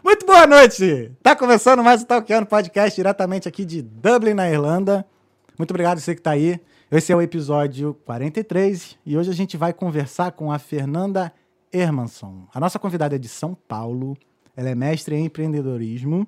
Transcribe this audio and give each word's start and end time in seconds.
Muito 0.00 0.24
boa 0.24 0.46
noite! 0.46 1.12
Tá 1.22 1.36
começando 1.36 1.82
mais 1.82 2.02
o 2.02 2.06
Talkando 2.06 2.46
Podcast 2.46 2.96
diretamente 2.96 3.48
aqui 3.48 3.64
de 3.64 3.82
Dublin, 3.82 4.34
na 4.34 4.48
Irlanda. 4.48 5.04
Muito 5.58 5.70
obrigado 5.70 5.98
você 5.98 6.14
que 6.14 6.22
tá 6.22 6.30
aí. 6.30 6.60
Esse 6.90 7.12
é 7.12 7.16
o 7.16 7.22
episódio 7.22 7.94
43 8.04 8.98
e 9.04 9.16
hoje 9.16 9.30
a 9.30 9.34
gente 9.34 9.56
vai 9.56 9.72
conversar 9.72 10.32
com 10.32 10.50
a 10.50 10.58
Fernanda 10.58 11.32
Hermanson. 11.72 12.46
A 12.54 12.58
nossa 12.58 12.78
convidada 12.78 13.16
é 13.16 13.18
de 13.18 13.28
São 13.28 13.54
Paulo. 13.54 14.16
Ela 14.56 14.70
é 14.70 14.74
mestre 14.74 15.14
em 15.14 15.26
empreendedorismo, 15.26 16.26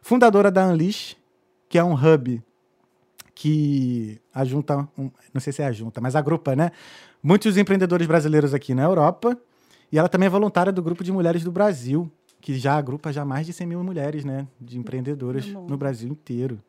fundadora 0.00 0.50
da 0.50 0.66
Unleash, 0.66 1.16
que 1.68 1.78
é 1.78 1.84
um 1.84 1.94
hub 1.94 2.42
que 3.34 4.20
ajunta, 4.32 4.88
um, 4.96 5.10
não 5.32 5.40
sei 5.40 5.52
se 5.52 5.62
é 5.62 5.66
ajunta, 5.66 6.00
mas 6.00 6.16
agrupa, 6.16 6.54
né? 6.56 6.70
Muitos 7.22 7.56
empreendedores 7.56 8.06
brasileiros 8.06 8.54
aqui 8.54 8.74
na 8.74 8.84
Europa. 8.84 9.38
E 9.92 9.98
ela 9.98 10.08
também 10.08 10.26
é 10.26 10.30
voluntária 10.30 10.72
do 10.72 10.82
Grupo 10.82 11.04
de 11.04 11.12
Mulheres 11.12 11.44
do 11.44 11.52
Brasil, 11.52 12.10
que 12.44 12.58
já 12.58 12.76
agrupa 12.76 13.10
já 13.10 13.24
mais 13.24 13.46
de 13.46 13.54
100 13.54 13.66
mil 13.66 13.82
mulheres, 13.82 14.22
né? 14.22 14.46
De 14.60 14.78
empreendedoras 14.78 15.46
no 15.46 15.78
Brasil 15.78 16.10
inteiro. 16.10 16.62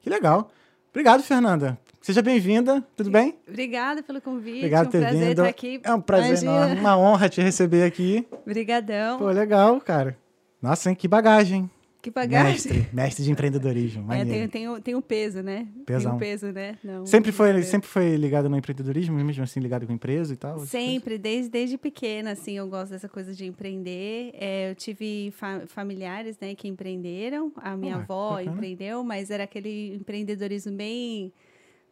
Que 0.00 0.08
legal. 0.08 0.48
Obrigado, 0.90 1.24
Fernanda. 1.24 1.76
Seja 2.00 2.22
bem-vinda, 2.22 2.84
tudo 2.96 3.10
bem? 3.10 3.36
Obrigada 3.48 4.00
pelo 4.00 4.20
convite. 4.20 4.58
Obrigado 4.58 4.84
é 4.84 4.86
um 4.86 4.90
por 4.90 4.92
ter 4.92 5.00
prazer 5.00 5.20
vindo. 5.20 5.30
estar 5.30 5.48
aqui. 5.48 5.80
É 5.82 5.92
um 5.92 6.00
prazer 6.00 6.28
Imagina. 6.28 6.52
enorme, 6.52 6.80
uma 6.80 6.96
honra 6.96 7.28
te 7.28 7.40
receber 7.40 7.82
aqui. 7.82 8.24
Obrigadão. 8.30 9.18
Pô, 9.18 9.26
legal, 9.26 9.80
cara. 9.80 10.16
Nossa, 10.62 10.88
hein? 10.88 10.94
Que 10.94 11.08
bagagem. 11.08 11.68
Que 12.00 12.10
bagagem. 12.10 12.52
Mestre, 12.52 12.86
mestre 12.92 13.24
de 13.24 13.30
empreendedorismo. 13.32 14.12
É, 14.12 14.24
tem, 14.24 14.48
tem, 14.48 14.68
um- 14.68 14.80
tem 14.80 14.94
um 14.94 15.00
peso, 15.02 15.42
né? 15.42 15.66
Pesão. 15.84 16.12
Tem 16.12 16.16
um 16.16 16.18
peso, 16.18 16.52
né? 16.52 16.78
Não, 16.82 17.04
Sempre 17.04 17.32
foi, 17.32 17.46
brincadeira. 17.48 17.70
sempre 17.70 17.88
foi 17.88 18.16
ligado 18.16 18.48
no 18.48 18.56
empreendedorismo, 18.56 19.16
mesmo 19.16 19.42
assim, 19.42 19.58
ligado 19.60 19.86
com 19.86 19.92
empresa 19.92 20.32
e 20.32 20.36
tal? 20.36 20.60
Sempre, 20.60 21.18
desde, 21.18 21.50
desde 21.50 21.76
pequena, 21.76 22.30
assim, 22.32 22.52
eu 22.56 22.68
gosto 22.68 22.92
dessa 22.92 23.08
coisa 23.08 23.34
de 23.34 23.44
empreender. 23.46 24.30
É, 24.34 24.70
eu 24.70 24.74
tive 24.76 25.32
fa- 25.36 25.62
familiares, 25.66 26.38
né, 26.40 26.54
que 26.54 26.68
empreenderam. 26.68 27.52
A 27.56 27.76
minha 27.76 27.96
Ah, 27.96 27.98
avó 27.98 28.36
bacana. 28.36 28.52
empreendeu, 28.56 29.02
mas 29.02 29.30
era 29.30 29.44
aquele 29.44 29.94
empreendedorismo 29.96 30.72
bem 30.72 31.32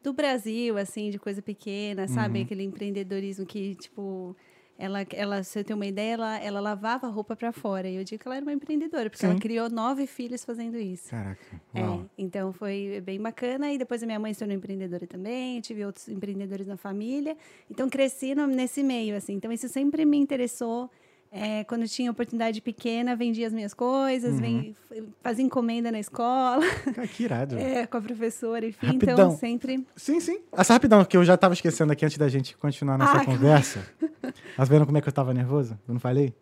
do 0.03 0.13
Brasil, 0.13 0.79
assim, 0.79 1.11
de 1.11 1.19
coisa 1.19 1.43
pequena, 1.43 2.07
sabe? 2.07 2.39
Uhum. 2.39 2.45
Aquele 2.45 2.63
empreendedorismo 2.63 3.45
que, 3.45 3.75
tipo, 3.75 4.37
ela, 4.79 5.07
ela, 5.13 5.43
se 5.43 5.59
eu 5.59 5.65
tenho 5.65 5.77
uma 5.79 5.87
ideia, 5.87 6.13
ela, 6.15 6.39
ela 6.39 6.61
lavava 6.61 7.07
a 7.07 7.11
roupa 7.11 7.35
para 7.35 7.51
fora. 7.53 7.89
E 7.89 7.97
eu 7.97 8.05
digo 8.05 8.21
que 8.23 8.29
ela 8.29 8.37
era 8.37 8.45
uma 8.45 8.53
empreendedora, 8.53 9.09
porque 9.09 9.25
Sim. 9.25 9.31
ela 9.33 9.41
criou 9.41 9.71
nove 9.71 10.07
filhos 10.07 10.45
fazendo 10.45 10.77
isso. 10.77 11.09
Caraca, 11.11 11.41
É, 11.75 11.83
uau. 11.83 12.05
então 12.19 12.53
foi 12.53 13.01
bem 13.05 13.21
bacana. 13.21 13.73
E 13.73 13.79
depois 13.79 14.03
a 14.03 14.07
minha 14.07 14.19
mãe 14.19 14.33
se 14.35 14.41
tornou 14.41 14.57
empreendedora 14.57 15.07
também, 15.07 15.61
tive 15.61 15.85
outros 15.85 16.09
empreendedores 16.09 16.67
na 16.67 16.77
família. 16.77 17.37
Então 17.71 17.89
cresci 17.89 18.35
no- 18.35 18.47
nesse 18.47 18.83
meio, 18.83 19.17
assim. 19.17 19.33
Então 19.35 19.51
isso 19.51 19.69
sempre 19.69 20.05
me 20.05 20.17
interessou. 20.19 20.91
É, 21.31 21.65
quando 21.65 21.87
tinha 21.87 22.11
oportunidade 22.11 22.61
pequena, 22.63 23.15
vendia 23.15 23.47
as 23.47 23.53
minhas 23.53 23.75
coisas, 23.75 24.35
Uhum. 24.35 24.41
vem- 24.41 24.77
fazia 25.23 25.45
encomenda 25.45 25.93
na 25.93 25.99
escola, 26.01 26.63
Cara, 26.95 27.07
que 27.07 27.25
irado. 27.25 27.57
é, 27.59 27.87
com 27.87 27.97
a 27.99 28.01
professora, 28.01 28.65
enfim. 28.67 28.87
Rapidão. 28.87 29.15
Então 29.15 29.37
sempre. 29.37 29.87
Sim, 29.95 30.19
sim. 30.21 30.39
Essa 30.53 30.73
rapidão, 30.73 31.05
que 31.05 31.17
eu 31.17 31.25
já 31.25 31.37
tava 31.37 31.53
esquecendo 31.55 31.93
aqui 31.93 32.05
antes 32.07 32.17
da 32.17 32.29
gente 32.29 32.57
continuar 32.57 32.97
nossa 32.97 33.19
Ah, 33.21 33.25
conversa. 33.25 33.81
Tá 34.57 34.65
vendo 34.65 34.87
como 34.87 34.97
é 34.97 35.01
que 35.03 35.09
eu 35.09 35.13
tava 35.13 35.33
nervoso? 35.35 35.79
Eu 35.87 35.95
não 35.95 36.01
falei? 36.01 36.33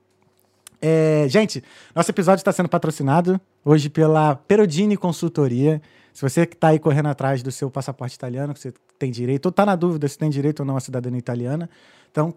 É, 0.81 1.27
gente, 1.29 1.63
nosso 1.95 2.11
episódio 2.11 2.41
está 2.41 2.53
sendo 2.53 2.69
patrocinado 2.69 3.41
hoje 3.65 3.89
pela 3.89 4.35
Perodini 4.37 4.97
Consultoria. 4.97 5.81
Se 6.13 6.23
você 6.23 6.47
que 6.47 6.55
está 6.55 6.69
aí 6.69 6.79
correndo 6.79 7.07
atrás 7.09 7.43
do 7.43 7.51
seu 7.51 7.71
passaporte 7.71 8.15
italiano, 8.15 8.53
que 8.55 8.61
você 8.61 8.73
tem 8.99 9.11
direito, 9.11 9.47
ou 9.47 9.51
está 9.51 9.67
na 9.67 9.75
dúvida 9.75 10.07
se 10.07 10.17
tem 10.19 10.31
direito 10.31 10.61
ou 10.61 10.67
não 10.67 10.77
à 10.77 10.81
cidadania 10.81 11.19
italiana, 11.19 11.69
então 12.11 12.35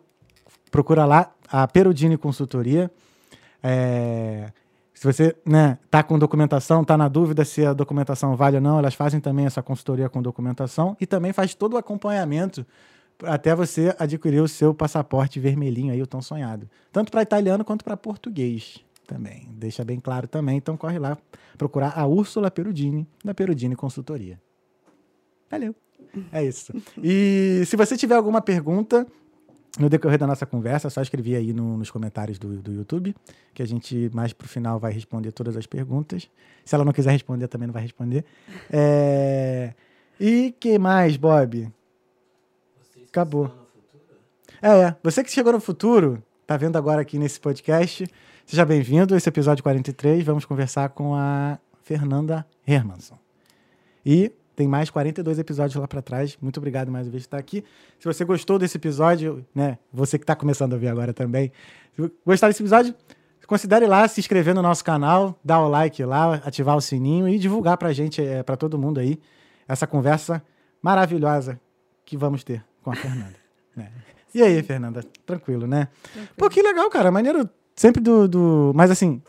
procura 0.71 1.05
lá 1.05 1.31
a 1.49 1.67
Perodini 1.67 2.17
Consultoria. 2.17 2.91
É, 3.63 4.51
se 4.93 5.03
você 5.03 5.35
né, 5.45 5.77
tá 5.91 6.01
com 6.01 6.17
documentação, 6.17 6.83
tá 6.83 6.97
na 6.97 7.07
dúvida 7.07 7.45
se 7.45 7.65
a 7.65 7.73
documentação 7.73 8.35
vale 8.35 8.55
ou 8.55 8.61
não, 8.61 8.79
elas 8.79 8.95
fazem 8.95 9.19
também 9.19 9.45
essa 9.45 9.61
consultoria 9.61 10.09
com 10.09 10.21
documentação 10.21 10.97
e 10.99 11.05
também 11.05 11.31
faz 11.31 11.53
todo 11.53 11.73
o 11.73 11.77
acompanhamento 11.77 12.65
até 13.23 13.55
você 13.55 13.95
adquirir 13.97 14.41
o 14.41 14.47
seu 14.47 14.73
passaporte 14.73 15.39
vermelhinho 15.39 15.93
aí, 15.93 16.01
o 16.01 16.07
tão 16.07 16.21
sonhado. 16.21 16.69
Tanto 16.91 17.11
para 17.11 17.21
italiano 17.21 17.63
quanto 17.63 17.83
para 17.83 17.97
português 17.97 18.79
também. 19.05 19.47
Deixa 19.51 19.83
bem 19.83 19.99
claro 19.99 20.27
também. 20.27 20.57
Então 20.57 20.77
corre 20.77 20.99
lá 20.99 21.17
procurar 21.57 21.97
a 21.97 22.05
Úrsula 22.05 22.51
Perudini, 22.51 23.07
da 23.23 23.33
Perudini 23.33 23.75
Consultoria. 23.75 24.39
Valeu. 25.49 25.75
É 26.31 26.43
isso. 26.43 26.73
E 27.03 27.63
se 27.65 27.75
você 27.75 27.95
tiver 27.95 28.15
alguma 28.15 28.41
pergunta 28.41 29.05
no 29.77 29.89
decorrer 29.89 30.17
da 30.17 30.25
nossa 30.27 30.45
conversa, 30.45 30.89
só 30.89 31.01
escrever 31.01 31.35
aí 31.35 31.53
no- 31.53 31.77
nos 31.77 31.91
comentários 31.91 32.39
do, 32.39 32.61
do 32.61 32.73
YouTube, 32.73 33.15
que 33.53 33.61
a 33.61 33.65
gente 33.67 34.09
mais 34.13 34.33
pro 34.33 34.47
final 34.47 34.79
vai 34.79 34.91
responder 34.91 35.31
todas 35.31 35.55
as 35.55 35.65
perguntas. 35.65 36.29
Se 36.65 36.73
ela 36.75 36.83
não 36.83 36.91
quiser 36.93 37.11
responder, 37.11 37.47
também 37.47 37.67
não 37.67 37.73
vai 37.73 37.83
responder. 37.83 38.25
É... 38.71 39.73
E 40.19 40.53
que 40.59 40.79
mais, 40.79 41.15
Bob? 41.15 41.71
Acabou. 43.07 43.51
É, 44.61 44.69
é. 44.69 44.95
Você 45.03 45.23
que 45.23 45.31
chegou 45.31 45.53
no 45.53 45.59
futuro, 45.59 46.21
tá 46.45 46.57
vendo 46.57 46.75
agora 46.77 47.01
aqui 47.01 47.19
nesse 47.19 47.39
podcast, 47.39 48.05
seja 48.45 48.65
bem-vindo. 48.65 49.15
Esse 49.15 49.29
é 49.29 49.31
episódio 49.31 49.63
43. 49.63 50.23
Vamos 50.23 50.45
conversar 50.45 50.89
com 50.89 51.13
a 51.15 51.59
Fernanda 51.83 52.45
Hermanson. 52.65 53.17
E 54.05 54.31
tem 54.57 54.67
mais 54.67 54.89
42 54.89 55.37
episódios 55.37 55.79
lá 55.79 55.87
para 55.87 56.01
trás. 56.01 56.35
Muito 56.41 56.57
obrigado 56.57 56.91
mais 56.91 57.05
uma 57.05 57.11
vez 57.11 57.23
por 57.23 57.27
estar 57.27 57.37
aqui. 57.37 57.63
Se 57.99 58.05
você 58.05 58.25
gostou 58.25 58.57
desse 58.57 58.75
episódio, 58.75 59.45
né? 59.53 59.77
Você 59.93 60.17
que 60.17 60.23
está 60.23 60.35
começando 60.35 60.73
a 60.73 60.77
ver 60.77 60.87
agora 60.87 61.13
também. 61.13 61.51
Se 61.95 62.11
gostar 62.25 62.47
desse 62.47 62.63
episódio, 62.63 62.95
considere 63.45 63.85
lá 63.85 64.07
se 64.07 64.19
inscrever 64.19 64.55
no 64.55 64.63
nosso 64.63 64.83
canal, 64.83 65.39
dar 65.45 65.59
o 65.61 65.69
like 65.69 66.03
lá, 66.03 66.41
ativar 66.43 66.75
o 66.75 66.81
sininho 66.81 67.29
e 67.29 67.37
divulgar 67.37 67.77
pra 67.77 67.93
gente, 67.93 68.19
é, 68.19 68.41
para 68.41 68.57
todo 68.57 68.79
mundo 68.79 68.99
aí, 68.99 69.19
essa 69.67 69.85
conversa 69.85 70.41
maravilhosa 70.81 71.59
que 72.03 72.17
vamos 72.17 72.43
ter 72.43 72.65
com 72.81 72.89
a 72.89 72.95
Fernanda. 72.95 73.35
né? 73.77 73.91
E 74.33 74.41
aí, 74.41 74.63
Fernanda? 74.63 75.03
Tranquilo, 75.23 75.67
né? 75.67 75.87
Pô, 76.35 76.49
que 76.49 76.63
legal, 76.63 76.89
cara. 76.89 77.11
Maneiro 77.11 77.47
sempre 77.75 78.01
do. 78.01 78.27
do 78.27 78.71
mas 78.73 78.89
assim, 78.89 79.21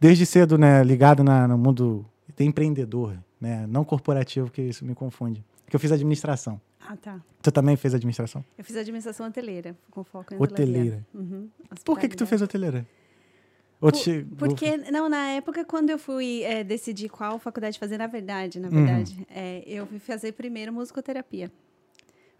desde 0.00 0.24
cedo, 0.24 0.56
né, 0.56 0.82
ligado 0.82 1.22
na- 1.22 1.46
no 1.46 1.58
mundo 1.58 2.04
de 2.34 2.44
empreendedor, 2.44 3.14
né? 3.44 3.66
Não 3.68 3.84
corporativo, 3.84 4.50
que 4.50 4.62
isso 4.62 4.84
me 4.84 4.94
confunde. 4.94 5.44
Porque 5.64 5.76
eu 5.76 5.80
fiz 5.80 5.92
administração. 5.92 6.60
Ah, 6.80 6.96
tá. 6.96 7.20
Tu 7.42 7.50
também 7.52 7.76
fez 7.76 7.94
administração? 7.94 8.44
Eu 8.58 8.64
fiz 8.64 8.76
administração 8.76 9.26
hoteleira, 9.26 9.76
com 9.90 10.02
foco 10.04 10.34
em 10.34 10.38
Hoteleira. 10.42 11.04
Uhum, 11.14 11.48
Por 11.84 11.98
que, 11.98 12.08
que 12.08 12.16
tu 12.16 12.26
fez 12.26 12.42
hoteleira? 12.42 12.86
Por- 13.80 13.92
te- 13.92 14.26
Porque, 14.38 14.76
não, 14.90 15.08
na 15.08 15.28
época, 15.32 15.64
quando 15.64 15.90
eu 15.90 15.98
fui 15.98 16.42
é, 16.42 16.64
decidir 16.64 17.08
qual 17.10 17.38
faculdade 17.38 17.78
fazer, 17.78 17.98
na 17.98 18.06
verdade, 18.06 18.58
Uhum. 18.58 18.64
na 18.64 18.70
verdade, 18.70 19.26
é, 19.30 19.62
eu 19.66 19.86
fui 19.86 19.98
fazer 19.98 20.32
primeiro 20.32 20.72
musicoterapia. 20.72 21.50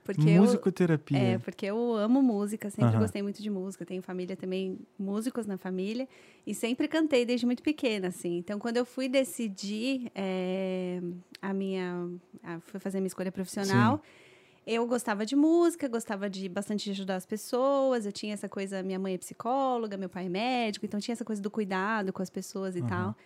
Porque 0.04 0.28
eu, 0.28 0.42
Musicoterapia. 0.42 1.18
é, 1.18 1.38
porque 1.38 1.64
eu 1.64 1.94
amo 1.94 2.22
música, 2.22 2.68
sempre 2.68 2.98
gostei 2.98 3.22
muito 3.22 3.42
de 3.42 3.48
música. 3.48 3.86
Tenho 3.86 4.02
família 4.02 4.36
também, 4.36 4.78
músicos 4.98 5.46
na 5.46 5.56
família. 5.56 6.06
E 6.46 6.54
sempre 6.54 6.86
cantei 6.86 7.24
desde 7.24 7.46
muito 7.46 7.62
pequena, 7.62 8.08
assim. 8.08 8.36
Então, 8.36 8.58
quando 8.58 8.76
eu 8.76 8.84
fui 8.84 9.08
decidir 9.08 10.12
é, 10.14 11.00
a 11.40 11.54
minha... 11.54 12.08
A, 12.42 12.60
fui 12.60 12.78
fazer 12.78 12.98
a 12.98 13.00
minha 13.00 13.08
escolha 13.08 13.32
profissional... 13.32 14.00
Eu 14.66 14.86
gostava 14.86 15.26
de 15.26 15.36
música, 15.36 15.86
gostava 15.88 16.30
de 16.30 16.48
bastante 16.48 16.84
de 16.84 16.92
ajudar 16.92 17.16
as 17.16 17.26
pessoas. 17.26 18.06
Eu 18.06 18.12
tinha 18.12 18.32
essa 18.32 18.48
coisa, 18.48 18.82
minha 18.82 18.98
mãe 18.98 19.12
é 19.12 19.18
psicóloga, 19.18 19.94
meu 19.98 20.08
pai 20.08 20.24
é 20.24 20.28
médico, 20.30 20.86
então 20.86 20.98
tinha 20.98 21.12
essa 21.12 21.22
coisa 21.22 21.42
do 21.42 21.50
cuidado 21.50 22.14
com 22.14 22.22
as 22.22 22.30
pessoas 22.30 22.74
e 22.74 22.78
Aham. 22.78 22.88
tal. 22.88 23.16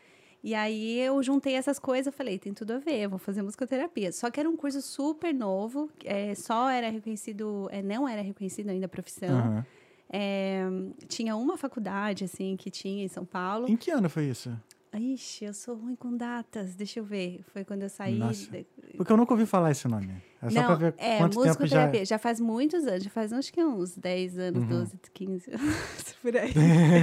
E 0.42 0.54
aí 0.54 1.00
eu 1.00 1.20
juntei 1.22 1.54
essas 1.54 1.78
coisas, 1.78 2.14
falei, 2.14 2.38
tem 2.38 2.54
tudo 2.54 2.72
a 2.74 2.78
ver, 2.78 3.00
eu 3.00 3.10
vou 3.10 3.18
fazer 3.18 3.42
musicoterapia. 3.42 4.12
Só 4.12 4.30
que 4.30 4.38
era 4.38 4.48
um 4.48 4.56
curso 4.56 4.80
super 4.80 5.34
novo, 5.34 5.90
é, 6.04 6.34
só 6.34 6.70
era 6.70 6.88
reconhecido, 6.90 7.68
é, 7.72 7.82
não 7.82 8.08
era 8.08 8.22
reconhecido 8.22 8.68
ainda 8.68 8.86
a 8.86 8.88
profissão. 8.88 9.38
Aham. 9.38 9.66
É, 10.10 10.62
tinha 11.06 11.36
uma 11.36 11.58
faculdade, 11.58 12.24
assim, 12.24 12.56
que 12.56 12.70
tinha 12.70 13.04
em 13.04 13.08
São 13.08 13.26
Paulo. 13.26 13.68
Em 13.68 13.76
que 13.76 13.90
ano 13.90 14.08
foi 14.08 14.24
isso? 14.24 14.50
Ixi, 14.94 15.44
eu 15.44 15.54
sou 15.54 15.76
ruim 15.76 15.94
com 15.94 16.16
datas, 16.16 16.74
deixa 16.74 16.98
eu 17.00 17.04
ver. 17.04 17.44
Foi 17.52 17.62
quando 17.62 17.82
eu 17.82 17.90
saí. 17.90 18.16
Nossa. 18.18 18.48
Porque 18.96 19.12
eu 19.12 19.16
nunca 19.16 19.34
ouvi 19.34 19.44
falar 19.44 19.70
esse 19.70 19.86
nome. 19.86 20.10
É 20.40 20.48
só 20.48 20.60
não, 20.60 20.66
pra 20.66 20.74
ver 20.76 20.94
é, 20.96 21.18
quanto 21.18 21.34
tempo 21.34 21.44
já... 21.44 21.48
musicoterapia. 21.50 22.04
Já... 22.04 22.18
faz 22.18 22.40
muitos 22.40 22.86
anos, 22.86 23.04
já 23.04 23.10
faz 23.10 23.32
acho 23.32 23.52
que 23.52 23.62
uns 23.62 23.96
10 23.96 24.38
anos, 24.38 24.62
Uhum. 24.62 24.68
12, 24.68 24.92
15 25.12 25.50
anos, 25.50 26.16
por 26.22 26.36
aí. 26.36 26.52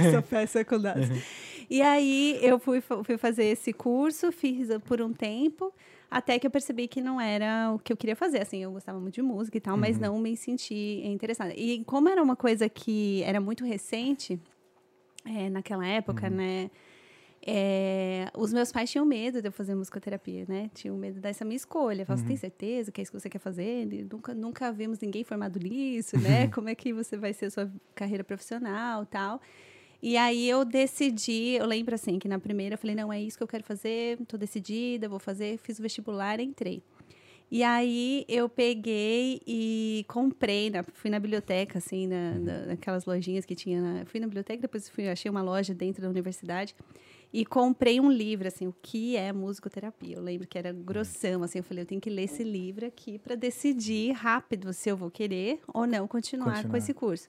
Eu 0.04 0.12
sou 0.12 0.22
péssima 0.22 0.64
com 0.64 0.80
datas. 0.80 1.08
Uhum. 1.08 1.16
E 1.68 1.82
aí 1.82 2.38
eu 2.42 2.58
fui, 2.58 2.80
fui 2.80 3.18
fazer 3.18 3.44
esse 3.44 3.72
curso, 3.72 4.30
fiz 4.32 4.68
por 4.84 5.00
um 5.02 5.12
tempo, 5.12 5.72
até 6.10 6.38
que 6.38 6.46
eu 6.46 6.50
percebi 6.50 6.86
que 6.86 7.00
não 7.00 7.20
era 7.20 7.72
o 7.74 7.78
que 7.78 7.92
eu 7.92 7.96
queria 7.96 8.14
fazer. 8.16 8.40
Assim, 8.42 8.62
eu 8.62 8.70
gostava 8.72 9.00
muito 9.00 9.14
de 9.14 9.22
música 9.22 9.56
e 9.56 9.60
tal, 9.60 9.76
mas 9.76 9.96
Uhum. 9.96 10.02
não 10.02 10.18
me 10.18 10.36
senti 10.36 11.02
interessada. 11.04 11.52
E 11.54 11.82
como 11.84 12.08
era 12.08 12.22
uma 12.22 12.36
coisa 12.36 12.68
que 12.68 13.22
era 13.24 13.40
muito 13.40 13.64
recente, 13.64 14.40
é, 15.24 15.50
naquela 15.50 15.86
época, 15.86 16.28
Uhum. 16.28 16.36
né? 16.36 16.70
é, 17.48 18.28
os 18.36 18.52
meus 18.52 18.72
pais 18.72 18.90
tinham 18.90 19.04
medo 19.06 19.40
de 19.40 19.46
eu 19.46 19.52
fazer 19.52 19.72
musicoterapia, 19.76 20.44
né? 20.48 20.68
Tinham 20.74 20.96
medo 20.96 21.20
dessa 21.20 21.44
minha 21.44 21.56
escolha. 21.56 22.04
Falaram, 22.04 22.22
Uhum. 22.22 22.26
tem 22.28 22.36
certeza 22.36 22.90
que 22.90 23.00
é 23.00 23.02
isso 23.02 23.12
que 23.12 23.20
você 23.20 23.28
quer 23.28 23.38
fazer? 23.38 23.86
E 23.92 24.02
nunca, 24.10 24.34
nunca 24.34 24.72
vimos 24.72 24.98
ninguém 24.98 25.22
formado 25.22 25.60
nisso, 25.60 26.18
né? 26.18 26.48
Como 26.60 26.68
é 26.68 26.74
que 26.74 26.92
você 26.92 27.16
vai 27.16 27.32
ser 27.32 27.46
a 27.46 27.50
sua 27.50 27.70
carreira 27.94 28.24
profissional 28.24 29.06
tal? 29.06 29.40
E 30.06 30.16
aí 30.16 30.48
eu 30.48 30.64
decidi, 30.64 31.56
eu 31.58 31.66
lembro 31.66 31.92
assim, 31.92 32.16
que 32.16 32.28
na 32.28 32.38
primeira 32.38 32.74
eu 32.74 32.78
falei, 32.78 32.94
não, 32.94 33.12
é 33.12 33.20
isso 33.20 33.36
que 33.36 33.42
eu 33.42 33.48
quero 33.48 33.64
fazer, 33.64 34.16
tô 34.28 34.36
decidida, 34.36 35.08
vou 35.08 35.18
fazer, 35.18 35.58
fiz 35.58 35.80
o 35.80 35.82
vestibular, 35.82 36.38
entrei. 36.38 36.80
E 37.50 37.64
aí 37.64 38.24
eu 38.28 38.48
peguei 38.48 39.40
e 39.44 40.04
comprei, 40.06 40.70
na, 40.70 40.84
fui 40.84 41.10
na 41.10 41.18
biblioteca, 41.18 41.78
assim, 41.78 42.06
na, 42.06 42.38
na, 42.38 42.66
naquelas 42.66 43.04
lojinhas 43.04 43.44
que 43.44 43.56
tinha. 43.56 43.80
Na, 43.80 44.04
fui 44.04 44.20
na 44.20 44.28
biblioteca, 44.28 44.62
depois 44.62 44.88
fui, 44.88 45.08
achei 45.08 45.28
uma 45.28 45.42
loja 45.42 45.74
dentro 45.74 46.00
da 46.00 46.08
universidade 46.08 46.72
e 47.32 47.44
comprei 47.44 47.98
um 47.98 48.08
livro, 48.08 48.46
assim, 48.46 48.68
o 48.68 48.74
que 48.80 49.16
é 49.16 49.32
musicoterapia. 49.32 50.18
Eu 50.18 50.22
lembro 50.22 50.46
que 50.46 50.56
era 50.56 50.72
grossão, 50.72 51.42
assim, 51.42 51.58
eu 51.58 51.64
falei, 51.64 51.82
eu 51.82 51.86
tenho 51.86 52.00
que 52.00 52.10
ler 52.10 52.22
esse 52.22 52.44
livro 52.44 52.86
aqui 52.86 53.18
para 53.18 53.34
decidir 53.34 54.12
rápido 54.12 54.72
se 54.72 54.88
eu 54.88 54.96
vou 54.96 55.10
querer 55.10 55.58
ou 55.66 55.84
não 55.84 56.06
continuar, 56.06 56.54
continuar. 56.54 56.70
com 56.70 56.76
esse 56.76 56.94
curso. 56.94 57.28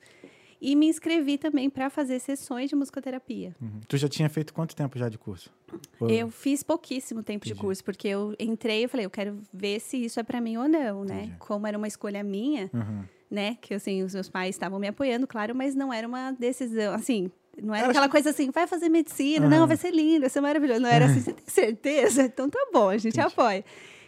E 0.59 0.75
me 0.75 0.87
inscrevi 0.87 1.37
também 1.37 1.69
para 1.69 1.89
fazer 1.89 2.19
sessões 2.19 2.69
de 2.69 2.75
musicoterapia. 2.75 3.55
Uhum. 3.61 3.79
Tu 3.87 3.97
já 3.97 4.07
tinha 4.07 4.27
feito 4.27 4.53
quanto 4.53 4.75
tempo 4.75 4.97
já 4.97 5.07
de 5.07 5.17
curso? 5.17 5.51
Ou... 5.99 6.09
Eu 6.09 6.31
fiz 6.31 6.63
pouquíssimo 6.63 7.21
tempo 7.21 7.45
Entendi. 7.45 7.53
de 7.53 7.61
curso, 7.61 7.83
porque 7.83 8.07
eu 8.07 8.35
entrei 8.39 8.85
e 8.85 8.87
falei, 8.87 9.05
eu 9.05 9.09
quero 9.09 9.39
ver 9.53 9.79
se 9.79 9.97
isso 9.97 10.19
é 10.19 10.23
para 10.23 10.41
mim 10.41 10.57
ou 10.57 10.67
não, 10.67 11.03
né? 11.03 11.23
Entendi. 11.23 11.35
Como 11.39 11.67
era 11.67 11.77
uma 11.77 11.87
escolha 11.87 12.23
minha, 12.23 12.71
uhum. 12.73 13.03
né? 13.29 13.57
Que, 13.61 13.75
assim, 13.75 14.01
os 14.01 14.15
meus 14.15 14.29
pais 14.29 14.55
estavam 14.55 14.79
me 14.79 14.87
apoiando, 14.87 15.27
claro, 15.27 15.53
mas 15.53 15.75
não 15.75 15.93
era 15.93 16.07
uma 16.07 16.31
decisão, 16.31 16.93
assim... 16.93 17.31
Não 17.59 17.73
era, 17.73 17.85
era 17.85 17.91
aquela 17.91 18.07
coisa 18.07 18.29
assim, 18.29 18.51
vai 18.51 18.67
fazer 18.67 18.87
medicina, 18.87 19.45
uhum. 19.45 19.49
não, 19.49 19.65
vai 19.65 19.77
ser 19.77 19.91
lindo, 19.91 20.21
vai 20.21 20.29
ser 20.29 20.41
maravilhoso. 20.41 20.79
Não 20.79 20.89
era 20.89 21.05
assim, 21.05 21.21
você 21.21 21.33
tem 21.33 21.47
certeza? 21.47 22.25
Então 22.31 22.47
tá 22.47 22.59
bom, 22.71 22.89
a 22.89 22.97
gente 22.99 23.17
Entendi. 23.17 23.33
apoia. 23.33 23.65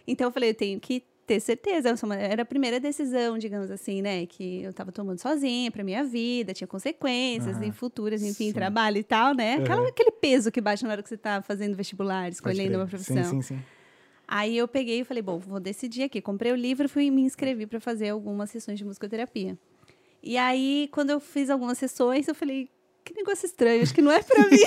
Então 0.08 0.28
eu 0.28 0.32
falei, 0.32 0.52
eu 0.52 0.54
tenho 0.54 0.80
que 0.80 1.04
ter 1.30 1.40
certeza. 1.40 1.94
Era 2.20 2.42
a 2.42 2.46
primeira 2.46 2.80
decisão, 2.80 3.38
digamos 3.38 3.70
assim, 3.70 4.02
né? 4.02 4.26
Que 4.26 4.64
eu 4.64 4.72
estava 4.72 4.92
tomando 4.92 5.20
sozinha 5.20 5.70
para 5.70 5.84
minha 5.84 6.04
vida, 6.04 6.54
tinha 6.54 6.68
consequências 6.68 7.62
em 7.62 7.72
futuras, 7.72 8.24
enfim, 8.24 8.48
sim. 8.48 8.54
trabalho 8.54 8.98
e 8.98 9.04
tal, 9.04 9.36
né? 9.36 9.56
Aquela, 9.56 9.82
uhum. 9.82 9.88
Aquele 9.88 10.10
peso 10.10 10.52
que 10.52 10.60
baixa 10.60 10.88
na 10.88 10.94
hora 10.94 11.04
que 11.04 11.10
você 11.10 11.14
está 11.14 11.40
fazendo 11.44 11.76
vestibular, 11.76 12.30
escolhendo 12.30 12.78
uma 12.78 12.88
profissão. 12.88 13.24
Sim, 13.24 13.42
sim, 13.42 13.56
sim. 13.56 13.60
Aí 14.28 14.58
eu 14.58 14.68
peguei 14.68 15.02
e 15.02 15.04
falei, 15.04 15.22
bom, 15.22 15.38
vou 15.38 15.60
decidir 15.60 16.04
aqui. 16.04 16.20
Comprei 16.20 16.52
o 16.52 16.56
livro 16.56 16.86
e 16.86 16.88
fui 16.88 17.12
me 17.12 17.22
inscrevi 17.22 17.68
para 17.68 17.80
fazer 17.80 18.10
algumas 18.10 18.50
sessões 18.50 18.80
de 18.80 18.86
musicoterapia. 18.86 19.56
E 20.24 20.36
aí, 20.36 20.90
quando 20.92 21.12
eu 21.12 21.20
fiz 21.20 21.50
algumas 21.52 21.78
sessões, 21.78 22.28
eu 22.28 22.34
falei, 22.34 22.70
que 23.06 23.14
negócio 23.14 23.46
estranho, 23.46 23.84
acho 23.84 23.94
que 23.94 24.02
não 24.02 24.12
é 24.12 24.22
para 24.24 24.48
mim. 24.48 24.58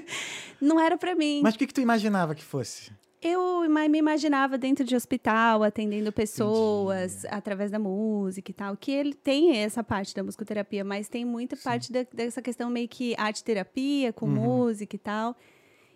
não 0.60 0.80
era 0.80 0.96
para 0.96 1.14
mim. 1.14 1.40
Mas 1.42 1.54
o 1.54 1.58
que, 1.58 1.66
que 1.66 1.74
tu 1.74 1.80
imaginava 1.80 2.34
que 2.34 2.42
fosse? 2.42 2.90
Eu 3.22 3.68
me 3.68 3.98
imaginava 3.98 4.56
dentro 4.56 4.82
de 4.82 4.96
hospital, 4.96 5.62
atendendo 5.62 6.10
pessoas 6.10 7.18
Entendi. 7.18 7.34
através 7.34 7.70
da 7.70 7.78
música 7.78 8.50
e 8.50 8.54
tal, 8.54 8.74
que 8.76 8.90
ele 8.90 9.12
tem 9.12 9.58
essa 9.58 9.84
parte 9.84 10.14
da 10.14 10.22
musicoterapia, 10.22 10.82
mas 10.82 11.06
tem 11.06 11.22
muita 11.22 11.54
Sim. 11.54 11.62
parte 11.62 11.92
da, 11.92 12.06
dessa 12.10 12.40
questão 12.40 12.70
meio 12.70 12.88
que 12.88 13.14
arte-terapia 13.18 14.10
com 14.10 14.24
uhum. 14.24 14.32
música 14.32 14.96
e 14.96 14.98
tal. 14.98 15.36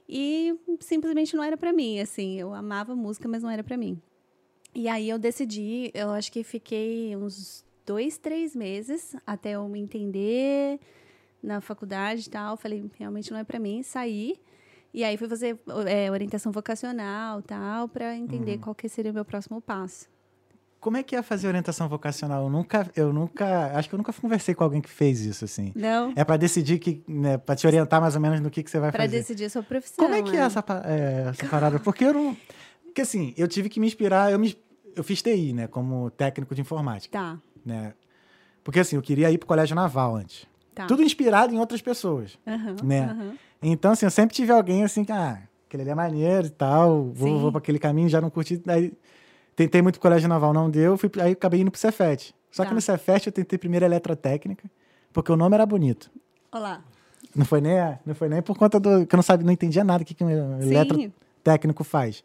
E 0.07 0.55
simplesmente 0.81 1.35
não 1.35 1.43
era 1.43 1.57
para 1.57 1.73
mim, 1.73 1.99
assim, 1.99 2.39
eu 2.39 2.53
amava 2.53 2.95
música, 2.95 3.27
mas 3.27 3.43
não 3.43 3.49
era 3.49 3.65
para 3.65 3.79
mim. 3.79 3.99
E 4.75 4.87
aí 4.87 5.09
eu 5.09 5.19
decidi, 5.19 5.91
eu 5.95 6.11
acho 6.11 6.31
que 6.31 6.45
fiquei 6.45 7.17
uns 7.17 7.65
dois, 7.87 8.19
três 8.19 8.55
meses 8.55 9.17
até 9.27 9.53
eu 9.53 9.67
me 9.67 9.81
entender 9.81 10.79
na 11.43 11.63
faculdade 11.63 12.27
e 12.27 12.31
tal. 12.31 12.57
Falei, 12.59 12.85
realmente 12.99 13.31
não 13.31 13.39
é 13.39 13.45
para 13.45 13.59
mim, 13.59 13.83
saí. 13.83 14.37
E 14.95 15.03
aí 15.03 15.17
fui 15.17 15.29
fazer 15.29 15.59
é, 15.89 16.09
orientação 16.09 16.53
vocacional 16.53 17.43
tal, 17.43 17.89
para 17.89 18.17
entender 18.17 18.53
uhum. 18.53 18.59
qual 18.59 18.75
que 18.77 18.89
seria 18.89 19.11
o 19.11 19.15
meu 19.15 19.25
próximo 19.25 19.61
passo. 19.61 20.07
Como 20.79 20.97
é 20.97 21.03
que 21.03 21.17
é 21.17 21.23
fazer 21.23 21.49
orientação 21.49 21.89
vocacional? 21.89 22.45
Eu 22.45 22.51
nunca, 22.51 22.89
eu 22.95 23.13
nunca, 23.13 23.77
acho 23.77 23.89
que 23.89 23.95
eu 23.95 23.97
nunca 23.97 24.13
conversei 24.13 24.55
com 24.55 24.63
alguém 24.63 24.81
que 24.81 24.89
fez 24.89 25.23
isso 25.23 25.45
assim. 25.45 25.73
Não. 25.75 26.13
É 26.15 26.23
para 26.23 26.37
decidir 26.37 26.79
que, 26.79 27.03
né, 27.09 27.39
para 27.39 27.57
te 27.57 27.67
orientar 27.67 28.01
mais 28.01 28.15
ou 28.15 28.21
menos 28.21 28.39
no 28.41 28.51
que 28.51 28.63
que 28.63 28.71
você 28.71 28.79
vai 28.79 28.93
pra 28.93 29.03
fazer. 29.03 29.11
Para 29.11 29.19
decidir 29.19 29.47
a 29.47 29.51
sua 29.51 29.63
profissão. 29.65 30.05
Como 30.05 30.15
é 30.15 30.23
que 30.23 30.37
é, 30.37 30.41
é 30.41 30.43
essa, 30.43 30.65
é, 30.85 31.27
essa 31.31 31.47
parada? 31.49 31.81
Porque 31.81 32.05
eu 32.05 32.15
não, 32.15 32.37
porque 32.85 33.01
assim, 33.01 33.35
eu 33.37 33.49
tive 33.49 33.69
que 33.69 33.81
me 33.81 33.89
inspirar, 33.89 34.31
eu 34.31 34.39
me, 34.39 34.57
eu 34.95 35.03
fiz 35.03 35.21
TI, 35.21 35.53
né, 35.53 35.67
como 35.67 36.09
técnico 36.11 36.55
de 36.55 36.61
informática. 36.61 37.19
Tá. 37.19 37.39
Né? 37.67 37.95
Porque 38.63 38.79
assim, 38.79 38.95
eu 38.95 39.03
queria 39.03 39.29
ir 39.33 39.39
pro 39.39 39.49
colégio 39.49 39.75
naval 39.75 40.15
antes. 40.15 40.47
Tá. 40.75 40.87
Tudo 40.87 41.03
inspirado 41.03 41.55
em 41.55 41.59
outras 41.59 41.81
pessoas, 41.81 42.37
uhum, 42.47 42.77
né? 42.83 43.13
Uhum. 43.13 43.37
Então, 43.63 43.93
assim, 43.93 44.07
eu 44.07 44.11
sempre 44.11 44.35
tive 44.35 44.53
alguém 44.53 44.83
assim, 44.83 45.05
que, 45.05 45.13
ah, 45.13 45.41
aquele 45.67 45.83
ali 45.83 45.91
é 45.91 45.95
maneiro 45.95 46.49
e 46.49 46.51
tal, 46.51 47.13
vou, 47.13 47.39
vou 47.39 47.53
para 47.53 47.61
aquele 47.61 47.79
caminho, 47.79 48.09
já 48.09 48.21
não 48.21 48.29
curti. 48.29 48.61
Aí 48.67 48.93
tentei 49.55 49.81
muito 49.81 50.01
colégio 50.01 50.29
naval, 50.29 50.53
não 50.53 50.69
deu, 50.69 50.99
fui, 50.99 51.11
aí 51.21 51.33
acabei 51.33 51.61
indo 51.61 51.71
pro 51.71 51.81
Cefet. 51.81 52.35
Só 52.51 52.63
tá. 52.63 52.69
que 52.69 52.75
no 52.75 52.81
Cefet 52.81 53.27
eu 53.27 53.33
tentei 53.33 53.59
primeiro 53.59 53.85
eletrotécnica, 53.85 54.69
porque 55.13 55.31
o 55.31 55.37
nome 55.37 55.55
era 55.55 55.65
bonito. 55.65 56.11
Olá. 56.51 56.83
Não 57.35 57.45
foi 57.45 57.61
nem, 57.61 57.75
não 58.05 58.15
foi 58.15 58.29
nem 58.29 58.43
por 58.43 58.57
conta 58.57 58.79
do. 58.79 59.07
que 59.07 59.15
eu 59.15 59.17
não 59.17 59.23
sabia, 59.23 59.45
não 59.45 59.53
entendia 59.53 59.83
nada 59.83 60.03
o 60.03 60.07
que, 60.07 60.15
que 60.15 60.23
um 60.23 60.29
Sim. 60.61 60.71
eletrotécnico 60.71 61.83
faz. 61.83 62.23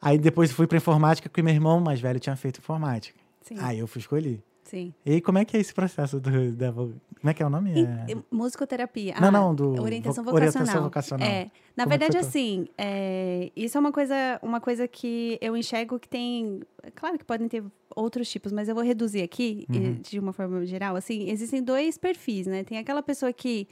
Aí 0.00 0.18
depois 0.18 0.50
fui 0.52 0.66
para 0.66 0.78
informática, 0.78 1.28
porque 1.28 1.42
meu 1.42 1.52
irmão 1.52 1.80
mais 1.80 2.00
velho 2.00 2.18
tinha 2.18 2.34
feito 2.36 2.60
informática. 2.60 3.18
Sim. 3.42 3.56
Aí 3.60 3.78
eu 3.78 3.86
fui 3.86 4.00
escolher. 4.00 4.42
Sim. 4.70 4.94
E 5.04 5.20
como 5.20 5.36
é 5.38 5.44
que 5.44 5.56
é 5.56 5.60
esse 5.60 5.74
processo 5.74 6.20
do, 6.20 6.52
da, 6.52 6.72
como 6.72 6.94
é 7.24 7.34
que 7.34 7.42
é 7.42 7.46
o 7.46 7.50
nome? 7.50 7.72
É... 7.82 8.16
Musicoterapia. 8.30 9.16
Não, 9.20 9.26
ah, 9.26 9.30
não, 9.32 9.52
do 9.52 9.82
orientação 9.82 10.22
vocacional. 10.22 10.34
Orientação 10.34 10.82
vocacional. 10.84 11.28
É, 11.28 11.50
na 11.76 11.84
como 11.84 11.88
verdade, 11.88 12.16
assim, 12.16 12.68
é, 12.78 13.50
isso 13.56 13.76
é 13.76 13.80
uma 13.80 13.90
coisa, 13.90 14.38
uma 14.40 14.60
coisa 14.60 14.86
que 14.86 15.36
eu 15.40 15.56
enxergo 15.56 15.98
que 15.98 16.08
tem, 16.08 16.60
claro 16.94 17.18
que 17.18 17.24
podem 17.24 17.48
ter 17.48 17.64
outros 17.96 18.30
tipos, 18.30 18.52
mas 18.52 18.68
eu 18.68 18.76
vou 18.76 18.84
reduzir 18.84 19.22
aqui 19.22 19.66
uhum. 19.68 19.94
de 20.00 20.20
uma 20.20 20.32
forma 20.32 20.64
geral. 20.64 20.94
Assim, 20.94 21.28
existem 21.28 21.60
dois 21.60 21.98
perfis, 21.98 22.46
né? 22.46 22.62
Tem 22.62 22.78
aquela 22.78 23.02
pessoa 23.02 23.32
que 23.32 23.66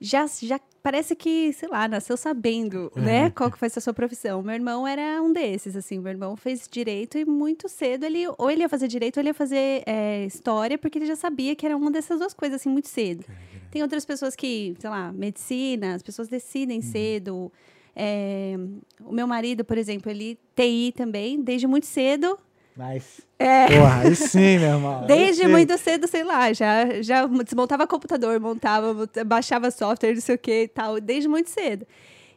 já, 0.00 0.26
já 0.26 0.58
parece 0.82 1.14
que, 1.14 1.52
sei 1.52 1.68
lá, 1.68 1.86
nasceu 1.86 2.16
sabendo, 2.16 2.90
é. 2.96 3.00
né, 3.00 3.30
qual 3.30 3.50
que 3.50 3.58
foi 3.58 3.68
a 3.68 3.80
sua 3.80 3.92
profissão. 3.92 4.42
Meu 4.42 4.54
irmão 4.54 4.86
era 4.86 5.22
um 5.22 5.32
desses, 5.32 5.76
assim, 5.76 5.98
meu 5.98 6.10
irmão 6.10 6.36
fez 6.36 6.66
direito 6.70 7.18
e 7.18 7.24
muito 7.24 7.68
cedo 7.68 8.04
ele, 8.04 8.26
ou 8.38 8.50
ele 8.50 8.62
ia 8.62 8.68
fazer 8.68 8.88
direito 8.88 9.18
ou 9.18 9.20
ele 9.20 9.28
ia 9.28 9.34
fazer 9.34 9.82
é, 9.86 10.24
história, 10.24 10.78
porque 10.78 10.98
ele 10.98 11.06
já 11.06 11.16
sabia 11.16 11.54
que 11.54 11.66
era 11.66 11.76
uma 11.76 11.90
dessas 11.90 12.18
duas 12.18 12.32
coisas, 12.32 12.60
assim, 12.60 12.70
muito 12.70 12.88
cedo. 12.88 13.24
Tem 13.70 13.82
outras 13.82 14.04
pessoas 14.04 14.34
que, 14.34 14.74
sei 14.78 14.90
lá, 14.90 15.12
medicina, 15.12 15.94
as 15.94 16.02
pessoas 16.02 16.28
decidem 16.28 16.78
uhum. 16.78 16.82
cedo. 16.82 17.52
É, 17.94 18.56
o 19.04 19.12
meu 19.12 19.26
marido, 19.26 19.64
por 19.64 19.76
exemplo, 19.76 20.10
ele 20.10 20.38
TI 20.56 20.92
também, 20.96 21.40
desde 21.40 21.66
muito 21.66 21.86
cedo, 21.86 22.38
Nice. 22.76 23.22
É. 23.38 23.66
Porra, 23.66 24.00
aí 24.02 24.16
sim, 24.16 24.58
meu 24.58 24.74
irmão. 24.74 25.06
Desde 25.06 25.46
muito 25.48 25.76
cedo, 25.78 26.06
sei 26.06 26.24
lá, 26.24 26.52
já, 26.52 27.02
já 27.02 27.26
desmontava 27.26 27.86
computador, 27.86 28.38
montava, 28.40 29.08
baixava 29.26 29.70
software, 29.70 30.14
não 30.14 30.20
sei 30.20 30.34
o 30.34 30.38
que 30.38 30.62
e 30.62 30.68
tal, 30.68 31.00
desde 31.00 31.28
muito 31.28 31.50
cedo. 31.50 31.86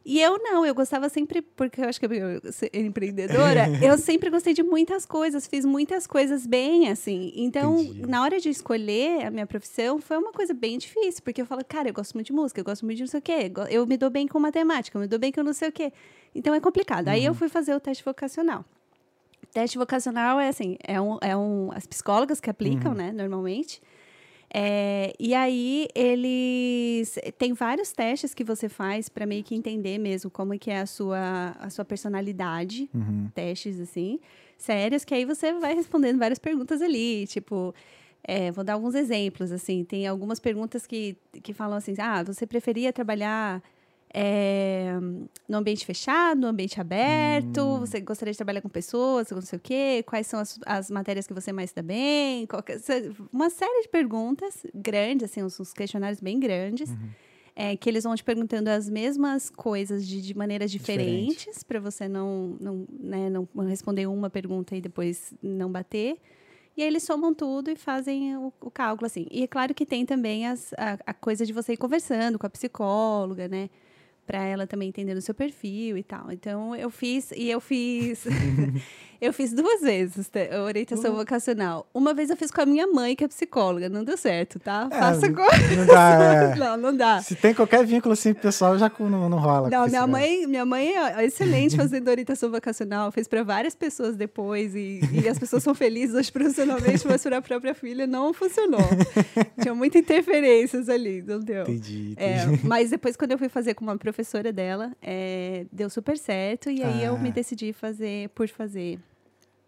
E 0.05 0.19
eu 0.19 0.37
não, 0.37 0.65
eu 0.65 0.75
gostava 0.75 1.07
sempre, 1.07 1.41
porque 1.41 1.79
eu 1.79 1.85
acho 1.87 1.97
que 1.97 2.05
eu 2.05 2.51
sou 2.51 2.67
empreendedora, 2.73 3.69
eu 3.81 3.97
sempre 3.97 4.29
gostei 4.29 4.53
de 4.53 4.61
muitas 4.61 5.05
coisas, 5.05 5.47
fiz 5.47 5.63
muitas 5.63 6.05
coisas 6.05 6.45
bem, 6.45 6.89
assim. 6.89 7.31
Então, 7.35 7.79
Entendi. 7.79 8.07
na 8.07 8.21
hora 8.21 8.37
de 8.37 8.49
escolher 8.49 9.25
a 9.25 9.31
minha 9.31 9.47
profissão, 9.47 9.99
foi 9.99 10.17
uma 10.17 10.33
coisa 10.33 10.53
bem 10.53 10.77
difícil, 10.77 11.23
porque 11.23 11.41
eu 11.41 11.45
falo, 11.45 11.63
cara, 11.63 11.87
eu 11.87 11.93
gosto 11.93 12.15
muito 12.15 12.27
de 12.27 12.33
música, 12.33 12.59
eu 12.59 12.65
gosto 12.65 12.85
muito 12.85 12.97
de 12.97 13.03
não 13.03 13.07
sei 13.07 13.19
o 13.19 13.23
quê, 13.23 13.51
eu 13.69 13.87
me 13.87 13.95
dou 13.95 14.09
bem 14.09 14.27
com 14.27 14.39
matemática, 14.39 14.97
eu 14.97 15.01
me 15.01 15.07
dou 15.07 15.17
bem 15.17 15.31
com 15.31 15.41
não 15.41 15.53
sei 15.53 15.69
o 15.69 15.71
quê. 15.71 15.93
Então, 16.35 16.53
é 16.53 16.59
complicado. 16.59 17.07
Uhum. 17.07 17.13
Aí 17.13 17.23
eu 17.23 17.31
uhum. 17.31 17.37
fui 17.37 17.47
fazer 17.47 17.73
o 17.73 17.79
teste 17.79 18.03
vocacional. 18.03 18.65
Teste 19.53 19.77
vocacional 19.77 20.39
é 20.39 20.47
assim, 20.47 20.77
é 20.83 20.99
um, 20.99 21.17
é 21.21 21.37
um 21.37 21.71
as 21.71 21.85
psicólogas 21.85 22.39
que 22.39 22.49
aplicam, 22.49 22.91
uhum. 22.91 22.97
né, 22.97 23.11
normalmente. 23.11 23.79
É, 24.55 25.13
e 25.19 25.33
aí 25.33 25.87
eles 25.95 27.17
tem 27.39 27.53
vários 27.53 27.91
testes 27.91 28.35
que 28.35 28.43
você 28.43 28.69
faz 28.69 29.09
para 29.09 29.25
meio 29.25 29.43
que 29.43 29.55
entender 29.55 29.97
mesmo 29.97 30.29
como 30.29 30.53
é 30.53 30.59
que 30.59 30.69
é 30.69 30.79
a 30.81 30.85
sua 30.85 31.55
a 31.59 31.69
sua 31.71 31.83
personalidade, 31.83 32.87
uhum. 32.93 33.29
testes 33.33 33.79
assim, 33.79 34.19
sérios 34.55 35.03
que 35.03 35.13
aí 35.15 35.25
você 35.25 35.53
vai 35.53 35.73
respondendo 35.73 36.19
várias 36.19 36.37
perguntas 36.37 36.83
ali, 36.83 37.25
tipo 37.25 37.73
é, 38.23 38.51
vou 38.51 38.63
dar 38.63 38.73
alguns 38.73 38.93
exemplos 38.93 39.51
assim, 39.51 39.83
tem 39.83 40.05
algumas 40.05 40.39
perguntas 40.39 40.85
que 40.85 41.17
que 41.41 41.51
falam 41.51 41.77
assim, 41.77 41.95
ah, 41.97 42.21
você 42.21 42.45
preferia 42.45 42.93
trabalhar 42.93 43.59
é, 44.13 44.93
no 45.49 45.57
ambiente 45.57 45.85
fechado, 45.85 46.39
no 46.39 46.47
ambiente 46.47 46.79
aberto? 46.79 47.61
Hum. 47.61 47.79
Você 47.79 47.99
gostaria 47.99 48.31
de 48.31 48.37
trabalhar 48.37 48.61
com 48.61 48.69
pessoas, 48.69 49.31
não 49.31 49.41
sei 49.41 49.57
o 49.57 49.59
quê? 49.59 50.03
Quais 50.05 50.27
são 50.27 50.39
as, 50.39 50.59
as 50.65 50.91
matérias 50.91 51.25
que 51.25 51.33
você 51.33 51.51
mais 51.51 51.71
está 51.71 51.81
bem? 51.81 52.45
Qualquer, 52.45 52.79
uma 53.31 53.49
série 53.49 53.81
de 53.81 53.89
perguntas 53.89 54.63
grandes, 54.73 55.31
assim, 55.31 55.41
uns, 55.41 55.59
uns 55.59 55.73
questionários 55.73 56.21
bem 56.21 56.39
grandes. 56.39 56.89
Uhum. 56.89 57.09
É, 57.55 57.77
que 57.77 57.87
eles 57.87 58.03
vão 58.03 58.15
te 58.15 58.23
perguntando 58.23 58.67
as 58.67 58.89
mesmas 58.89 59.47
coisas 59.47 60.07
de, 60.07 60.19
de 60.23 60.35
maneiras 60.35 60.71
diferentes, 60.71 61.37
Diferente. 61.37 61.65
para 61.65 61.79
você 61.79 62.07
não, 62.07 62.57
não, 62.59 62.87
né, 62.99 63.29
não 63.29 63.47
responder 63.67 64.07
uma 64.07 64.27
pergunta 64.27 64.75
e 64.75 64.81
depois 64.81 65.35
não 65.39 65.71
bater. 65.71 66.17
E 66.75 66.81
aí 66.81 66.87
eles 66.87 67.03
somam 67.03 67.31
tudo 67.31 67.69
e 67.69 67.75
fazem 67.75 68.35
o, 68.37 68.51
o 68.59 68.71
cálculo, 68.71 69.05
assim. 69.05 69.27
E 69.29 69.43
é 69.43 69.47
claro 69.47 69.71
que 69.75 69.85
tem 69.85 70.03
também 70.03 70.47
as, 70.47 70.73
a, 70.73 70.97
a 71.05 71.13
coisa 71.13 71.45
de 71.45 71.53
você 71.53 71.73
ir 71.73 71.77
conversando 71.77 72.39
com 72.39 72.47
a 72.47 72.49
psicóloga, 72.49 73.47
né? 73.47 73.69
Para 74.25 74.43
ela 74.43 74.65
também 74.65 74.89
entender 74.89 75.15
o 75.15 75.21
seu 75.21 75.33
perfil 75.33 75.97
e 75.97 76.03
tal. 76.03 76.31
Então 76.31 76.75
eu 76.75 76.89
fiz 76.89 77.31
e 77.31 77.49
eu 77.49 77.59
fiz 77.59 78.25
eu 79.23 79.31
fiz 79.31 79.53
duas 79.53 79.79
vezes 79.79 80.29
a 80.51 80.61
orientação 80.63 81.11
uhum. 81.11 81.17
vocacional. 81.17 81.87
Uma 81.93 82.13
vez 82.13 82.29
eu 82.29 82.35
fiz 82.35 82.51
com 82.51 82.59
a 82.59 82.65
minha 82.65 82.85
mãe, 82.85 83.15
que 83.15 83.23
é 83.23 83.27
psicóloga, 83.27 83.87
não 83.87 84.03
deu 84.03 84.17
certo, 84.17 84.59
tá? 84.59 84.89
É, 84.91 84.99
Faça 84.99 85.31
com 85.31 85.41
não 85.41 85.85
dá, 85.85 86.53
é. 86.53 86.55
não, 86.59 86.77
não 86.77 86.97
dá. 86.97 87.21
Se 87.21 87.33
tem 87.33 87.53
qualquer 87.53 87.85
vínculo 87.85 88.11
assim 88.11 88.33
pessoal, 88.33 88.77
já 88.77 88.91
não, 88.99 89.29
não 89.29 89.37
rola. 89.39 89.69
Não, 89.69 89.87
minha 89.87 90.05
mãe, 90.05 90.45
minha 90.45 90.65
mãe 90.65 90.93
é 90.93 91.23
excelente 91.25 91.77
fazendo 91.77 92.09
orientação 92.09 92.51
vocacional, 92.51 93.13
fez 93.13 93.25
para 93.25 93.43
várias 93.43 93.73
pessoas 93.73 94.17
depois 94.17 94.75
e, 94.75 94.99
e 95.13 95.29
as 95.29 95.39
pessoas 95.39 95.63
são 95.63 95.73
felizes 95.73 96.13
hoje 96.13 96.29
profissionalmente, 96.29 97.07
mas 97.07 97.23
para 97.23 97.37
a 97.37 97.41
própria 97.41 97.73
filha 97.73 98.05
não 98.05 98.33
funcionou. 98.33 98.81
Tinha 99.61 99.73
muitas 99.73 100.01
interferências 100.01 100.89
ali, 100.89 101.21
não 101.21 101.39
deu. 101.39 101.63
Entendi, 101.63 102.13
é, 102.17 102.43
entendi. 102.43 102.61
É, 102.61 102.67
mas 102.67 102.89
depois 102.89 103.15
quando 103.15 103.31
eu 103.31 103.37
fui 103.37 103.47
fazer 103.47 103.73
com 103.73 103.85
uma 103.85 103.97
professora 103.97 104.51
dela, 104.51 104.91
é, 105.01 105.65
deu 105.71 105.89
super 105.89 106.17
certo 106.17 106.69
e 106.69 106.83
aí 106.83 107.03
ah. 107.03 107.05
eu 107.05 107.17
me 107.17 107.31
decidi 107.31 107.71
fazer 107.71 108.27
por 108.29 108.49
fazer. 108.49 108.99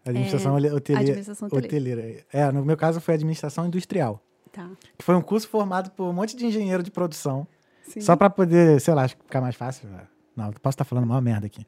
Administração, 0.06 0.58
é, 0.58 0.74
hoteleira, 0.74 1.12
administração 1.12 1.48
hoteleira. 1.52 2.26
É, 2.32 2.52
no 2.52 2.64
meu 2.64 2.78
caso 2.78 3.02
foi 3.02 3.16
administração 3.16 3.66
industrial. 3.66 4.22
Tá. 4.52 4.70
Que 4.98 5.04
foi 5.04 5.16
um 5.16 5.22
curso 5.22 5.48
formado 5.48 5.90
por 5.92 6.06
um 6.06 6.14
monte 6.14 6.36
de 6.36 6.46
engenheiro 6.46 6.84
de 6.84 6.92
produção. 6.92 7.48
Sim. 7.84 8.02
Só 8.02 8.16
para 8.16 8.30
poder, 8.30 8.80
sei 8.80 8.94
lá, 8.94 9.08
ficar 9.08 9.42
mais 9.42 9.56
fácil. 9.56 9.90
Não, 10.36 10.52
posso 10.52 10.76
estar 10.76 10.84
falando 10.84 11.06
uma 11.06 11.20
merda 11.22 11.48
aqui. 11.48 11.66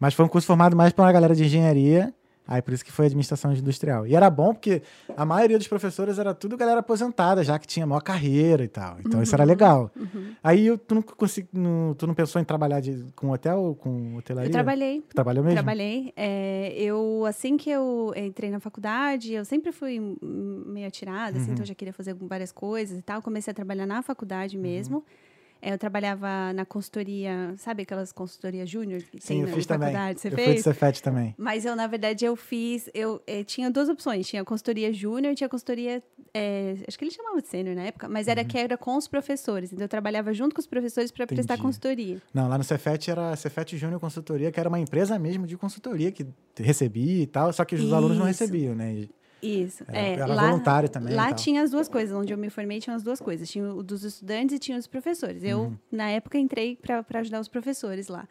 Mas 0.00 0.14
foi 0.14 0.24
um 0.24 0.28
curso 0.28 0.46
formado 0.46 0.76
mais 0.76 0.92
para 0.92 1.04
uma 1.04 1.12
galera 1.12 1.34
de 1.34 1.44
engenharia 1.44 2.12
Aí 2.46 2.60
por 2.60 2.74
isso 2.74 2.84
que 2.84 2.92
foi 2.92 3.06
administração 3.06 3.52
industrial. 3.52 4.06
E 4.06 4.14
era 4.14 4.28
bom 4.28 4.52
porque 4.52 4.82
a 5.16 5.24
maioria 5.24 5.56
dos 5.56 5.66
professores 5.66 6.18
era 6.18 6.34
tudo 6.34 6.56
galera 6.56 6.80
aposentada, 6.80 7.42
já 7.42 7.58
que 7.58 7.66
tinha 7.66 7.86
maior 7.86 8.00
carreira 8.00 8.62
e 8.62 8.68
tal. 8.68 8.96
Então 9.00 9.14
uhum, 9.14 9.22
isso 9.22 9.34
era 9.34 9.44
uhum. 9.44 9.48
legal. 9.48 9.90
Uhum. 9.96 10.34
Aí 10.42 10.76
tu 10.78 10.94
não, 10.96 11.02
consegui, 11.02 11.48
não, 11.52 11.94
tu 11.94 12.06
não 12.06 12.14
pensou 12.14 12.40
em 12.40 12.44
trabalhar 12.44 12.80
de, 12.80 13.06
com 13.16 13.30
hotel 13.30 13.60
ou 13.60 13.74
com 13.74 14.16
hotelaria? 14.16 14.48
Eu 14.48 14.52
trabalhei. 14.52 15.02
Trabalhou 15.14 15.42
mesmo? 15.42 15.56
Trabalhei. 15.56 16.12
É, 16.16 16.74
eu, 16.76 17.24
assim 17.26 17.56
que 17.56 17.70
eu 17.70 18.12
entrei 18.14 18.50
na 18.50 18.60
faculdade, 18.60 19.32
eu 19.32 19.44
sempre 19.44 19.72
fui 19.72 19.98
meio 20.20 20.86
atirada, 20.86 21.38
assim, 21.38 21.52
então 21.52 21.62
eu 21.62 21.68
já 21.68 21.74
queria 21.74 21.94
fazer 21.94 22.14
várias 22.14 22.52
coisas 22.52 22.98
e 22.98 23.02
tal. 23.02 23.22
Comecei 23.22 23.50
a 23.50 23.54
trabalhar 23.54 23.86
na 23.86 24.02
faculdade 24.02 24.58
mesmo. 24.58 24.98
Uhum. 24.98 25.23
É, 25.64 25.72
eu 25.72 25.78
trabalhava 25.78 26.52
na 26.52 26.66
consultoria, 26.66 27.54
sabe 27.56 27.84
aquelas 27.84 28.12
consultorias 28.12 28.68
júnior 28.68 29.00
que 29.00 29.18
Sim, 29.18 29.28
tem 29.28 29.40
eu 29.40 29.46
na 29.46 29.54
fiz 29.54 29.64
faculdade? 29.64 29.94
Também. 29.94 30.16
Você 30.18 30.28
eu 30.28 30.32
fez? 30.32 30.46
fui 30.46 30.54
de 30.56 30.62
Cefet 30.62 31.02
também. 31.02 31.34
Mas 31.38 31.64
eu, 31.64 31.74
na 31.74 31.86
verdade, 31.86 32.22
eu 32.22 32.36
fiz... 32.36 32.90
Eu, 32.92 33.22
eu 33.26 33.40
eh, 33.40 33.44
tinha 33.44 33.70
duas 33.70 33.88
opções. 33.88 34.28
Tinha 34.28 34.44
consultoria 34.44 34.92
júnior 34.92 35.32
e 35.32 35.34
tinha 35.34 35.48
consultoria... 35.48 36.02
É, 36.34 36.76
acho 36.86 36.98
que 36.98 37.04
eles 37.04 37.14
chamavam 37.14 37.40
de 37.40 37.48
sênior 37.48 37.74
na 37.74 37.84
época. 37.84 38.06
Mas 38.10 38.28
era 38.28 38.42
uhum. 38.42 38.46
que 38.46 38.58
era 38.58 38.76
com 38.76 38.94
os 38.94 39.08
professores. 39.08 39.72
Então, 39.72 39.86
eu 39.86 39.88
trabalhava 39.88 40.34
junto 40.34 40.54
com 40.54 40.60
os 40.60 40.66
professores 40.66 41.10
para 41.10 41.26
prestar 41.26 41.56
consultoria. 41.56 42.20
Não, 42.34 42.46
lá 42.46 42.58
no 42.58 42.64
Cefet 42.64 43.10
era 43.10 43.34
Cefet 43.34 43.74
Júnior 43.78 43.98
Consultoria, 43.98 44.52
que 44.52 44.60
era 44.60 44.68
uma 44.68 44.78
empresa 44.78 45.18
mesmo 45.18 45.46
de 45.46 45.56
consultoria 45.56 46.12
que 46.12 46.26
recebia 46.58 47.22
e 47.22 47.26
tal. 47.26 47.50
Só 47.54 47.64
que 47.64 47.74
os 47.74 47.80
Isso. 47.80 47.94
alunos 47.94 48.18
não 48.18 48.26
recebiam, 48.26 48.74
né? 48.74 49.08
Isso. 49.44 49.84
Era, 49.88 49.98
é, 49.98 50.12
era 50.12 50.26
lá, 50.26 50.50
voluntário 50.50 50.88
também. 50.88 51.14
Lá 51.14 51.32
tinha 51.32 51.62
as 51.62 51.70
duas 51.70 51.88
coisas. 51.88 52.16
Onde 52.16 52.32
eu 52.32 52.38
me 52.38 52.50
formei, 52.50 52.80
tinha 52.80 52.96
as 52.96 53.02
duas 53.02 53.20
coisas. 53.20 53.48
Tinha 53.48 53.72
o 53.72 53.82
dos 53.82 54.04
estudantes 54.04 54.56
e 54.56 54.58
tinha 54.58 54.78
os 54.78 54.86
professores. 54.86 55.44
Eu, 55.44 55.60
uhum. 55.60 55.76
na 55.92 56.08
época, 56.10 56.38
entrei 56.38 56.76
para 56.76 57.04
ajudar 57.20 57.40
os 57.40 57.48
professores 57.48 58.08
lá. 58.08 58.26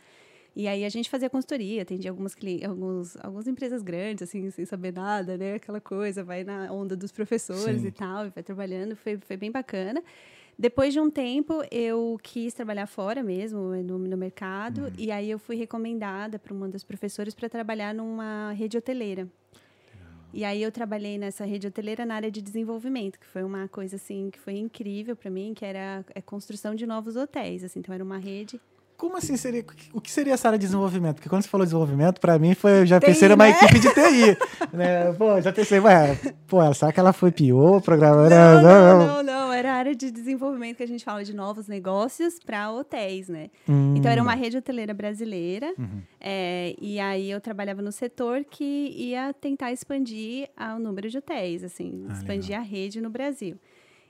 E 0.55 0.67
aí 0.67 0.86
a 0.86 0.89
gente 0.89 1.10
fazia 1.10 1.29
consultoria, 1.29 1.82
atendia 1.82 2.12
algumas, 2.12 2.36
alguns, 2.67 3.17
algumas 3.17 3.48
empresas 3.48 3.82
grandes, 3.82 4.22
assim, 4.24 4.51
sem 4.51 4.65
saber 4.65 4.93
nada, 4.93 5.36
né? 5.36 5.55
Aquela 5.55 5.82
coisa, 5.82 6.24
vai 6.24 6.43
na 6.43 6.72
onda 6.72 6.96
dos 6.96 7.12
professores 7.12 7.82
Sim. 7.82 7.88
e 7.88 7.91
tal, 7.91 8.27
e 8.27 8.29
vai 8.29 8.43
trabalhando. 8.43 8.96
Foi, 8.96 9.17
foi 9.17 9.36
bem 9.36 9.51
bacana. 9.51 10.01
Depois 10.58 10.93
de 10.93 11.00
um 11.00 11.10
tempo, 11.10 11.63
eu 11.72 12.20
quis 12.22 12.53
trabalhar 12.53 12.86
fora 12.86 13.24
mesmo, 13.24 13.60
no, 13.84 13.98
no 13.98 14.15
mercado, 14.15 14.84
uhum. 14.84 14.91
e 14.98 15.12
aí 15.12 15.32
eu 15.32 15.39
fui 15.39 15.55
recomendada 15.55 16.38
para 16.38 16.53
uma 16.53 16.70
das 16.70 16.84
professoras 16.84 17.34
para 17.34 17.50
trabalhar 17.50 17.93
numa 17.93 18.51
rede 18.51 18.77
hoteleira. 18.77 19.27
E 20.34 20.44
aí 20.44 20.63
eu 20.63 20.72
trabalhei 20.72 21.16
nessa 21.18 21.46
rede 21.46 21.68
hoteleira 21.68 22.06
na 22.08 22.16
área 22.16 22.32
de 22.32 22.42
desenvolvimento, 22.42 23.20
que 23.20 23.28
foi 23.28 23.44
uma 23.44 23.68
coisa 23.68 23.98
assim 23.98 24.32
que 24.32 24.40
foi 24.40 24.58
incrível 24.58 25.16
para 25.16 25.30
mim, 25.30 25.54
que 25.54 25.63
era 25.63 26.00
a 26.00 26.04
é, 26.16 26.22
construção 26.22 26.74
de 26.74 26.88
novos 26.88 27.16
hotéis, 27.16 27.63
assim, 27.63 27.80
então 27.80 27.94
era 27.94 28.04
uma 28.04 28.18
rede 28.18 28.60
como 29.04 29.18
assim 29.18 29.36
seria? 29.36 29.66
O 29.92 30.00
que 30.00 30.10
seria 30.10 30.34
essa 30.34 30.48
área 30.48 30.58
de 30.58 30.64
desenvolvimento? 30.64 31.16
Porque 31.16 31.28
quando 31.28 31.42
você 31.42 31.50
falou 31.50 31.66
desenvolvimento, 31.66 32.22
para 32.22 32.40
mim 32.40 32.56
foi, 32.56 32.80
eu 32.80 32.86
já 32.86 33.02
TI, 33.02 33.08
pensei 33.08 33.28
numa 33.28 33.44
né? 33.44 33.50
equipe 33.50 33.78
de 33.78 33.94
TI. 33.94 34.38
né? 34.72 35.12
Pô, 35.18 35.42
já 35.42 35.52
pensei, 35.52 35.78
ué, 35.82 36.18
pô, 36.48 36.74
será 36.74 36.90
que 36.94 37.02
ela 37.02 37.12
foi 37.12 37.30
pior, 37.30 37.82
programadora? 37.82 38.62
Não, 38.62 38.62
não, 38.62 39.08
não, 39.08 39.24
não, 39.24 39.52
era 39.52 39.74
a 39.74 39.76
área 39.76 39.94
de 39.94 40.10
desenvolvimento 40.10 40.78
que 40.78 40.84
a 40.84 40.88
gente 40.88 41.04
fala 41.04 41.22
de 41.22 41.36
novos 41.36 41.68
negócios 41.68 42.40
para 42.40 42.72
hotéis, 42.72 43.28
né? 43.28 43.50
Hum. 43.68 43.94
Então 43.98 44.10
era 44.10 44.22
uma 44.22 44.36
rede 44.36 44.56
hoteleira 44.56 44.94
brasileira. 44.94 45.74
Uhum. 45.78 46.02
É, 46.22 46.74
e 46.80 46.98
aí 46.98 47.30
eu 47.30 47.42
trabalhava 47.42 47.82
no 47.82 47.92
setor 47.92 48.46
que 48.50 48.64
ia 48.96 49.34
tentar 49.34 49.74
expandir 49.74 50.50
o 50.78 50.80
número 50.80 51.10
de 51.10 51.18
hotéis, 51.18 51.62
assim, 51.62 52.06
ah, 52.08 52.14
expandir 52.14 52.52
legal. 52.52 52.62
a 52.62 52.66
rede 52.66 53.02
no 53.02 53.10
Brasil. 53.10 53.60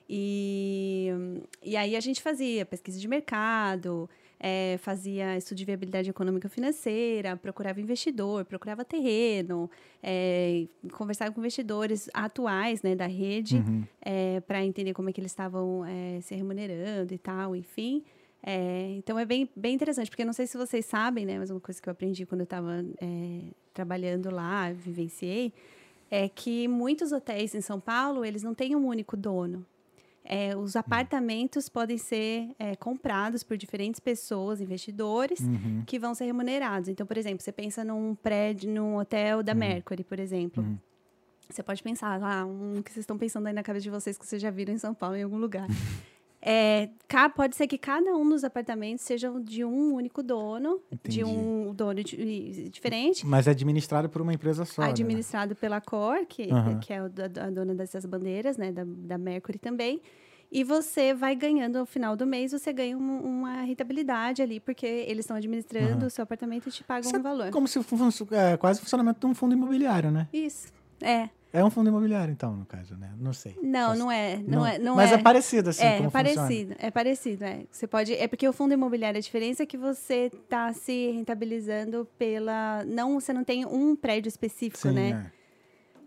E, 0.07 1.09
e 1.63 1.75
aí 1.75 1.95
a 1.95 1.99
gente 1.99 2.21
fazia 2.21 2.63
pesquisa 2.63 2.99
de 2.99 3.07
mercado, 3.07 4.07
é, 4.45 4.77
fazia 4.79 5.37
estudo 5.37 5.59
de 5.59 5.63
viabilidade 5.63 6.09
econômica 6.09 6.49
financeira, 6.49 7.37
procurava 7.37 7.79
investidor, 7.79 8.43
procurava 8.43 8.83
terreno, 8.83 9.71
é, 10.03 10.67
conversava 10.91 11.31
com 11.31 11.39
investidores 11.39 12.09
atuais 12.13 12.81
né, 12.81 12.93
da 12.93 13.07
rede 13.07 13.55
uhum. 13.55 13.85
é, 14.01 14.41
para 14.41 14.61
entender 14.65 14.93
como 14.93 15.09
é 15.09 15.13
que 15.13 15.21
eles 15.21 15.31
estavam 15.31 15.83
se 16.21 16.35
remunerando 16.35 17.13
e 17.13 17.17
tal, 17.17 17.55
enfim. 17.55 18.03
Então 18.97 19.17
é 19.17 19.25
bem, 19.25 19.49
bem 19.55 19.73
interessante, 19.73 20.09
porque 20.09 20.25
não 20.25 20.33
sei 20.33 20.45
se 20.45 20.57
vocês 20.57 20.85
sabem, 20.85 21.25
né, 21.25 21.39
mas 21.39 21.49
uma 21.49 21.61
coisa 21.61 21.81
que 21.81 21.87
eu 21.87 21.91
aprendi 21.91 22.25
quando 22.25 22.41
eu 22.41 22.45
estava 22.45 22.83
trabalhando 23.73 24.29
lá, 24.29 24.73
vivenciei, 24.73 25.53
é 26.11 26.27
que 26.27 26.67
muitos 26.67 27.13
hotéis 27.13 27.55
em 27.55 27.61
São 27.61 27.79
Paulo, 27.79 28.25
eles 28.25 28.43
não 28.43 28.53
têm 28.53 28.75
um 28.75 28.85
único 28.85 29.15
dono. 29.15 29.65
É, 30.25 30.55
os 30.55 30.75
apartamentos 30.75 31.67
podem 31.67 31.97
ser 31.97 32.49
é, 32.57 32.75
comprados 32.75 33.43
por 33.43 33.57
diferentes 33.57 33.99
pessoas, 33.99 34.61
investidores, 34.61 35.41
uhum. 35.41 35.83
que 35.85 35.99
vão 35.99 36.15
ser 36.15 36.25
remunerados. 36.25 36.87
Então, 36.87 37.05
por 37.05 37.17
exemplo, 37.17 37.43
você 37.43 37.51
pensa 37.51 37.83
num 37.83 38.15
prédio, 38.15 38.71
num 38.71 38.97
hotel 38.97 39.43
da 39.43 39.51
uhum. 39.51 39.59
Mercury, 39.59 40.03
por 40.03 40.19
exemplo. 40.19 40.63
Uhum. 40.63 40.77
Você 41.49 41.61
pode 41.61 41.83
pensar, 41.83 42.21
ah, 42.23 42.45
um 42.45 42.81
que 42.81 42.91
vocês 42.91 43.03
estão 43.03 43.17
pensando 43.17 43.47
aí 43.47 43.53
na 43.53 43.61
cabeça 43.61 43.83
de 43.83 43.89
vocês 43.89 44.17
que 44.17 44.25
vocês 44.25 44.41
já 44.41 44.49
viram 44.49 44.73
em 44.73 44.77
São 44.77 44.93
Paulo, 44.93 45.17
em 45.17 45.23
algum 45.23 45.37
lugar. 45.37 45.67
É, 46.45 46.89
pode 47.33 47.55
ser 47.55 47.67
que 47.67 47.77
cada 47.77 48.13
um 48.17 48.27
dos 48.27 48.43
apartamentos 48.43 49.05
seja 49.05 49.31
de 49.39 49.63
um 49.63 49.93
único 49.93 50.21
dono, 50.21 50.81
Entendi. 50.91 51.19
de 51.19 51.23
um 51.23 51.73
dono 51.73 52.03
diferente. 52.03 53.25
Mas 53.25 53.47
é 53.47 53.51
administrado 53.51 54.09
por 54.09 54.21
uma 54.21 54.33
empresa 54.33 54.65
só. 54.65 54.81
Né? 54.81 54.89
Administrado 54.89 55.51
né? 55.51 55.57
pela 55.59 55.79
Cor, 55.79 56.25
que, 56.27 56.43
uhum. 56.51 56.79
que 56.81 56.91
é 56.91 56.97
a, 56.97 57.07
dona 57.07 57.73
dessas 57.73 58.05
bandeiras, 58.05 58.57
né? 58.57 58.73
Da, 58.73 58.83
da 58.85 59.17
Mercury 59.17 59.57
também. 59.57 60.01
E 60.51 60.65
você 60.65 61.13
vai 61.13 61.33
ganhando, 61.33 61.77
ao 61.77 61.85
final 61.85 62.15
do 62.17 62.27
mês, 62.27 62.51
você 62.51 62.73
ganha 62.73 62.97
uma, 62.97 63.13
uma 63.21 63.61
rentabilidade 63.61 64.41
ali, 64.41 64.59
porque 64.59 64.85
eles 64.85 65.23
estão 65.23 65.37
administrando 65.37 66.01
uhum. 66.01 66.07
o 66.07 66.09
seu 66.09 66.23
apartamento 66.23 66.67
e 66.67 66.71
te 66.71 66.83
pagam 66.83 67.09
Isso 67.09 67.17
um 67.17 67.23
valor. 67.23 67.47
É 67.47 67.51
como 67.51 67.69
se 67.69 67.81
fosse 67.81 68.27
é, 68.31 68.57
quase 68.57 68.79
o 68.79 68.83
funcionamento 68.83 69.19
de 69.21 69.25
um 69.25 69.33
fundo 69.33 69.55
imobiliário, 69.55 70.11
né? 70.11 70.27
Isso. 70.33 70.67
É. 71.01 71.29
É 71.55 71.63
um 71.63 71.69
fundo 71.69 71.89
imobiliário, 71.89 72.31
então, 72.31 72.55
no 72.55 72.65
caso, 72.65 72.97
né? 72.97 73.13
Não 73.15 73.31
sei. 73.31 73.55
Não, 73.61 73.89
Posso... 73.89 73.99
não 73.99 74.11
é. 74.11 74.37
Não, 74.37 74.45
não, 74.45 74.65
é. 74.65 74.79
Não 74.79 74.95
mas 74.95 75.11
é, 75.11 75.13
é 75.13 75.17
parecido, 75.19 75.69
assim, 75.69 75.85
é, 75.85 75.97
como 75.97 76.07
é 76.07 76.11
parecido, 76.11 76.41
funciona. 76.41 76.75
É 76.79 76.89
parecido, 76.89 77.43
é. 77.43 77.63
Você 77.69 77.85
pode... 77.85 78.11
É 78.11 78.27
porque 78.27 78.47
o 78.47 78.51
fundo 78.51 78.73
imobiliário, 78.73 79.19
a 79.19 79.21
diferença 79.21 79.61
é 79.61 79.65
que 79.67 79.77
você 79.77 80.31
está 80.33 80.73
se 80.73 81.11
rentabilizando 81.11 82.07
pela... 82.17 82.83
Não, 82.85 83.19
você 83.19 83.31
não 83.31 83.43
tem 83.43 83.67
um 83.67 83.95
prédio 83.95 84.29
específico, 84.29 84.87
Sim, 84.87 84.95
né? 84.95 85.31
É. 85.39 85.43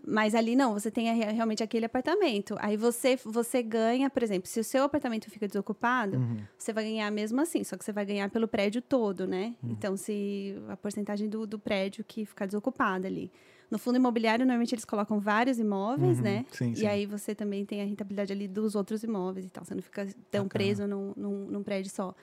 Mas 0.05 0.37
ali 0.37 0.55
não, 0.55 0.73
você 0.73 0.91
tem 0.91 1.13
realmente 1.17 1.63
aquele 1.63 1.87
apartamento. 1.87 2.57
Aí 2.61 2.77
você, 2.77 3.17
você 3.25 3.61
ganha, 3.61 4.09
por 4.09 4.23
exemplo, 4.23 4.49
se 4.49 4.59
o 4.59 4.65
seu 4.65 4.85
apartamento 4.85 5.29
fica 5.29 5.49
desocupado, 5.49 6.17
uhum. 6.17 6.39
você 6.57 6.73
vai 6.73 6.85
ganhar 6.85 7.11
mesmo 7.11 7.41
assim, 7.41 7.65
só 7.65 7.77
que 7.77 7.85
você 7.85 7.93
vai 7.93 8.05
ganhar 8.05 8.31
pelo 8.31 8.47
prédio 8.47 8.81
todo, 8.81 9.27
né? 9.27 9.55
Uhum. 9.63 9.71
Então, 9.73 9.97
se 9.97 10.57
a 10.69 10.77
porcentagem 10.77 11.29
do, 11.29 11.45
do 11.45 11.59
prédio 11.59 12.05
que 12.05 12.25
ficar 12.25 12.47
desocupado 12.47 13.07
ali. 13.07 13.33
No 13.71 13.79
fundo 13.79 13.97
imobiliário, 13.97 14.45
normalmente 14.45 14.75
eles 14.75 14.85
colocam 14.85 15.19
vários 15.19 15.59
imóveis, 15.59 16.19
uhum. 16.19 16.25
né? 16.25 16.47
Sim, 16.53 16.71
e 16.71 16.77
sim. 16.77 16.87
aí 16.87 17.05
você 17.05 17.35
também 17.35 17.65
tem 17.65 17.83
a 17.83 17.85
rentabilidade 17.85 18.33
ali 18.33 18.47
dos 18.47 18.75
outros 18.75 19.03
imóveis 19.03 19.47
e 19.47 19.49
tal. 19.49 19.65
Você 19.65 19.75
não 19.75 19.83
fica 19.83 20.07
tão 20.31 20.45
Bacana. 20.45 20.49
preso 20.49 20.87
num, 20.87 21.13
num, 21.17 21.47
num 21.47 21.63
prédio 21.63 21.91
só. 21.91 22.15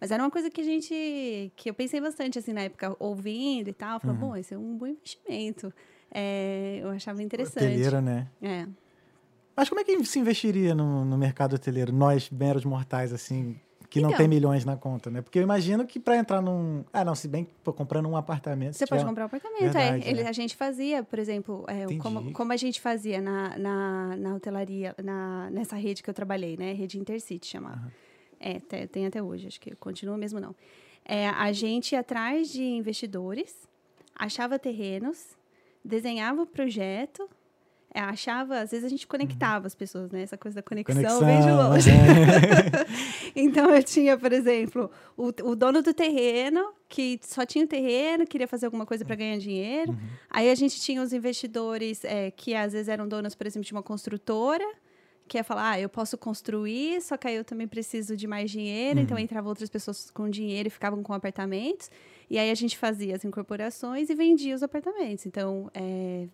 Mas 0.00 0.10
era 0.10 0.22
uma 0.22 0.30
coisa 0.30 0.50
que 0.50 0.60
a 0.60 0.64
gente. 0.64 1.52
que 1.56 1.70
eu 1.70 1.74
pensei 1.74 2.00
bastante, 2.00 2.38
assim, 2.38 2.52
na 2.52 2.62
época, 2.62 2.96
ouvindo 2.98 3.68
e 3.68 3.72
tal. 3.72 4.00
Falei, 4.00 4.16
uhum. 4.16 4.20
bom, 4.20 4.36
esse 4.36 4.54
é 4.54 4.58
um 4.58 4.76
bom 4.76 4.86
investimento. 4.86 5.72
É, 6.10 6.80
eu 6.82 6.90
achava 6.90 7.22
interessante. 7.22 7.64
Hoteleira, 7.64 8.00
né? 8.00 8.28
É. 8.40 8.66
Mas 9.56 9.68
como 9.68 9.80
é 9.80 9.84
que 9.84 10.04
se 10.04 10.18
investiria 10.18 10.74
no, 10.74 11.04
no 11.04 11.18
mercado 11.18 11.54
hoteleiro? 11.54 11.92
Nós, 11.92 12.30
meros 12.30 12.64
mortais, 12.64 13.12
assim, 13.12 13.60
que 13.92 13.98
então, 13.98 14.10
não 14.10 14.16
tem 14.16 14.26
milhões 14.26 14.64
na 14.64 14.74
conta, 14.74 15.10
né? 15.10 15.20
Porque 15.20 15.38
eu 15.38 15.42
imagino 15.42 15.86
que 15.86 16.00
para 16.00 16.16
entrar 16.16 16.40
num. 16.40 16.82
Ah, 16.90 17.04
não, 17.04 17.14
se 17.14 17.28
bem 17.28 17.44
que 17.44 17.52
comprando 17.72 18.08
um 18.08 18.16
apartamento. 18.16 18.72
Você 18.72 18.86
pode 18.86 19.04
comprar 19.04 19.24
um 19.24 19.26
apartamento, 19.26 19.60
é. 19.64 19.68
Verdade, 19.68 20.06
é. 20.06 20.10
Ele, 20.10 20.22
A 20.26 20.32
gente 20.32 20.56
fazia, 20.56 21.02
por 21.02 21.18
exemplo, 21.18 21.66
é, 21.68 21.84
como, 21.98 22.32
como 22.32 22.52
a 22.54 22.56
gente 22.56 22.80
fazia 22.80 23.20
na, 23.20 23.58
na, 23.58 24.16
na 24.16 24.34
hotelaria, 24.34 24.94
na, 25.04 25.50
nessa 25.50 25.76
rede 25.76 26.02
que 26.02 26.08
eu 26.08 26.14
trabalhei, 26.14 26.56
né? 26.56 26.72
Rede 26.72 26.98
Intercity 26.98 27.46
chamava. 27.46 27.82
Uhum. 27.84 27.90
É, 28.40 28.60
te- 28.60 28.86
tem 28.86 29.04
até 29.04 29.22
hoje, 29.22 29.46
acho 29.46 29.60
que 29.60 29.76
continua 29.76 30.16
mesmo 30.16 30.40
não. 30.40 30.56
É, 31.04 31.28
a 31.28 31.52
gente 31.52 31.92
ia 31.92 32.00
atrás 32.00 32.50
de 32.50 32.62
investidores, 32.62 33.68
achava 34.14 34.58
terrenos, 34.58 35.36
desenhava 35.84 36.40
o 36.40 36.46
projeto, 36.46 37.22
é, 37.22 37.28
achava, 38.00 38.60
às 38.60 38.70
vezes 38.70 38.84
a 38.84 38.88
gente 38.88 39.06
conectava 39.06 39.66
as 39.66 39.74
pessoas, 39.74 40.10
né? 40.10 40.22
Essa 40.22 40.38
coisa 40.38 40.56
da 40.56 40.62
conexão, 40.62 40.94
Conexão. 40.94 41.26
vem 41.26 41.40
de 41.40 41.50
longe. 41.50 41.90
é. 41.90 43.32
Então 43.34 43.74
eu 43.74 43.82
tinha, 43.82 44.16
por 44.16 44.32
exemplo, 44.32 44.90
o, 45.16 45.28
o 45.28 45.56
dono 45.56 45.82
do 45.82 45.94
terreno, 45.94 46.72
que 46.88 47.18
só 47.22 47.46
tinha 47.46 47.64
o 47.64 47.68
terreno, 47.68 48.26
queria 48.26 48.46
fazer 48.46 48.66
alguma 48.66 48.84
coisa 48.84 49.04
para 49.04 49.16
ganhar 49.16 49.38
dinheiro. 49.38 49.96
Aí 50.30 50.50
a 50.50 50.54
gente 50.54 50.80
tinha 50.80 51.02
os 51.02 51.12
investidores 51.12 52.04
é, 52.04 52.30
que 52.30 52.54
às 52.54 52.72
vezes 52.72 52.88
eram 52.88 53.08
donos, 53.08 53.34
por 53.34 53.46
exemplo, 53.46 53.66
de 53.66 53.72
uma 53.72 53.82
construtora, 53.82 54.64
que 55.26 55.38
ia 55.38 55.44
falar, 55.44 55.70
ah, 55.70 55.80
eu 55.80 55.88
posso 55.88 56.18
construir, 56.18 57.00
só 57.00 57.16
que 57.16 57.26
aí 57.26 57.36
eu 57.36 57.44
também 57.44 57.66
preciso 57.66 58.14
de 58.16 58.26
mais 58.26 58.50
dinheiro, 58.50 59.00
então 59.00 59.18
entravam 59.18 59.48
outras 59.48 59.70
pessoas 59.70 60.10
com 60.10 60.28
dinheiro 60.28 60.68
e 60.68 60.70
ficavam 60.70 61.02
com 61.02 61.14
apartamentos. 61.14 61.90
E 62.28 62.38
aí 62.38 62.50
a 62.50 62.54
gente 62.54 62.76
fazia 62.76 63.16
as 63.16 63.24
incorporações 63.24 64.10
e 64.10 64.14
vendia 64.14 64.54
os 64.54 64.62
apartamentos. 64.62 65.24
Então, 65.26 65.70
é, 65.74 66.26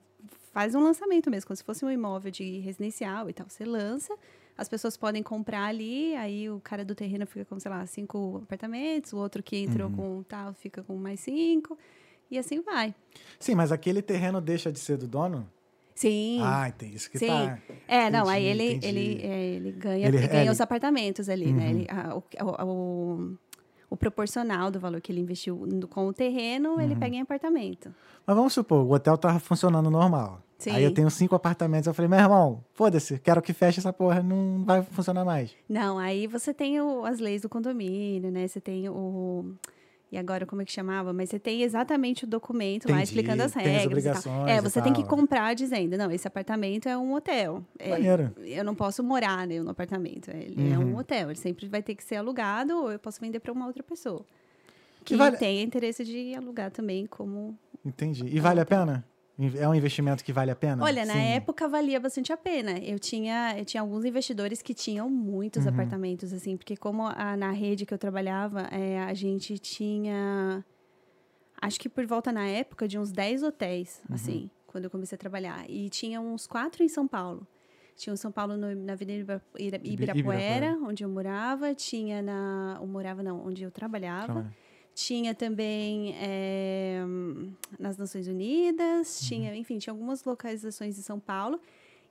faz 0.58 0.74
um 0.74 0.82
lançamento 0.82 1.30
mesmo, 1.30 1.46
como 1.46 1.56
se 1.56 1.62
fosse 1.62 1.84
um 1.84 1.90
imóvel 1.90 2.32
de 2.32 2.58
residencial 2.58 3.30
e 3.30 3.32
tal. 3.32 3.46
Você 3.48 3.64
lança, 3.64 4.12
as 4.56 4.68
pessoas 4.68 4.96
podem 4.96 5.22
comprar 5.22 5.66
ali, 5.66 6.16
aí 6.16 6.50
o 6.50 6.58
cara 6.58 6.84
do 6.84 6.96
terreno 6.96 7.24
fica 7.28 7.44
com, 7.44 7.60
sei 7.60 7.70
lá, 7.70 7.86
cinco 7.86 8.40
apartamentos, 8.42 9.12
o 9.12 9.18
outro 9.18 9.40
que 9.40 9.56
entrou 9.56 9.88
com 9.88 10.20
tal 10.24 10.52
fica 10.54 10.82
com 10.82 10.96
mais 10.96 11.20
cinco, 11.20 11.78
e 12.28 12.36
assim 12.36 12.60
vai. 12.60 12.92
Sim, 13.38 13.54
mas 13.54 13.70
aquele 13.70 14.02
terreno 14.02 14.40
deixa 14.40 14.72
de 14.72 14.80
ser 14.80 14.96
do 14.96 15.06
dono? 15.06 15.48
Sim. 15.94 16.40
Ah, 16.42 16.72
tem 16.76 16.92
isso 16.92 17.08
que 17.08 17.20
Sim. 17.20 17.28
tá. 17.28 17.58
É, 17.86 18.10
não, 18.10 18.28
aí 18.28 18.48
Entendi, 18.48 18.62
ele, 18.64 18.74
entendi. 18.78 18.98
ele, 18.98 19.22
é, 19.26 19.40
ele 19.54 19.70
ganha, 19.72 20.08
Ele- 20.08 20.16
ele 20.16 20.26
ganha 20.26 20.42
ele- 20.42 20.50
os 20.50 20.60
apartamentos 20.60 21.28
ali, 21.28 21.52
né? 21.52 21.66
Uhum. 21.66 21.70
Ele, 21.70 21.86
a- 21.88 22.16
o, 22.16 22.24
o, 22.44 22.64
o- 22.64 23.38
o 23.90 23.96
proporcional 23.96 24.72
do 24.72 24.80
valor 24.80 25.00
que 25.00 25.12
ele 25.12 25.20
investiu 25.20 25.56
com 25.88 26.08
o 26.08 26.12
terreno, 26.12 26.80
ele 26.80 26.94
Uhum. 26.94 26.98
pega 27.00 27.14
em 27.14 27.20
apartamento. 27.20 27.94
Mas 28.26 28.36
vamos 28.36 28.52
supor, 28.52 28.84
o 28.84 28.92
hotel 28.92 29.16
tava 29.16 29.38
funcionando 29.38 29.88
normal. 29.88 30.42
Sim. 30.58 30.72
Aí 30.72 30.82
eu 30.82 30.92
tenho 30.92 31.08
cinco 31.08 31.34
apartamentos. 31.36 31.86
Eu 31.86 31.94
falei, 31.94 32.08
meu 32.08 32.18
irmão, 32.18 32.64
foda-se, 32.74 33.18
quero 33.20 33.40
que 33.40 33.52
feche 33.52 33.78
essa 33.78 33.92
porra, 33.92 34.22
não 34.22 34.64
vai 34.64 34.82
funcionar 34.82 35.24
mais. 35.24 35.54
Não, 35.68 35.98
aí 35.98 36.26
você 36.26 36.52
tem 36.52 36.80
o- 36.80 37.04
as 37.04 37.20
leis 37.20 37.42
do 37.42 37.48
condomínio, 37.48 38.30
né? 38.32 38.46
Você 38.48 38.60
tem 38.60 38.88
o. 38.88 39.54
E 40.10 40.16
agora, 40.16 40.46
como 40.46 40.62
é 40.62 40.64
que 40.64 40.72
chamava? 40.72 41.12
Mas 41.12 41.28
você 41.28 41.38
tem 41.38 41.62
exatamente 41.62 42.24
o 42.24 42.26
documento 42.26 42.86
lá 42.86 42.92
Entendi, 42.96 43.04
explicando 43.10 43.42
as 43.42 43.52
regras. 43.52 43.76
as 43.76 43.82
e 43.82 43.82
tal. 43.84 43.86
obrigações 44.32 44.48
É, 44.48 44.60
você 44.62 44.80
tem 44.80 44.92
que 44.92 45.04
comprar 45.04 45.54
dizendo, 45.54 45.96
não, 45.98 46.10
esse 46.10 46.26
apartamento 46.26 46.88
é 46.88 46.96
um 46.96 47.12
hotel. 47.14 47.62
É, 47.78 47.90
eu 48.58 48.64
não 48.64 48.74
posso 48.74 49.04
morar 49.04 49.46
né, 49.46 49.60
no 49.60 49.70
apartamento. 49.70 50.30
Ele 50.30 50.72
é 50.72 50.78
Uhum. 50.78 50.94
um 50.94 50.96
hotel. 50.96 51.28
Ele 51.30 51.38
sempre 51.38 51.68
vai 51.68 51.82
ter 51.82 51.94
que 51.94 52.02
ser 52.02 52.16
alugado 52.16 52.74
ou 52.74 52.90
eu 52.90 52.98
posso 52.98 53.20
vender 53.20 53.38
para 53.38 53.52
uma 53.52 53.66
outra 53.66 53.82
pessoa. 53.82 54.24
Que 55.04 55.14
vale- 55.14 55.36
tem 55.36 55.62
interesse 55.62 56.02
de 56.04 56.34
alugar 56.34 56.70
também 56.70 57.06
como 57.06 57.56
Entendi. 57.84 58.24
E 58.26 58.40
vale 58.40 58.60
a 58.60 58.66
pena? 58.66 59.04
É 59.56 59.68
um 59.68 59.74
investimento 59.74 60.24
que 60.24 60.32
vale 60.32 60.50
a 60.50 60.56
pena? 60.56 60.82
Olha, 60.82 61.04
na 61.06 61.12
Sim. 61.12 61.20
época 61.20 61.68
valia 61.68 62.00
bastante 62.00 62.32
a 62.32 62.36
pena. 62.36 62.76
Eu 62.78 62.98
tinha, 62.98 63.56
eu 63.56 63.64
tinha 63.64 63.80
alguns 63.80 64.04
investidores 64.04 64.60
que 64.60 64.74
tinham 64.74 65.08
muitos 65.08 65.64
Uhum. 65.64 65.70
apartamentos, 65.72 66.32
assim, 66.32 66.56
porque 66.56 66.76
como 66.76 67.06
a- 67.06 67.36
na 67.36 67.52
rede 67.52 67.86
que 67.86 67.94
eu 67.94 67.98
trabalhava, 67.98 68.62
é, 68.72 68.98
a 69.00 69.14
gente 69.14 69.56
tinha, 69.58 70.64
acho 71.62 71.78
que 71.78 71.88
por 71.88 72.04
volta 72.04 72.32
na 72.32 72.46
época 72.48 72.88
de 72.88 72.98
uns 72.98 73.12
10 73.12 73.44
hotéis, 73.44 74.02
Uhum. 74.08 74.14
assim, 74.16 74.50
quando 74.66 74.84
eu 74.86 74.90
comecei 74.90 75.14
a 75.14 75.18
trabalhar. 75.18 75.64
E 75.70 75.88
tinha 75.88 76.20
uns 76.20 76.46
quatro 76.46 76.82
em 76.82 76.88
São 76.88 77.06
Paulo. 77.06 77.46
Tinha 77.96 78.12
um 78.12 78.14
em 78.14 78.16
São 78.16 78.32
Paulo 78.32 78.56
no- 78.56 78.74
na 78.74 78.92
Avenida 78.94 79.20
Ibira- 79.20 79.42
Ira- 79.58 79.76
Ibi- 79.76 79.92
Ibirapuera, 79.92 80.40
Ibirapuera. 80.40 80.78
onde 80.88 81.04
eu 81.04 81.08
morava. 81.08 81.74
Tinha 81.74 82.22
na... 82.22 82.76
Eu 82.80 82.86
morava, 82.86 83.22
não, 83.22 83.44
onde 83.46 83.62
eu 83.62 83.70
trabalhava. 83.70 84.24
Trabalha. 84.26 84.56
Tinha 85.00 85.32
também 85.32 86.12
é, 86.18 87.00
nas 87.78 87.96
Nações 87.96 88.26
Unidas, 88.26 89.20
Uhum. 89.22 89.28
tinha, 89.28 89.56
enfim, 89.56 89.78
tinha 89.78 89.92
algumas 89.92 90.24
localizações 90.24 90.98
em 90.98 91.02
São 91.02 91.20
Paulo. 91.20 91.60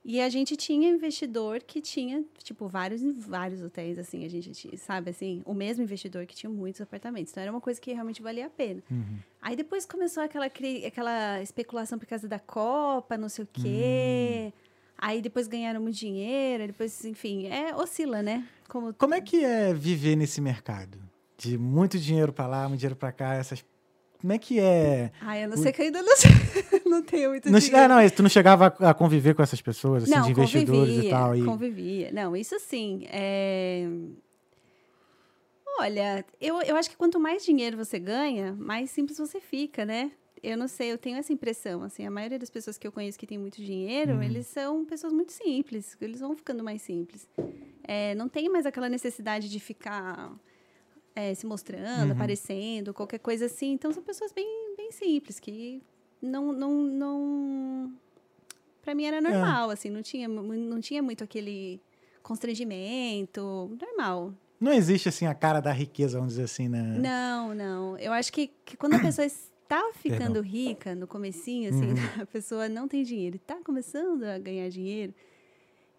E 0.02 0.22
a 0.22 0.28
gente 0.30 0.56
tinha 0.56 0.88
investidor 0.88 1.60
que 1.62 1.82
tinha, 1.82 2.24
tipo, 2.42 2.66
vários 2.66 3.02
vários 3.26 3.60
hotéis, 3.60 3.98
assim, 3.98 4.24
a 4.24 4.28
gente 4.30 4.52
tinha, 4.52 4.74
sabe, 4.78 5.10
assim, 5.10 5.42
o 5.44 5.52
mesmo 5.52 5.82
investidor 5.84 6.24
que 6.24 6.34
tinha 6.34 6.48
muitos 6.48 6.80
apartamentos. 6.80 7.30
Então, 7.30 7.42
era 7.42 7.52
uma 7.52 7.60
coisa 7.60 7.78
que 7.78 7.92
realmente 7.92 8.22
valia 8.22 8.46
a 8.46 8.50
pena. 8.50 8.82
Uhum. 8.90 9.18
Aí, 9.42 9.54
depois 9.54 9.84
começou 9.84 10.22
aquela, 10.22 10.46
aquela 10.46 11.42
especulação 11.42 11.98
por 11.98 12.06
causa 12.06 12.26
da 12.26 12.38
Copa, 12.38 13.18
não 13.18 13.28
sei 13.28 13.44
o 13.44 13.48
quê. 13.52 14.46
Hum. 14.46 14.52
Aí, 14.96 15.20
depois 15.20 15.46
ganharam 15.46 15.82
muito 15.82 15.96
dinheiro, 15.96 16.68
depois, 16.68 17.04
enfim, 17.04 17.48
é, 17.48 17.76
oscila, 17.76 18.22
né? 18.22 18.48
Como, 18.66 18.94
Como 18.94 19.12
é 19.12 19.20
que 19.20 19.44
é 19.44 19.74
viver 19.74 20.16
nesse 20.16 20.40
mercado? 20.40 20.98
De 21.38 21.56
muito 21.56 21.98
dinheiro 21.98 22.32
pra 22.32 22.46
lá, 22.46 22.68
muito 22.68 22.80
dinheiro 22.80 22.96
pra 22.96 23.12
cá, 23.12 23.34
essas... 23.34 23.64
Como 24.20 24.32
é 24.32 24.38
que 24.38 24.58
é? 24.58 25.12
Ai, 25.20 25.44
eu 25.44 25.48
não 25.48 25.56
sei 25.56 25.70
que 25.72 25.80
eu 25.80 25.86
ainda 25.86 26.02
não, 26.02 26.12
não 26.90 27.02
tenho 27.04 27.30
muito 27.30 27.48
Não, 27.48 27.58
dinheiro. 27.60 27.76
é, 27.78 27.86
não, 27.88 28.10
tu 28.10 28.22
não 28.24 28.28
chegava 28.28 28.66
a 28.66 28.92
conviver 28.92 29.32
com 29.36 29.42
essas 29.42 29.62
pessoas, 29.62 30.02
assim, 30.02 30.12
não, 30.12 30.22
de 30.24 30.32
investidores 30.32 30.90
convivia, 30.90 31.08
e 31.08 31.10
tal. 31.10 31.36
E... 31.36 31.44
convivia. 31.44 32.12
Não, 32.12 32.36
isso 32.36 32.58
sim. 32.58 33.06
é... 33.06 33.86
Olha, 35.80 36.24
eu, 36.40 36.60
eu 36.62 36.74
acho 36.76 36.90
que 36.90 36.96
quanto 36.96 37.20
mais 37.20 37.44
dinheiro 37.44 37.76
você 37.76 37.98
ganha, 38.00 38.52
mais 38.54 38.90
simples 38.90 39.16
você 39.18 39.40
fica, 39.40 39.84
né? 39.84 40.10
Eu 40.42 40.56
não 40.56 40.66
sei, 40.66 40.90
eu 40.90 40.98
tenho 40.98 41.16
essa 41.18 41.32
impressão, 41.32 41.82
assim, 41.84 42.04
a 42.04 42.10
maioria 42.10 42.38
das 42.38 42.50
pessoas 42.50 42.76
que 42.76 42.86
eu 42.86 42.90
conheço 42.92 43.16
que 43.18 43.26
tem 43.26 43.38
muito 43.38 43.62
dinheiro, 43.62 44.14
Uhum. 44.14 44.22
eles 44.22 44.46
são 44.48 44.84
pessoas 44.84 45.12
muito 45.12 45.32
simples, 45.32 45.96
eles 46.00 46.18
vão 46.20 46.34
ficando 46.36 46.64
mais 46.64 46.82
simples. 46.82 47.28
É, 47.84 48.14
não 48.16 48.28
tem 48.28 48.48
mais 48.48 48.66
aquela 48.66 48.88
necessidade 48.88 49.48
de 49.48 49.60
ficar 49.60 50.32
é, 51.20 51.34
se 51.34 51.44
mostrando, 51.46 52.06
Uhum. 52.06 52.12
aparecendo, 52.12 52.94
qualquer 52.94 53.18
coisa 53.18 53.46
assim. 53.46 53.72
Então, 53.72 53.92
são 53.92 54.02
pessoas 54.02 54.30
bem, 54.32 54.46
bem 54.76 54.92
simples, 54.92 55.40
que 55.40 55.82
não, 56.22 56.52
não, 56.52 56.72
não... 57.02 57.92
Pra 58.82 58.94
mim 58.94 59.04
era 59.04 59.20
normal, 59.20 59.70
assim, 59.70 59.90
não 59.90 60.00
tinha, 60.00 60.28
não 60.28 60.80
tinha 60.80 61.02
muito 61.02 61.24
aquele 61.24 61.80
constrangimento, 62.22 63.76
normal. 63.80 64.32
Não 64.60 64.72
existe, 64.72 65.08
assim, 65.08 65.26
a 65.26 65.34
cara 65.34 65.60
da 65.60 65.72
riqueza, 65.72 66.18
vamos 66.18 66.34
dizer 66.34 66.44
assim, 66.44 66.68
né? 66.68 66.82
Não, 67.00 67.54
não. 67.54 67.98
Eu 67.98 68.12
acho 68.12 68.32
que, 68.32 68.48
que 68.64 68.76
quando 68.76 68.94
a 68.94 68.98
pessoa 69.00 69.24
está 69.26 69.90
ficando 69.94 70.40
rica, 70.40 70.94
no 70.94 71.06
comecinho, 71.06 71.68
assim, 71.70 71.88
Uhum. 71.92 71.94
a 72.22 72.26
pessoa 72.26 72.68
não 72.68 72.88
tem 72.88 73.02
dinheiro 73.02 73.36
e 73.36 73.38
está 73.38 73.56
começando 73.64 74.22
a 74.24 74.38
ganhar 74.38 74.68
dinheiro, 74.68 75.12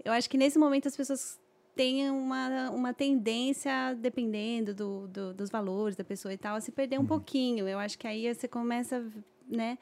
eu 0.04 0.12
acho 0.14 0.30
que 0.30 0.38
nesse 0.38 0.58
momento 0.58 0.88
as 0.88 0.96
pessoas 0.96 1.38
têm 1.76 2.10
uma, 2.10 2.70
uma 2.72 2.94
tendência, 2.94 3.96
dependendo 4.00 4.74
do, 4.74 5.08
do- 5.08 5.34
dos 5.34 5.50
valores 5.50 5.96
da 5.96 6.04
pessoa 6.04 6.34
e 6.34 6.38
tal, 6.38 6.56
a 6.56 6.62
se 6.62 6.72
perder 6.72 6.98
um 6.98 7.02
Uhum. 7.02 7.08
pouquinho. 7.08 7.68
Eu 7.68 7.80
acho 7.80 7.98
que 7.98 8.06
aí 8.08 8.34
você 8.34 8.48
começa, 8.48 9.04
né? 9.48 9.78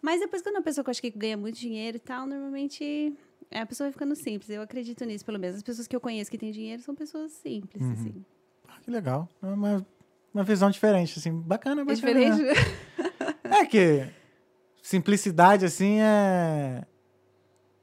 Mas 0.00 0.20
depois, 0.20 0.42
quando 0.42 0.56
a 0.56 0.62
pessoa 0.62 0.84
que 0.84 0.88
eu 0.88 0.92
acho 0.92 1.00
que 1.02 1.10
ganha 1.10 1.36
muito 1.36 1.58
dinheiro 1.58 1.96
e 1.96 2.00
tal, 2.00 2.26
normalmente 2.26 3.12
é, 3.50 3.60
a 3.60 3.66
pessoa 3.66 3.86
vai 3.86 3.92
ficando 3.92 4.14
simples. 4.14 4.50
Eu 4.50 4.62
acredito 4.62 5.04
nisso, 5.04 5.24
pelo 5.24 5.38
menos. 5.38 5.56
As 5.56 5.62
pessoas 5.62 5.88
que 5.88 5.96
eu 5.96 6.00
conheço 6.00 6.30
que 6.30 6.38
têm 6.38 6.52
dinheiro 6.52 6.80
são 6.82 6.94
pessoas 6.94 7.32
simples, 7.32 7.82
Uhum. 7.82 7.92
assim. 7.92 8.24
Ah, 8.68 8.78
que 8.82 8.90
legal. 8.90 9.28
É 9.42 9.46
uma, 9.46 9.86
uma 10.32 10.44
visão 10.44 10.70
diferente, 10.70 11.18
assim, 11.18 11.32
bacana, 11.40 11.82
É 11.82 11.84
bacana. 11.84 11.96
diferente. 11.96 12.42
né? 12.42 12.52
É 13.60 13.64
que 13.66 14.06
simplicidade, 14.82 15.64
assim, 15.64 16.00
é... 16.00 16.84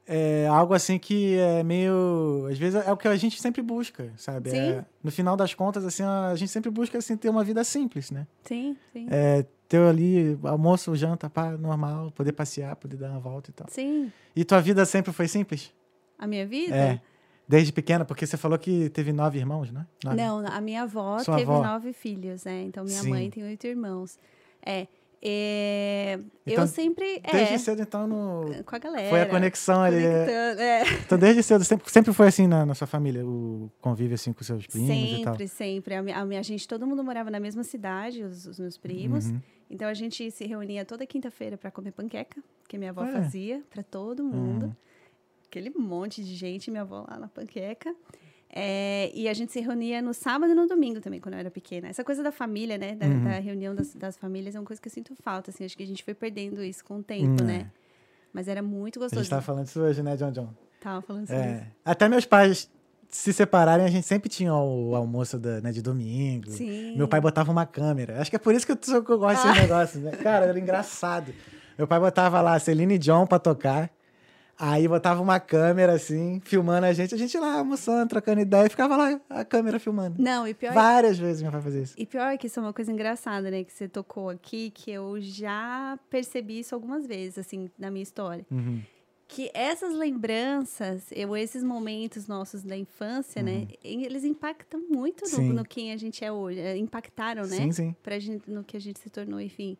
É 0.06 0.46
algo 0.46 0.74
assim 0.74 0.98
que 0.98 1.38
é 1.38 1.62
meio. 1.62 2.46
Às 2.50 2.58
vezes 2.58 2.86
é 2.86 2.92
o 2.92 2.96
que 2.96 3.08
a 3.08 3.16
gente 3.16 3.40
sempre 3.40 3.62
busca, 3.62 4.12
sabe? 4.16 4.50
Sim. 4.50 4.58
É, 4.58 4.84
no 5.02 5.10
final 5.10 5.34
das 5.36 5.54
contas, 5.54 5.84
assim, 5.84 6.02
a 6.02 6.34
gente 6.34 6.50
sempre 6.50 6.70
busca 6.70 6.98
assim, 6.98 7.16
ter 7.16 7.30
uma 7.30 7.42
vida 7.42 7.64
simples, 7.64 8.10
né? 8.10 8.26
Sim, 8.44 8.76
sim. 8.92 9.06
É, 9.10 9.46
ter 9.66 9.78
ali 9.78 10.38
almoço, 10.42 10.94
janta, 10.94 11.30
pá, 11.30 11.52
normal, 11.52 12.10
poder 12.10 12.32
passear, 12.32 12.76
poder 12.76 12.96
dar 12.96 13.10
uma 13.10 13.20
volta 13.20 13.50
e 13.50 13.52
tal. 13.54 13.66
Sim. 13.70 14.12
E 14.36 14.44
tua 14.44 14.60
vida 14.60 14.84
sempre 14.84 15.10
foi 15.10 15.26
simples? 15.26 15.72
A 16.18 16.26
minha 16.26 16.46
vida? 16.46 16.76
É. 16.76 17.00
Desde 17.48 17.72
pequena, 17.72 18.04
porque 18.04 18.26
você 18.26 18.36
falou 18.36 18.58
que 18.58 18.88
teve 18.90 19.12
nove 19.12 19.38
irmãos, 19.38 19.70
né? 19.70 19.86
Nove. 20.02 20.16
Não, 20.16 20.46
a 20.46 20.60
minha 20.60 20.82
avó 20.82 21.18
Sua 21.18 21.36
teve 21.36 21.50
avó. 21.50 21.62
nove 21.62 21.92
filhos, 21.92 22.44
né? 22.44 22.62
Então 22.62 22.84
minha 22.84 23.00
Sim. 23.00 23.10
mãe 23.10 23.30
tem 23.30 23.42
oito 23.42 23.66
irmãos. 23.66 24.18
É. 24.64 24.86
é, 25.24 26.18
Então, 26.46 26.64
eu 26.64 26.68
sempre. 26.68 27.20
Desde 27.32 27.54
é, 27.54 27.58
cedo, 27.58 27.80
então, 27.80 28.06
no... 28.06 28.62
com 28.64 28.76
a 28.76 28.78
galera. 28.78 29.08
foi 29.08 29.22
a 29.22 29.26
conexão 29.26 29.82
ali. 29.82 30.02
conectando, 30.02 30.60
é. 30.60 30.82
Então, 31.06 31.18
desde 31.18 31.42
cedo, 31.42 31.64
sempre, 31.64 31.90
sempre 31.90 32.12
foi 32.12 32.28
assim 32.28 32.46
na, 32.46 32.66
na 32.66 32.74
sua 32.74 32.86
família, 32.86 33.24
o 33.26 33.70
convívio 33.80 34.14
assim 34.14 34.32
com 34.32 34.44
seus 34.44 34.66
primos 34.66 34.90
e 34.90 35.22
tal. 35.24 35.32
Sempre, 35.32 35.48
sempre. 35.48 35.94
A 35.94 36.02
minha, 36.02 36.18
a 36.18 36.24
minha 36.26 36.42
gente, 36.42 36.68
todo 36.68 36.86
mundo 36.86 37.02
morava 37.02 37.30
na 37.30 37.40
mesma 37.40 37.64
cidade, 37.64 38.22
os, 38.22 38.46
os 38.46 38.58
meus 38.58 38.76
primos. 38.76 39.26
Uhum. 39.26 39.40
Então 39.70 39.88
a 39.88 39.94
gente 39.94 40.30
se 40.30 40.46
reunia 40.46 40.84
toda 40.84 41.06
quinta-feira 41.06 41.56
para 41.56 41.70
comer 41.70 41.92
panqueca, 41.92 42.42
que 42.68 42.76
minha 42.76 42.90
avó 42.90 43.04
É. 43.04 43.12
fazia 43.12 43.62
para 43.70 43.82
todo 43.82 44.22
mundo. 44.22 44.66
Uhum. 44.66 44.72
Aquele 45.46 45.70
monte 45.70 46.22
de 46.22 46.34
gente, 46.34 46.70
minha 46.70 46.82
avó 46.82 47.06
lá 47.08 47.18
na 47.18 47.28
panqueca. 47.28 47.94
É, 48.56 49.10
e 49.12 49.28
a 49.28 49.34
gente 49.34 49.50
se 49.52 49.60
reunia 49.60 50.00
no 50.00 50.14
sábado 50.14 50.52
e 50.52 50.54
no 50.54 50.68
domingo 50.68 51.00
também, 51.00 51.18
quando 51.20 51.34
eu 51.34 51.40
era 51.40 51.50
pequena. 51.50 51.88
Essa 51.88 52.04
coisa 52.04 52.22
da 52.22 52.30
família, 52.30 52.78
né? 52.78 52.94
Da, 52.94 53.06
Uhum. 53.06 53.24
da 53.24 53.30
reunião 53.40 53.74
das, 53.74 53.92
das 53.94 54.16
famílias 54.16 54.54
é 54.54 54.60
uma 54.60 54.64
coisa 54.66 54.80
que 54.80 54.86
eu 54.86 54.92
sinto 54.92 55.12
falta, 55.16 55.50
assim. 55.50 55.64
Acho 55.64 55.76
que 55.76 55.82
a 55.82 55.86
gente 55.86 56.04
foi 56.04 56.14
perdendo 56.14 56.62
isso 56.62 56.84
com 56.84 56.98
o 56.98 57.02
tempo, 57.02 57.42
Hum, 57.42 57.46
né? 57.46 57.66
Mas 58.32 58.46
era 58.46 58.62
muito 58.62 59.00
A 59.00 59.02
gente 59.02 59.10
gostoso. 59.10 59.30
tava 59.30 59.42
falando 59.42 59.66
isso 59.66 59.80
hoje, 59.80 60.02
né, 60.04 60.16
John 60.16 60.30
John? 60.30 60.48
Tava 60.80 61.02
falando 61.02 61.26
sobre 61.26 61.42
isso. 61.42 61.50
É. 61.52 61.66
Até 61.84 62.08
meus 62.08 62.24
pais 62.26 62.70
se 63.08 63.32
separarem, 63.32 63.84
a 63.86 63.88
gente 63.88 64.06
sempre 64.06 64.28
tinha 64.28 64.54
o 64.54 64.94
almoço 64.94 65.36
da, 65.38 65.60
né, 65.60 65.72
de 65.72 65.80
domingo. 65.82 66.50
Sim. 66.50 66.96
Meu 66.96 67.08
pai 67.08 67.20
botava 67.20 67.50
uma 67.50 67.64
câmera. 67.66 68.20
Acho 68.20 68.30
que 68.30 68.36
é 68.36 68.40
por 68.40 68.54
isso 68.54 68.66
que 68.66 68.72
eu, 68.72 68.76
que 68.76 69.10
eu 69.12 69.18
gosto 69.18 69.46
desse 69.48 69.60
negócio, 69.62 70.00
né? 70.00 70.10
Cara, 70.12 70.46
era 70.46 70.58
engraçado. 70.58 71.32
Meu 71.78 71.86
pai 71.88 71.98
botava 71.98 72.40
lá 72.40 72.56
Celine 72.60 72.98
John 72.98 73.26
pra 73.26 73.38
tocar. 73.40 73.90
Aí 74.58 74.86
botava 74.86 75.20
uma 75.20 75.40
câmera 75.40 75.92
assim, 75.94 76.40
filmando 76.44 76.86
a 76.86 76.92
gente, 76.92 77.14
a 77.14 77.18
gente 77.18 77.36
lá 77.36 77.58
almoçando, 77.58 78.08
trocando 78.08 78.40
ideia, 78.40 78.66
e 78.66 78.70
ficava 78.70 78.96
lá 78.96 79.20
a 79.28 79.44
câmera 79.44 79.78
filmando. 79.80 80.16
Não, 80.22 80.46
e 80.46 80.54
pior 80.54 80.70
é 80.70 80.74
Várias 80.74 81.18
vezes 81.18 81.42
meu 81.42 81.50
pai 81.50 81.60
fazia 81.60 81.82
isso. 81.82 81.94
E 81.98 82.06
pior 82.06 82.28
é 82.32 82.36
que 82.36 82.46
isso 82.46 82.60
é 82.60 82.62
uma 82.62 82.72
coisa 82.72 82.92
engraçada, 82.92 83.50
né? 83.50 83.64
Que 83.64 83.72
você 83.72 83.88
tocou 83.88 84.30
aqui, 84.30 84.70
que 84.70 84.90
eu 84.92 85.20
já 85.20 85.98
percebi 86.08 86.60
isso 86.60 86.74
algumas 86.74 87.04
vezes, 87.06 87.38
assim, 87.38 87.68
na 87.78 87.90
minha 87.90 88.02
história. 88.04 88.46
Uhum. 88.50 88.80
Que 89.26 89.50
essas 89.54 89.92
lembranças, 90.38 91.06
eu, 91.10 91.36
esses 91.36 91.64
momentos 91.64 92.26
nossos 92.28 92.62
da 92.62 92.76
infância, 92.76 93.42
né? 93.42 93.66
em- 93.82 94.04
Eles 94.04 94.22
impactam 94.24 94.80
muito 94.88 95.24
Uhum. 95.36 95.48
No, 95.48 95.54
no 95.54 95.64
quem 95.64 95.92
a 95.92 95.96
gente 95.96 96.24
é 96.24 96.30
hoje. 96.30 96.60
é, 96.60 96.76
Impactaram, 96.76 97.42
né? 97.42 97.56
Sim, 97.56 97.72
sim. 97.72 97.96
Pra 98.02 98.18
gente, 98.18 98.48
no 98.50 98.62
que 98.62 98.76
a 98.76 98.80
gente 98.80 99.00
se 99.00 99.10
tornou, 99.10 99.40
enfim. 99.40 99.76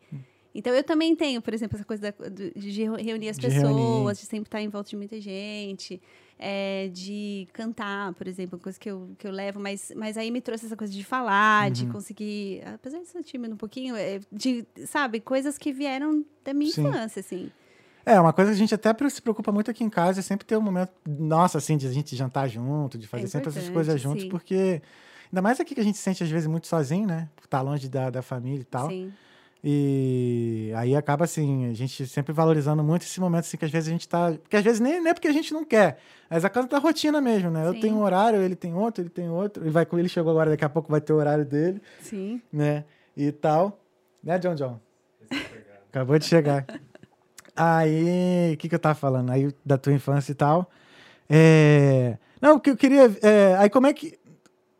Então, 0.57 0.73
eu 0.73 0.83
também 0.83 1.13
tenho, 1.15 1.41
por 1.41 1.53
exemplo, 1.53 1.75
essa 1.75 1.83
coisa 1.85 2.01
da- 2.01 2.29
de 2.55 2.83
reunir 2.83 3.27
as 3.29 3.37
De 3.37 3.47
pessoas, 3.47 3.75
reunir. 3.75 4.13
de 4.13 4.25
sempre 4.25 4.47
estar 4.47 4.61
em 4.61 4.69
volta 4.69 4.89
de 4.89 4.95
muita 4.95 5.19
gente, 5.19 6.01
é, 6.39 6.87
de 6.93 7.45
cantar, 7.51 8.13
por 8.13 8.25
exemplo, 8.25 8.57
coisa 8.57 8.79
que 8.79 8.89
eu, 8.89 9.09
que 9.17 9.27
eu 9.27 9.31
levo, 9.31 9.59
mas, 9.59 9.91
mas 9.95 10.17
aí 10.17 10.31
me 10.31 10.39
trouxe 10.39 10.65
essa 10.65 10.77
coisa 10.77 10.93
de 10.93 11.03
falar, 11.03 11.67
Uhum. 11.67 11.73
de 11.73 11.85
conseguir, 11.87 12.61
apesar 12.73 12.99
de 12.99 13.07
ser 13.07 13.21
tímido 13.21 13.53
um 13.53 13.57
pouquinho, 13.57 13.95
é, 13.97 14.21
de, 14.31 14.65
sabe, 14.87 15.19
coisas 15.19 15.57
que 15.57 15.73
vieram 15.73 16.23
da 16.43 16.53
minha 16.53 16.71
Sim. 16.71 16.87
infância, 16.87 17.19
assim. 17.19 17.51
É, 18.05 18.17
uma 18.19 18.31
coisa 18.31 18.51
que 18.51 18.55
a 18.55 18.57
gente 18.59 18.73
até 18.73 18.93
se 19.09 19.21
preocupa 19.21 19.51
muito 19.51 19.69
aqui 19.69 19.83
em 19.83 19.89
casa 19.89 20.19
é 20.19 20.23
sempre 20.23 20.45
ter 20.47 20.55
um 20.55 20.61
momento, 20.61 20.93
nossa, 21.05 21.57
assim, 21.57 21.75
de 21.75 21.85
a 21.87 21.91
gente 21.91 22.15
jantar 22.15 22.47
junto, 22.47 22.97
de 22.97 23.07
fazer 23.07 23.27
sempre 23.27 23.49
essas 23.49 23.67
coisas 23.67 23.99
juntos, 23.99 24.23
sim. 24.23 24.29
porque 24.29 24.81
ainda 25.29 25.41
mais 25.41 25.59
aqui 25.59 25.73
que 25.75 25.81
a 25.81 25.83
gente 25.83 25.97
se 25.97 26.03
sente 26.03 26.23
às 26.23 26.29
vezes 26.29 26.47
muito 26.47 26.67
sozinho, 26.67 27.07
né? 27.07 27.27
Por 27.35 27.43
estar 27.45 27.61
longe 27.61 27.89
da, 27.89 28.09
da 28.11 28.21
família 28.21 28.61
e 28.61 28.63
tal. 28.63 28.89
Sim. 28.89 29.11
E 29.67 30.71
aí 30.75 30.95
acaba 30.95 31.25
assim, 31.25 31.67
a 31.71 31.73
gente 31.73 32.05
sempre 32.05 32.31
valorizando 32.31 32.83
muito 32.83 33.01
esse 33.01 33.19
momento 33.19 33.45
assim 33.45 33.57
que 33.57 33.65
às 33.65 33.71
vezes 33.71 33.89
a 33.89 33.91
gente 33.91 34.07
tá, 34.07 34.31
porque 34.31 34.57
às 34.57 34.63
vezes 34.63 34.79
nem, 34.79 35.01
nem 35.01 35.09
é 35.09 35.13
porque 35.15 35.27
a 35.27 35.33
gente 35.33 35.51
não 35.51 35.65
quer, 35.65 35.97
mas 36.29 36.45
a 36.45 36.51
casa 36.51 36.67
da 36.67 36.77
rotina 36.77 37.19
mesmo, 37.19 37.49
né? 37.49 37.65
Eu 37.65 37.73
Sim. 37.73 37.79
tenho 37.79 37.95
um 37.95 38.03
horário, 38.03 38.39
ele 38.43 38.55
tem 38.55 38.75
outro, 38.75 39.01
ele 39.01 39.09
tem 39.09 39.27
outro, 39.27 39.63
ele 39.63 39.71
vai 39.71 39.83
com 39.83 39.97
ele 39.97 40.07
chegou 40.07 40.29
agora, 40.29 40.51
daqui 40.51 40.63
a 40.63 40.69
pouco 40.69 40.91
vai 40.91 41.01
ter 41.01 41.13
o 41.13 41.15
horário 41.15 41.43
dele, 41.43 41.81
Sim. 41.99 42.39
né? 42.53 42.85
E 43.17 43.31
tal. 43.31 43.79
Né, 44.23 44.37
John 44.37 44.53
John? 44.53 44.79
Acabou 45.89 46.19
de 46.19 46.25
chegar. 46.25 46.63
Aí, 47.55 48.53
o 48.53 48.57
que, 48.57 48.69
que 48.69 48.75
eu 48.75 48.79
tava 48.79 48.93
falando? 48.93 49.31
Aí, 49.31 49.51
da 49.65 49.79
tua 49.79 49.93
infância 49.93 50.31
e 50.31 50.35
tal. 50.35 50.69
É... 51.27 52.19
Não, 52.39 52.57
o 52.57 52.59
que 52.59 52.69
eu 52.69 52.77
queria. 52.77 53.05
é, 53.23 53.55
Aí, 53.57 53.69
como 53.69 53.87
é 53.87 53.93
que. 53.93 54.19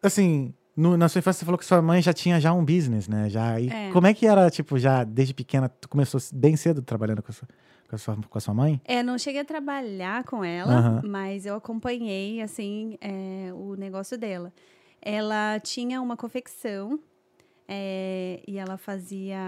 Assim, 0.03 0.53
no- 0.75 0.97
na 0.97 1.07
sua 1.09 1.19
infância, 1.19 1.39
você 1.39 1.45
falou 1.45 1.57
que 1.57 1.65
sua 1.65 1.81
mãe 1.81 2.01
já 2.01 2.13
tinha 2.13 2.39
já 2.39 2.53
um 2.53 2.63
business, 2.65 3.07
né? 3.07 3.29
Já, 3.29 3.59
e 3.59 3.69
É. 3.69 3.91
como 3.91 4.07
é 4.07 4.13
que 4.13 4.25
era, 4.27 4.49
tipo, 4.49 4.77
já 4.77 5.03
desde 5.03 5.33
pequena, 5.33 5.69
tu 5.69 5.87
começou 5.89 6.19
bem 6.33 6.55
cedo 6.55 6.81
trabalhando 6.81 7.21
com 7.23 7.31
a 7.31 7.33
sua, 7.33 7.47
com 7.89 7.95
a 7.95 7.99
sua, 7.99 8.17
com 8.29 8.37
a 8.37 8.41
sua 8.41 8.53
mãe? 8.53 8.81
É, 8.85 9.01
não 9.03 9.17
cheguei 9.17 9.41
a 9.41 9.45
trabalhar 9.45 10.23
com 10.25 10.43
ela, 10.43 10.73
Aham. 10.73 11.01
mas 11.05 11.45
eu 11.45 11.55
acompanhei, 11.55 12.41
assim, 12.41 12.97
é, 13.01 13.51
o 13.53 13.75
negócio 13.75 14.17
dela. 14.17 14.51
Ela 15.01 15.59
tinha 15.59 16.01
uma 16.01 16.17
confecção 16.17 16.99
é, 17.67 18.41
e 18.47 18.57
ela 18.57 18.77
fazia 18.77 19.39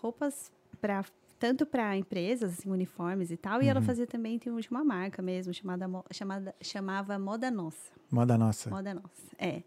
roupas 0.00 0.50
para 0.80 1.04
tanto 1.38 1.66
para 1.66 1.94
empresas, 1.96 2.52
assim, 2.58 2.70
uniformes 2.70 3.30
e 3.30 3.36
tal, 3.36 3.60
e 3.62 3.68
ela 3.68 3.80
Uhum. 3.80 3.84
fazia 3.86 4.06
também 4.06 4.38
tem 4.38 4.50
uma 4.70 4.84
marca 4.84 5.20
mesmo 5.20 5.52
chamada 5.52 5.86
chamada 6.10 6.54
chamava 6.62 7.18
Moda 7.18 7.50
Nossa. 7.50 7.92
Moda 8.10 8.38
nossa. 8.38 8.70
Moda 8.70 8.94
Nossa, 8.94 9.08
é. 9.38 9.62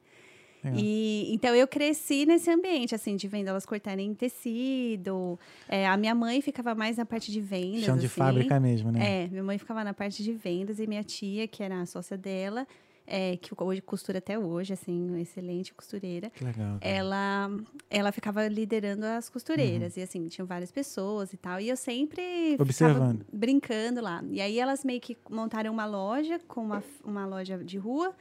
Legal. 0.71 0.79
E, 0.83 1.33
então 1.33 1.53
eu 1.55 1.67
cresci 1.67 2.25
nesse 2.25 2.49
ambiente, 2.49 2.93
assim, 2.93 3.15
de 3.15 3.27
vendo 3.27 3.47
elas 3.47 3.65
cortarem 3.65 4.13
tecido. 4.13 5.39
É, 5.67 5.87
a 5.87 5.97
minha 5.97 6.15
mãe 6.15 6.41
ficava 6.41 6.75
mais 6.75 6.97
na 6.97 7.05
parte 7.05 7.31
de 7.31 7.41
vendas. 7.41 7.83
Chão 7.83 7.97
de 7.97 8.05
assim. 8.05 8.15
fábrica 8.15 8.59
mesmo, 8.59 8.91
né? 8.91 9.23
É, 9.23 9.27
minha 9.27 9.43
mãe 9.43 9.57
ficava 9.57 9.83
na 9.83 9.93
parte 9.93 10.23
de 10.23 10.33
vendas 10.33 10.79
e 10.79 10.87
minha 10.87 11.03
tia, 11.03 11.47
que 11.47 11.63
era 11.63 11.81
a 11.81 11.85
sócia 11.85 12.17
dela, 12.17 12.67
é, 13.07 13.37
que 13.37 13.51
hoje 13.57 13.81
costura 13.81 14.17
até 14.17 14.37
hoje, 14.37 14.73
assim, 14.73 15.07
uma 15.09 15.21
excelente 15.21 15.73
costureira. 15.73 16.29
Que 16.29 16.43
legal. 16.43 16.77
cara. 16.79 16.93
Ela, 16.93 17.49
ela 17.89 18.11
ficava 18.11 18.45
liderando 18.47 19.05
as 19.05 19.29
costureiras. 19.29 19.95
Uhum. 19.95 20.01
E 20.01 20.03
assim, 20.03 20.27
tinham 20.27 20.45
várias 20.45 20.71
pessoas 20.71 21.31
e 21.31 21.37
tal. 21.37 21.59
E 21.61 21.69
eu 21.69 21.77
sempre 21.77 22.57
Observando. 22.59 23.25
brincando 23.31 24.01
lá. 24.01 24.21
E 24.29 24.41
aí 24.41 24.59
elas 24.59 24.83
meio 24.83 24.99
que 24.99 25.17
montaram 25.29 25.71
uma 25.71 25.85
loja, 25.85 26.39
com 26.47 26.61
uma, 26.61 26.83
uma 27.03 27.25
loja 27.25 27.57
de 27.63 27.77
rua, 27.77 28.13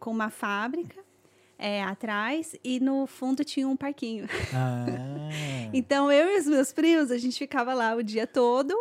com 0.00 0.10
uma 0.10 0.28
fábrica 0.28 1.00
é, 1.62 1.80
atrás, 1.84 2.56
e 2.64 2.80
no 2.80 3.06
fundo 3.06 3.44
tinha 3.44 3.68
um 3.68 3.76
parquinho. 3.76 4.26
Ah, 4.52 4.84
Então, 5.72 6.10
eu 6.10 6.36
e 6.36 6.40
os 6.40 6.46
meus 6.46 6.72
primos, 6.72 7.12
a 7.12 7.16
gente 7.16 7.38
ficava 7.38 7.72
lá 7.72 7.94
o 7.94 8.02
dia 8.02 8.26
todo. 8.26 8.74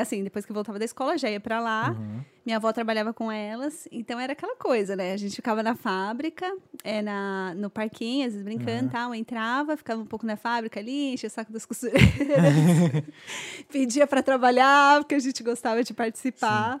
Assim, 0.00 0.24
depois 0.24 0.46
que 0.46 0.50
eu 0.50 0.54
voltava 0.54 0.78
da 0.78 0.84
escola, 0.84 1.18
já 1.18 1.30
ia 1.30 1.38
pra 1.38 1.60
lá. 1.60 1.90
uhum. 1.90 2.24
Minha 2.44 2.56
avó 2.56 2.72
trabalhava 2.72 3.12
com 3.12 3.30
elas, 3.30 3.86
então 3.92 4.18
era 4.18 4.32
aquela 4.32 4.56
coisa, 4.56 4.96
né? 4.96 5.12
A 5.12 5.16
gente 5.16 5.36
ficava 5.36 5.62
na 5.62 5.74
fábrica, 5.74 6.50
é, 6.82 7.02
na, 7.02 7.54
no 7.54 7.68
parquinho, 7.68 8.26
às 8.26 8.32
vezes 8.32 8.42
brincando 8.42 8.88
e 8.88 8.90
tal, 8.90 9.14
entrava, 9.14 9.76
ficava 9.76 10.00
um 10.00 10.06
pouco 10.06 10.24
na 10.24 10.36
fábrica 10.36 10.80
ali, 10.80 11.12
enchia 11.12 11.28
o 11.28 11.30
saco 11.30 11.52
das 11.52 11.66
costureiras, 11.66 12.08
pedia 13.70 14.06
para 14.06 14.22
trabalhar, 14.22 15.00
porque 15.00 15.14
a 15.14 15.18
gente 15.18 15.42
gostava 15.42 15.84
de 15.84 15.92
participar. 15.92 16.80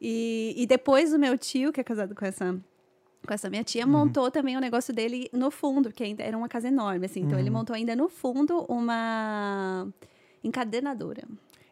E, 0.00 0.54
e 0.56 0.66
depois 0.66 1.12
o 1.12 1.18
meu 1.18 1.36
tio, 1.36 1.72
que 1.72 1.80
é 1.80 1.84
casado 1.84 2.14
com 2.14 2.24
essa 2.24 2.58
com 3.26 3.34
essa 3.34 3.50
minha 3.50 3.64
tia, 3.64 3.86
montou 3.86 4.30
também 4.30 4.56
o 4.56 4.60
negócio 4.60 4.94
dele 4.94 5.28
no 5.32 5.50
fundo, 5.50 5.90
porque 5.90 6.04
ainda 6.04 6.22
era 6.22 6.36
uma 6.36 6.48
casa 6.48 6.68
enorme, 6.68 7.06
assim. 7.06 7.20
Então, 7.20 7.38
ele 7.38 7.50
montou 7.50 7.74
ainda 7.74 7.94
no 7.96 8.08
fundo 8.08 8.64
uma 8.68 9.86
encadenadora. 10.42 11.24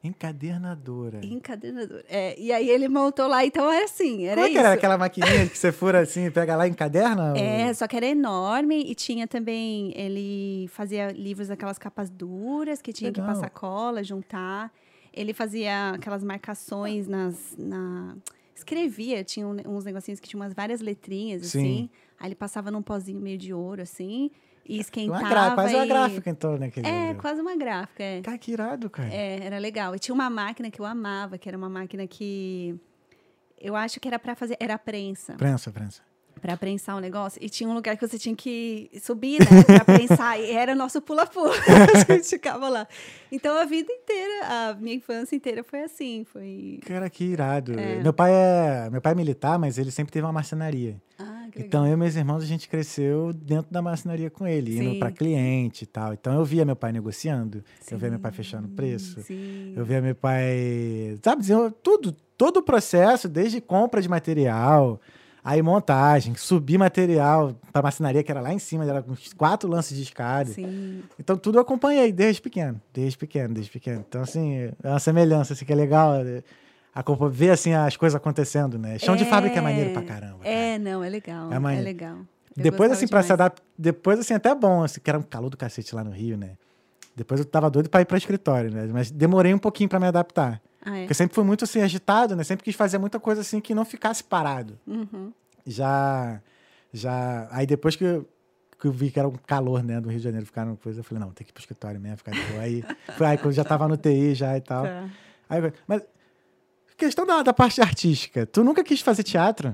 Encadernadora. 0.04 1.24
Encadernadora. 1.24 2.04
É, 2.06 2.38
e 2.38 2.52
aí 2.52 2.68
ele 2.68 2.88
montou 2.88 3.26
lá, 3.26 3.42
então 3.42 3.72
era 3.72 3.86
assim, 3.86 4.26
era 4.26 4.34
Como 4.34 4.46
é 4.46 4.50
que 4.50 4.56
isso. 4.56 4.66
era 4.66 4.74
aquela 4.74 4.98
maquininha 4.98 5.48
que 5.48 5.56
você 5.56 5.72
fura 5.72 6.00
assim 6.00 6.26
e 6.26 6.30
pega 6.30 6.54
lá 6.54 6.66
e 6.66 6.70
encaderna? 6.70 7.32
É, 7.38 7.72
só 7.72 7.88
que 7.88 7.96
era 7.96 8.04
enorme 8.04 8.82
e 8.82 8.94
tinha 8.94 9.26
também, 9.26 9.94
ele 9.96 10.68
fazia 10.68 11.10
livros 11.10 11.48
daquelas 11.48 11.78
capas 11.78 12.10
duras 12.10 12.82
que 12.82 12.92
tinha 12.92 13.10
Legal. 13.10 13.26
que 13.26 13.32
passar 13.32 13.48
cola, 13.48 14.04
juntar. 14.04 14.70
Ele 15.10 15.32
fazia 15.32 15.92
aquelas 15.92 16.22
marcações 16.22 17.08
nas, 17.08 17.54
na... 17.56 18.14
Escrevia, 18.54 19.24
tinha 19.24 19.46
uns 19.46 19.84
negocinhos 19.84 20.20
que 20.20 20.28
tinham 20.28 20.40
umas 20.40 20.54
várias 20.54 20.80
letrinhas, 20.80 21.46
Sim. 21.46 21.58
assim. 21.58 21.90
Aí 22.18 22.28
ele 22.28 22.34
passava 22.34 22.70
num 22.70 22.82
pozinho 22.82 23.20
meio 23.20 23.36
de 23.36 23.52
ouro, 23.52 23.82
assim, 23.82 24.30
e 24.64 24.78
esquentava. 24.78 25.20
Uma 25.20 25.28
gra... 25.28 25.54
Quase 25.54 25.74
uma 25.74 25.84
e- 25.84 25.88
gráfica, 25.88 26.30
então, 26.30 26.56
né? 26.56 26.70
É, 26.76 27.06
livro. 27.08 27.20
quase 27.22 27.40
uma 27.40 27.56
gráfica, 27.56 28.02
é. 28.02 28.20
Cara, 28.22 28.38
que 28.38 28.52
irado, 28.52 28.88
cara. 28.88 29.12
É, 29.12 29.44
era 29.44 29.58
legal. 29.58 29.94
E 29.94 29.98
tinha 29.98 30.14
uma 30.14 30.30
máquina 30.30 30.70
que 30.70 30.80
eu 30.80 30.84
amava, 30.86 31.36
que 31.36 31.48
era 31.48 31.58
uma 31.58 31.68
máquina 31.68 32.06
que 32.06 32.78
eu 33.60 33.74
acho 33.74 33.98
que 33.98 34.06
era 34.06 34.18
para 34.18 34.34
fazer, 34.36 34.56
era 34.60 34.78
prensa, 34.78 35.34
Prensa, 35.34 35.70
prensa. 35.72 36.02
Para 36.44 36.58
prensar 36.58 36.94
o 36.94 37.00
negócio. 37.00 37.42
E 37.42 37.48
tinha 37.48 37.66
um 37.66 37.72
lugar 37.72 37.96
que 37.96 38.06
você 38.06 38.18
tinha 38.18 38.36
que 38.36 38.90
subir, 39.00 39.40
né, 39.40 39.64
para 39.64 39.82
prensar. 39.82 40.38
E 40.38 40.50
era 40.50 40.74
nosso 40.74 41.00
pula-pula. 41.00 41.54
a 42.06 42.12
gente 42.12 42.28
ficava 42.28 42.68
lá. 42.68 42.86
Então 43.32 43.56
a 43.56 43.64
vida 43.64 43.90
inteira, 43.90 44.46
a 44.46 44.74
minha 44.74 44.94
infância 44.94 45.34
inteira 45.34 45.64
foi 45.64 45.84
assim, 45.84 46.22
foi 46.30 46.80
Cara, 46.84 47.08
que 47.08 47.24
irado. 47.24 47.80
É. 47.80 48.02
Meu 48.02 48.12
pai 48.12 48.30
é, 48.30 48.90
meu 48.90 49.00
pai 49.00 49.12
é 49.12 49.14
militar, 49.14 49.58
mas 49.58 49.78
ele 49.78 49.90
sempre 49.90 50.12
teve 50.12 50.26
uma 50.26 50.34
marcenaria. 50.34 51.00
Ah. 51.18 51.48
Então, 51.56 51.86
eu 51.86 51.94
e 51.94 51.96
meus 51.96 52.14
irmãos, 52.14 52.42
a 52.42 52.46
gente 52.46 52.68
cresceu 52.68 53.32
dentro 53.32 53.72
da 53.72 53.80
marcenaria 53.80 54.28
com 54.28 54.46
ele, 54.46 54.76
indo 54.76 54.92
Sim. 54.94 54.98
para 54.98 55.12
cliente 55.12 55.84
e 55.84 55.86
tal. 55.86 56.12
Então, 56.12 56.34
eu 56.34 56.44
via 56.44 56.64
meu 56.64 56.74
pai 56.76 56.92
negociando, 56.92 57.64
eu 57.90 57.96
via 57.96 58.10
meu 58.10 58.18
pai 58.18 58.32
Sim, 58.32 58.36
fechando 58.36 58.68
preço, 58.68 59.22
Sim. 59.22 59.72
eu 59.76 59.84
via 59.84 60.02
meu 60.02 60.14
pai, 60.16 61.16
sabe, 61.22 61.42
dizendo 61.42 61.70
tudo, 61.70 62.12
todo 62.36 62.56
o 62.58 62.62
processo, 62.62 63.28
desde 63.28 63.60
compra 63.60 64.02
de 64.02 64.08
material, 64.08 65.00
aí 65.44 65.60
montagem, 65.60 66.34
subir 66.34 66.78
material 66.78 67.54
para 67.70 67.82
marcenaria, 67.82 68.22
que 68.22 68.30
era 68.32 68.40
lá 68.40 68.52
em 68.52 68.58
cima, 68.58 68.84
era 68.84 69.04
uns 69.06 69.32
quatro 69.34 69.68
lances 69.68 69.94
de 69.96 70.02
escada. 70.02 70.50
Sim. 70.50 71.02
Então, 71.20 71.36
tudo 71.36 71.58
eu 71.58 71.62
acompanhei 71.62 72.10
desde 72.10 72.40
pequeno, 72.40 72.80
desde 72.94 73.18
pequeno, 73.18 73.52
desde 73.52 73.70
pequeno. 73.70 74.02
Então, 74.08 74.22
assim, 74.22 74.72
é 74.82 74.88
uma 74.88 74.98
semelhança, 74.98 75.52
assim, 75.52 75.64
que 75.66 75.72
é 75.72 75.76
legal 75.76 76.14
é, 76.14 76.42
ver, 77.30 77.50
assim, 77.50 77.74
as 77.74 77.96
coisas 77.96 78.16
acontecendo, 78.16 78.78
né? 78.78 78.98
Chão 78.98 79.14
de 79.14 79.26
fábrica 79.26 79.58
é 79.58 79.60
maneiro 79.60 79.90
pra 79.90 80.02
caramba. 80.02 80.38
cara. 80.38 80.48
É, 80.50 80.78
não, 80.78 81.04
é 81.04 81.08
legal. 81.10 81.52
É 81.52 81.56
É, 81.56 81.58
maneiro. 81.58 81.84
legal. 81.84 82.16
Eu 82.56 82.62
Depois, 82.62 82.90
assim, 82.92 83.06
pra 83.06 83.22
se 83.22 83.32
adaptar. 83.32 83.62
Depois, 83.76 84.18
assim, 84.18 84.32
até 84.32 84.54
bom, 84.54 84.82
assim, 84.82 85.00
que 85.00 85.10
era 85.10 85.18
um 85.18 85.22
calor 85.22 85.50
do 85.50 85.56
cacete 85.56 85.94
lá 85.94 86.02
no 86.02 86.10
Rio, 86.12 86.36
né? 86.38 86.50
Depois 87.16 87.38
eu 87.38 87.46
tava 87.46 87.68
doido 87.70 87.88
pra 87.90 88.00
ir 88.00 88.04
pra 88.06 88.16
escritório, 88.16 88.70
né? 88.72 88.88
Mas 88.92 89.10
demorei 89.10 89.52
um 89.52 89.58
pouquinho 89.58 89.88
pra 89.88 90.00
me 90.00 90.06
adaptar. 90.06 90.60
Ah, 90.84 90.98
é? 90.98 91.00
Porque 91.02 91.14
sempre 91.14 91.34
fui 91.34 91.44
muito, 91.44 91.64
assim, 91.64 91.80
agitado, 91.80 92.36
né? 92.36 92.44
Sempre 92.44 92.64
quis 92.64 92.74
fazer 92.74 92.98
muita 92.98 93.18
coisa, 93.18 93.40
assim, 93.40 93.60
que 93.60 93.74
não 93.74 93.84
ficasse 93.84 94.22
parado. 94.22 94.78
Uhum. 94.86 95.32
Já. 95.66 96.40
Já. 96.92 97.48
Aí 97.50 97.66
depois 97.66 97.96
que 97.96 98.04
eu, 98.04 98.28
que 98.78 98.86
eu 98.86 98.92
vi 98.92 99.10
que 99.10 99.18
era 99.18 99.28
um 99.28 99.32
calor, 99.32 99.82
né, 99.82 100.00
do 100.00 100.08
Rio 100.08 100.18
de 100.18 100.24
Janeiro, 100.24 100.46
ficar 100.46 100.64
numa 100.64 100.76
coisa, 100.76 101.00
eu 101.00 101.04
falei, 101.04 101.24
não, 101.24 101.32
tem 101.32 101.44
que 101.44 101.50
ir 101.50 101.54
pro 101.54 101.60
escritório 101.60 102.00
mesmo, 102.00 102.18
ficar 102.18 102.32
de 102.32 102.42
boa. 102.42 102.62
Aí, 102.62 102.84
foi 103.16 103.26
aí 103.26 103.38
quando 103.38 103.54
já 103.54 103.64
tava 103.64 103.88
no 103.88 103.96
TI 103.96 104.34
já 104.34 104.56
e 104.56 104.60
tal. 104.60 104.84
Tá. 104.84 105.08
Aí, 105.48 105.72
mas. 105.86 106.02
Questão 106.96 107.26
da, 107.26 107.42
da 107.42 107.52
parte 107.52 107.80
artística. 107.80 108.46
Tu 108.46 108.62
nunca 108.62 108.84
quis 108.84 109.00
fazer 109.00 109.24
teatro? 109.24 109.70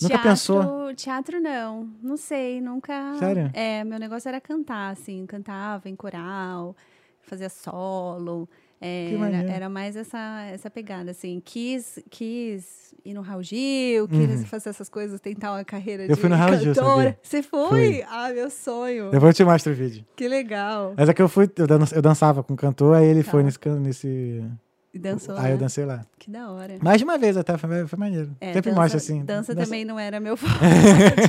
Nunca 0.00 0.14
teatro, 0.14 0.28
pensou? 0.30 0.94
Teatro 0.94 1.40
não, 1.40 1.90
não 2.02 2.16
sei, 2.16 2.60
nunca. 2.60 3.14
Sério? 3.18 3.50
É, 3.52 3.84
meu 3.84 3.98
negócio 3.98 4.28
era 4.28 4.40
cantar, 4.40 4.90
assim, 4.90 5.26
cantava 5.26 5.88
em 5.88 5.96
coral, 5.96 6.74
fazia 7.22 7.48
solo. 7.48 8.48
É, 8.80 9.12
era, 9.14 9.36
era 9.52 9.68
mais 9.68 9.94
essa, 9.94 10.44
essa 10.50 10.70
pegada, 10.70 11.10
assim. 11.10 11.40
Quis, 11.44 11.98
quis 12.08 12.94
ir 13.04 13.12
no 13.12 13.20
Raul 13.20 13.42
Gil, 13.42 14.08
quis 14.08 14.46
fazer 14.46 14.70
essas 14.70 14.88
coisas, 14.88 15.20
tentar 15.20 15.52
uma 15.52 15.64
carreira 15.64 16.04
Uhum. 16.04 16.08
Eu 16.08 16.14
de 16.14 16.20
fui 16.20 16.30
no 16.30 16.36
Raul 16.36 16.56
Gil, 16.56 16.74
sabia? 16.74 17.18
Você 17.22 17.42
foi? 17.42 17.68
Fui. 17.68 18.02
Ah, 18.08 18.30
meu 18.32 18.48
sonho. 18.50 19.10
Depois 19.10 19.30
eu 19.30 19.34
te 19.34 19.44
mostro 19.44 19.72
o 19.72 19.74
vídeo. 19.76 20.04
Que 20.16 20.26
legal. 20.26 20.94
Mas 20.96 21.08
é 21.08 21.14
que 21.14 21.20
eu 21.20 21.28
fui, 21.28 21.50
eu, 21.56 21.66
dan- 21.66 21.84
eu 21.94 22.00
dançava 22.02 22.42
com 22.42 22.54
o 22.54 22.56
cantor, 22.56 22.96
aí 22.96 23.06
ele 23.06 23.22
Tá. 23.22 23.30
foi 23.30 23.42
nesse, 23.42 23.58
nesse. 23.80 24.42
E 24.92 24.98
dançou, 24.98 25.36
Aí 25.36 25.50
eu 25.52 25.56
né? 25.56 25.56
dancei 25.58 25.84
lá. 25.84 26.04
Que 26.18 26.28
da 26.30 26.50
hora. 26.50 26.76
Mais 26.82 26.98
de 26.98 27.04
uma 27.04 27.16
vez 27.16 27.36
até, 27.36 27.56
foi, 27.56 27.86
foi 27.86 27.96
maneiro. 27.98 28.36
É, 28.40 28.52
Sempre 28.52 28.70
dança, 28.72 28.80
mostra 28.82 28.96
assim. 28.98 29.24
Dança, 29.24 29.54
também 29.54 29.84
não 29.84 29.96
era 29.98 30.18
meu 30.18 30.34
forte. 30.36 30.56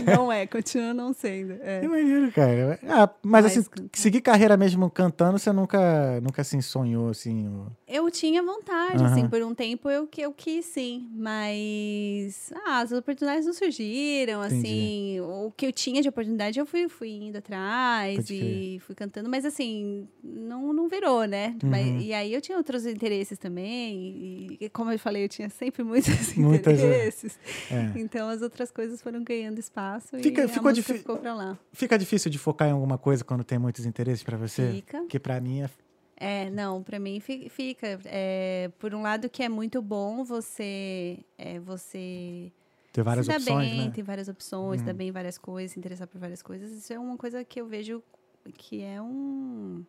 não 0.06 0.32
é, 0.32 0.48
continua 0.48 0.94
não 0.96 1.14
sendo. 1.14 1.54
É. 1.62 1.80
Que 1.82 1.88
maneiro, 1.88 2.32
cara. 2.32 2.80
Ah, 2.88 3.08
mas 3.22 3.44
Mas 3.44 3.46
assim, 3.58 3.64
cantar. 3.70 3.90
seguir 4.00 4.22
carreira 4.22 4.58
mesmo 4.58 4.90
cantando, 4.90 5.38
você 5.38 5.52
nunca, 5.52 6.20
nunca 6.22 6.42
assim 6.42 6.60
sonhou 6.60 7.10
assim. 7.10 7.48
o- 7.48 7.68
Eu 7.88 8.10
tinha 8.10 8.42
vontade, 8.42 9.04
assim, 9.04 9.28
por 9.30 9.42
um 9.44 9.54
tempo 9.54 9.90
eu, 9.90 10.10
eu 10.18 10.34
quis 10.34 10.66
sim, 10.66 11.08
mas 11.56 12.52
ah, 12.66 12.80
as 12.80 12.92
oportunidades 12.92 13.46
não 13.46 13.54
surgiram, 13.54 14.44
Entendi. 14.46 14.68
assim, 14.68 15.20
o 15.22 15.52
que 15.56 15.68
eu 15.68 15.72
tinha 15.72 16.02
de 16.02 16.10
oportunidade 16.10 16.60
eu 16.60 16.66
fui, 16.66 16.88
fui 16.90 17.10
indo 17.10 17.38
atrás 17.38 18.16
Pode 18.16 18.34
e 18.36 18.80
fui 18.80 18.96
cantando, 18.96 19.30
mas 19.30 19.46
assim, 19.46 20.08
não, 20.24 20.74
não 20.74 20.88
virou, 20.88 21.26
né? 21.26 21.56
Mas- 21.64 21.82
Uhum. 21.88 22.00
e 22.00 22.14
aí 22.14 22.34
eu 22.34 22.42
tinha 22.42 22.58
outros 22.58 22.86
interesses 22.86 23.38
também, 23.38 23.51
e, 23.60 24.58
e 24.62 24.70
como 24.70 24.92
eu 24.92 25.00
falei, 25.00 25.26
eu 25.26 25.30
tinha 25.30 25.50
sempre 25.50 25.84
muitos 25.84 26.08
Muitas, 26.38 26.80
é. 26.80 26.86
interesses, 26.86 27.40
É. 27.70 28.00
então 28.00 28.30
as 28.30 28.42
outras 28.42 28.72
coisas 28.72 29.02
foram 29.02 29.24
ganhando 29.24 29.60
espaço 29.60 30.18
Fica- 30.20 30.44
e 30.46 30.48
ficou 30.48 30.74
ficou 30.76 31.18
pra 31.18 31.34
lá. 31.34 31.60
Fica 31.74 31.98
difícil 31.98 32.32
de 32.32 32.38
focar 32.38 32.68
em 32.68 32.72
alguma 32.72 32.98
coisa 32.98 33.24
quando 33.24 33.44
tem 33.44 33.58
muitos 33.60 33.86
interesses 33.86 34.24
pra 34.24 34.38
você? 34.38 34.72
Fica. 34.72 35.00
Porque 35.00 35.20
pra 35.20 35.40
mim 35.42 35.62
é. 35.64 35.70
É, 36.24 36.50
não, 36.52 36.84
pra 36.84 37.00
mim 37.00 37.20
fi- 37.20 37.50
fica. 37.50 38.00
É, 38.06 38.70
por 38.78 38.94
um 38.94 39.02
lado 39.02 39.28
que 39.28 39.42
é 39.42 39.50
muito 39.50 39.82
bom 39.82 40.24
você 40.24 41.18
é, 41.36 41.60
você 41.60 42.52
Ter 42.94 43.02
várias 43.02 43.26
se 43.26 43.32
opções, 43.32 43.70
bem, 43.72 43.86
né? 43.88 43.92
tem 43.94 44.04
várias 44.04 44.28
opções, 44.28 44.82
dá 44.84 44.94
bem 44.94 45.08
em 45.10 45.12
várias 45.12 45.38
coisas, 45.40 45.72
se 45.72 45.80
interessar 45.80 46.08
por 46.08 46.20
várias 46.20 46.44
coisas. 46.44 46.72
Isso 46.72 46.94
é 46.94 47.00
uma 47.00 47.18
coisa 47.18 47.44
que 47.44 47.60
eu 47.60 47.66
vejo 47.66 48.04
que 48.54 48.82
é 48.84 49.02
um 49.02 49.84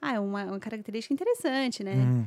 ah, 0.00 0.14
é 0.14 0.18
uma, 0.20 0.44
uma 0.44 0.58
característica 0.58 1.14
interessante, 1.14 1.84
né? 1.84 1.94
Uhum. 1.94 2.26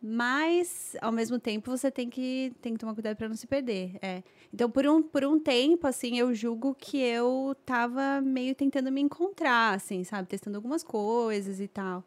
Mas, 0.00 0.94
ao 1.00 1.10
mesmo 1.10 1.38
tempo, 1.38 1.70
você 1.70 1.90
tem 1.90 2.08
que, 2.10 2.52
tem 2.60 2.74
que 2.74 2.78
tomar 2.78 2.94
cuidado 2.94 3.16
para 3.16 3.28
não 3.28 3.36
se 3.36 3.46
perder. 3.46 3.96
É. 4.02 4.22
Então, 4.52 4.70
por 4.70 4.86
um, 4.86 5.02
por 5.02 5.24
um 5.24 5.38
tempo, 5.38 5.86
assim, 5.86 6.18
eu 6.18 6.34
julgo 6.34 6.74
que 6.74 6.98
eu 6.98 7.56
tava 7.64 8.20
meio 8.20 8.54
tentando 8.54 8.92
me 8.92 9.00
encontrar, 9.00 9.74
assim, 9.74 10.04
sabe? 10.04 10.28
Testando 10.28 10.56
algumas 10.56 10.82
coisas 10.82 11.60
e 11.60 11.66
tal. 11.68 12.04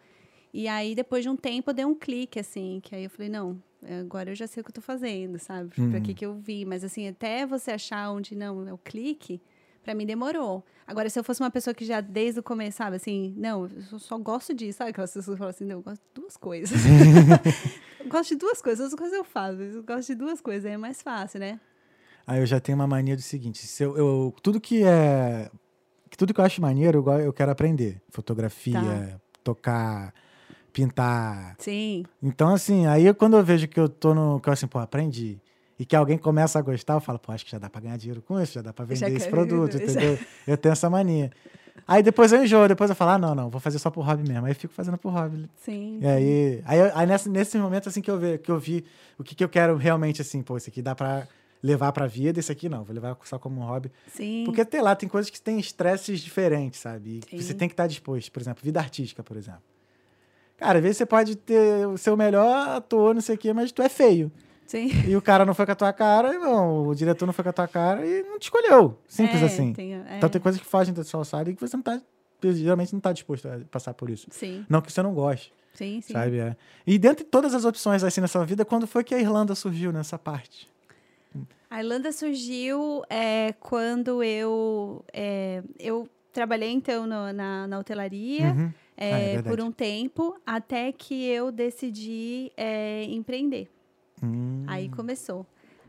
E 0.53 0.67
aí, 0.67 0.95
depois 0.95 1.23
de 1.23 1.29
um 1.29 1.35
tempo, 1.35 1.69
eu 1.71 1.73
dei 1.73 1.85
um 1.85 1.95
clique, 1.95 2.39
assim, 2.39 2.79
que 2.81 2.95
aí 2.95 3.03
eu 3.03 3.09
falei, 3.09 3.29
não, 3.29 3.61
agora 4.01 4.31
eu 4.31 4.35
já 4.35 4.47
sei 4.47 4.61
o 4.61 4.63
que 4.63 4.69
eu 4.69 4.75
tô 4.75 4.81
fazendo, 4.81 5.37
sabe? 5.39 5.69
Pra 5.69 5.83
Uhum. 5.83 6.01
que 6.01 6.13
que 6.13 6.25
eu 6.25 6.35
vi. 6.35 6.65
Mas, 6.65 6.83
assim, 6.83 7.07
até 7.07 7.45
você 7.45 7.71
achar 7.71 8.11
onde, 8.11 8.35
não, 8.35 8.67
é 8.67 8.73
o 8.73 8.77
clique, 8.77 9.41
pra 9.89 9.95
mim 9.95 10.05
demorou. 10.05 10.63
Agora, 10.85 11.09
se 11.09 11.17
eu 11.19 11.23
fosse 11.23 11.41
uma 11.41 11.49
pessoa 11.49 11.73
que 11.73 11.83
já 11.83 11.99
desde 11.99 12.39
o 12.39 12.43
começo, 12.43 12.77
sabe, 12.77 12.97
assim, 12.97 13.33
não, 13.35 13.67
eu 13.91 13.97
só- 13.99 14.19
gosto 14.19 14.53
disso, 14.53 14.77
sabe? 14.77 14.91
Aquelas 14.91 15.11
pessoas 15.11 15.35
falam 15.37 15.49
assim, 15.49 15.65
não, 15.65 15.77
eu 15.77 15.81
gosto 15.81 15.99
de 16.01 16.21
duas 16.21 16.37
coisas. 16.37 16.77
eu 17.99 18.07
gosto 18.07 18.29
de 18.29 18.35
duas 18.35 18.61
coisas, 18.61 18.79
outras 18.91 18.99
coisas 18.99 19.17
eu 19.17 19.23
faço, 19.23 19.59
eu 19.59 19.83
gosto 19.83 20.07
de 20.09 20.15
duas 20.15 20.39
coisas, 20.41 20.65
aí 20.65 20.73
é 20.73 20.77
mais 20.77 21.01
fácil, 21.01 21.39
né? 21.39 21.59
Aí 22.27 22.39
eu 22.39 22.45
já 22.45 22.59
tenho 22.59 22.77
uma 22.77 22.85
mania 22.85 23.15
do 23.15 23.21
seguinte: 23.23 23.65
se 23.65 23.81
eu, 23.83 23.97
eu- 23.97 24.35
tudo 24.43 24.61
que 24.61 24.83
é. 24.83 25.49
Tudo 26.17 26.33
que 26.33 26.39
eu 26.39 26.45
acho 26.45 26.61
maneiro, 26.61 27.03
eu, 27.07 27.19
eu 27.19 27.33
quero 27.33 27.49
aprender. 27.51 27.99
Fotografia, 28.09 28.77
Tá. 29.13 29.21
tocar, 29.43 30.13
pintar. 30.71 31.55
Sim, 31.57 32.05
Então, 32.21 32.53
assim, 32.53 32.85
aí 32.85 33.11
quando 33.15 33.37
eu 33.37 33.43
vejo 33.43 33.67
que 33.67 33.79
eu 33.79 33.89
tô 33.89 34.13
no. 34.13 34.39
Que 34.39 34.49
eu 34.49 34.53
assim, 34.53 34.67
pô, 34.67 34.77
aprendi. 34.79 35.39
E 35.79 35.85
que 35.85 35.95
alguém 35.95 36.17
começa 36.17 36.59
a 36.59 36.61
gostar, 36.61 36.95
eu 36.95 36.99
falo, 36.99 37.17
pô, 37.17 37.31
acho 37.31 37.45
que 37.45 37.51
já 37.51 37.57
dá 37.57 37.69
pra 37.69 37.79
ganhar 37.79 37.97
dinheiro 37.97 38.21
com 38.21 38.39
isso, 38.41 38.51
já 38.53 38.61
dá 38.61 38.73
pra 38.73 38.85
Já 38.85 39.05
vender 39.07 39.15
esse 39.17 39.29
quero- 39.29 39.37
produto, 39.47 39.77
já- 39.77 39.83
entendeu? 39.85 40.19
Eu 40.45 40.57
tenho 40.57 40.73
essa 40.73 40.89
mania. 40.89 41.31
Aí 41.87 42.03
depois 42.03 42.33
eu 42.33 42.43
enjoo, 42.43 42.67
depois 42.67 42.89
eu 42.89 42.95
falo, 42.95 43.11
ah, 43.11 43.17
não, 43.17 43.33
não, 43.33 43.49
vou 43.49 43.61
fazer 43.61 43.79
só 43.79 43.89
por 43.89 44.01
hobby 44.05 44.27
mesmo. 44.27 44.45
Aí 44.45 44.51
eu 44.51 44.55
fico 44.55 44.73
fazendo 44.73 44.97
por 44.97 45.09
hobby. 45.13 45.49
sim. 45.55 45.99
E 46.01 46.05
aí, 46.07 46.61
aí, 46.65 46.79
aí 46.93 47.07
nesse, 47.07 47.29
nesse 47.29 47.57
momento, 47.57 47.87
assim, 47.87 48.01
que 48.01 48.11
eu, 48.11 48.19
vi, 48.19 48.37
que 48.37 48.51
eu 48.51 48.59
vi 48.59 48.83
o 49.17 49.23
que, 49.23 49.33
que 49.33 49.43
eu 49.43 49.47
quero 49.49 49.77
realmente, 49.77 50.21
assim, 50.21 50.41
pô, 50.41 50.57
esse 50.57 50.69
aqui 50.69 50.81
dá 50.81 50.93
pra 50.93 51.25
levar 51.63 51.91
pra 51.93 52.05
vida, 52.07 52.39
esse 52.39 52.51
aqui 52.51 52.67
não, 52.67 52.83
vou 52.83 52.93
levar 52.93 53.17
só 53.23 53.39
como 53.39 53.61
um 53.61 53.63
hobby. 53.65 53.89
Sim. 54.13 54.43
Porque, 54.45 54.65
sei 54.69 54.81
lá, 54.81 54.95
tem 54.97 55.07
coisas 55.07 55.29
que 55.31 55.41
têm 55.41 55.57
estresses 55.59 56.19
diferentes, 56.19 56.81
sabe? 56.81 57.21
E 57.31 57.37
Sim. 57.37 57.41
você 57.41 57.53
tem 57.53 57.69
que 57.69 57.73
estar 57.73 57.87
disposto. 57.87 58.29
Por 58.33 58.41
exemplo, 58.41 58.61
vida 58.63 58.79
artística, 58.81 59.23
por 59.23 59.37
exemplo. 59.37 59.61
Cara, 60.57 60.79
às 60.79 60.83
vezes 60.83 60.97
você 60.97 61.05
pode 61.05 61.37
ter 61.37 61.87
o 61.87 61.97
seu 61.97 62.17
melhor 62.17 62.67
ator, 62.75 63.13
não 63.15 63.21
sei 63.21 63.35
o 63.35 63.37
quê, 63.37 63.53
mas 63.53 63.71
tu 63.71 63.81
é 63.81 63.87
feio. 63.87 64.29
Sim. 64.69 64.87
E 65.07 65.15
o 65.15 65.21
cara 65.21 65.43
não 65.45 65.55
foi 65.55 65.65
com 65.65 65.71
a 65.71 65.75
tua 65.75 65.91
cara, 65.91 66.31
não, 66.37 66.87
o 66.89 66.93
diretor 66.93 67.25
não 67.25 67.33
foi 67.33 67.41
com 67.43 67.49
a 67.49 67.53
tua 67.53 67.67
cara 67.67 68.05
e 68.05 68.21
não 68.21 68.37
te 68.37 68.43
escolheu. 68.43 68.99
Simples 69.07 69.41
É, 69.41 69.45
assim. 69.45 69.73
tem- 69.73 69.95
é, 69.95 70.17
Então 70.17 70.29
tem 70.29 70.39
coisas 70.39 70.61
que 70.61 70.67
fogem 70.67 70.93
da 70.93 71.03
sua 71.03 71.21
alçada 71.21 71.49
e 71.49 71.55
que 71.55 71.59
você 71.61 71.75
não 71.75 71.81
tá, 71.81 71.99
geralmente 72.43 72.93
não 72.93 72.99
tá 72.99 73.11
disposto 73.11 73.47
a 73.47 73.59
passar 73.71 73.95
por 73.95 74.11
isso. 74.11 74.27
Sim, 74.29 74.63
Não 74.69 74.79
que 74.79 74.91
você 74.91 75.01
não 75.01 75.11
goste, 75.15 75.51
sim, 75.73 76.01
sim. 76.01 76.13
sabe? 76.13 76.37
É. 76.37 76.55
E 76.85 76.99
dentre 76.99 77.23
todas 77.25 77.55
as 77.55 77.65
opções 77.65 78.03
assim 78.03 78.21
nessa 78.21 78.45
vida, 78.45 78.63
quando 78.63 78.85
foi 78.85 79.03
que 79.03 79.15
a 79.15 79.19
Irlanda 79.19 79.55
surgiu 79.55 79.91
nessa 79.91 80.19
parte? 80.19 80.69
A 81.67 81.81
Irlanda 81.83 82.11
surgiu 82.11 83.01
é, 83.09 83.53
quando 83.59 84.21
eu, 84.23 85.03
é, 85.11 85.63
eu 85.79 86.07
trabalhei, 86.31 86.69
então, 86.71 87.07
no- 87.07 87.33
na, 87.33 87.65
na 87.67 87.79
hotelaria 87.79 88.51
Uhum. 88.53 88.71
é, 88.95 89.13
Ah, 89.13 89.17
é 89.19 89.33
verdade. 89.33 89.55
por 89.57 89.63
um 89.65 89.71
tempo, 89.71 90.35
até 90.45 90.91
que 90.91 91.25
eu 91.25 91.51
decidi 91.51 92.51
é, 92.55 93.03
empreender. 93.05 93.67
Hum. 94.23 94.63
Aí 94.67 94.89
começou. 94.89 95.45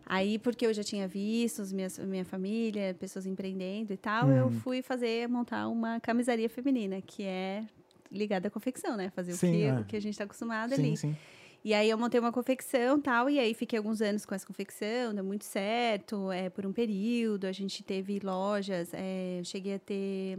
Aí, 0.06 0.38
porque 0.38 0.66
eu 0.66 0.72
já 0.74 0.82
tinha 0.82 1.06
visto 1.06 1.62
minhas, 1.74 1.98
minha 1.98 2.24
família, 2.24 2.94
pessoas 2.98 3.26
empreendendo 3.26 3.92
e 3.92 3.96
tal, 3.96 4.28
eu 4.30 4.46
Uhum. 4.46 4.50
fui 4.50 4.82
fazer, 4.82 5.28
montar 5.28 5.68
uma 5.68 6.00
camisaria 6.00 6.48
feminina, 6.48 7.00
que 7.00 7.22
é 7.22 7.64
ligada 8.10 8.48
à 8.48 8.50
confecção, 8.50 8.96
né? 8.96 9.10
Fazer 9.10 9.34
Sim, 9.34 9.48
o, 9.48 9.50
que, 9.52 9.62
é. 9.62 9.80
o 9.80 9.84
que 9.84 9.96
a 9.96 10.00
gente 10.00 10.14
está 10.14 10.24
acostumado 10.24 10.74
sim, 10.74 10.82
ali. 10.82 10.96
sim. 10.96 11.16
E 11.64 11.72
aí 11.74 11.88
eu 11.88 11.96
montei 11.98 12.18
uma 12.18 12.32
confecção 12.32 12.98
tal, 13.00 13.30
e 13.30 13.38
aí 13.38 13.54
fiquei 13.54 13.76
alguns 13.78 14.00
anos 14.00 14.24
com 14.26 14.34
essa 14.34 14.46
confecção, 14.46 15.14
deu 15.14 15.22
muito 15.22 15.44
certo, 15.44 16.32
é, 16.32 16.48
por 16.50 16.66
um 16.66 16.72
período, 16.72 17.44
a 17.44 17.52
gente 17.52 17.82
teve 17.84 18.18
lojas, 18.20 18.90
é, 18.94 19.40
cheguei 19.44 19.74
a 19.74 19.78
ter... 19.78 20.38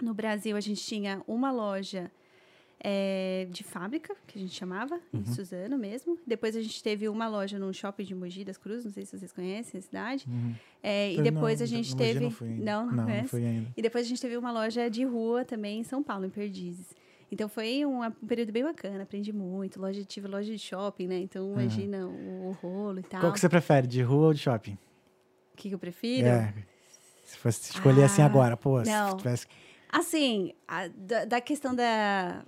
No 0.00 0.14
Brasil, 0.14 0.56
a 0.56 0.60
gente 0.60 0.82
tinha 0.82 1.22
uma 1.26 1.50
loja 1.52 2.10
é, 2.86 3.48
de 3.50 3.64
fábrica, 3.64 4.14
que 4.26 4.38
a 4.38 4.40
gente 4.42 4.54
chamava, 4.54 5.00
Uhum. 5.10 5.20
em 5.20 5.24
Suzano 5.26 5.78
mesmo. 5.78 6.18
Depois 6.26 6.54
a 6.54 6.60
gente 6.60 6.82
teve 6.82 7.08
uma 7.08 7.26
loja 7.26 7.58
num 7.58 7.72
shopping 7.72 8.04
de 8.04 8.14
Mogi 8.14 8.44
das 8.44 8.58
Cruzes, 8.58 8.84
não 8.84 8.92
sei 8.92 9.06
se 9.06 9.18
vocês 9.18 9.32
conhecem 9.32 9.78
a 9.78 9.82
cidade. 9.82 10.26
Uhum. 10.28 10.54
É, 10.82 11.12
e 11.14 11.22
depois 11.22 11.60
não, 11.60 11.64
a 11.64 11.66
gente 11.66 11.96
teve... 11.96 12.20
Não, 12.20 12.30
fui 12.30 12.48
ainda. 12.48 12.62
não, 12.64 12.86
não, 12.86 12.94
não, 13.06 13.16
não 13.16 13.24
fui 13.24 13.46
ainda. 13.46 13.70
E 13.74 13.80
depois 13.80 14.04
a 14.04 14.08
gente 14.10 14.20
teve 14.20 14.36
uma 14.36 14.52
loja 14.52 14.90
de 14.90 15.02
rua 15.02 15.46
também 15.46 15.80
em 15.80 15.84
São 15.84 16.02
Paulo, 16.02 16.26
em 16.26 16.30
Perdizes. 16.30 16.92
Então 17.32 17.48
foi 17.48 17.86
um, 17.86 18.04
um 18.04 18.10
período 18.12 18.52
bem 18.52 18.62
bacana, 18.62 19.02
aprendi 19.02 19.32
muito. 19.32 19.80
Loja, 19.80 20.04
tive 20.04 20.28
loja 20.28 20.52
de 20.52 20.58
shopping, 20.58 21.06
né? 21.08 21.18
Então 21.20 21.50
imagina 21.52 22.06
o, 22.06 22.48
o 22.48 22.52
rolo 22.60 23.00
e 23.00 23.02
tal. 23.02 23.20
Qual 23.22 23.32
que 23.32 23.40
você 23.40 23.48
prefere, 23.48 23.86
de 23.86 24.02
rua 24.02 24.26
ou 24.26 24.34
de 24.34 24.40
shopping? 24.40 24.74
O 25.54 25.56
que, 25.56 25.68
que 25.70 25.74
eu 25.74 25.78
prefiro? 25.78 26.28
É. 26.28 26.52
Se 27.24 27.38
fosse 27.38 27.72
escolher 27.72 28.04
assim 28.04 28.20
Ah, 28.20 28.26
agora, 28.26 28.56
pô, 28.58 28.82
não. 28.82 29.10
se 29.12 29.16
tivesse. 29.16 29.46
Assim, 29.90 30.52
a- 30.68 30.88
da, 30.88 31.24
da 31.24 31.40
questão 31.40 31.74
da, 31.74 32.44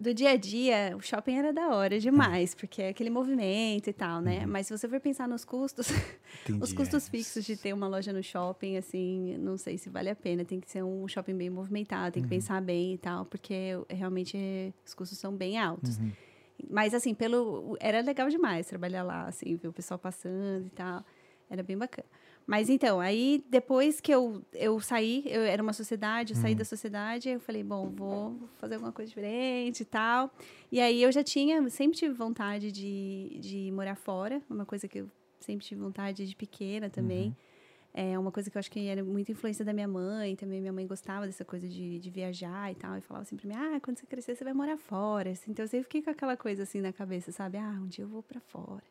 do 0.00 0.14
dia 0.14 0.30
a 0.30 0.36
dia, 0.36 0.94
o 0.96 1.00
shopping 1.00 1.36
era 1.36 1.52
da 1.52 1.68
hora 1.68 2.00
demais, 2.00 2.54
porque 2.54 2.80
é 2.80 2.88
aquele 2.88 3.10
movimento 3.10 3.90
e 3.90 3.92
tal, 3.92 4.22
né? 4.22 4.46
Mas 4.46 4.66
se 4.66 4.76
você 4.76 4.88
for 4.88 4.98
pensar 4.98 5.28
nos 5.28 5.44
custos, 5.44 5.88
os 6.58 6.72
custos 6.72 7.06
é. 7.06 7.10
fixos 7.10 7.44
de 7.44 7.54
ter 7.54 7.74
uma 7.74 7.86
loja 7.86 8.10
no 8.10 8.22
shopping, 8.22 8.78
assim, 8.78 9.36
não 9.36 9.58
sei 9.58 9.76
se 9.76 9.90
vale 9.90 10.08
a 10.08 10.16
pena. 10.16 10.42
Tem 10.42 10.58
que 10.58 10.70
ser 10.70 10.82
um 10.82 11.06
shopping 11.06 11.36
bem 11.36 11.50
movimentado, 11.50 12.14
tem 12.14 12.22
que 12.22 12.28
pensar 12.30 12.62
bem 12.62 12.94
e 12.94 12.98
tal, 12.98 13.26
porque 13.26 13.72
realmente 13.90 14.74
os 14.86 14.94
custos 14.94 15.18
são 15.18 15.36
bem 15.36 15.58
altos. 15.58 15.98
Uhum. 15.98 16.10
Mas, 16.70 16.94
assim, 16.94 17.14
pelo 17.14 17.76
era 17.78 18.00
legal 18.00 18.30
demais 18.30 18.66
trabalhar 18.66 19.02
lá, 19.02 19.26
assim, 19.26 19.54
ver 19.56 19.68
o 19.68 19.72
pessoal 19.72 19.98
passando 19.98 20.66
e 20.66 20.70
tal. 20.70 21.04
Era 21.50 21.62
bem 21.62 21.76
bacana. 21.76 22.08
Mas, 22.50 22.68
então, 22.68 22.98
aí, 22.98 23.44
depois 23.48 24.00
que 24.00 24.12
eu, 24.12 24.42
eu 24.52 24.80
saí, 24.80 25.22
eu 25.26 25.42
era 25.42 25.62
uma 25.62 25.72
sociedade, 25.72 26.32
eu 26.32 26.36
saí 26.36 26.52
da 26.52 26.64
sociedade, 26.64 27.28
eu 27.28 27.38
falei, 27.38 27.62
bom, 27.62 27.88
vou 27.90 28.48
fazer 28.58 28.74
alguma 28.74 28.90
coisa 28.90 29.08
diferente 29.08 29.82
e 29.82 29.84
tal. 29.84 30.28
E 30.72 30.80
aí, 30.80 31.00
eu 31.00 31.12
já 31.12 31.22
tinha, 31.22 31.70
sempre 31.70 31.96
tive 31.96 32.12
vontade 32.12 32.72
de, 32.72 33.38
de 33.38 33.70
morar 33.70 33.94
fora, 33.94 34.42
uma 34.50 34.66
coisa 34.66 34.88
que 34.88 34.98
eu 34.98 35.08
sempre 35.38 35.64
tive 35.64 35.80
vontade 35.80 36.26
de 36.26 36.34
pequena 36.34 36.90
também. 36.90 37.36
É 37.94 38.18
uma 38.18 38.32
coisa 38.32 38.50
que 38.50 38.56
eu 38.56 38.58
acho 38.58 38.68
que 38.68 38.84
era 38.84 39.04
muita 39.04 39.30
influência 39.30 39.64
da 39.64 39.72
minha 39.72 39.86
mãe 39.86 40.34
também. 40.34 40.60
Minha 40.60 40.72
mãe 40.72 40.88
gostava 40.88 41.26
dessa 41.26 41.44
coisa 41.44 41.68
de, 41.68 42.00
de 42.00 42.10
viajar 42.10 42.72
e 42.72 42.74
tal. 42.74 42.98
E 42.98 43.00
falava 43.00 43.24
sempre 43.26 43.46
pra 43.46 43.56
mim, 43.56 43.76
ah, 43.76 43.80
quando 43.80 43.98
você 43.98 44.06
crescer, 44.06 44.34
você 44.34 44.42
vai 44.42 44.52
morar 44.52 44.76
fora. 44.76 45.32
Então, 45.46 45.64
eu 45.64 45.68
sempre 45.68 45.84
fiquei 45.84 46.02
com 46.02 46.10
aquela 46.10 46.36
coisa 46.36 46.64
assim 46.64 46.80
na 46.80 46.92
cabeça, 46.92 47.30
sabe? 47.30 47.58
Ah, 47.58 47.78
um 47.80 47.86
dia 47.86 48.02
eu 48.02 48.08
vou 48.08 48.24
pra 48.24 48.40
fora. 48.40 48.82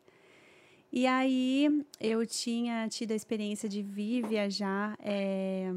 E 0.92 1.06
aí 1.06 1.86
eu 2.00 2.26
tinha 2.26 2.88
tido 2.88 3.12
a 3.12 3.16
experiência 3.16 3.70
de 3.70 3.82
vir 3.84 4.26
viajar. 4.28 4.98
É, 5.00 5.72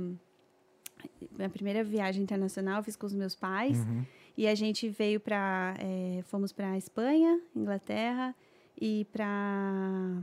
minha 1.36 1.50
primeira 1.50 1.84
viagem 1.84 2.22
internacional 2.22 2.78
eu 2.78 2.84
fiz 2.84 2.96
com 2.96 3.06
os 3.06 3.14
meus 3.14 3.34
pais. 3.34 3.78
Uhum. 3.78 4.04
E 4.36 4.46
a 4.48 4.54
gente 4.54 4.88
veio 4.88 5.20
para. 5.20 5.74
É, 5.78 6.22
fomos 6.24 6.52
para 6.52 6.76
Espanha, 6.78 7.40
Inglaterra 7.54 8.34
e 8.80 9.06
para. 9.12 10.22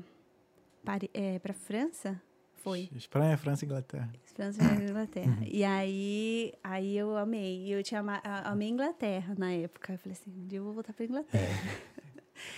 É, 1.14 1.38
para 1.38 1.54
França? 1.54 2.20
Foi. 2.56 2.90
Espanha, 2.96 3.38
França 3.38 3.64
e 3.64 3.68
Inglaterra. 3.68 4.12
França 4.34 4.62
e 4.64 4.90
Inglaterra. 4.90 5.38
Uhum. 5.40 5.48
E 5.48 5.64
aí, 5.64 6.54
aí 6.64 6.98
eu 6.98 7.16
amei. 7.16 7.74
Eu 7.74 7.82
tinha 7.84 8.02
amei 8.24 8.70
Inglaterra 8.70 9.36
na 9.38 9.52
época. 9.52 9.94
Eu 9.94 9.98
falei 10.00 10.18
assim, 10.20 10.32
um 10.32 10.48
dia 10.48 10.60
eu 10.60 10.64
vou 10.64 10.74
voltar 10.74 10.94
para 10.94 11.06
Inglaterra. 11.06 11.44
É. 11.44 11.90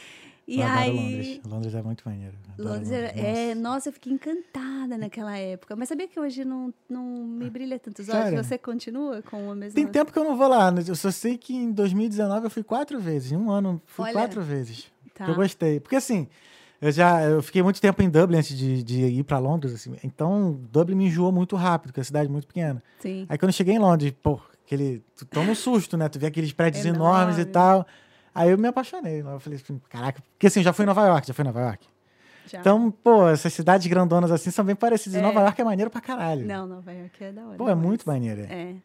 E 0.47 0.59
eu 0.59 0.67
aí. 0.67 0.91
Londres. 0.91 1.41
Londres 1.45 1.75
é 1.75 1.81
muito 1.81 2.03
maneiro. 2.05 2.35
Londres, 2.57 2.89
Londres. 2.89 3.11
É, 3.15 3.55
nossa, 3.55 3.89
eu 3.89 3.93
fiquei 3.93 4.11
encantada 4.11 4.97
naquela 4.97 5.37
época. 5.37 5.75
Mas 5.75 5.89
sabia 5.89 6.07
que 6.07 6.19
hoje 6.19 6.43
não, 6.43 6.73
não 6.89 7.05
me 7.05 7.49
brilha 7.49 7.79
tantos 7.79 8.09
olhos? 8.09 8.23
Sério? 8.23 8.43
Você 8.43 8.57
continua 8.57 9.21
com 9.21 9.51
a 9.51 9.55
mesma. 9.55 9.75
Tem 9.75 9.87
tempo 9.87 10.11
que 10.11 10.19
eu 10.19 10.23
não 10.23 10.35
vou 10.35 10.47
lá. 10.47 10.73
Eu 10.87 10.95
só 10.95 11.11
sei 11.11 11.37
que 11.37 11.55
em 11.55 11.71
2019 11.71 12.45
eu 12.45 12.49
fui 12.49 12.63
quatro 12.63 12.99
vezes. 12.99 13.31
Em 13.31 13.37
um 13.37 13.49
ano, 13.49 13.81
fui 13.85 14.05
Olha, 14.05 14.13
quatro 14.13 14.41
vezes. 14.41 14.91
Tá. 15.13 15.27
Eu 15.27 15.35
gostei. 15.35 15.79
Porque 15.79 15.95
assim. 15.95 16.27
Eu 16.81 16.91
já 16.91 17.21
eu 17.21 17.43
fiquei 17.43 17.61
muito 17.61 17.79
tempo 17.79 18.01
em 18.01 18.09
Dublin 18.09 18.39
antes 18.39 18.57
de, 18.57 18.81
de 18.81 19.05
ir 19.05 19.23
para 19.23 19.37
Londres, 19.37 19.71
assim. 19.71 19.95
Então, 20.03 20.59
Dublin 20.71 20.95
me 20.95 21.05
enjoou 21.05 21.31
muito 21.31 21.55
rápido, 21.55 21.89
porque 21.89 21.99
é 21.99 22.01
uma 22.01 22.05
cidade 22.05 22.27
muito 22.27 22.47
pequena. 22.47 22.81
Sim. 22.99 23.27
Aí 23.29 23.37
quando 23.37 23.49
eu 23.49 23.53
cheguei 23.53 23.75
em 23.75 23.79
Londres, 23.79 24.11
pô, 24.23 24.41
aquele, 24.65 25.03
tu 25.15 25.23
toma 25.27 25.51
um 25.51 25.55
susto, 25.55 25.95
né? 25.95 26.09
Tu 26.09 26.17
vê 26.17 26.25
aqueles 26.25 26.51
prédios 26.51 26.83
enormes 26.83 27.37
e 27.37 27.45
tal. 27.45 27.85
Aí 28.33 28.49
eu 28.49 28.57
me 28.57 28.67
apaixonei. 28.67 29.21
Eu 29.21 29.39
falei 29.39 29.59
assim, 29.61 29.81
caraca, 29.89 30.21
porque 30.33 30.47
assim, 30.47 30.63
já 30.63 30.73
fui 30.73 30.83
em 30.83 30.87
Nova 30.87 31.05
York, 31.05 31.27
já 31.27 31.33
fui 31.33 31.43
em 31.43 31.47
Nova 31.47 31.61
York. 31.61 31.87
Já. 32.47 32.59
Então, 32.59 32.91
pô, 32.91 33.27
essas 33.27 33.53
cidades 33.53 33.87
grandonas 33.87 34.31
assim 34.31 34.51
são 34.51 34.65
bem 34.65 34.75
parecidas. 34.75 35.19
É. 35.19 35.21
Nova 35.21 35.41
York 35.41 35.61
é 35.61 35.63
maneiro 35.63 35.91
pra 35.91 36.01
caralho. 36.01 36.45
Não, 36.45 36.65
Nova 36.65 36.91
York 36.91 37.23
é 37.23 37.31
da 37.31 37.45
hora. 37.45 37.57
Pô, 37.57 37.69
é 37.69 37.75
muito 37.75 38.05
maneiro. 38.07 38.41
É. 38.41 38.75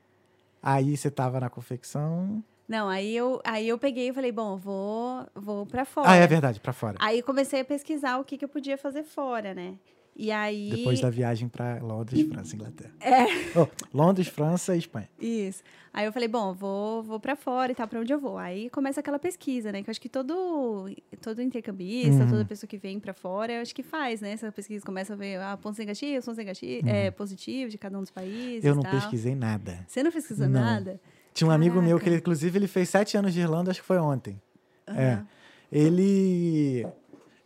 Aí 0.62 0.96
você 0.96 1.10
tava 1.10 1.40
na 1.40 1.48
confecção. 1.48 2.42
Não, 2.68 2.88
aí 2.88 3.16
eu, 3.16 3.40
aí 3.44 3.68
eu 3.68 3.78
peguei 3.78 4.08
e 4.08 4.12
falei, 4.12 4.32
bom, 4.32 4.56
vou, 4.56 5.24
vou 5.34 5.64
para 5.66 5.84
fora. 5.84 6.10
Ah, 6.10 6.16
é 6.16 6.26
verdade, 6.26 6.58
para 6.58 6.72
fora. 6.72 6.96
Aí 7.00 7.22
comecei 7.22 7.60
a 7.60 7.64
pesquisar 7.64 8.18
o 8.18 8.24
que, 8.24 8.36
que 8.36 8.44
eu 8.44 8.48
podia 8.48 8.76
fazer 8.76 9.04
fora, 9.04 9.54
né? 9.54 9.74
E 10.18 10.32
aí... 10.32 10.70
Depois 10.70 11.00
da 11.00 11.10
viagem 11.10 11.46
para 11.46 11.78
Londres, 11.82 12.26
França, 12.26 12.56
Inglaterra. 12.56 12.92
É. 13.00 13.26
Oh, 13.58 13.68
Londres, 13.92 14.28
França 14.28 14.74
e 14.74 14.78
Espanha. 14.78 15.08
Isso. 15.20 15.62
Aí 15.92 16.04
eu 16.04 16.12
falei, 16.12 16.28
bom, 16.28 16.52
vou, 16.52 17.02
vou 17.02 17.18
para 17.18 17.34
fora 17.36 17.72
e 17.72 17.74
tal, 17.74 17.88
para 17.88 18.00
onde 18.00 18.12
eu 18.12 18.18
vou. 18.18 18.36
Aí 18.36 18.68
começa 18.70 19.00
aquela 19.00 19.18
pesquisa, 19.18 19.72
né? 19.72 19.82
Que 19.82 19.88
eu 19.88 19.92
acho 19.92 20.00
que 20.00 20.08
todo, 20.08 20.90
todo 21.22 21.40
intercambista, 21.40 22.24
uhum. 22.24 22.30
toda 22.30 22.44
pessoa 22.44 22.68
que 22.68 22.76
vem 22.76 23.00
para 23.00 23.14
fora, 23.14 23.52
eu 23.54 23.62
acho 23.62 23.74
que 23.74 23.82
faz, 23.82 24.20
né? 24.20 24.32
Essa 24.32 24.52
pesquisa 24.52 24.84
começa 24.84 25.14
a 25.14 25.16
ver 25.16 25.40
ah, 25.40 25.56
pontos 25.56 25.78
negativos, 25.78 26.24
pontos 26.24 26.38
negativos, 26.38 26.84
uhum. 26.84 26.94
é, 26.94 27.10
positivos 27.10 27.72
de 27.72 27.78
cada 27.78 27.96
um 27.96 28.02
dos 28.02 28.10
países. 28.10 28.64
Eu 28.64 28.74
não 28.74 28.82
pesquisei 28.82 29.34
nada. 29.34 29.84
Você 29.86 30.02
não 30.02 30.12
pesquisou 30.12 30.48
não. 30.48 30.60
nada? 30.60 31.00
Tinha 31.32 31.46
um 31.46 31.50
Caraca. 31.50 31.66
amigo 31.66 31.82
meu 31.82 31.98
que, 31.98 32.08
ele, 32.08 32.16
inclusive, 32.16 32.58
ele 32.58 32.68
fez 32.68 32.88
sete 32.88 33.16
anos 33.16 33.32
de 33.32 33.40
Irlanda, 33.40 33.70
acho 33.70 33.80
que 33.80 33.86
foi 33.86 33.98
ontem. 33.98 34.40
Uhum. 34.88 34.96
É. 34.96 35.24
Ele. 35.72 36.86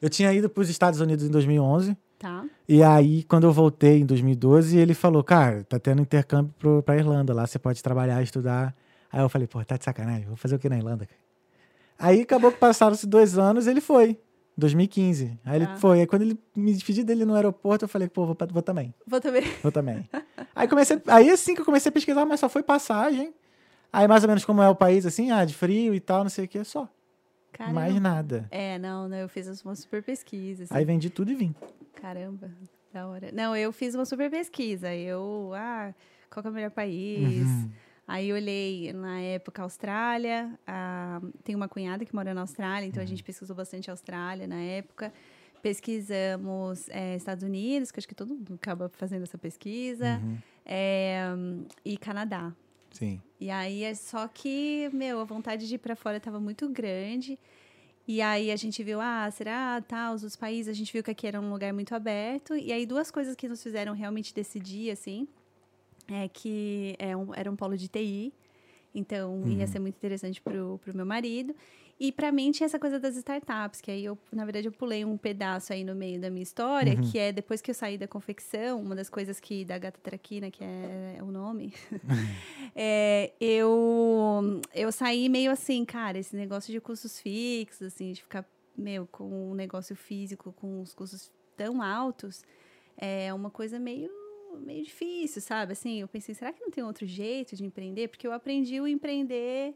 Eu 0.03 0.09
tinha 0.09 0.33
ido 0.33 0.49
para 0.49 0.61
os 0.63 0.69
Estados 0.69 1.01
Unidos 1.01 1.25
em 1.25 1.31
2011. 1.31 1.97
Tá. 2.21 2.45
E 2.69 2.83
aí, 2.83 3.25
quando 3.25 3.45
eu 3.45 3.53
voltei 3.53 4.01
em 4.01 4.05
2012, 4.05 4.77
ele 4.77 4.93
falou: 4.93 5.25
Cara, 5.25 5.65
tá 5.65 5.79
tendo 5.79 6.03
intercâmbio 6.03 6.55
pro, 6.59 6.83
pra 6.83 6.95
Irlanda. 6.95 7.33
Lá 7.33 7.47
você 7.47 7.59
pode 7.59 7.83
trabalhar, 7.83 8.23
estudar. 8.23 8.77
Aí 9.11 9.23
eu 9.23 9.29
falei: 9.31 9.49
Pô, 9.49 9.65
tá 9.65 9.79
de 9.79 9.85
sacanagem, 9.85 10.27
vou 10.27 10.37
fazer 10.37 10.57
o 10.57 10.59
que 10.59 10.69
na 10.69 10.77
Irlanda? 10.77 11.09
Aí 11.99 12.21
acabou 12.21 12.53
que 12.53 12.59
passaram-se 12.59 13.07
dois 13.07 13.39
anos, 13.39 13.67
ele 13.67 13.81
foi. 13.81 14.21
2015. 14.55 15.41
Aí 15.43 15.57
ele 15.57 15.67
tá. 15.67 15.77
foi. 15.77 16.01
Aí 16.01 16.07
quando 16.07 16.21
ele 16.21 16.39
me 16.55 16.75
despedi 16.75 17.03
dele 17.03 17.25
no 17.25 17.35
aeroporto, 17.35 17.87
eu 17.87 17.89
falei, 17.89 18.07
pô, 18.07 18.27
vou, 18.27 18.37
vou 18.51 18.63
também. 18.63 18.95
Vou 19.07 19.19
também. 19.19 19.45
Vou 19.63 19.73
também. 19.73 20.07
aí 20.55 20.69
comecei. 20.69 21.01
Aí 21.07 21.31
assim 21.31 21.55
que 21.55 21.63
eu 21.63 21.65
comecei 21.65 21.89
a 21.89 21.93
pesquisar, 21.93 22.27
mas 22.27 22.39
só 22.39 22.51
foi 22.51 22.63
passagem. 22.63 23.33
Aí 23.91 24.07
mais 24.07 24.23
ou 24.23 24.29
menos 24.29 24.45
como 24.45 24.61
é 24.61 24.69
o 24.69 24.75
país, 24.75 25.07
assim, 25.07 25.31
ah, 25.31 25.43
de 25.43 25.55
frio 25.55 25.95
e 25.95 26.01
tal, 26.01 26.23
não 26.23 26.31
sei 26.31 26.45
o 26.45 26.49
que, 26.49 26.63
só. 26.65 26.87
Caramba. 27.51 27.81
Mais 27.81 27.99
nada. 27.99 28.47
É, 28.51 28.79
não, 28.79 29.09
não, 29.09 29.17
eu 29.17 29.29
fiz 29.29 29.63
uma 29.63 29.75
super 29.75 30.03
pesquisa. 30.03 30.65
Assim. 30.65 30.75
Aí 30.75 30.85
vendi 30.85 31.09
tudo 31.09 31.33
e 31.33 31.35
vim. 31.35 31.55
Caramba, 32.01 32.51
da 32.93 33.07
hora. 33.07 33.31
Não, 33.33 33.55
eu 33.55 33.73
fiz 33.73 33.95
uma 33.95 34.05
super 34.05 34.31
pesquisa. 34.31 34.95
Eu, 34.95 35.53
ah, 35.55 35.95
qual 36.31 36.45
é 36.45 36.49
o 36.49 36.53
melhor 36.53 36.71
país? 36.71 37.47
Uhum. 37.47 37.71
Aí 38.07 38.33
olhei 38.33 38.93
na 38.93 39.21
época 39.21 39.63
Austrália. 39.63 40.59
Ah, 40.67 41.21
tem 41.45 41.55
uma 41.55 41.69
cunhada 41.69 42.05
que 42.05 42.15
mora 42.15 42.35
na 42.35 42.41
Austrália, 42.41 42.87
então 42.87 43.01
uhum. 43.01 43.05
a 43.05 43.09
gente 43.09 43.23
pesquisou 43.23 43.55
bastante 43.55 43.91
Austrália 43.91 44.47
na 44.47 44.61
época. 44.61 45.13
Pesquisamos 45.63 46.89
é, 46.89 47.15
Estados 47.17 47.45
Unidos, 47.45 47.91
que 47.91 48.01
acho 48.01 48.09
que 48.09 48.15
todo 48.15 48.35
mundo 48.35 48.55
acaba 48.55 48.89
fazendo 48.89 49.23
essa 49.23 49.37
pesquisa. 49.39 50.21
Uhum. 50.23 50.39
É, 50.65 51.25
e 51.85 51.97
Canadá. 51.99 52.53
Sim. 52.91 53.21
E 53.39 53.51
aí 53.51 53.85
é 53.85 53.95
só 53.95 54.27
que, 54.27 54.91
meu, 54.93 55.21
a 55.21 55.25
vontade 55.25 55.69
de 55.69 55.75
ir 55.77 55.79
para 55.79 55.95
fora 55.95 56.17
estava 56.17 56.41
muito 56.41 56.69
grande. 56.69 57.39
E 58.13 58.21
aí 58.21 58.51
a 58.51 58.57
gente 58.57 58.83
viu, 58.83 59.01
ah, 59.01 59.31
será 59.31 59.81
tal, 59.83 60.15
os 60.17 60.25
outros 60.25 60.35
países, 60.35 60.67
a 60.67 60.73
gente 60.73 60.93
viu 60.93 61.01
que 61.01 61.13
aqui 61.13 61.29
era 61.29 61.41
um 61.41 61.49
lugar 61.49 61.73
muito 61.73 61.95
aberto. 61.95 62.57
E 62.57 62.73
aí 62.73 62.85
duas 62.85 63.09
coisas 63.09 63.37
que 63.37 63.47
nos 63.47 63.63
fizeram 63.63 63.93
realmente 63.93 64.35
decidir, 64.35 64.91
assim, 64.91 65.29
é 66.09 66.27
que 66.27 66.97
é 66.99 67.17
um, 67.17 67.33
era 67.33 67.49
um 67.49 67.55
polo 67.55 67.77
de 67.77 67.87
TI. 67.87 68.35
Então, 68.93 69.35
uhum. 69.35 69.53
ia 69.53 69.67
ser 69.69 69.79
muito 69.79 69.95
interessante 69.95 70.41
pro, 70.41 70.81
pro 70.83 70.93
meu 70.93 71.07
marido. 71.07 71.55
E 72.01 72.11
para 72.11 72.33
mim 72.33 72.51
tinha 72.51 72.65
essa 72.65 72.79
coisa 72.79 72.99
das 72.99 73.15
startups, 73.15 73.83
que 73.83 73.91
aí 73.91 74.07
eu, 74.07 74.17
na 74.33 74.47
verdade, 74.47 74.67
eu 74.67 74.73
pulei 74.73 75.05
um 75.05 75.19
pedaço 75.19 75.71
aí 75.71 75.85
no 75.85 75.95
meio 75.95 76.19
da 76.19 76.31
minha 76.31 76.43
história, 76.43 76.95
uhum. 76.95 77.03
que 77.03 77.19
é 77.19 77.31
depois 77.31 77.61
que 77.61 77.71
eu 77.71 77.75
saí 77.75 77.99
da 77.99 78.09
confecção, 78.09 78.81
uma 78.81 78.95
das 78.95 79.11
coisas 79.11 79.39
que 79.39 79.67
da 79.67 79.77
Gata 79.77 80.01
Traquina, 80.03 80.51
que 80.51 80.65
é, 80.65 81.17
é 81.19 81.23
o 81.23 81.27
nome, 81.27 81.75
é, 82.75 83.35
eu 83.39 84.63
eu 84.75 84.91
saí 84.91 85.29
meio 85.29 85.51
assim, 85.51 85.85
cara, 85.85 86.19
esse 86.19 86.35
negócio 86.35 86.73
de 86.73 86.81
custos 86.81 87.21
fixos, 87.21 87.89
assim, 87.89 88.13
de 88.13 88.23
ficar 88.23 88.49
meu 88.75 89.07
com 89.07 89.51
um 89.51 89.55
negócio 89.55 89.95
físico 89.95 90.55
com 90.55 90.81
os 90.81 90.95
custos 90.95 91.31
tão 91.55 91.83
altos, 91.83 92.43
é 92.97 93.33
uma 93.35 93.51
coisa 93.51 93.79
meio 93.79 94.11
meio 94.59 94.83
difícil, 94.85 95.43
sabe? 95.43 95.73
Assim, 95.73 96.01
eu 96.01 96.09
pensei, 96.09 96.35
será 96.35 96.51
que 96.51 96.63
não 96.63 96.71
tem 96.71 96.83
outro 96.83 97.07
jeito 97.07 97.55
de 97.55 97.65
empreender? 97.65 98.09
Porque 98.09 98.27
eu 98.27 98.33
aprendi 98.33 98.81
o 98.81 98.87
empreender 98.87 99.75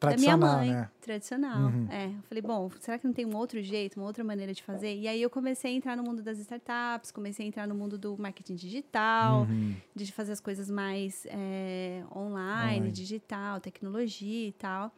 da 0.00 0.16
minha 0.16 0.36
mãe, 0.36 0.70
né? 0.70 0.90
tradicional. 1.00 1.68
Uhum. 1.68 1.86
É, 1.90 2.06
eu 2.06 2.22
falei, 2.22 2.42
bom, 2.42 2.70
será 2.80 2.98
que 2.98 3.06
não 3.06 3.12
tem 3.12 3.26
um 3.26 3.36
outro 3.36 3.62
jeito, 3.62 3.98
uma 3.98 4.06
outra 4.06 4.24
maneira 4.24 4.54
de 4.54 4.62
fazer? 4.62 4.96
E 4.96 5.06
aí 5.06 5.20
eu 5.20 5.28
comecei 5.28 5.72
a 5.72 5.74
entrar 5.74 5.96
no 5.96 6.02
mundo 6.02 6.22
das 6.22 6.38
startups, 6.38 7.10
comecei 7.10 7.44
a 7.44 7.48
entrar 7.48 7.66
no 7.66 7.74
mundo 7.74 7.98
do 7.98 8.16
marketing 8.18 8.54
digital, 8.54 9.42
uhum. 9.42 9.74
de 9.94 10.10
fazer 10.10 10.32
as 10.32 10.40
coisas 10.40 10.70
mais 10.70 11.26
é, 11.26 12.02
online, 12.16 12.90
digital, 12.90 13.60
tecnologia 13.60 14.48
e 14.48 14.52
tal. 14.52 14.90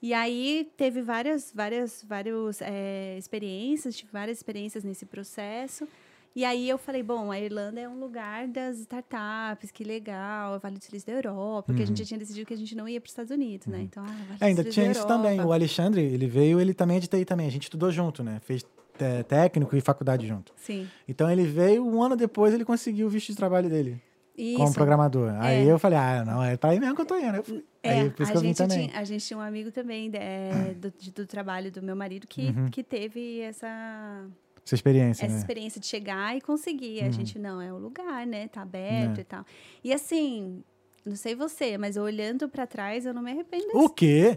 E 0.00 0.14
aí 0.14 0.70
teve 0.76 1.02
várias, 1.02 1.52
várias, 1.52 2.04
várias 2.06 2.62
é, 2.62 3.16
experiências, 3.18 3.96
tive 3.96 4.12
várias 4.12 4.38
experiências 4.38 4.84
nesse 4.84 5.06
processo. 5.06 5.88
E 6.36 6.44
aí 6.44 6.68
eu 6.68 6.76
falei, 6.76 7.02
bom, 7.02 7.32
a 7.32 7.40
Irlanda 7.40 7.80
é 7.80 7.88
um 7.88 7.98
lugar 7.98 8.46
das 8.46 8.78
startups, 8.80 9.70
que 9.70 9.82
legal, 9.82 10.56
é 10.56 10.58
Vale 10.58 10.76
do 10.76 10.84
Silício 10.84 11.06
da 11.06 11.14
Europa, 11.14 11.68
porque 11.68 11.80
uhum. 11.80 11.84
a 11.84 11.86
gente 11.86 11.98
já 12.00 12.04
tinha 12.04 12.18
decidido 12.18 12.46
que 12.46 12.52
a 12.52 12.56
gente 12.58 12.76
não 12.76 12.86
ia 12.86 13.00
para 13.00 13.06
os 13.06 13.12
Estados 13.12 13.30
Unidos, 13.30 13.66
né? 13.66 13.78
Uhum. 13.78 13.84
Então, 13.84 14.04
ah, 14.04 14.24
vale 14.28 14.38
é, 14.38 14.44
ainda 14.44 14.62
tinha 14.62 14.90
isso 14.90 15.06
também. 15.06 15.40
O 15.40 15.50
Alexandre, 15.50 16.02
ele 16.02 16.26
veio, 16.26 16.60
ele 16.60 16.74
também 16.74 16.98
é 16.98 17.00
de 17.00 17.08
TI 17.08 17.24
também. 17.24 17.46
A 17.46 17.50
gente 17.50 17.62
estudou 17.62 17.90
junto, 17.90 18.22
né? 18.22 18.38
Fez 18.44 18.62
é, 19.00 19.22
técnico 19.22 19.74
e 19.74 19.80
faculdade 19.80 20.26
junto. 20.26 20.52
Sim. 20.56 20.86
Então 21.08 21.30
ele 21.30 21.46
veio, 21.46 21.82
um 21.86 22.02
ano 22.02 22.14
depois 22.14 22.52
ele 22.52 22.66
conseguiu 22.66 23.06
o 23.06 23.10
visto 23.10 23.28
de 23.28 23.36
trabalho 23.36 23.70
dele. 23.70 23.98
Isso. 24.36 24.58
Como 24.58 24.74
programador. 24.74 25.30
É. 25.30 25.38
Aí 25.40 25.66
eu 25.66 25.78
falei, 25.78 25.98
ah, 25.98 26.22
não, 26.22 26.42
é 26.42 26.54
para 26.58 26.72
aí 26.72 26.78
mesmo 26.78 26.94
que 26.94 27.00
eu 27.00 27.06
tô 27.06 27.16
indo. 27.16 27.36
Eu 27.36 27.44
fui. 27.44 27.64
É, 27.82 28.00
aí, 28.00 28.10
por 28.10 28.22
isso 28.24 28.32
que 28.32 28.36
eu 28.36 28.42
vim 28.42 28.52
também. 28.52 28.88
Tinha, 28.88 29.00
a 29.00 29.04
gente 29.04 29.24
tinha 29.24 29.38
um 29.38 29.42
amigo 29.42 29.70
também 29.70 30.10
é, 30.12 30.74
do, 30.74 30.92
do, 31.14 31.26
trabalho 31.26 31.72
do 31.72 31.80
meu 31.80 31.96
marido 31.96 32.26
que, 32.26 32.48
uhum. 32.48 32.68
que 32.68 32.82
teve 32.82 33.40
essa 33.40 34.26
essa 34.66 34.74
experiência, 34.74 35.24
Essa 35.24 35.34
né? 35.34 35.38
experiência 35.38 35.80
de 35.80 35.86
chegar 35.86 36.36
e 36.36 36.40
conseguir. 36.40 37.02
Uhum. 37.02 37.06
A 37.06 37.10
gente, 37.12 37.38
não, 37.38 37.62
é 37.62 37.72
o 37.72 37.78
lugar, 37.78 38.26
né? 38.26 38.48
Tá 38.48 38.62
aberto 38.62 39.18
é. 39.18 39.20
e 39.20 39.24
tal. 39.24 39.46
E 39.84 39.92
assim, 39.92 40.60
não 41.04 41.14
sei 41.14 41.36
você, 41.36 41.78
mas 41.78 41.96
olhando 41.96 42.48
para 42.48 42.66
trás, 42.66 43.06
eu 43.06 43.14
não 43.14 43.22
me 43.22 43.30
arrependo. 43.30 43.68
O 43.74 43.88
quê? 43.88 44.36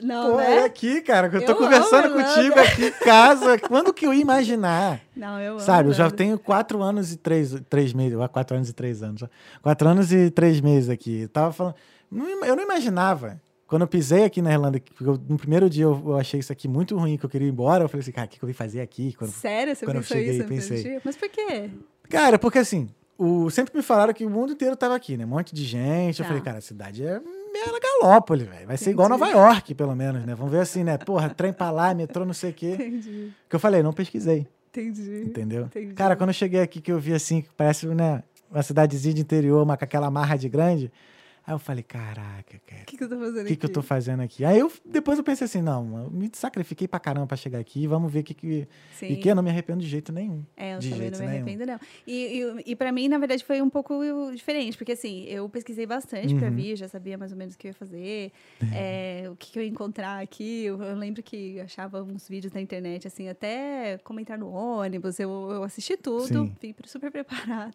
Não, 0.00 0.30
Pô, 0.30 0.36
né? 0.36 0.58
é 0.58 0.64
aqui, 0.64 1.00
cara, 1.00 1.28
que 1.28 1.36
eu 1.36 1.44
tô 1.44 1.52
eu 1.52 1.56
conversando 1.56 2.12
contigo 2.12 2.60
aqui 2.60 2.84
em 2.86 2.92
casa. 2.92 3.58
Quando 3.58 3.92
que 3.92 4.06
eu 4.06 4.14
ia 4.14 4.20
imaginar? 4.20 5.00
Não, 5.16 5.40
eu 5.40 5.58
Sabe, 5.58 5.80
amo, 5.80 5.90
eu 5.90 5.94
já 5.94 6.12
tenho 6.12 6.38
quatro 6.38 6.80
anos 6.80 7.12
e 7.12 7.16
três, 7.16 7.52
três 7.68 7.92
meses. 7.92 8.16
Quatro 8.30 8.54
anos 8.54 8.68
e 8.68 8.72
três 8.72 9.02
anos. 9.02 9.24
Quatro 9.60 9.88
anos 9.88 10.12
e 10.12 10.30
três 10.30 10.60
meses 10.60 10.88
aqui. 10.88 11.22
Eu 11.22 11.28
tava 11.28 11.52
falando. 11.52 11.74
eu 12.12 12.54
não 12.54 12.62
imaginava 12.62 13.40
quando 13.66 13.82
eu 13.82 13.88
pisei 13.88 14.24
aqui 14.24 14.40
na 14.40 14.52
Irlanda, 14.52 14.80
eu, 15.00 15.20
no 15.28 15.36
primeiro 15.36 15.68
dia 15.68 15.84
eu, 15.84 16.02
eu, 16.06 16.16
achei 16.16 16.38
isso 16.38 16.52
aqui 16.52 16.68
muito 16.68 16.96
ruim, 16.96 17.16
que 17.16 17.24
eu 17.24 17.30
queria 17.30 17.48
ir 17.48 17.50
embora. 17.50 17.84
Eu 17.84 17.88
falei 17.88 18.02
assim, 18.02 18.12
cara, 18.12 18.26
o 18.26 18.30
que, 18.30 18.38
que 18.38 18.44
eu 18.44 18.46
vim 18.46 18.52
fazer 18.52 18.80
aqui? 18.80 19.12
Quando, 19.14 19.32
Sério? 19.32 19.74
Você 19.74 19.84
quando 19.84 19.96
pensou 19.96 20.16
eu 20.16 20.22
cheguei, 20.22 20.38
isso? 20.38 20.48
Pensei. 20.48 21.00
Mas 21.04 21.16
por 21.16 21.28
quê? 21.28 21.70
Cara, 22.08 22.38
porque 22.38 22.58
assim, 22.58 22.88
o, 23.18 23.50
sempre 23.50 23.76
me 23.76 23.82
falaram 23.82 24.14
que 24.14 24.24
o 24.24 24.30
mundo 24.30 24.52
inteiro 24.52 24.76
tava 24.76 24.94
aqui, 24.94 25.16
né? 25.16 25.24
Um 25.24 25.28
monte 25.28 25.54
de 25.54 25.64
gente. 25.64 26.18
Tá. 26.18 26.22
Eu 26.22 26.28
falei, 26.28 26.42
cara, 26.42 26.58
a 26.58 26.60
cidade 26.60 27.04
é 27.04 27.18
Bela 27.18 27.80
Galópole, 27.80 28.44
velho. 28.44 28.66
Vai 28.66 28.76
ser 28.76 28.84
Entendi. 28.84 28.90
igual 28.90 29.08
Nova 29.08 29.28
York, 29.28 29.74
pelo 29.74 29.96
menos, 29.96 30.24
né? 30.24 30.34
Vamos 30.34 30.52
ver 30.52 30.60
assim, 30.60 30.84
né? 30.84 30.98
Porra, 30.98 31.30
trem 31.30 31.52
pra 31.52 31.70
lá, 31.70 31.94
metrô, 31.94 32.24
não 32.24 32.34
sei 32.34 32.50
o 32.50 32.54
quê. 32.54 32.74
Entendi. 32.74 33.32
Que 33.48 33.56
eu 33.56 33.60
falei, 33.60 33.82
não 33.82 33.92
pesquisei. 33.92 34.46
Entendi. 34.68 35.22
Entendeu? 35.24 35.64
Entendi. 35.64 35.94
Cara, 35.94 36.14
quando 36.14 36.30
eu 36.30 36.34
cheguei 36.34 36.60
aqui, 36.60 36.80
que 36.80 36.92
eu 36.92 36.98
vi 36.98 37.14
assim, 37.14 37.40
que 37.40 37.48
parece 37.56 37.86
né, 37.86 38.22
uma 38.50 38.62
cidadezinha 38.62 39.14
de 39.14 39.22
interior, 39.22 39.62
uma 39.62 39.76
com 39.76 39.84
aquela 39.84 40.10
marra 40.10 40.36
de 40.36 40.48
grande. 40.48 40.92
Aí 41.46 41.54
eu 41.54 41.58
falei, 41.60 41.84
caraca, 41.84 42.60
cara. 42.66 42.82
O 42.82 42.86
que, 42.86 42.96
que 42.96 43.04
eu 43.04 43.08
tô 43.08 43.16
fazendo 43.18 43.36
O 43.36 43.40
aqui? 43.42 43.48
que, 43.50 43.56
que 43.56 43.66
eu 43.66 43.72
tô 43.72 43.82
fazendo 43.82 44.20
aqui? 44.22 44.44
Aí 44.44 44.58
eu 44.58 44.72
depois 44.84 45.16
eu 45.16 45.22
pensei 45.22 45.44
assim, 45.44 45.62
não, 45.62 45.96
eu 46.04 46.10
me 46.10 46.28
sacrifiquei 46.32 46.88
pra 46.88 46.98
caramba 46.98 47.28
pra 47.28 47.36
chegar 47.36 47.60
aqui, 47.60 47.86
vamos 47.86 48.12
ver 48.12 48.20
o 48.20 48.24
que 48.24 48.34
que. 48.34 48.68
Sim. 48.92 49.06
E 49.12 49.16
que 49.16 49.30
eu 49.30 49.34
não 49.36 49.44
me 49.44 49.50
arrependo 49.50 49.80
de 49.80 49.86
jeito 49.88 50.12
nenhum. 50.12 50.42
É, 50.56 50.74
eu 50.74 50.80
de 50.80 50.90
também 50.90 51.02
jeito 51.02 51.12
não 51.12 51.20
me 51.20 51.26
nenhum. 51.26 51.44
arrependo, 51.46 51.66
não. 51.70 51.78
E, 52.04 52.40
e, 52.66 52.72
e 52.72 52.76
para 52.76 52.90
mim, 52.90 53.06
na 53.06 53.18
verdade, 53.18 53.44
foi 53.44 53.62
um 53.62 53.70
pouco 53.70 53.94
diferente, 54.34 54.76
porque 54.76 54.90
assim, 54.92 55.22
eu 55.26 55.48
pesquisei 55.48 55.86
bastante 55.86 56.34
pra 56.34 56.48
Uhum. 56.48 56.54
vir, 56.54 56.76
já 56.76 56.88
sabia 56.88 57.16
mais 57.16 57.30
ou 57.30 57.38
menos 57.38 57.54
o 57.54 57.58
que 57.58 57.68
eu 57.68 57.70
ia 57.70 57.74
fazer, 57.74 58.32
é, 58.72 59.28
o 59.30 59.36
que, 59.36 59.52
que 59.52 59.58
eu 59.58 59.62
ia 59.62 59.68
encontrar 59.68 60.20
aqui. 60.20 60.64
Eu, 60.64 60.82
eu 60.82 60.96
lembro 60.96 61.22
que 61.22 61.60
achava 61.60 62.02
uns 62.02 62.28
vídeos 62.28 62.52
na 62.52 62.60
internet, 62.60 63.06
assim, 63.06 63.28
até 63.28 63.98
comentar 64.02 64.36
no 64.36 64.50
ônibus, 64.50 65.20
eu, 65.20 65.30
eu 65.52 65.62
assisti 65.62 65.96
tudo, 65.96 66.26
Sim. 66.26 66.52
vim 66.60 66.74
super 66.86 67.10
preparada. 67.12 67.72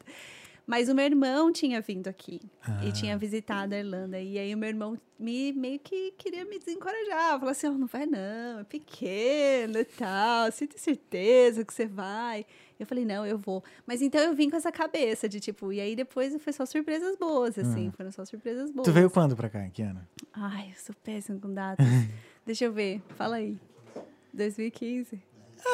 Mas 0.65 0.87
o 0.87 0.95
meu 0.95 1.03
irmão 1.05 1.51
tinha 1.51 1.81
vindo 1.81 2.07
aqui 2.07 2.39
Ah. 2.65 2.85
e 2.85 2.91
tinha 2.91 3.17
visitado 3.17 3.73
a 3.75 3.79
Irlanda. 3.79 4.19
E 4.19 4.37
aí 4.37 4.53
o 4.53 4.57
meu 4.57 4.69
irmão 4.69 4.97
me 5.19 5.51
meio 5.53 5.79
que 5.79 6.11
queria 6.17 6.45
me 6.45 6.57
desencorajar. 6.59 7.37
Falou 7.39 7.49
assim, 7.49 7.67
ó, 7.67 7.71
não 7.71 7.87
vai 7.87 8.05
não, 8.05 8.59
é 8.59 8.63
pequeno 8.63 9.79
e 9.79 9.85
tal. 9.85 10.51
Você 10.51 10.67
tem 10.67 10.77
certeza 10.77 11.65
que 11.65 11.73
você 11.73 11.85
vai? 11.87 12.45
Eu 12.79 12.85
falei, 12.85 13.03
não, 13.05 13.25
eu 13.25 13.37
vou. 13.37 13.63
Mas 13.85 14.01
então 14.01 14.21
eu 14.21 14.33
vim 14.33 14.49
com 14.49 14.55
essa 14.55 14.71
cabeça 14.71 15.27
de 15.27 15.39
tipo, 15.39 15.73
e 15.73 15.79
aí 15.81 15.95
depois 15.95 16.35
foi 16.41 16.53
só 16.53 16.65
surpresas 16.65 17.15
boas, 17.17 17.57
assim. 17.59 17.91
Foram 17.91 18.11
só 18.11 18.23
surpresas 18.25 18.71
boas. 18.71 18.85
Tu 18.87 18.91
veio 18.93 19.09
quando 19.09 19.35
pra 19.35 19.49
cá, 19.49 19.67
que 19.69 19.81
ano? 19.81 20.01
Ai, 20.33 20.69
eu 20.69 20.75
sou 20.81 20.95
péssima 21.03 21.39
com 21.39 21.53
datas. 21.53 21.85
Deixa 22.45 22.65
eu 22.65 22.71
ver, 22.73 23.01
fala 23.17 23.35
aí. 23.35 23.57
2015. 24.33 25.21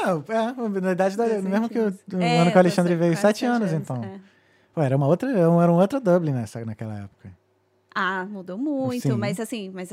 Ah, 0.03 0.21
é, 0.27 0.79
na 0.81 0.91
idade 0.91 1.15
da. 1.15 1.27
No 1.41 1.49
mesmo 1.49 1.69
que 1.69 1.79
o 1.79 1.83
2015. 1.91 2.03
no 2.17 2.21
É, 2.21 2.37
ano 2.39 2.45
que 2.45 2.49
o 2.49 2.53
tô 2.53 2.59
Alexandre 2.59 2.95
veio, 2.95 3.13
sete 3.13 3.21
sete 3.21 3.45
anos, 3.45 3.71
então. 3.71 4.03
é. 4.03 4.19
Pô, 4.77 4.83
era 4.83 4.95
uma 4.95 5.07
outra, 5.07 5.31
era 5.31 5.49
uma 5.49 5.71
outra 5.81 5.99
Dublin 5.99 6.33
nessa, 6.33 6.63
naquela 6.63 6.99
época. 6.99 7.31
Ah, 7.95 8.27
mudou 8.29 8.59
muito, 8.59 9.01
Sim. 9.07 9.17
mas 9.17 9.39
assim, 9.39 9.71
mas 9.73 9.89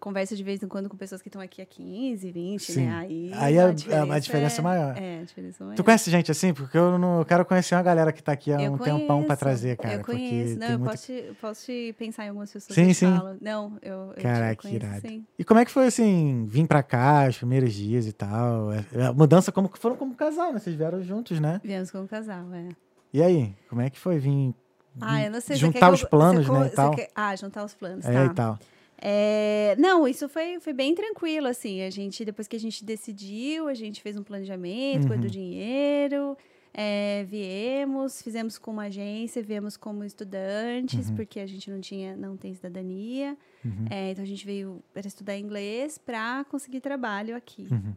converso 0.00 0.34
de 0.34 0.42
vez 0.42 0.60
em 0.60 0.66
quando 0.66 0.88
com 0.88 0.96
pessoas 0.96 1.22
que 1.22 1.28
estão 1.28 1.40
aqui 1.40 1.62
há 1.62 1.64
15, 1.64 2.32
20, 2.32 2.72
Sim. 2.72 2.86
né? 2.86 2.92
Aí, 2.96 3.30
Aí 3.34 3.56
a- 3.56 3.66
a 4.14 4.18
diferença 4.18 4.60
é 4.60 4.64
maior. 4.64 4.96
É, 4.98 5.20
a 5.20 5.22
diferença 5.22 5.62
é 5.62 5.64
maior. 5.64 5.76
Tu 5.76 5.84
conhece 5.84 6.10
gente 6.10 6.28
assim? 6.28 6.52
Porque 6.52 6.76
eu 6.76 6.98
não 6.98 7.20
eu 7.20 7.24
quero 7.24 7.44
conhecer 7.44 7.76
uma 7.76 7.84
galera 7.84 8.12
que 8.12 8.20
tá 8.20 8.32
aqui 8.32 8.52
há 8.52 8.60
Eu 8.60 8.72
um 8.72 8.78
tempão 8.78 9.18
pra 9.22 9.36
conheço, 9.36 9.36
trazer, 9.38 9.76
cara. 9.76 9.94
Eu 9.94 10.04
conheço, 10.04 10.58
não, 10.58 10.70
eu 10.70 10.80
posso, 10.80 11.06
te, 11.06 11.24
posso 11.40 11.66
te 11.66 11.94
pensar 11.96 12.24
em 12.24 12.30
algumas 12.30 12.52
pessoas 12.52 12.74
Sim, 12.74 12.88
que 12.88 12.94
sim. 12.94 13.16
falam. 13.16 13.36
Não, 13.40 13.78
eu, 13.80 14.12
eu 14.16 14.22
Caraca, 14.24 14.56
que 14.56 14.62
conheço, 14.62 14.84
irado. 14.84 15.00
sim. 15.02 15.24
E 15.38 15.44
como 15.44 15.60
é 15.60 15.64
que 15.64 15.70
foi 15.70 15.86
assim, 15.86 16.46
vir 16.48 16.66
pra 16.66 16.82
cá, 16.82 17.26
os 17.28 17.38
primeiros 17.38 17.72
dias 17.72 18.08
e 18.08 18.12
tal? 18.12 18.72
É- 18.72 19.04
A 19.06 19.12
mudança 19.12 19.52
como 19.52 19.70
foram 19.78 19.94
como 19.94 20.16
casal, 20.16 20.52
né? 20.52 20.58
Vocês 20.58 20.74
vieram 20.74 21.00
juntos, 21.00 21.38
né? 21.38 21.60
Viemos 21.62 21.92
com 21.92 21.98
um 22.00 22.08
casal, 22.08 22.52
é. 22.52 22.70
E 23.16 23.22
aí, 23.22 23.54
como 23.68 23.80
é 23.80 23.88
que 23.88 23.98
foi 23.98 24.18
vir 24.18 24.54
Ah, 25.00 25.24
eu 25.24 25.30
não 25.30 25.40
sei. 25.40 25.56
juntar 25.56 25.90
os 25.92 26.02
eu- 26.02 26.08
planos, 26.08 26.46
né, 26.48 26.68
tal? 26.68 26.90
quer- 26.94 27.10
Ah, 27.14 27.34
juntar 27.34 27.64
os 27.64 27.74
planos, 27.74 28.04
é, 28.04 28.12
tá. 28.12 28.24
e 28.26 28.34
tal? 28.34 28.58
É, 28.98 29.74
não, 29.78 30.06
isso 30.08 30.28
foi, 30.28 30.58
foi 30.60 30.72
bem 30.72 30.94
tranquilo, 30.94 31.46
assim. 31.46 31.82
A 31.82 31.90
gente, 31.90 32.24
depois 32.24 32.46
que 32.48 32.56
a 32.56 32.60
gente 32.60 32.84
decidiu, 32.84 33.68
a 33.68 33.74
gente 33.74 34.02
fez 34.02 34.16
um 34.16 34.22
planejamento, 34.22 35.02
Uhum. 35.02 35.08
guardou 35.08 35.30
dinheiro, 35.30 36.36
é, 36.74 37.24
viemos, 37.28 38.20
fizemos 38.20 38.58
com 38.58 38.70
uma 38.70 38.84
agência, 38.84 39.42
viemos 39.42 39.76
como 39.78 40.04
estudantes, 40.04 41.10
porque 41.16 41.40
a 41.40 41.46
gente 41.46 41.70
não 41.70 41.80
tinha, 41.80 42.16
não 42.16 42.36
tem 42.36 42.52
cidadania. 42.54 43.36
Uhum. 43.64 43.86
É, 43.90 44.10
então 44.10 44.22
a 44.22 44.26
gente 44.26 44.44
veio 44.44 44.82
para 44.92 45.06
estudar 45.06 45.38
inglês 45.38 45.96
para 45.98 46.44
conseguir 46.50 46.80
trabalho 46.80 47.34
aqui. 47.36 47.66
Uhum. 47.70 47.94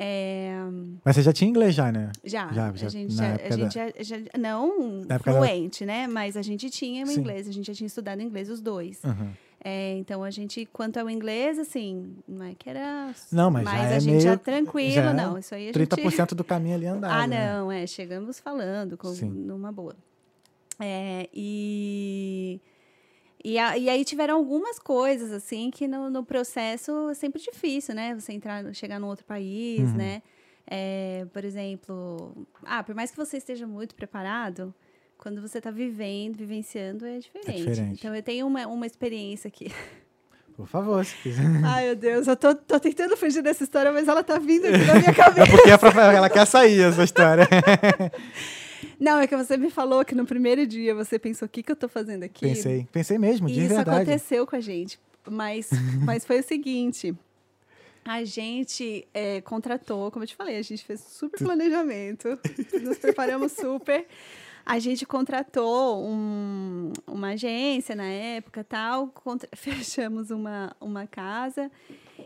É, 0.00 0.52
Mas 1.04 1.16
você 1.16 1.22
já 1.22 1.32
tinha 1.32 1.50
inglês 1.50 1.74
já, 1.74 1.90
né? 1.90 2.12
já, 2.24 2.52
Já, 2.52 2.68
a 2.68 2.72
já, 2.76 2.88
gente, 2.88 3.16
na 3.16 3.36
já, 3.36 3.44
a 3.44 3.50
gente 3.50 3.74
já, 3.74 3.90
já- 3.98 4.38
não 4.38 5.00
época 5.08 5.32
da- 5.32 5.38
fluente, 5.38 5.84
né? 5.84 6.06
Mas 6.06 6.36
a 6.36 6.42
gente 6.42 6.70
tinha 6.70 7.02
o 7.04 7.08
Sim. 7.08 7.18
inglês, 7.18 7.48
a 7.48 7.52
gente 7.52 7.66
já 7.66 7.74
tinha 7.74 7.86
estudado 7.88 8.22
inglês 8.22 8.48
os 8.48 8.60
dois. 8.60 9.02
Uhum. 9.02 9.30
É, 9.64 9.96
então 9.96 10.22
a 10.22 10.30
gente, 10.30 10.64
quanto 10.72 10.98
ao 10.98 11.10
inglês, 11.10 11.58
assim, 11.58 12.14
não 12.28 12.46
é 12.46 12.54
que 12.56 12.70
era. 12.70 13.12
Não, 13.32 13.50
mas 13.50 13.64
já 13.64 13.72
a 13.72 13.84
é 13.94 13.98
gente 14.00 14.20
já 14.20 14.28
meio- 14.30 14.38
tranquilo, 14.38 14.92
já 14.94 15.12
não. 15.12 15.36
Isso 15.36 15.52
aí 15.52 15.64
a 15.70 15.72
gente. 15.72 15.74
30% 15.88 16.34
do 16.36 16.44
caminho 16.44 16.76
ali 16.76 16.86
andado. 16.86 17.10
Ah, 17.10 17.26
né? 17.26 17.52
não, 17.56 17.72
é, 17.72 17.84
chegamos 17.84 18.38
falando 18.38 18.96
com, 18.96 19.08
Sim. 19.08 19.28
numa 19.28 19.72
boa. 19.72 19.96
É, 20.78 21.28
e, 21.34 22.60
e, 23.52 23.58
a- 23.58 23.76
e 23.78 23.88
aí 23.88 24.04
tiveram 24.04 24.34
algumas 24.36 24.78
coisas, 24.78 25.32
assim, 25.32 25.70
que 25.70 25.86
no, 25.88 26.10
no 26.10 26.24
processo 26.24 27.08
é 27.10 27.14
sempre 27.14 27.40
difícil, 27.40 27.94
né? 27.94 28.14
Você 28.14 28.32
entrar, 28.32 28.72
chegar 28.74 28.98
num 28.98 29.06
outro 29.08 29.24
país, 29.24 29.80
Uhum. 29.80 29.96
né? 29.96 30.22
É, 30.70 31.26
por 31.32 31.44
exemplo, 31.44 32.46
ah, 32.64 32.82
por 32.82 32.94
mais 32.94 33.10
que 33.10 33.16
você 33.16 33.38
esteja 33.38 33.66
muito 33.66 33.94
preparado, 33.94 34.74
quando 35.16 35.40
você 35.40 35.58
está 35.58 35.70
vivendo, 35.70 36.36
vivenciando, 36.36 37.06
é 37.06 37.18
diferente. 37.18 37.64
diferente. 37.64 37.98
Então, 37.98 38.14
eu 38.14 38.22
tenho 38.22 38.46
uma, 38.46 38.66
uma 38.66 38.86
experiência 38.86 39.48
aqui. 39.48 39.72
Por 40.54 40.66
favor, 40.66 41.04
se 41.04 41.14
quiser. 41.22 41.42
Ai, 41.64 41.86
meu 41.86 41.96
Deus, 41.96 42.26
eu 42.26 42.36
tô, 42.36 42.54
tô 42.54 42.78
tentando 42.80 43.16
fugir 43.16 43.40
dessa 43.42 43.62
história, 43.64 43.90
mas 43.92 44.08
ela 44.08 44.22
tá 44.22 44.38
vindo 44.38 44.66
aqui 44.66 44.84
na 44.84 44.94
minha 44.96 45.10
É 45.10 45.14
cabeça. 45.14 45.50
porque 45.50 45.70
é 45.70 45.76
pra- 45.78 46.12
ela 46.12 46.28
quer 46.28 46.44
sair 46.46 46.80
essa 46.82 47.02
história. 47.04 47.48
Não, 48.98 49.18
é 49.20 49.26
que 49.26 49.36
você 49.36 49.56
me 49.56 49.70
falou 49.70 50.04
que 50.04 50.14
no 50.14 50.24
primeiro 50.26 50.66
dia 50.66 50.94
você 50.94 51.18
pensou, 51.18 51.46
o 51.46 51.48
que, 51.48 51.62
que 51.62 51.70
eu 51.72 51.76
tô 51.76 51.88
fazendo 51.88 52.22
aqui? 52.24 52.40
Pensei, 52.48 52.86
pensei 52.92 53.18
mesmo, 53.18 53.48
E 53.48 53.52
de 53.52 53.60
isso 53.60 53.74
verdade. 53.74 53.90
aconteceu 54.02 54.46
com 54.46 54.56
a 54.56 54.60
gente. 54.60 54.98
Mas, 55.28 55.70
mas 56.04 56.24
foi 56.24 56.40
o 56.40 56.42
seguinte. 56.42 57.14
A 58.04 58.24
gente 58.24 59.06
é, 59.12 59.40
contratou, 59.42 60.10
como 60.10 60.22
eu 60.22 60.26
te 60.28 60.34
falei, 60.34 60.56
a 60.56 60.62
gente 60.62 60.84
fez 60.84 61.00
super 61.00 61.38
planejamento, 61.38 62.38
nos 62.82 62.96
preparamos 62.98 63.52
super. 63.52 64.06
A 64.64 64.78
gente 64.78 65.04
contratou 65.06 66.04
um- 66.06 66.92
uma 67.06 67.28
agência 67.30 67.94
na 67.94 68.06
época 68.06 68.64
tal, 68.64 69.08
contra- 69.08 69.48
fechamos 69.56 70.30
uma, 70.30 70.74
uma 70.80 71.06
casa 71.06 71.70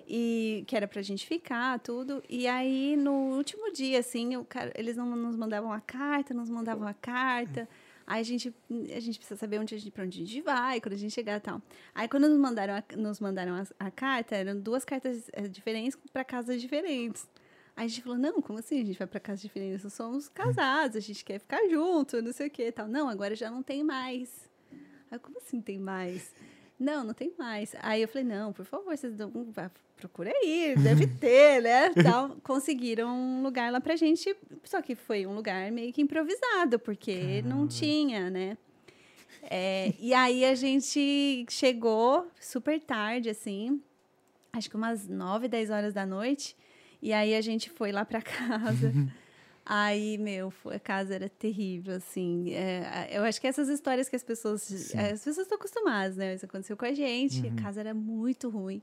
e 0.09 0.65
que 0.67 0.77
era 0.77 0.87
pra 0.89 1.03
gente 1.03 1.27
ficar, 1.27 1.79
tudo. 1.81 2.23
E 2.29 2.47
aí, 2.47 2.97
no 2.97 3.13
último 3.37 3.73
dia, 3.73 3.99
assim, 4.01 4.37
o 4.37 4.45
cara- 4.45 4.73
eles 4.77 4.97
não 4.97 5.15
nos 5.17 5.37
mandavam 5.37 5.73
a 5.73 5.81
carta, 5.81 6.33
nos 6.35 6.49
mandavam 6.51 6.87
a 6.87 6.95
carta. 6.95 7.69
Aí 8.07 8.21
a 8.21 8.25
gente, 8.25 8.53
a 8.95 9.01
gente 9.01 9.19
precisa 9.19 9.39
saber 9.39 9.59
onde 9.61 9.75
a 9.75 9.79
gente, 9.79 9.91
pra 9.93 10.05
onde 10.05 10.21
a 10.23 10.25
gente 10.27 10.41
vai, 10.43 10.81
quando 10.81 10.95
a 10.95 10.99
gente 10.99 11.13
chegar 11.15 11.37
e 11.37 11.41
tal. 11.41 11.63
Aí 11.95 12.09
quando 12.09 12.29
nos 12.29 12.39
mandaram 12.39 12.75
a, 12.75 12.97
nos 12.97 13.21
mandaram 13.21 13.55
a, 13.55 13.67
a 13.87 13.91
carta, 13.91 14.35
eram 14.35 14.59
duas 14.59 14.85
cartas 14.85 15.31
eh, 15.33 15.47
diferentes 15.49 15.97
para 16.13 16.25
casas 16.25 16.61
diferentes. 16.61 17.29
Aí 17.77 17.87
a 17.87 17.89
gente 17.89 18.03
falou, 18.03 18.19
não, 18.19 18.43
como 18.43 18.59
assim? 18.59 18.83
A 18.83 18.85
gente 18.85 18.99
vai 18.99 19.07
para 19.07 19.21
casas 19.21 19.41
diferentes, 19.41 19.83
nós 19.85 19.93
somos 19.95 20.29
casados, 20.29 20.97
a 20.97 21.01
gente 21.01 21.25
quer 21.25 21.39
ficar 21.39 21.67
junto, 21.69 22.21
não 22.21 22.33
sei 22.33 22.49
o 22.49 22.51
que 22.51 22.71
tal. 22.73 22.87
Não, 22.89 23.09
agora 23.09 23.35
já 23.35 23.51
não 23.51 23.63
tem 23.63 23.83
mais. 23.83 24.51
Aí, 25.11 25.19
como 25.19 25.39
assim 25.39 25.61
tem 25.61 25.79
mais? 25.79 26.35
Não, 26.83 27.05
não 27.05 27.15
tem 27.15 27.33
mais. 27.39 27.77
Aí 27.81 28.03
eu 28.03 28.09
falei, 28.09 28.25
não, 28.25 28.53
por 28.53 28.65
favor, 28.65 28.97
vocês 28.97 29.15
dão, 29.15 29.31
procura 29.97 30.33
aí, 30.43 30.75
deve 30.77 31.07
ter, 31.07 31.63
né? 31.63 31.91
Tal. 32.03 32.37
Conseguiram 32.43 33.09
um 33.09 33.43
lugar 33.43 33.71
lá 33.71 33.81
pra 33.81 33.95
gente, 33.95 34.37
só 34.65 34.83
que 34.83 34.97
foi 34.97 35.25
um 35.25 35.33
lugar 35.33 35.71
meio 35.71 35.93
que 35.93 36.03
improvisado, 36.03 36.81
porque 36.81 37.41
não 37.43 37.69
tinha, 37.69 38.29
né? 38.29 38.59
É, 39.45 39.95
e 40.01 40.13
aí 40.13 40.45
a 40.45 40.57
gente 40.57 41.47
chegou 41.49 42.27
super 42.41 42.81
tarde, 42.81 43.31
assim, 43.31 43.81
acho 44.53 44.69
que 44.69 44.77
umas 44.77 45.07
9, 45.07 45.47
10 45.47 45.71
horas 45.71 45.95
da 45.95 46.05
noite, 46.05 46.57
e 47.01 47.13
aí 47.13 47.35
a 47.35 47.41
gente 47.41 47.71
foi 47.71 47.93
lá 47.93 48.05
pra 48.05 48.21
casa. 48.23 48.93
Aí, 49.65 50.19
meu, 50.19 50.53
a 50.67 50.79
casa 50.79 51.15
era 51.15 51.29
terrível, 51.29 51.95
assim. 51.95 52.53
É, 52.53 53.11
eu 53.13 53.23
acho 53.23 53.41
que 53.41 53.47
essas 53.47 53.69
histórias 53.69 54.09
que 54.09 54.17
as 54.17 54.25
pessoas. 54.25 54.63
Sim. 54.63 54.99
As 54.99 55.23
pessoas 55.23 55.47
estão 55.47 55.57
acostumadas, 55.57 56.17
né? 56.17 56.35
Isso 56.35 56.45
aconteceu 56.45 56.77
com 56.77 56.85
a 56.85 56.93
gente. 56.93 57.41
Uhum. 57.41 57.53
A 57.57 57.63
casa 57.63 57.81
era 57.81 57.95
muito 57.95 58.49
ruim. 58.49 58.83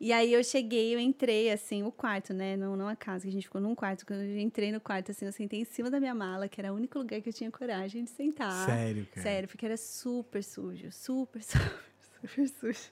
E 0.00 0.12
aí 0.12 0.32
eu 0.32 0.44
cheguei, 0.44 0.94
eu 0.94 1.00
entrei, 1.00 1.50
assim, 1.50 1.82
o 1.82 1.90
quarto, 1.90 2.32
né? 2.32 2.56
Não, 2.56 2.76
não 2.76 2.86
a 2.86 2.94
casa, 2.94 3.22
que 3.22 3.28
a 3.28 3.32
gente 3.32 3.44
ficou 3.44 3.60
num 3.60 3.74
quarto. 3.74 4.06
Quando 4.06 4.20
eu 4.20 4.38
entrei 4.38 4.70
no 4.70 4.80
quarto, 4.80 5.10
assim, 5.10 5.26
eu 5.26 5.32
sentei 5.32 5.60
em 5.60 5.64
cima 5.64 5.90
da 5.90 5.98
minha 5.98 6.14
mala, 6.14 6.48
que 6.48 6.60
era 6.60 6.72
o 6.72 6.76
único 6.76 6.98
lugar 6.98 7.20
que 7.20 7.28
eu 7.28 7.32
tinha 7.32 7.50
coragem 7.50 8.04
de 8.04 8.10
sentar. 8.10 8.66
Sério, 8.66 9.06
cara. 9.06 9.22
Sério, 9.22 9.48
porque 9.48 9.66
era 9.66 9.76
super 9.76 10.44
sujo, 10.44 10.92
super, 10.92 11.42
super, 11.42 11.87
super 12.20 12.48
sujo. 12.48 12.90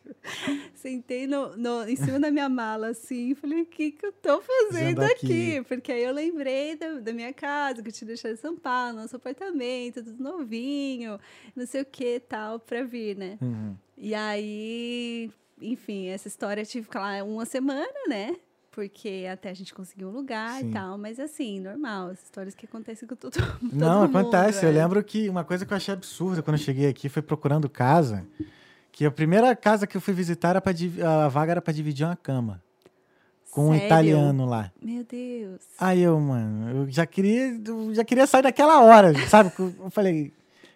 Sentei 0.75 1.27
no, 1.27 1.57
no- 1.57 1.89
em 1.89 1.97
cima 1.97 2.19
da 2.21 2.31
minha 2.31 2.49
mala, 2.49 2.89
assim, 2.89 3.31
e 3.31 3.35
falei, 3.35 3.63
o 3.63 3.67
que, 3.67 3.93
que 3.93 4.07
eu 4.07 4.13
tô 4.13 4.41
fazendo 4.43 5.03
aqui? 5.03 5.59
aqui? 5.59 5.65
Porque 5.69 5.93
aí 5.93 6.05
eu 6.05 6.13
lembrei 6.13 6.77
da, 6.77 6.95
da 7.01 7.13
minha 7.13 7.33
casa, 7.33 7.83
que 7.83 7.89
eu 7.89 7.93
tinha 7.93 8.09
deixado 8.09 8.33
em 8.33 8.37
São 8.37 8.57
Paulo, 8.57 8.99
nosso 9.01 9.17
apartamento, 9.17 10.03
tudo 10.03 10.23
novinho, 10.23 11.19
não 11.55 11.67
sei 11.67 11.83
o 11.83 11.85
que 11.87 12.21
tal, 12.21 12.59
pra 12.61 12.83
vir, 12.83 13.17
né? 13.17 13.39
Uhum. 13.41 13.75
E 13.97 14.15
aí, 14.15 15.31
enfim, 15.61 16.07
essa 16.09 16.29
história 16.29 16.61
eu 16.63 16.67
tive 16.67 16.87
que 16.87 16.93
ficar 16.93 17.01
lá 17.01 17.25
uma 17.25 17.45
semana, 17.45 17.87
né? 18.09 18.37
Porque 18.71 19.27
até 19.33 19.49
a 19.49 19.55
gente 19.55 19.73
conseguir 19.73 20.05
um 20.05 20.11
lugar 20.11 20.61
Sim. 20.61 20.69
e 20.69 20.73
tal, 20.73 20.99
mas 20.99 21.19
assim, 21.19 21.61
normal, 21.61 22.09
as 22.09 22.23
histórias 22.23 22.55
que 22.55 22.67
acontecem 22.67 23.09
com 23.09 23.17
todo, 23.17 23.33
todo 23.33 23.59
Não, 23.73 24.03
mundo. 24.07 24.19
acontece. 24.19 24.67
Eu 24.67 24.69
é. 24.69 24.73
lembro 24.73 25.03
que 25.03 25.31
uma 25.31 25.45
coisa 25.45 25.65
que 25.65 25.73
eu 25.73 25.77
achei 25.79 25.95
absurda 25.95 26.43
quando 26.43 26.59
eu 26.59 26.63
cheguei 26.63 26.87
aqui 26.87 27.09
foi 27.09 27.23
procurando 27.23 27.71
casa. 27.71 28.27
Que 28.97 29.05
a 29.05 29.11
primeira 29.11 29.55
casa 29.55 29.87
que 29.87 29.95
eu 29.95 30.01
fui 30.01 30.15
visitar, 30.15 30.49
era 30.51 30.61
pra, 30.61 30.73
div- 30.73 31.03
a 31.05 31.29
vaga 31.29 31.53
era 31.53 31.61
para 31.61 31.75
dividir 31.75 32.07
uma 32.07 32.17
cama. 32.17 32.63
com 33.51 33.69
um 33.69 33.73
Sério? 33.73 33.87
italiano 33.87 34.47
lá. 34.47 34.73
Meu 34.83 35.05
Deus. 35.05 35.61
Aí 35.79 36.01
eu, 36.01 36.19
mano, 36.19 36.71
eu 36.85 36.91
já 36.91 37.05
queria, 37.05 37.59
eu 37.67 37.95
já 37.95 38.03
queria 38.05 38.27
sair 38.27 38.41
daquela 38.43 38.81
hora, 38.83 39.13
sabe? 39.29 39.53
Eu 39.59 39.91
falei. 39.91 40.33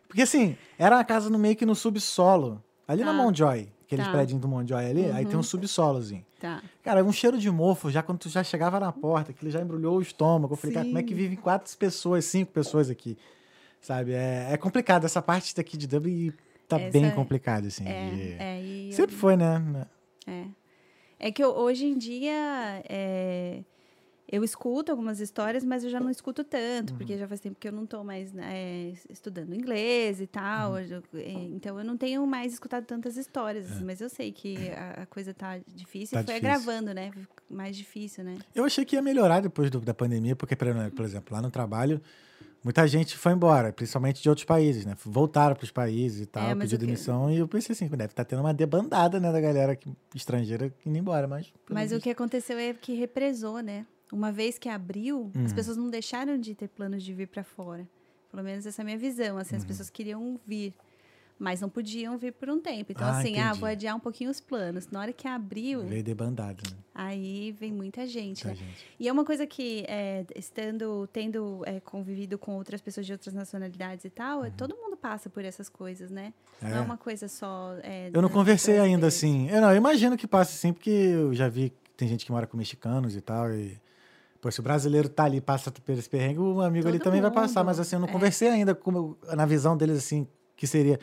Porque 0.07 0.21
assim, 0.23 0.55
era 0.79 0.97
uma 0.97 1.05
casa 1.05 1.31
no 1.31 1.39
meio 1.39 1.57
que 1.57 1.65
no 1.65 1.75
subsolo. 1.75 2.63
Ali 2.87 3.03
na 3.05 3.13
Tá. 3.13 3.17
Montjoy, 3.23 3.69
aqueles 3.87 4.05
Tá. 4.05 4.13
prédios 4.13 4.39
do 4.39 4.47
Montjoy 4.49 4.85
ali, 4.85 5.07
aí 5.13 5.25
tem 5.25 5.35
um 5.35 5.39
Uhum. 5.39 5.43
subsolozinho. 5.43 6.25
Tá. 6.41 6.63
Cara, 6.83 7.03
um 7.03 7.13
cheiro 7.13 7.39
de 7.39 7.51
mofo, 7.51 7.91
já 7.91 8.03
quando 8.03 8.19
tu 8.19 8.29
já 8.29 8.43
chegava 8.45 8.79
na 8.81 8.93
porta, 8.93 9.33
que 9.33 9.43
ele 9.45 9.51
já 9.51 9.61
embrulhou 9.63 9.97
o 9.97 10.03
estômago. 10.03 10.53
Eu 10.55 10.57
falei, 10.59 10.75
cara, 10.75 10.87
como 10.87 10.99
é 10.99 11.03
que 11.03 11.11
Sim. 11.11 11.15
vivem 11.15 11.37
quatro 11.39 11.75
pessoas, 11.79 12.25
cinco 12.27 12.51
pessoas 12.53 12.91
aqui? 12.91 13.17
Sabe? 13.81 14.13
É, 14.13 14.49
é 14.51 14.57
complicado. 14.59 15.05
Essa 15.05 15.23
parte 15.23 15.55
daqui 15.57 15.77
de 15.79 15.87
Dublin 15.87 16.33
tá 16.77 16.81
Essa 16.81 16.91
bem 16.99 17.11
complicada, 17.11 17.67
assim. 17.69 17.87
É, 17.87 18.11
de- 18.11 18.33
é, 18.39 18.63
e 18.63 18.87
eu- 18.91 18.93
Sempre 18.97 19.15
foi, 19.17 19.37
né? 19.37 19.87
É. 20.27 20.45
É 21.19 21.31
que 21.33 21.43
eu- 21.43 21.51
hoje 21.55 21.85
em 21.87 21.99
dia 21.99 22.83
é, 22.89 23.63
eu 24.33 24.43
escuto 24.45 24.91
algumas 24.93 25.21
histórias, 25.21 25.65
mas 25.65 25.83
eu 25.85 25.91
já 25.91 25.99
não 26.01 26.09
escuto 26.09 26.43
tanto, 26.45 26.93
Uhum. 26.93 26.99
porque 26.99 27.19
já 27.19 27.27
faz 27.29 27.41
tempo 27.41 27.57
que 27.59 27.67
eu 27.69 27.73
não 27.73 27.85
estou 27.85 28.03
mais 28.05 28.33
né, 28.33 28.93
estudando 29.11 29.55
inglês 29.55 30.21
e 30.21 30.27
tal. 30.27 30.73
Uhum. 30.73 30.79
eu- 30.79 31.03
então 31.55 31.79
eu 31.79 31.85
não 31.85 31.97
tenho 31.97 32.25
mais 32.27 32.53
escutado 32.55 32.85
tantas 32.87 33.17
histórias, 33.17 33.71
É. 33.81 33.85
mas 33.85 34.01
eu 34.01 34.09
sei 34.09 34.31
que 34.33 34.71
a, 34.71 35.05
coisa 35.07 35.35
tá 35.35 35.59
difícil 35.69 36.15
Tá 36.17 36.23
e 36.23 36.25
foi 36.25 36.35
difícil. 36.41 36.49
agravando, 36.71 36.95
né? 36.95 37.11
Mais 37.51 37.77
difícil, 37.77 38.23
né? 38.25 38.39
Eu 38.55 38.65
achei 38.65 38.85
que 38.85 38.95
ia 38.97 39.03
melhorar 39.03 39.41
depois 39.41 39.69
do- 39.71 39.81
da 39.81 39.93
pandemia, 39.93 40.37
porque, 40.37 40.55
por 40.57 40.69
por 40.95 41.05
exemplo, 41.05 41.35
lá 41.35 41.43
no 41.43 41.51
trabalho, 41.51 42.01
muita 42.63 42.87
gente 42.87 43.17
foi 43.17 43.33
embora, 43.33 43.73
principalmente 43.73 44.23
de 44.23 44.29
outros 44.29 44.45
países, 44.45 44.85
né? 44.85 44.95
Voltaram 45.05 45.55
para 45.57 45.65
os 45.65 45.71
países 45.71 46.21
e 46.23 46.27
tal, 46.27 46.51
É, 46.51 46.55
pediu 46.55 46.79
demissão, 46.79 47.31
e 47.31 47.39
eu 47.39 47.49
pensei 47.49 47.73
assim, 47.75 47.87
deve 47.89 48.05
estar 48.13 48.25
tendo 48.25 48.41
uma 48.41 48.53
debandada, 48.55 49.19
né, 49.21 49.31
da 49.33 49.41
galera 49.41 49.75
que- 49.77 49.93
estrangeira 50.15 50.73
indo 50.85 50.97
embora, 50.99 51.27
mas... 51.27 51.53
Mas 51.69 51.93
o 51.93 52.01
que 52.01 52.11
aconteceu 52.11 52.59
é 52.59 52.73
que 52.75 52.95
represou, 52.95 53.61
né? 53.61 53.87
Uma 54.13 54.33
vez 54.33 54.59
que 54.59 54.69
abriu, 54.69 55.31
as 55.45 55.53
Hum. 55.53 55.55
pessoas 55.55 55.77
não 55.77 55.89
deixaram 55.89 56.37
de 56.39 56.55
ter 56.55 56.69
planos 56.69 57.03
de 57.03 57.15
vir 57.15 57.29
para 57.29 57.45
fora. 57.45 57.89
Pelo 58.31 58.43
menos 58.43 58.65
essa 58.67 58.81
é 58.81 58.83
a 58.83 58.87
minha 58.87 58.99
visão. 58.99 59.39
Assim, 59.39 59.55
Uhum. 59.55 59.59
as 59.61 59.65
pessoas 59.65 59.91
queriam 59.91 60.39
vir, 60.47 60.75
mas 61.41 61.59
não 61.63 61.71
podiam 61.71 62.19
vir 62.19 62.35
por 62.35 62.51
um 62.51 62.61
tempo. 62.61 62.93
Então, 62.93 63.07
Ah, 63.09 63.19
assim, 63.19 63.39
ah, 63.39 63.47
entendi. 63.47 63.61
vou 63.61 63.69
adiar 63.71 63.97
um 63.97 63.99
pouquinho 63.99 64.31
os 64.31 64.41
planos. 64.41 64.87
Na 64.91 65.01
hora 65.01 65.13
que 65.13 65.27
abriu, 65.27 65.81
Veio 65.87 66.05
debandada, 66.05 66.63
né? 66.71 66.77
aí 66.95 67.51
vem 67.59 67.73
muita 67.73 68.07
gente, 68.07 68.47
Muita 68.47 68.61
né? 68.61 68.67
gente. 68.69 68.85
E 69.01 69.09
é 69.09 69.13
uma 69.13 69.25
coisa 69.25 69.47
que, 69.47 69.85
é, 69.89 70.27
estando, 70.37 71.09
tendo 71.11 71.63
é, 71.65 71.81
convivido 71.81 72.37
com 72.37 72.57
outras 72.57 72.83
pessoas 72.83 73.07
de 73.07 73.13
outras 73.13 73.33
nacionalidades 73.35 74.05
e 74.05 74.11
tal, 74.11 74.45
é, 74.45 74.51
todo 74.51 74.77
mundo 74.77 74.99
passa 74.99 75.31
por 75.31 75.43
essas 75.43 75.69
coisas, 75.71 76.11
né? 76.11 76.35
Não 76.61 76.69
é 76.69 76.73
Uhum. 76.75 76.79
É. 76.79 76.83
uma 76.83 76.99
coisa 76.99 77.27
só. 77.27 77.75
é, 77.83 78.11
Eu 78.13 78.21
não 78.21 78.29
conversei 78.29 78.79
ainda 78.79 78.99
brasileiros. 79.07 79.15
assim. 79.49 79.49
Eu, 79.57 79.63
não, 79.63 79.71
eu 79.71 79.77
imagino 79.79 80.17
que 80.19 80.27
passe 80.29 80.53
sim, 80.59 80.75
porque 80.75 80.91
eu 80.91 81.33
já 81.33 81.49
vi 81.49 81.71
que 81.71 81.91
tem 81.97 82.07
gente 82.07 82.27
que 82.27 82.31
mora 82.33 82.47
com 82.47 82.57
mexicanos 82.59 83.17
e 83.17 83.21
tal. 83.23 83.51
E, 83.55 83.81
pô, 84.43 84.51
se 84.51 84.61
o 84.61 84.63
brasileiro 84.63 85.09
tá 85.09 85.25
ali, 85.25 85.41
passa 85.41 85.71
por 85.71 85.91
esse 85.95 86.09
perrengue, 86.11 86.39
o 86.41 86.61
amigo 86.61 86.87
ali 86.87 86.99
Todo 86.99 87.05
também 87.05 87.23
vai 87.23 87.31
passar. 87.31 87.61
mundo, 87.61 87.67
Mas 87.69 87.81
assim, 87.81 87.97
eu 87.97 88.01
não 88.01 88.09
é. 88.09 88.13
conversei 88.13 88.49
ainda 88.51 88.75
como, 88.75 89.17
na 89.35 89.47
visão 89.47 89.75
deles, 89.75 89.97
assim, 89.97 90.29
que 90.55 90.67
seria. 90.67 91.01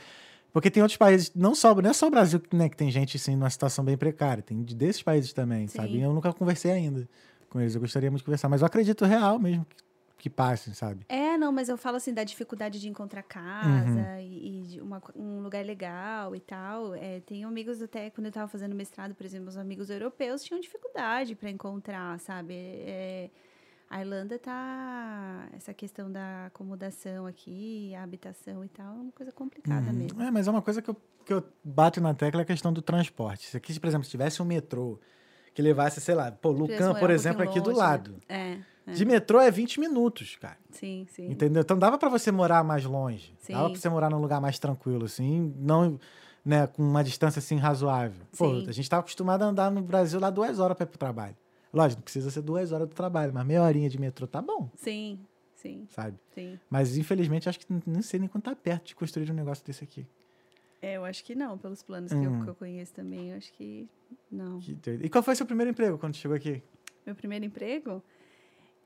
Porque 0.58 0.72
tem 0.72 0.82
outros 0.82 0.97
países, 0.97 1.32
não 1.36 1.53
só, 1.53 1.76
não 1.76 1.88
é 1.91 1.93
só 1.93 2.08
o 2.08 2.10
Brasil 2.10 2.41
né, 2.51 2.68
que 2.68 2.76
tem 2.76 2.89
gente 2.89 3.16
assim, 3.16 3.36
numa 3.36 3.47
situação 3.47 3.86
bem 3.86 3.95
precária, 3.95 4.41
tem 4.41 4.64
de- 4.64 4.74
desses 4.74 5.03
países 5.03 5.32
também, 5.32 5.68
Sim. 5.68 5.78
sabe? 5.78 5.97
E 5.99 6.01
eu 6.01 6.12
nunca 6.12 6.34
conversei 6.34 6.72
ainda 6.72 7.08
com 7.47 7.62
eles. 7.62 7.76
Eu 7.76 7.82
gostaria 7.82 8.10
muito 8.10 8.22
de 8.22 8.26
conversar, 8.26 8.49
mas 8.49 8.62
eu 8.62 8.66
acredito 8.66 9.05
real 9.05 9.38
mesmo 9.38 9.64
que, 9.66 9.76
que 10.18 10.30
passe, 10.32 10.74
sabe? 10.74 11.05
É, 11.10 11.38
não, 11.38 11.51
mas 11.51 11.70
eu 11.70 11.78
falo 11.78 11.97
assim 11.97 12.12
da 12.12 12.24
dificuldade 12.24 12.80
de 12.82 12.89
encontrar 12.89 13.22
casa 13.22 14.20
e, 14.20 14.62
e 14.62 14.62
de 14.64 14.82
uma 14.82 14.99
um 15.16 15.41
lugar 15.41 15.64
legal 15.64 16.36
e 16.36 16.39
tal. 16.39 16.95
É, 16.95 17.20
tenho 17.20 17.47
amigos 17.47 17.80
até 17.80 18.10
quando 18.10 18.26
eu 18.26 18.30
estava 18.30 18.47
fazendo 18.47 18.74
mestrado, 18.74 19.14
por 19.14 19.28
exemplo, 19.28 19.49
os 19.49 19.58
amigos 19.58 19.91
europeus 19.91 20.41
tinham 20.41 20.60
dificuldade 20.60 21.36
para 21.36 21.51
encontrar, 21.51 22.20
sabe? 22.20 22.55
É, 22.55 23.30
a 23.89 24.01
Irlanda 24.01 24.38
tá 24.38 25.47
essa 25.53 25.73
questão 25.73 26.11
da 26.11 26.47
acomodação 26.47 27.25
aqui, 27.25 27.93
a 27.95 28.03
habitação 28.03 28.63
e 28.63 28.69
tal, 28.69 28.95
é 28.97 28.99
uma 29.01 29.11
coisa 29.11 29.31
complicada 29.31 29.88
Uhum. 29.91 29.93
mesmo. 29.97 30.21
É, 30.21 30.29
mas 30.31 30.47
é 30.47 30.51
uma 30.51 30.61
coisa 30.61 30.81
que 30.81 30.89
eu, 30.89 30.95
que 31.25 31.33
eu 31.33 31.43
bato 31.63 32.01
na 32.01 32.13
tecla 32.13 32.41
é 32.41 32.43
a 32.43 32.45
questão 32.45 32.71
do 32.73 32.81
transporte. 32.81 33.47
Se 33.47 33.57
aqui, 33.57 33.79
por 33.79 33.88
exemplo, 33.88 34.05
se 34.05 34.11
tivesse 34.11 34.41
um 34.41 34.45
metrô 34.45 34.99
que 35.53 35.61
levasse, 35.61 35.99
sei 36.01 36.15
lá, 36.15 36.31
pô, 36.31 36.51
Lucan, 36.51 36.93
por 36.95 37.09
exemplo, 37.09 37.41
aqui 37.41 37.59
do 37.59 37.69
longe, 37.69 37.79
né? 37.81 37.85
lado. 37.88 38.15
É, 38.29 38.57
é. 38.88 38.91
De 38.91 39.03
metrô 39.05 39.39
é 39.39 39.49
20 39.49 39.79
minutos, 39.79 40.35
cara. 40.35 40.57
sim, 40.71 41.05
sim. 41.09 41.31
Entendeu? 41.31 41.61
Então 41.61 41.77
dava 41.79 41.97
pra 41.97 42.09
você 42.09 42.31
morar 42.31 42.63
mais 42.63 42.85
longe. 42.85 43.35
Sim. 43.39 43.53
Dava 43.53 43.69
pra 43.71 43.79
você 43.79 43.89
morar 43.89 44.09
num 44.09 44.19
lugar 44.21 44.39
mais 44.39 44.59
tranquilo, 44.59 45.05
assim, 45.05 45.53
não, 45.57 45.99
né, 46.45 46.67
com 46.67 46.83
uma 46.83 47.03
distância 47.03 47.39
assim 47.39 47.57
razoável. 47.57 48.25
Pô, 48.38 48.49
Sim. 48.61 48.65
a 48.69 48.71
gente 48.71 48.89
tava 48.89 49.01
acostumado 49.01 49.41
a 49.43 49.45
andar 49.47 49.69
no 49.71 49.81
Brasil 49.81 50.19
lá 50.19 50.29
duas 50.29 50.59
horas 50.59 50.77
pra 50.77 50.83
ir 50.85 50.88
pro 50.88 50.97
trabalho. 50.97 51.35
Lógico, 51.78 51.99
não 51.99 52.03
precisa 52.03 52.32
ser 52.32 52.41
duas 52.41 52.71
horas 52.71 52.88
do 52.88 52.95
trabalho, 52.95 53.34
mas 53.34 53.45
meia 53.45 53.61
horinha 53.63 53.89
de 53.89 53.99
metrô 53.99 54.25
tá 54.28 54.41
bom, 54.41 54.69
Sim, 54.75 55.19
sim, 55.53 55.86
sabe? 55.89 56.17
sim. 56.34 56.59
Mas 56.69 56.97
infelizmente 56.97 57.47
acho 57.47 57.59
que 57.59 57.65
não 57.86 58.01
sei 58.01 58.19
nem 58.19 58.28
quando 58.28 58.43
tá 58.45 58.55
perto 58.55 58.88
de 58.88 58.95
construir 58.95 59.30
um 59.32 59.36
negócio 59.36 59.63
desse 59.65 59.84
aqui. 59.84 60.05
É, 60.82 60.93
eu 60.97 61.05
acho 61.05 61.23
que 61.23 61.34
não, 61.36 61.57
pelos 61.57 61.82
planos 61.84 62.11
que, 62.11 62.17
Hum. 62.19 62.38
eu, 62.39 62.43
que 62.43 62.49
eu 62.49 62.55
conheço 62.55 62.93
também, 62.93 63.32
eu 63.32 63.38
acho 63.38 63.51
que 63.53 63.88
não. 64.32 64.59
Que. 64.59 64.78
E 65.01 65.09
qual 65.09 65.23
foi 65.23 65.36
seu 65.36 65.45
primeiro 65.45 65.71
emprego 65.71 65.97
quando 65.97 66.15
chegou 66.15 66.36
aqui? 66.38 66.61
Meu 67.05 67.15
primeiro 67.15 67.45
emprego? 67.45 68.03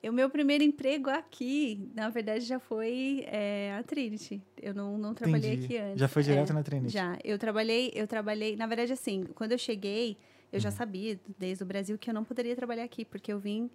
O 0.03 0.11
meu 0.11 0.29
primeiro 0.31 0.63
emprego 0.63 1.09
aqui, 1.11 1.87
na 1.93 2.09
verdade, 2.09 2.43
já 2.45 2.59
foi 2.59 3.23
é, 3.27 3.75
a 3.77 3.83
Trinity. 3.83 4.41
Eu 4.59 4.73
não, 4.73 4.97
não 4.97 5.13
trabalhei 5.13 5.51
Entendi. 5.51 5.65
aqui 5.65 5.77
antes. 5.77 5.99
Já 5.99 6.07
foi 6.07 6.23
direto 6.23 6.49
É, 6.49 6.53
na 6.53 6.63
Trinity? 6.63 6.91
Já. 6.93 7.19
Eu 7.23 7.37
trabalhei, 7.37 7.91
eu 7.93 8.07
trabalhei, 8.07 8.55
na 8.55 8.65
verdade, 8.65 8.91
assim, 8.93 9.25
quando 9.35 9.51
eu 9.51 9.59
cheguei, 9.59 10.17
eu 10.51 10.59
já 10.59 10.71
sabia, 10.71 11.19
desde 11.37 11.63
o 11.63 11.65
Brasil, 11.65 11.97
que 11.97 12.09
eu 12.09 12.13
não 12.13 12.23
poderia 12.23 12.55
trabalhar 12.55 12.83
aqui, 12.83 13.03
porque 13.05 13.31
eu 13.31 13.39
vim. 13.39 13.69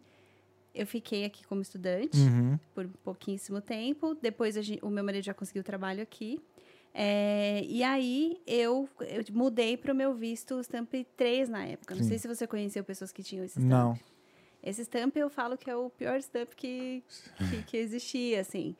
Eu 0.74 0.86
fiquei 0.86 1.24
aqui 1.24 1.42
como 1.46 1.62
estudante 1.62 2.18
Uhum. 2.18 2.58
por 2.74 2.86
pouquíssimo 3.02 3.60
tempo. 3.62 4.14
Depois 4.20 4.56
a 4.58 4.60
gen- 4.62 4.78
o 4.82 4.90
meu 4.90 5.02
marido 5.02 5.24
já 5.24 5.32
conseguiu 5.32 5.64
trabalho 5.64 6.02
aqui. 6.02 6.38
É, 6.92 7.62
e 7.66 7.82
aí 7.82 8.40
eu, 8.46 8.88
eu 9.00 9.22
mudei 9.32 9.76
para 9.76 9.92
o 9.92 9.96
meu 9.96 10.14
visto 10.14 10.58
Stamp 10.62 10.92
3 11.16 11.48
na 11.48 11.64
época. 11.64 11.94
Não 11.94 12.02
Sim. 12.02 12.08
sei 12.10 12.18
se 12.18 12.28
você 12.28 12.46
conheceu 12.46 12.84
pessoas 12.84 13.10
que 13.12 13.22
tinham 13.22 13.44
esse 13.44 13.58
Stamp. 13.58 13.70
Não. 13.70 13.98
Esse 14.62 14.82
stamp 14.84 15.14
eu 15.16 15.30
falo 15.30 15.56
que 15.56 15.70
é 15.70 15.76
o 15.76 15.88
pior 15.90 16.18
stamp 16.18 16.48
que, 16.56 17.02
que, 17.50 17.62
que 17.62 17.76
existia, 17.76 18.40
assim. 18.40 18.74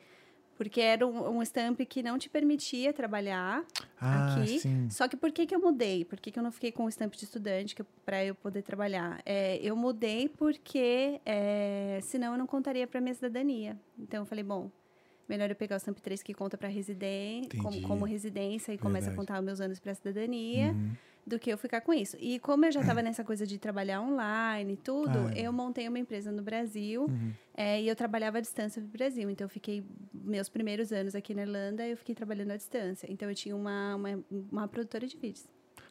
Porque 0.57 0.81
era 0.81 1.05
um, 1.05 1.37
um 1.37 1.41
stamp 1.43 1.79
que 1.81 2.01
não 2.01 2.17
te 2.17 2.29
permitia 2.29 2.91
trabalhar 2.91 3.63
Ah, 4.01 4.33
aqui. 4.33 4.59
sim. 4.59 4.89
Só 4.89 5.07
que 5.07 5.15
por 5.15 5.31
que, 5.31 5.45
que 5.45 5.53
eu 5.55 5.59
mudei? 5.59 6.03
Por 6.03 6.19
que, 6.19 6.31
que 6.31 6.39
eu 6.39 6.43
não 6.43 6.51
fiquei 6.51 6.71
com 6.71 6.85
o 6.85 6.89
stamp 6.89 7.13
de 7.13 7.23
estudante 7.25 7.75
para 8.03 8.25
eu 8.25 8.33
poder 8.33 8.63
trabalhar? 8.63 9.21
É, 9.25 9.57
eu 9.61 9.75
mudei 9.75 10.27
porque 10.27 11.21
é, 11.25 11.99
senão 12.01 12.31
eu 12.33 12.37
não 12.39 12.47
contaria 12.47 12.87
para 12.87 12.99
minha 12.99 13.13
cidadania. 13.13 13.77
Então 13.99 14.21
eu 14.23 14.25
falei, 14.25 14.43
bom, 14.43 14.71
melhor 15.29 15.47
eu 15.49 15.55
pegar 15.55 15.75
o 15.75 15.79
stamp 15.79 15.99
3 15.99 16.23
que 16.23 16.33
conta 16.33 16.57
para 16.57 16.67
residência, 16.69 17.49
como, 17.61 17.81
como 17.81 18.05
residência 18.05 18.73
e 18.73 18.77
começa 18.79 19.07
a 19.07 19.13
Verdade. 19.13 19.27
contar 19.27 19.41
meus 19.43 19.61
anos 19.61 19.79
para 19.79 19.93
cidadania 19.93 20.71
Uhum. 20.71 20.91
Do 21.27 21.37
que 21.37 21.51
eu 21.51 21.57
ficar 21.57 21.81
com 21.81 21.93
isso. 21.93 22.15
E 22.19 22.39
como 22.39 22.65
eu 22.65 22.71
já 22.71 22.79
estava 22.79 23.01
nessa 23.03 23.23
coisa 23.23 23.45
de 23.45 23.59
trabalhar 23.59 24.01
online 24.01 24.73
e 24.73 24.77
tudo, 24.77 25.19
Ah, 25.27 25.31
é. 25.35 25.41
eu 25.41 25.51
montei 25.51 25.87
uma 25.87 25.99
empresa 25.99 26.31
no 26.31 26.41
Brasil 26.41 27.03
Uhum. 27.03 27.31
é, 27.53 27.81
e 27.81 27.87
eu 27.87 27.95
trabalhava 27.95 28.37
à 28.37 28.41
distância 28.41 28.81
para 28.81 28.87
o 28.87 28.91
Brasil. 28.91 29.29
Então, 29.29 29.45
eu 29.45 29.49
fiquei, 29.49 29.83
meus 30.13 30.47
primeiros 30.49 30.91
anos 30.93 31.13
aqui 31.15 31.33
na 31.33 31.41
Irlanda, 31.41 31.85
eu 31.85 31.97
fiquei 31.97 32.15
trabalhando 32.15 32.51
à 32.51 32.57
distância. 32.57 33.05
Então, 33.11 33.29
eu 33.29 33.35
tinha 33.35 33.55
uma, 33.55 33.95
uma, 33.95 34.23
uma 34.51 34.67
produtora 34.67 35.05
de 35.05 35.17
vídeos. 35.17 35.45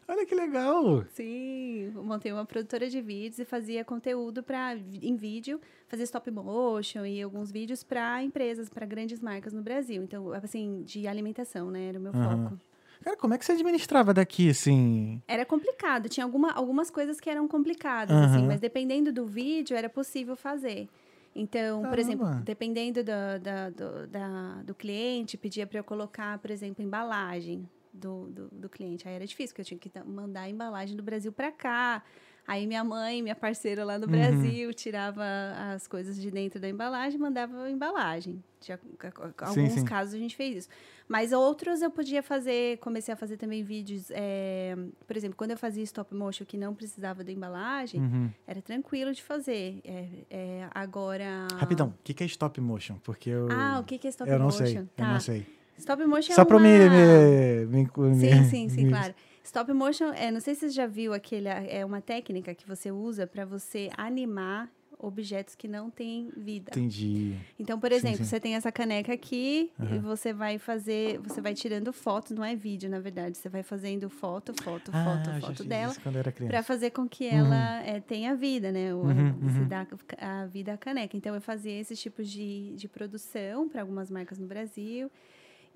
Olha 0.08 0.24
que 0.24 0.34
legal! 0.36 1.04
Sim, 1.10 1.90
montei 1.96 2.30
uma 2.32 2.46
produtora 2.46 2.88
de 2.88 3.00
vídeos 3.02 3.40
e 3.40 3.44
fazia 3.44 3.84
conteúdo 3.84 4.40
para 4.40 4.76
em 5.02 5.16
vídeo, 5.16 5.60
fazia 5.88 6.04
stop 6.04 6.30
motion 6.30 7.04
e 7.04 7.20
alguns 7.20 7.50
vídeos 7.50 7.82
para 7.82 8.22
empresas, 8.22 8.68
para 8.68 8.86
grandes 8.86 9.20
marcas 9.20 9.52
no 9.52 9.62
Brasil. 9.62 10.02
Então, 10.04 10.32
assim, 10.32 10.82
de 10.84 11.08
alimentação, 11.08 11.72
né? 11.72 11.88
Era 11.88 11.98
o 11.98 12.02
meu 12.02 12.12
Aham. 12.14 12.44
foco. 12.50 12.60
Cara, 13.06 13.16
como 13.16 13.34
é 13.34 13.38
que 13.38 13.44
você 13.44 13.52
administrava 13.52 14.12
daqui, 14.12 14.50
assim? 14.50 15.22
Era 15.28 15.46
complicado, 15.46 16.08
tinha 16.08 16.24
alguma, 16.26 16.50
algumas 16.50 16.90
coisas 16.90 17.20
que 17.20 17.30
eram 17.30 17.46
complicadas, 17.46 18.16
Aham. 18.16 18.34
assim, 18.34 18.46
mas 18.48 18.58
dependendo 18.58 19.12
do 19.12 19.24
vídeo 19.24 19.76
era 19.76 19.88
possível 19.88 20.34
fazer. 20.34 20.88
Então, 21.32 21.82
por 21.86 22.00
exemplo, 22.00 22.24
Caramba. 22.26 22.42
dependendo 22.44 23.04
da- 23.04 23.38
do, 23.38 24.06
da- 24.08 24.62
do 24.64 24.74
cliente, 24.74 25.36
pedia 25.36 25.68
para 25.68 25.78
eu 25.78 25.84
colocar, 25.84 26.36
por 26.40 26.50
exemplo, 26.50 26.82
embalagem 26.84 27.68
do, 27.92 28.26
do, 28.26 28.48
do 28.50 28.68
cliente. 28.68 29.06
Aí 29.06 29.14
era 29.14 29.24
difícil, 29.24 29.54
porque 29.54 29.60
eu 29.60 29.78
tinha 29.78 29.78
que 29.78 29.88
mandar 30.04 30.40
a 30.40 30.50
embalagem 30.50 30.96
do 30.96 31.02
Brasil 31.04 31.30
para 31.30 31.52
cá. 31.52 32.02
Aí 32.44 32.66
minha 32.66 32.82
mãe, 32.82 33.22
minha 33.22 33.34
parceira 33.36 33.84
lá 33.84 33.98
no 34.00 34.06
Uhum. 34.06 34.12
Brasil, 34.12 34.74
tirava 34.74 35.22
as 35.74 35.86
coisas 35.86 36.20
de 36.20 36.28
dentro 36.30 36.58
da 36.58 36.68
embalagem 36.68 37.18
e 37.18 37.22
mandava 37.22 37.62
a 37.64 37.70
embalagem. 37.70 38.42
Já, 38.64 38.78
alguns 39.40 39.72
sim. 39.74 39.84
casos 39.84 40.14
a 40.14 40.18
gente 40.18 40.34
fez 40.36 40.56
isso. 40.56 40.68
Mas 41.08 41.32
outros 41.32 41.82
eu 41.82 41.90
podia 41.90 42.20
fazer, 42.22 42.78
comecei 42.78 43.14
a 43.14 43.16
fazer 43.16 43.36
também 43.36 43.62
vídeos. 43.62 44.10
é, 44.10 44.76
por 45.06 45.16
exemplo, 45.16 45.36
quando 45.36 45.52
eu 45.52 45.56
fazia 45.56 45.82
stop 45.84 46.12
motion 46.14 46.44
que 46.44 46.56
não 46.56 46.74
precisava 46.74 47.22
da 47.22 47.30
embalagem, 47.30 48.00
Uhum. 48.00 48.30
era 48.46 48.60
tranquilo 48.60 49.12
de 49.12 49.22
fazer. 49.22 49.80
É, 49.84 50.08
é, 50.28 50.68
agora. 50.74 51.46
Rapidão, 51.54 51.88
o 51.88 52.02
que 52.02 52.12
que 52.12 52.24
é 52.24 52.26
stop 52.26 52.60
motion? 52.60 52.96
Porque 53.04 53.30
eu. 53.30 53.46
Ah, 53.50 53.78
o 53.80 53.84
que 53.84 53.98
que 53.98 54.06
é 54.08 54.10
stop 54.10 54.28
eu 54.30 54.38
não 54.38 54.46
motion? 54.46 54.66
sei, 54.66 54.74
Tá. 54.96 55.04
eu 55.04 55.06
não 55.12 55.20
sei. 55.20 55.46
Stop 55.78 56.04
motion 56.06 56.32
Só 56.34 56.42
é 56.42 56.44
pra 56.44 56.56
uma... 56.56 56.66
me, 56.66 57.66
me, 57.66 57.88
me- 58.08 58.14
Sim, 58.14 58.44
sim, 58.44 58.68
sim, 58.68 58.84
me- 58.86 58.90
claro. 58.90 59.14
Stop 59.44 59.72
motion, 59.72 60.06
é, 60.12 60.32
não 60.32 60.40
sei 60.40 60.54
se 60.56 60.62
você 60.62 60.70
já 60.70 60.86
viu 60.88 61.12
aquele, 61.14 61.48
é 61.48 61.84
uma 61.84 62.00
técnica 62.00 62.52
que 62.52 62.66
você 62.66 62.90
usa 62.90 63.28
para 63.28 63.44
você 63.44 63.90
animar 63.96 64.68
objetos 64.98 65.54
que 65.54 65.68
não 65.68 65.90
têm 65.90 66.30
vida. 66.36 66.70
Entendi. 66.72 67.36
Então, 67.58 67.78
por 67.78 67.92
exemplo, 67.92 68.18
sim, 68.18 68.24
sim. 68.24 68.30
você 68.30 68.40
tem 68.40 68.54
essa 68.54 68.72
caneca 68.72 69.12
aqui 69.12 69.70
uhum. 69.78 69.96
e 69.96 69.98
você 69.98 70.32
vai 70.32 70.58
fazer, 70.58 71.18
você 71.18 71.40
vai 71.40 71.54
tirando 71.54 71.92
fotos, 71.92 72.32
não 72.32 72.44
é 72.44 72.54
vídeo, 72.54 72.88
na 72.88 72.98
verdade, 72.98 73.36
você 73.36 73.48
vai 73.48 73.62
fazendo 73.62 74.08
foto, 74.08 74.52
foto, 74.62 74.90
ah, 74.94 75.22
foto, 75.24 75.40
foto 75.40 75.64
dela, 75.64 75.94
para 76.46 76.62
fazer 76.62 76.90
com 76.90 77.08
que 77.08 77.26
ela 77.26 77.80
uhum. 77.80 77.86
é, 77.86 78.00
tenha 78.00 78.34
vida, 78.34 78.72
né? 78.72 78.94
O, 78.94 78.98
uhum, 78.98 79.32
você 79.40 79.58
uhum. 79.60 79.68
dá 79.68 79.86
a 80.18 80.46
vida 80.46 80.72
à 80.72 80.78
caneca. 80.78 81.16
Então, 81.16 81.34
eu 81.34 81.40
fazia 81.40 81.78
esse 81.78 81.94
tipo 81.96 82.22
de, 82.22 82.74
de 82.76 82.88
produção 82.88 83.68
para 83.68 83.80
algumas 83.80 84.10
marcas 84.10 84.38
no 84.38 84.46
Brasil. 84.46 85.10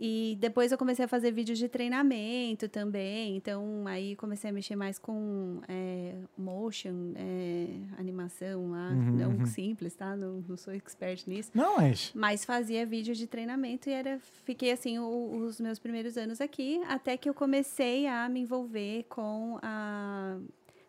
E 0.03 0.39
depois 0.41 0.73
eu 0.73 0.79
comecei 0.79 1.05
a 1.05 1.09
fazer 1.09 1.31
vídeos 1.31 1.59
de 1.59 1.69
treinamento 1.69 2.71
também. 2.71 3.37
Então, 3.37 3.87
aí 3.87 4.17
comecei 4.17 4.49
a 4.49 4.53
mexer 4.53 4.75
mais 4.75 4.99
com 4.99 5.61
é, 5.69 6.15
motion, 6.39 7.13
é, 7.17 7.67
animação 7.99 8.71
lá. 8.71 8.89
Uhum, 8.93 9.11
não 9.13 9.31
uhum. 9.33 9.45
simples, 9.45 9.95
tá? 9.95 10.17
Não, 10.17 10.43
não, 10.49 10.57
sou 10.57 10.73
expert 10.73 11.29
nisso. 11.29 11.51
Não, 11.53 11.77
mas... 11.77 12.13
Mas 12.15 12.47
fazia 12.47 12.87
vídeos 12.87 13.19
de 13.19 13.27
treinamento 13.27 13.91
e 13.91 13.93
era... 13.93 14.19
Fiquei, 14.47 14.73
assim, 14.73 14.99
o, 14.99 15.45
os 15.45 15.61
meus 15.61 15.79
primeiros 15.79 16.17
anos 16.17 16.41
aqui. 16.41 16.81
Até 16.89 17.19
que 17.19 17.29
eu 17.29 17.35
comecei 17.35 18.07
a 18.07 18.27
me 18.27 18.41
envolver 18.41 19.05
com 19.07 19.59
a, 19.63 20.39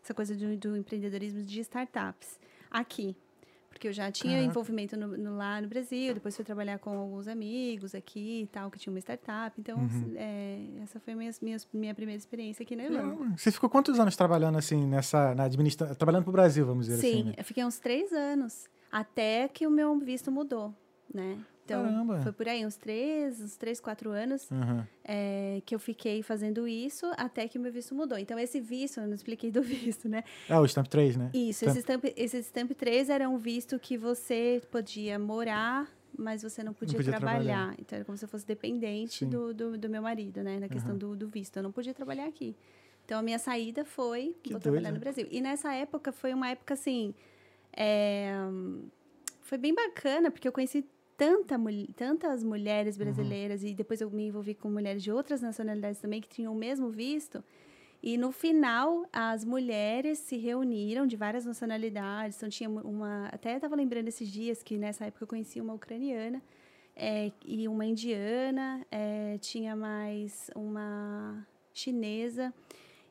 essa 0.02 0.14
coisa 0.14 0.34
do, 0.34 0.56
do 0.56 0.74
empreendedorismo 0.74 1.42
de 1.42 1.60
startups 1.60 2.40
aqui 2.70 3.14
porque 3.82 3.88
eu 3.88 3.92
já 3.92 4.12
tinha 4.12 4.40
envolvimento 4.40 4.96
no, 4.96 5.08
no, 5.08 5.36
lá 5.36 5.60
no 5.60 5.66
Brasil, 5.66 6.14
depois 6.14 6.36
fui 6.36 6.44
trabalhar 6.44 6.78
com 6.78 6.96
alguns 6.96 7.26
amigos 7.26 7.96
aqui 7.96 8.42
e 8.42 8.46
tal, 8.46 8.70
que 8.70 8.78
tinha 8.78 8.92
uma 8.92 9.00
startup. 9.00 9.60
Então, 9.60 9.76
uhum. 9.76 10.14
é, 10.14 10.60
essa 10.84 11.00
foi 11.00 11.16
minha, 11.16 11.32
minha, 11.42 11.56
minha 11.72 11.92
primeira 11.92 12.16
experiência 12.16 12.62
aqui 12.62 12.76
na 12.76 12.84
Irlanda. 12.84 13.34
Você 13.36 13.50
ficou 13.50 13.68
quantos 13.68 13.98
anos 13.98 14.14
trabalhando 14.14 14.56
assim, 14.56 14.86
nessa, 14.86 15.34
na 15.34 15.44
administração, 15.44 15.96
trabalhando 15.96 16.22
para 16.22 16.30
o 16.30 16.32
Brasil, 16.32 16.64
vamos 16.64 16.86
dizer 16.86 17.00
Sim, 17.00 17.08
assim? 17.08 17.22
Sim, 17.22 17.28
né? 17.30 17.34
eu 17.36 17.44
fiquei 17.44 17.64
uns 17.64 17.80
três 17.80 18.12
anos, 18.12 18.68
até 18.90 19.48
que 19.48 19.66
o 19.66 19.70
meu 19.70 19.98
visto 19.98 20.30
mudou, 20.30 20.72
né? 21.12 21.38
Então, 21.64 21.84
Caramba. 21.84 22.20
foi 22.22 22.32
por 22.32 22.48
aí, 22.48 22.66
uns 22.66 22.76
três, 22.76 23.40
uns 23.40 23.56
três, 23.56 23.80
quatro 23.80 24.10
anos 24.10 24.50
uhum. 24.50 24.84
é, 25.04 25.62
que 25.64 25.74
eu 25.74 25.78
fiquei 25.78 26.22
fazendo 26.22 26.66
isso 26.66 27.10
até 27.16 27.46
que 27.46 27.56
o 27.56 27.60
meu 27.60 27.72
visto 27.72 27.94
mudou. 27.94 28.18
Então, 28.18 28.38
esse 28.38 28.60
visto, 28.60 28.98
eu 28.98 29.06
não 29.06 29.14
expliquei 29.14 29.50
do 29.50 29.62
visto, 29.62 30.08
né? 30.08 30.24
Ah, 30.48 30.60
o 30.60 30.66
Stamp 30.66 30.88
3, 30.88 31.16
né? 31.16 31.30
Isso, 31.32 31.64
Stamp... 31.64 31.70
esse, 31.70 31.80
Stamp, 31.80 32.04
esse 32.16 32.42
Stamp 32.42 32.70
3 32.72 33.10
era 33.10 33.28
um 33.28 33.38
visto 33.38 33.78
que 33.78 33.96
você 33.96 34.60
podia 34.70 35.18
morar, 35.18 35.88
mas 36.18 36.42
você 36.42 36.64
não 36.64 36.74
podia, 36.74 36.98
não 36.98 37.04
podia 37.04 37.18
trabalhar. 37.18 37.44
trabalhar. 37.44 37.76
Então, 37.78 37.96
era 37.96 38.04
como 38.04 38.18
se 38.18 38.24
eu 38.24 38.28
fosse 38.28 38.46
dependente 38.46 39.24
do, 39.24 39.54
do, 39.54 39.78
do, 39.78 39.88
meu 39.88 40.02
marido, 40.02 40.42
né? 40.42 40.58
Na 40.58 40.68
questão 40.68 40.92
uhum. 40.92 40.98
do, 40.98 41.16
do 41.16 41.28
visto. 41.28 41.56
Eu 41.56 41.62
não 41.62 41.72
podia 41.72 41.94
trabalhar 41.94 42.26
aqui. 42.26 42.56
Então, 43.04 43.20
a 43.20 43.22
minha 43.22 43.38
saída 43.38 43.84
foi, 43.84 44.34
que 44.42 44.50
vou 44.50 44.60
doido. 44.60 44.74
trabalhar 44.74 44.92
no 44.92 44.98
Brasil. 44.98 45.28
E 45.30 45.40
nessa 45.40 45.72
época, 45.72 46.10
foi 46.10 46.34
uma 46.34 46.50
época, 46.50 46.74
assim... 46.74 47.14
É, 47.74 48.32
foi 49.40 49.58
bem 49.58 49.74
bacana, 49.74 50.30
porque 50.30 50.46
eu 50.46 50.52
conheci 50.52 50.84
tanta, 51.22 51.56
tantas 51.94 52.42
mulheres 52.42 52.96
uhum. 52.96 53.04
brasileiras, 53.04 53.62
uhum. 53.62 53.68
e 53.68 53.74
depois 53.74 54.00
eu 54.00 54.10
me 54.10 54.26
envolvi 54.26 54.54
com 54.54 54.68
mulheres 54.68 55.02
de 55.02 55.12
outras 55.12 55.40
nacionalidades 55.40 56.00
também 56.00 56.20
que 56.20 56.28
tinham 56.28 56.52
o 56.52 56.56
mesmo 56.56 56.90
visto. 56.90 57.44
E 58.02 58.18
no 58.18 58.32
final, 58.32 59.06
as 59.12 59.44
mulheres 59.44 60.18
se 60.18 60.36
reuniram 60.36 61.06
de 61.06 61.16
várias 61.16 61.44
nacionalidades. 61.44 62.36
Então, 62.36 62.48
tinha 62.48 62.68
uma. 62.68 63.28
Até 63.28 63.54
estava 63.54 63.76
lembrando 63.76 64.08
esses 64.08 64.28
dias 64.28 64.60
que 64.60 64.76
nessa 64.76 65.04
época 65.04 65.22
eu 65.22 65.28
conheci 65.28 65.60
uma 65.60 65.72
ucraniana 65.72 66.42
é, 66.96 67.30
e 67.44 67.68
uma 67.68 67.86
indiana, 67.86 68.84
é, 68.90 69.38
tinha 69.38 69.76
mais 69.76 70.50
uma 70.56 71.46
chinesa. 71.72 72.52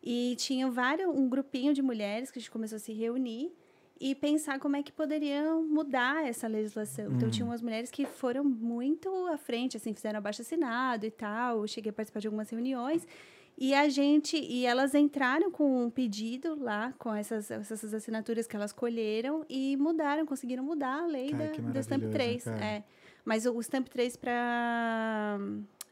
E 0.04 0.36
tinha 0.38 0.70
vários, 0.70 1.08
um 1.08 1.30
grupinho 1.30 1.74
de 1.74 1.82
mulheres 1.82 2.30
que 2.30 2.40
a 2.40 2.42
gente 2.42 2.52
começou 2.52 2.76
a 2.76 2.80
se 2.80 2.92
reunir 2.92 3.54
e 4.02 4.16
pensar 4.16 4.60
como 4.60 4.76
é 4.76 4.82
que 4.82 4.92
poderiam 4.92 5.64
mudar 5.64 6.28
essa 6.28 6.48
legislação. 6.48 7.12
Então, 7.12 7.30
tinha 7.30 7.46
umas 7.46 7.62
mulheres 7.62 7.92
que 7.92 8.04
foram 8.04 8.44
muito 8.44 9.08
à 9.28 9.38
frente, 9.38 9.78
assim, 9.78 9.94
fizeram 9.94 10.18
abaixo 10.18 10.42
assinado 10.42 11.06
e 11.06 11.12
tal. 11.12 11.60
Eu 11.60 11.68
cheguei 11.68 11.92
a 11.92 11.94
participar 11.94 12.20
de 12.20 12.26
algumas 12.26 12.50
reuniões. 12.50 13.08
E 13.56 13.76
a 13.76 13.88
gente, 13.90 14.36
e 14.38 14.66
elas 14.66 14.96
entraram 14.96 15.52
com 15.52 15.86
um 15.86 15.90
pedido 15.92 16.58
lá, 16.60 16.96
com 16.98 17.14
essas, 17.14 17.52
essas 17.52 17.94
assinaturas 17.94 18.48
que 18.48 18.56
elas 18.56 18.74
colheram 18.74 19.46
e 19.48 19.78
mudaram, 19.78 20.26
conseguiram 20.26 20.64
mudar 20.64 21.04
a 21.04 21.06
lei 21.06 21.30
Cara, 21.30 21.52
da, 21.52 21.70
do 21.70 21.80
Stamp 21.80 22.04
3. 22.12 22.48
É. 22.48 22.84
Mas 23.24 23.46
o, 23.46 23.56
o 23.56 23.62
Stamp 23.62 23.88
3 23.88 24.18
para. 24.18 25.38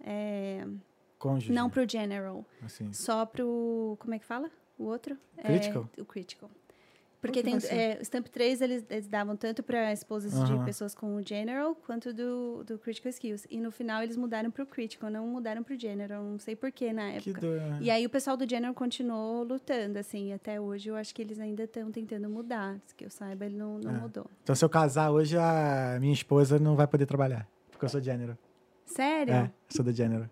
É, 0.01 0.65
Cônjuge. 1.19 1.53
Não 1.53 1.69
para 1.69 1.83
o 1.83 1.87
General. 1.87 2.43
Assim. 2.65 2.91
Só 2.91 3.23
para 3.23 3.45
o. 3.45 3.97
Como 3.99 4.15
é 4.15 4.17
que 4.19 4.25
fala? 4.25 4.49
O 4.79 4.85
outro? 4.85 5.15
Critical. 5.43 5.87
É, 5.95 6.01
o 6.01 6.05
Critical. 6.05 6.49
Porque 7.21 7.43
tem, 7.43 7.57
é, 7.69 7.97
o 7.99 8.05
Stamp 8.05 8.27
3 8.27 8.61
eles, 8.61 8.85
eles 8.89 9.07
davam 9.07 9.35
tanto 9.35 9.61
para 9.61 9.91
esposas 9.91 10.31
de 10.47 10.57
pessoas 10.63 10.95
com 10.95 11.15
o 11.15 11.21
General 11.21 11.75
quanto 11.75 12.13
do, 12.13 12.63
do 12.63 12.79
Critical 12.79 13.09
Skills. 13.09 13.45
E 13.49 13.59
no 13.59 13.71
final 13.71 14.01
eles 14.01 14.15
mudaram 14.15 14.49
para 14.49 14.63
o 14.63 14.65
Critical, 14.65 15.09
não 15.09 15.27
mudaram 15.27 15.61
para 15.61 15.75
o 15.75 15.79
General. 15.79 16.23
Não 16.23 16.39
sei 16.39 16.55
porquê 16.55 16.93
na 16.93 17.09
época. 17.11 17.41
E 17.81 17.91
aí 17.91 18.05
o 18.05 18.09
pessoal 18.09 18.37
do 18.37 18.49
General 18.49 18.73
continuou 18.73 19.43
lutando, 19.43 19.99
assim. 19.99 20.31
Até 20.31 20.61
hoje 20.61 20.89
eu 20.89 20.95
acho 20.95 21.13
que 21.13 21.21
eles 21.21 21.39
ainda 21.39 21.63
estão 21.63 21.91
tentando 21.91 22.29
mudar. 22.29 22.77
Que 22.95 23.05
eu 23.05 23.09
saiba, 23.09 23.45
ele 23.45 23.57
não, 23.57 23.79
não 23.79 23.95
é. 23.95 23.97
mudou. 23.99 24.25
Então 24.43 24.55
se 24.55 24.63
eu 24.63 24.69
casar 24.69 25.11
hoje, 25.11 25.37
a 25.37 25.97
minha 25.99 26.13
esposa 26.13 26.57
não 26.57 26.75
vai 26.75 26.87
poder 26.87 27.05
trabalhar. 27.05 27.45
Porque 27.69 27.83
eu 27.83 27.89
sou 27.89 28.01
General. 28.01 28.37
Sério? 28.85 29.33
É, 29.33 29.51
sou 29.67 29.83
do 29.83 29.91
General. 29.91 30.29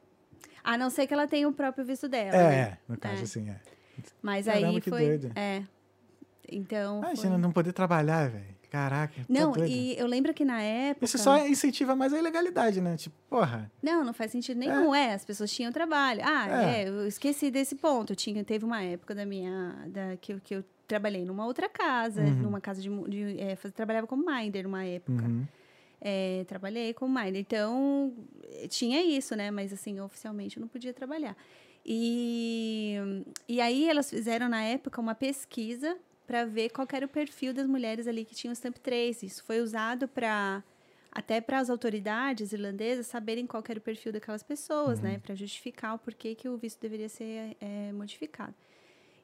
A 0.64 0.78
não 0.78 0.90
ser 0.90 1.06
que 1.06 1.14
ela 1.14 1.28
tenha 1.28 1.48
o 1.48 1.54
próprio 1.54 1.86
visto 1.86 2.08
dela. 2.08 2.36
É, 2.36 2.50
né? 2.50 2.78
no 2.88 2.98
caso, 2.98 3.22
é. 3.22 3.24
assim, 3.24 3.50
é. 3.50 3.60
Mas 4.22 4.46
Caramba, 4.46 4.68
aí 4.68 4.82
foi. 4.82 5.06
Doido. 5.06 5.32
É. 5.36 5.64
Então. 6.50 7.00
Imagina 7.00 7.32
foi... 7.32 7.38
não 7.38 7.52
poder 7.52 7.74
trabalhar, 7.74 8.30
velho. 8.30 8.58
Caraca. 8.70 9.14
Tá 9.16 9.26
não, 9.30 9.54
e 9.66 9.98
eu 9.98 10.06
lembro 10.06 10.34
que 10.34 10.44
na 10.44 10.62
época. 10.62 11.06
Isso 11.06 11.18
só 11.18 11.48
incentiva 11.48 11.96
mais 11.96 12.14
a 12.14 12.20
ilegalidade, 12.20 12.82
né? 12.82 12.98
Tipo, 12.98 13.16
porra. 13.30 13.72
Não, 13.82 14.04
não 14.04 14.14
faz 14.14 14.32
sentido 14.32 14.58
nenhum. 14.58 14.94
É, 14.94 15.08
é 15.08 15.14
as 15.14 15.24
pessoas 15.24 15.52
tinham 15.52 15.72
trabalho. 15.72 16.22
Ah, 16.24 16.64
é. 16.64 16.84
é. 16.84 16.90
eu 16.90 17.08
esqueci 17.08 17.50
desse 17.50 17.76
ponto. 17.76 18.16
Tinha, 18.16 18.44
teve 18.44 18.66
uma 18.66 18.82
época 18.82 19.16
da 19.16 19.26
minha. 19.26 19.74
Da, 19.88 20.18
que, 20.18 20.40
que 20.42 20.56
eu 20.56 20.66
trabalhei 20.86 21.26
numa 21.26 21.46
outra 21.46 21.70
casa, 21.70 22.22
uhum. 22.22 22.36
numa 22.36 22.60
casa 22.60 22.82
de. 22.82 22.90
de 23.10 23.40
é, 23.40 23.56
trabalhava 23.56 24.06
como 24.06 24.26
minder 24.26 24.64
numa 24.64 24.84
época. 24.84 25.24
Uhum. 25.24 25.46
É, 26.02 26.44
trabalhei 26.46 26.94
como 26.94 27.18
minder. 27.18 27.40
Então, 27.40 28.14
tinha 28.68 29.02
isso, 29.02 29.34
né? 29.36 29.50
Mas 29.50 29.72
assim, 29.72 30.00
oficialmente 30.02 30.58
eu 30.58 30.62
não 30.62 30.68
podia 30.68 30.94
trabalhar. 30.94 31.38
E, 31.86 32.98
e 33.48 33.62
aí 33.62 33.88
elas 33.88 34.10
fizeram 34.10 34.50
na 34.50 34.62
época 34.62 35.00
uma 35.00 35.16
pesquisa 35.16 35.98
para 36.28 36.46
ver 36.46 36.70
qual 36.70 36.86
era 36.92 37.06
o 37.06 37.10
perfil 37.10 37.54
das 37.54 37.66
mulheres 37.66 38.06
ali 38.06 38.26
que 38.26 38.36
tinham 38.36 38.54
Stamp 38.54 38.78
3. 38.78 39.24
Isso 39.24 39.44
foi 39.44 39.62
usado 39.62 40.08
para 40.08 40.62
até 41.10 41.42
para 41.42 41.58
as 41.58 41.70
autoridades 41.70 42.52
irlandesas 42.52 43.08
saberem 43.08 43.48
qual 43.48 43.64
era 43.68 43.80
o 43.80 43.82
perfil 43.82 44.12
daquelas 44.12 44.44
pessoas, 44.44 45.00
né, 45.00 45.10
uhum. 45.10 45.16
né, 45.16 45.20
para 45.20 45.34
justificar 45.34 45.96
o 45.96 45.98
porquê 45.98 46.36
que 46.36 46.48
o 46.48 46.58
visto 46.58 46.80
deveria 46.80 47.10
ser 47.10 47.58
é, 47.60 47.92
modificado. 47.92 48.54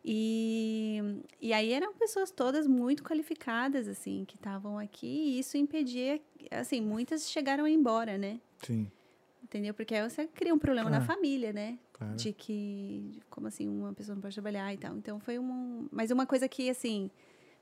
E, 0.03 1.21
e 1.39 1.53
aí 1.53 1.71
eram 1.71 1.93
pessoas 1.93 2.31
todas 2.31 2.65
muito 2.65 3.03
qualificadas, 3.03 3.87
assim, 3.87 4.25
que 4.25 4.35
estavam 4.35 4.79
aqui, 4.79 5.07
e 5.07 5.39
isso 5.39 5.55
impedia, 5.55 6.19
assim, 6.49 6.81
muitas 6.81 7.29
chegaram 7.29 7.67
embora, 7.67 8.17
né? 8.17 8.41
Sim. 8.65 8.91
Entendeu? 9.43 9.73
Porque 9.73 9.93
aí 9.93 10.09
você 10.09 10.25
cria 10.25 10.53
um 10.53 10.57
problema 10.57 10.89
na 10.89 11.01
família, 11.01 11.51
né? 11.51 11.77
Claro. 11.91 12.15
De 12.15 12.31
que, 12.33 13.19
como 13.29 13.47
assim, 13.47 13.67
uma 13.67 13.93
pessoa 13.93 14.15
não 14.15 14.21
pode 14.21 14.33
trabalhar 14.33 14.73
e 14.73 14.77
tal. 14.77 14.95
Então 14.95 15.19
foi 15.19 15.37
um. 15.37 15.87
Mas 15.91 16.11
uma 16.11 16.25
coisa 16.25 16.47
que, 16.47 16.69
assim, 16.69 17.11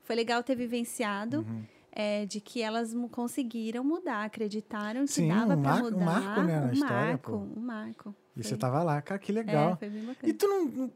foi 0.02 0.16
legal 0.16 0.42
ter 0.42 0.54
vivenciado. 0.54 1.38
Uhum. 1.40 1.62
É, 1.94 2.24
de 2.24 2.40
que 2.40 2.62
elas 2.62 2.94
conseguiram 3.10 3.84
mudar, 3.84 4.24
acreditaram 4.24 5.04
que 5.04 5.12
Sim, 5.12 5.28
dava 5.28 5.54
um 5.54 5.60
para 5.60 5.76
mudar. 5.76 5.96
Um 5.98 6.00
marco, 6.00 6.40
né, 6.40 6.60
na 6.60 6.66
um 6.68 6.72
história, 6.72 6.96
marco, 6.96 7.30
pô. 7.30 7.36
um 7.36 7.60
marco. 7.60 8.14
E 8.34 8.42
foi. 8.42 8.50
você 8.50 8.56
tava 8.56 8.82
lá, 8.82 9.02
cara, 9.02 9.18
que 9.18 9.30
legal. 9.30 9.72
É, 9.72 9.76
foi 9.76 9.90
bem 9.90 10.06
bacana. 10.06 10.32
E 10.32 10.32
tu 10.32 10.48
não, 10.48 10.90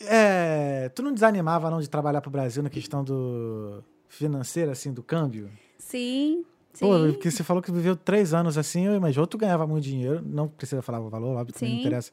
é, 0.00 0.88
tu 0.94 1.02
não 1.02 1.12
desanimava 1.12 1.70
não 1.70 1.78
de 1.78 1.90
trabalhar 1.90 2.22
pro 2.22 2.30
Brasil 2.30 2.62
na 2.62 2.70
questão 2.70 3.04
do 3.04 3.84
financeiro, 4.08 4.70
assim, 4.70 4.94
do 4.94 5.02
câmbio? 5.02 5.50
Sim, 5.78 6.42
Sim. 6.72 6.86
Pô, 6.86 7.12
porque 7.12 7.30
você 7.30 7.42
falou 7.42 7.62
que 7.62 7.72
viveu 7.72 7.96
três 7.96 8.32
anos 8.32 8.56
assim, 8.56 8.86
mas 8.98 9.16
ou 9.16 9.26
tu 9.26 9.36
ganhava 9.36 9.66
muito 9.66 9.84
dinheiro, 9.84 10.22
não 10.24 10.48
precisa 10.48 10.82
falar 10.82 11.00
o 11.00 11.08
valor, 11.08 11.36
óbvio, 11.36 11.54
não 11.60 11.68
interessa. 11.68 12.12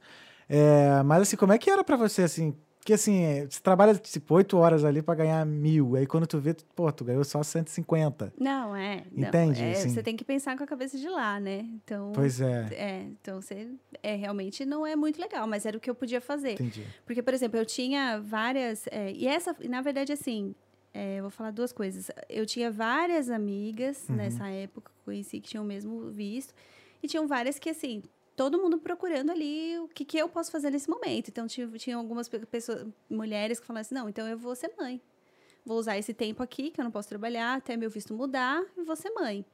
É, 0.49 1.03
mas 1.03 1.23
assim, 1.23 1.35
como 1.35 1.53
é 1.53 1.57
que 1.57 1.69
era 1.69 1.83
para 1.83 1.95
você, 1.95 2.23
assim? 2.23 2.55
Porque 2.87 2.93
assim, 2.93 3.45
você 3.49 3.59
trabalha 3.61 3.93
tipo, 3.95 4.33
oito 4.33 4.57
horas 4.57 4.85
ali 4.85 5.01
para 5.01 5.15
ganhar 5.15 5.45
mil, 5.45 5.97
aí 5.97 6.07
quando 6.07 6.25
tu 6.25 6.39
vê, 6.39 6.53
tu, 6.53 6.65
pô, 6.73 6.89
tu 6.89 7.03
ganhou 7.03 7.21
só 7.25 7.43
150. 7.43 8.31
Não, 8.39 8.73
é. 8.73 9.03
Entende? 9.11 9.59
Não, 9.59 9.67
é, 9.67 9.71
assim. 9.73 9.89
Você 9.89 10.01
tem 10.01 10.15
que 10.15 10.23
pensar 10.23 10.55
com 10.55 10.63
a 10.63 10.67
cabeça 10.67 10.97
de 10.97 11.09
lá, 11.09 11.37
né? 11.37 11.65
Então, 11.83 12.13
pois 12.15 12.39
é. 12.39 12.67
É, 12.71 13.01
então 13.01 13.41
você 13.41 13.67
é, 14.01 14.15
realmente 14.15 14.65
não 14.65 14.87
é 14.87 14.95
muito 14.95 15.19
legal, 15.19 15.45
mas 15.45 15.65
era 15.65 15.75
o 15.75 15.81
que 15.81 15.89
eu 15.89 15.95
podia 15.95 16.21
fazer. 16.21 16.53
Entendi. 16.53 16.85
Porque, 17.05 17.21
por 17.21 17.33
exemplo, 17.33 17.59
eu 17.59 17.65
tinha 17.65 18.21
várias. 18.21 18.87
É, 18.87 19.11
e 19.11 19.27
essa, 19.27 19.53
na 19.67 19.81
verdade, 19.81 20.13
assim, 20.13 20.55
é, 20.97 21.21
vou 21.21 21.29
falar 21.29 21.51
duas 21.51 21.71
coisas. 21.71 22.09
Eu 22.27 22.43
tinha 22.43 22.71
várias 22.71 23.29
amigas 23.29 24.09
uhum. 24.09 24.15
nessa 24.15 24.47
época 24.47 24.91
que 24.97 25.05
conheci 25.05 25.39
que 25.39 25.49
tinham 25.49 25.63
o 25.63 25.67
mesmo 25.67 26.09
visto. 26.09 26.55
E 27.03 27.07
tinham 27.07 27.27
várias 27.27 27.59
que, 27.59 27.69
assim, 27.69 28.01
todo 28.35 28.57
mundo 28.57 28.79
procurando 28.79 29.29
ali 29.29 29.77
o 29.77 29.87
que, 29.87 30.03
que 30.03 30.17
eu 30.17 30.27
posso 30.27 30.49
fazer 30.49 30.71
nesse 30.71 30.89
momento. 30.89 31.27
Então, 31.29 31.45
tinha, 31.45 31.67
tinha 31.77 31.95
algumas 31.95 32.27
pessoas, 32.27 32.87
mulheres 33.07 33.59
que 33.59 33.67
falavam 33.67 33.81
assim, 33.81 33.93
não, 33.93 34.09
então 34.09 34.27
eu 34.27 34.39
vou 34.39 34.55
ser 34.55 34.73
mãe. 34.75 34.99
Vou 35.63 35.77
usar 35.77 35.99
esse 35.99 36.15
tempo 36.15 36.41
aqui, 36.41 36.71
que 36.71 36.81
eu 36.81 36.83
não 36.83 36.91
posso 36.91 37.07
trabalhar, 37.07 37.57
até 37.57 37.77
meu 37.77 37.91
visto 37.91 38.11
mudar, 38.15 38.63
e 38.75 38.81
vou 38.81 38.95
ser 38.95 39.11
mãe. 39.11 39.45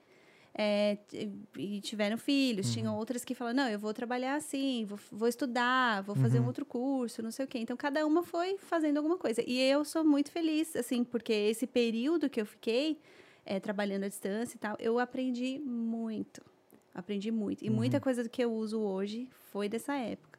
É, 0.55 0.97
e 1.57 1.81
tiveram 1.81 2.17
filhos. 2.17 2.67
Uhum. 2.67 2.73
Tinham 2.73 2.97
outras 2.97 3.25
que 3.25 3.33
falaram, 3.33 3.63
não, 3.63 3.69
eu 3.69 3.79
vou 3.79 3.93
trabalhar 3.93 4.35
assim, 4.35 4.85
vou, 4.85 4.99
vou 5.11 5.27
estudar, 5.27 6.03
vou 6.03 6.15
fazer 6.15 6.37
uhum. 6.37 6.45
um 6.45 6.47
outro 6.47 6.65
curso, 6.65 7.23
não 7.23 7.31
sei 7.31 7.45
o 7.45 7.47
quê. 7.47 7.57
Então, 7.59 7.75
cada 7.75 8.05
uma 8.05 8.21
foi 8.23 8.57
fazendo 8.57 8.97
alguma 8.97 9.17
coisa. 9.17 9.43
E 9.45 9.59
eu 9.59 9.83
sou 9.83 10.03
muito 10.03 10.31
feliz, 10.31 10.75
assim, 10.75 11.03
porque 11.03 11.33
esse 11.33 11.65
período 11.65 12.29
que 12.29 12.39
eu 12.39 12.45
fiquei 12.45 12.99
é, 13.45 13.59
trabalhando 13.59 14.03
à 14.03 14.07
distância 14.07 14.55
e 14.55 14.59
tal, 14.59 14.77
eu 14.79 14.99
aprendi 14.99 15.59
muito 15.59 16.41
Aprendi 16.93 17.31
muito. 17.31 17.65
E 17.65 17.69
uhum. 17.69 17.75
muita 17.75 17.99
coisa 17.99 18.23
do 18.23 18.29
que 18.29 18.43
eu 18.43 18.53
uso 18.53 18.79
hoje 18.79 19.27
foi 19.51 19.67
dessa 19.67 19.95
época. 19.95 20.32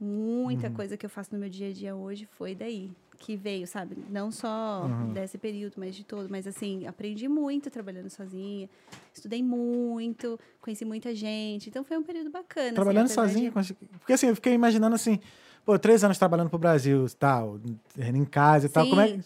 Muita 0.00 0.68
uhum. 0.68 0.74
coisa 0.74 0.96
que 0.96 1.04
eu 1.04 1.10
faço 1.10 1.30
no 1.32 1.38
meu 1.38 1.50
dia 1.50 1.68
a 1.68 1.72
dia 1.72 1.94
hoje 1.94 2.26
foi 2.32 2.54
daí. 2.54 2.90
Que 3.18 3.36
veio, 3.36 3.66
sabe? 3.66 3.98
Não 4.08 4.32
só 4.32 4.86
uhum. 4.86 5.12
desse 5.12 5.36
período, 5.36 5.74
mas 5.76 5.94
de 5.94 6.04
todo. 6.04 6.26
Mas, 6.30 6.46
assim, 6.46 6.86
aprendi 6.86 7.28
muito 7.28 7.70
trabalhando 7.70 8.08
sozinha. 8.08 8.66
Estudei 9.12 9.42
muito, 9.42 10.40
conheci 10.62 10.86
muita 10.86 11.14
gente. 11.14 11.68
Então, 11.68 11.84
foi 11.84 11.98
um 11.98 12.02
período 12.02 12.30
bacana. 12.30 12.68
Assim, 12.68 12.74
trabalhando 12.74 13.04
assim, 13.06 13.14
sozinha? 13.14 13.50
De... 13.50 13.74
Porque, 13.98 14.14
assim, 14.14 14.28
eu 14.28 14.34
fiquei 14.34 14.54
imaginando, 14.54 14.94
assim... 14.94 15.20
Pô, 15.66 15.78
três 15.78 16.02
anos 16.02 16.16
trabalhando 16.16 16.48
pro 16.48 16.58
Brasil, 16.58 17.04
tal, 17.18 17.60
em 17.98 18.24
casa 18.24 18.64
e 18.64 18.68
Sim. 18.70 18.72
tal. 18.72 18.88
Como 18.88 19.00
é 19.02 19.20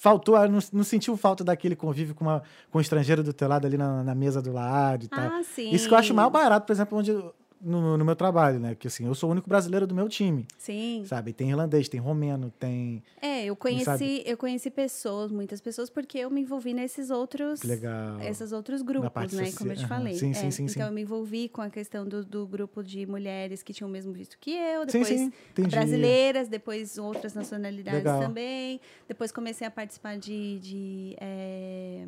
faltou, 0.00 0.34
não, 0.48 0.58
não 0.72 0.82
sentiu 0.82 1.14
falta 1.14 1.44
daquele 1.44 1.76
convívio 1.76 2.14
com, 2.14 2.24
uma, 2.24 2.42
com 2.70 2.78
um 2.78 2.80
estrangeiro 2.80 3.22
do 3.22 3.34
teu 3.34 3.46
lado 3.46 3.66
ali 3.66 3.76
na, 3.76 4.02
na 4.02 4.14
mesa 4.14 4.40
do 4.40 4.50
lado 4.50 5.04
e 5.04 5.08
tal. 5.08 5.20
Ah, 5.20 5.42
sim. 5.42 5.70
Isso 5.72 5.86
que 5.86 5.92
eu 5.92 5.98
acho 5.98 6.14
mais 6.14 6.32
barato, 6.32 6.64
por 6.64 6.72
exemplo, 6.72 6.96
onde 6.96 7.12
no, 7.60 7.96
no, 7.98 8.04
meu 8.04 8.16
trabalho, 8.16 8.58
né? 8.58 8.74
Que 8.74 8.86
assim, 8.86 9.06
eu 9.06 9.14
sou 9.14 9.28
o 9.28 9.32
único 9.32 9.48
brasileiro 9.48 9.86
do 9.86 9.94
meu 9.94 10.08
time. 10.08 10.46
Sim. 10.56 11.02
Sabe? 11.04 11.32
Tem 11.32 11.50
irlandês, 11.50 11.88
tem 11.88 12.00
romeno, 12.00 12.50
tem. 12.58 13.02
É, 13.20 13.44
eu 13.44 13.54
conheci, 13.54 14.22
eu 14.24 14.36
conheci 14.36 14.70
pessoas, 14.70 15.30
muitas 15.30 15.60
pessoas, 15.60 15.90
porque 15.90 16.18
eu 16.18 16.30
me 16.30 16.40
envolvi 16.40 16.72
nesses 16.72 17.10
outros. 17.10 17.62
Legal. 17.62 18.20
Esses 18.22 18.52
outros 18.52 18.80
grupos, 18.82 19.32
né? 19.32 19.52
Como 19.52 19.72
eu 19.72 19.76
te 19.76 19.86
falei. 19.86 20.14
Sim, 20.14 20.32
sim, 20.32 20.46
é, 20.46 20.50
sim, 20.50 20.62
Então 20.64 20.74
sim. 20.74 20.82
eu 20.82 20.92
me 20.92 21.02
envolvi 21.02 21.48
com 21.48 21.60
a 21.60 21.68
questão 21.68 22.06
do, 22.06 22.24
do 22.24 22.46
grupo 22.46 22.82
de 22.82 23.04
mulheres 23.06 23.62
que 23.62 23.72
tinham 23.72 23.88
o 23.88 23.92
mesmo 23.92 24.12
visto 24.12 24.38
que 24.40 24.52
eu, 24.52 24.86
depois 24.86 25.06
sim, 25.06 25.32
sim. 25.54 25.62
brasileiras, 25.68 26.48
depois 26.48 26.96
outras 26.98 27.34
nacionalidades 27.34 27.98
Legal. 27.98 28.20
também. 28.20 28.80
Depois 29.06 29.30
comecei 29.30 29.66
a 29.66 29.70
participar 29.70 30.16
de. 30.18 30.58
de 30.60 31.16
é, 31.20 32.06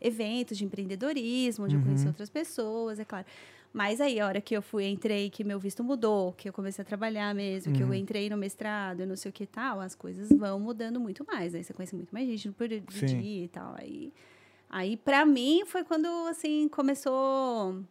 eventos 0.00 0.58
de 0.58 0.64
empreendedorismo, 0.64 1.64
onde 1.64 1.74
uhum. 1.74 1.80
eu 1.80 1.86
conheci 1.86 2.06
outras 2.06 2.28
pessoas, 2.28 2.98
é 2.98 3.04
claro. 3.04 3.26
Mas 3.74 4.00
aí, 4.00 4.20
a 4.20 4.26
hora 4.28 4.40
que 4.40 4.56
eu 4.56 4.62
fui, 4.62 4.86
entrei, 4.86 5.28
que 5.28 5.42
meu 5.42 5.58
visto 5.58 5.82
mudou, 5.82 6.32
que 6.32 6.48
eu 6.48 6.52
comecei 6.52 6.80
a 6.80 6.84
trabalhar 6.84 7.34
mesmo, 7.34 7.72
uhum. 7.72 7.76
que 7.76 7.82
eu 7.82 7.88
uhum. 7.88 7.94
entrei 7.94 8.30
no 8.30 8.36
mestrado, 8.36 9.04
não 9.04 9.16
sei 9.16 9.30
o 9.30 9.32
que 9.32 9.44
tal, 9.44 9.80
as 9.80 9.96
coisas 9.96 10.28
vão 10.30 10.60
mudando 10.60 11.00
muito 11.00 11.26
mais. 11.26 11.56
Aí 11.56 11.64
você 11.64 11.74
conhece 11.74 11.96
muito 11.96 12.14
mais 12.14 12.28
gente 12.28 12.46
no 12.46 12.54
período 12.54 12.84
do 12.84 13.04
dia 13.04 13.44
e 13.44 13.48
tal. 13.48 13.74
Aí, 13.76 14.12
aí 14.70 14.96
para 14.96 15.26
mim, 15.26 15.64
foi 15.66 15.82
quando, 15.82 16.06
assim, 16.28 16.68
começou 16.68 17.82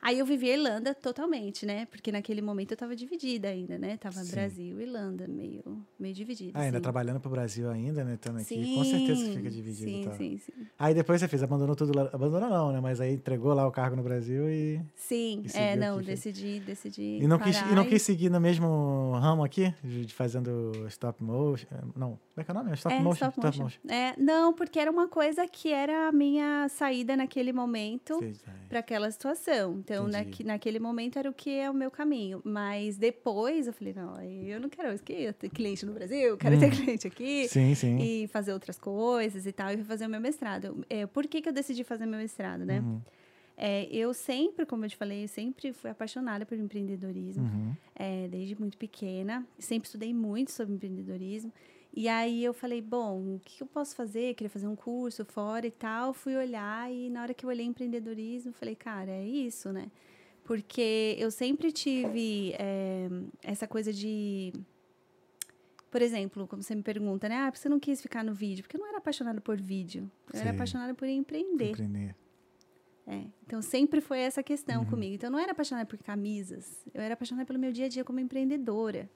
Aí 0.00 0.18
eu 0.18 0.26
vivi 0.26 0.50
a 0.50 0.56
Irlanda 0.56 0.94
totalmente, 0.94 1.66
né? 1.66 1.86
Porque 1.86 2.12
naquele 2.12 2.40
momento 2.40 2.70
eu 2.72 2.74
estava 2.74 2.94
dividida 2.94 3.48
ainda, 3.48 3.78
né? 3.78 3.96
Tava 3.96 4.22
Sim. 4.22 4.30
Brasil 4.30 4.80
e 4.80 4.84
Irlanda, 4.84 5.26
meio, 5.26 5.62
meio 5.98 6.14
dividida. 6.14 6.58
Ah, 6.58 6.62
ainda 6.62 6.80
trabalhando 6.80 7.20
pro 7.20 7.30
Brasil 7.30 7.68
ainda, 7.70 8.04
né? 8.04 8.14
Estando 8.14 8.36
aqui. 8.36 8.44
Sim, 8.44 8.74
Com 8.74 8.84
certeza 8.84 9.24
você 9.24 9.32
fica 9.32 9.50
dividido. 9.50 9.90
Sim, 9.90 10.04
tá. 10.04 10.12
sim, 10.12 10.38
sim. 10.38 10.52
Aí 10.78 10.94
depois 10.94 11.20
você 11.20 11.28
fez, 11.28 11.42
abandonou 11.42 11.74
tudo 11.74 11.96
lá. 11.96 12.10
Abandonou 12.12 12.48
não, 12.48 12.72
né? 12.72 12.80
Mas 12.80 13.00
aí 13.00 13.14
entregou 13.14 13.52
lá 13.52 13.66
o 13.66 13.72
cargo 13.72 13.96
no 13.96 14.02
Brasil 14.02 14.48
e. 14.48 14.80
Sim, 14.94 15.44
é, 15.54 15.74
não, 15.76 16.00
decidi, 16.00 16.60
decidi, 16.60 16.60
decidi. 16.60 17.18
E 17.24 17.26
não, 17.26 17.38
quis, 17.38 17.60
e 17.60 17.74
não 17.74 17.84
quis 17.84 18.02
seguir 18.02 18.30
no 18.30 18.40
mesmo 18.40 19.12
ramo 19.20 19.44
aqui? 19.44 19.74
De 19.82 20.12
fazendo 20.14 20.86
stop 20.88 21.22
motion. 21.22 21.66
Não, 21.96 22.10
como 22.10 22.20
é 22.38 22.44
que 22.44 22.50
é 22.50 22.54
o 22.54 22.56
nome? 22.56 22.72
Stop, 22.74 22.94
é, 22.94 23.00
motion, 23.00 23.28
stop, 23.28 23.36
motion. 23.38 23.66
stop 23.68 23.86
motion. 23.86 23.92
É, 23.92 24.14
não, 24.16 24.52
porque 24.52 24.78
era 24.78 24.90
uma 24.90 25.08
coisa 25.08 25.46
que 25.46 25.72
era 25.72 26.08
a 26.08 26.12
minha 26.12 26.68
saída 26.68 27.16
naquele 27.16 27.52
momento 27.52 28.20
para 28.68 28.78
aquela 28.78 29.10
situação. 29.10 29.82
Então, 29.94 30.08
naqui, 30.08 30.44
naquele 30.44 30.78
momento 30.78 31.18
era 31.18 31.28
o 31.28 31.32
que 31.32 31.50
é 31.50 31.70
o 31.70 31.74
meu 31.74 31.90
caminho. 31.90 32.40
Mas 32.44 32.96
depois 32.96 33.66
eu 33.66 33.72
falei, 33.72 33.94
não, 33.94 34.20
eu 34.22 34.60
não 34.60 34.68
quero 34.68 34.92
isso 34.92 35.02
aqui, 35.02 35.32
ter 35.32 35.48
cliente 35.48 35.84
no 35.86 35.92
Brasil, 35.92 36.36
quero 36.36 36.56
hum. 36.56 36.60
ter 36.60 36.70
cliente 36.70 37.06
aqui. 37.06 37.48
Sim, 37.48 37.74
sim. 37.74 37.98
E 37.98 38.26
fazer 38.28 38.52
outras 38.52 38.78
coisas 38.78 39.46
e 39.46 39.52
tal, 39.52 39.72
e 39.72 39.82
fazer 39.84 40.06
o 40.06 40.08
meu 40.08 40.20
mestrado. 40.20 40.84
É, 40.88 41.06
por 41.06 41.26
que, 41.26 41.40
que 41.40 41.48
eu 41.48 41.52
decidi 41.52 41.84
fazer 41.84 42.06
meu 42.06 42.18
mestrado, 42.18 42.64
né? 42.64 42.80
Uhum. 42.80 43.00
É, 43.60 43.88
eu 43.90 44.14
sempre, 44.14 44.64
como 44.64 44.84
eu 44.84 44.88
te 44.88 44.96
falei, 44.96 45.26
sempre 45.26 45.72
fui 45.72 45.90
apaixonada 45.90 46.46
por 46.46 46.56
empreendedorismo, 46.56 47.42
uhum. 47.42 47.74
é, 47.94 48.28
desde 48.28 48.58
muito 48.58 48.78
pequena. 48.78 49.44
Sempre 49.58 49.88
estudei 49.88 50.14
muito 50.14 50.52
sobre 50.52 50.74
empreendedorismo. 50.74 51.52
E 51.98 52.06
aí 52.06 52.44
eu 52.44 52.54
falei, 52.54 52.80
bom, 52.80 53.34
o 53.34 53.40
que 53.44 53.60
eu 53.60 53.66
posso 53.66 53.96
fazer? 53.96 54.30
Eu 54.30 54.34
queria 54.36 54.48
fazer 54.48 54.68
um 54.68 54.76
curso 54.76 55.24
fora 55.24 55.66
e 55.66 55.70
tal. 55.72 56.14
Fui 56.14 56.36
olhar 56.36 56.88
e 56.92 57.10
na 57.10 57.22
hora 57.22 57.34
que 57.34 57.44
eu 57.44 57.50
olhei 57.50 57.66
empreendedorismo, 57.66 58.52
falei, 58.52 58.76
cara, 58.76 59.10
é 59.10 59.26
isso, 59.26 59.72
né? 59.72 59.90
Porque 60.44 61.16
eu 61.18 61.28
sempre 61.32 61.72
tive 61.72 62.54
é, 62.56 63.08
essa 63.42 63.66
coisa 63.66 63.92
de 63.92 64.52
por 65.90 66.00
exemplo, 66.00 66.46
como 66.46 66.62
você 66.62 66.72
me 66.76 66.84
pergunta, 66.84 67.28
né? 67.28 67.34
Ah, 67.34 67.50
você 67.50 67.68
não 67.68 67.80
quis 67.80 68.00
ficar 68.00 68.22
no 68.22 68.32
vídeo? 68.32 68.62
Porque 68.62 68.76
eu 68.76 68.80
não 68.80 68.86
era 68.86 68.98
apaixonada 68.98 69.40
por 69.40 69.60
vídeo. 69.60 70.08
Eu 70.32 70.36
Sim. 70.38 70.40
era 70.42 70.50
apaixonada 70.52 70.94
por 70.94 71.08
empreender. 71.08 71.70
Empreender. 71.70 72.14
É, 73.08 73.24
então 73.44 73.60
sempre 73.60 74.00
foi 74.00 74.20
essa 74.20 74.40
questão 74.40 74.82
uhum. 74.82 74.88
comigo. 74.88 75.16
Então 75.16 75.26
eu 75.26 75.32
não 75.32 75.40
era 75.40 75.50
apaixonada 75.50 75.84
por 75.84 75.98
camisas. 75.98 76.80
Eu 76.94 77.02
era 77.02 77.14
apaixonada 77.14 77.44
pelo 77.44 77.58
meu 77.58 77.72
dia 77.72 77.86
a 77.86 77.88
dia 77.88 78.04
como 78.04 78.20
empreendedora. 78.20 79.10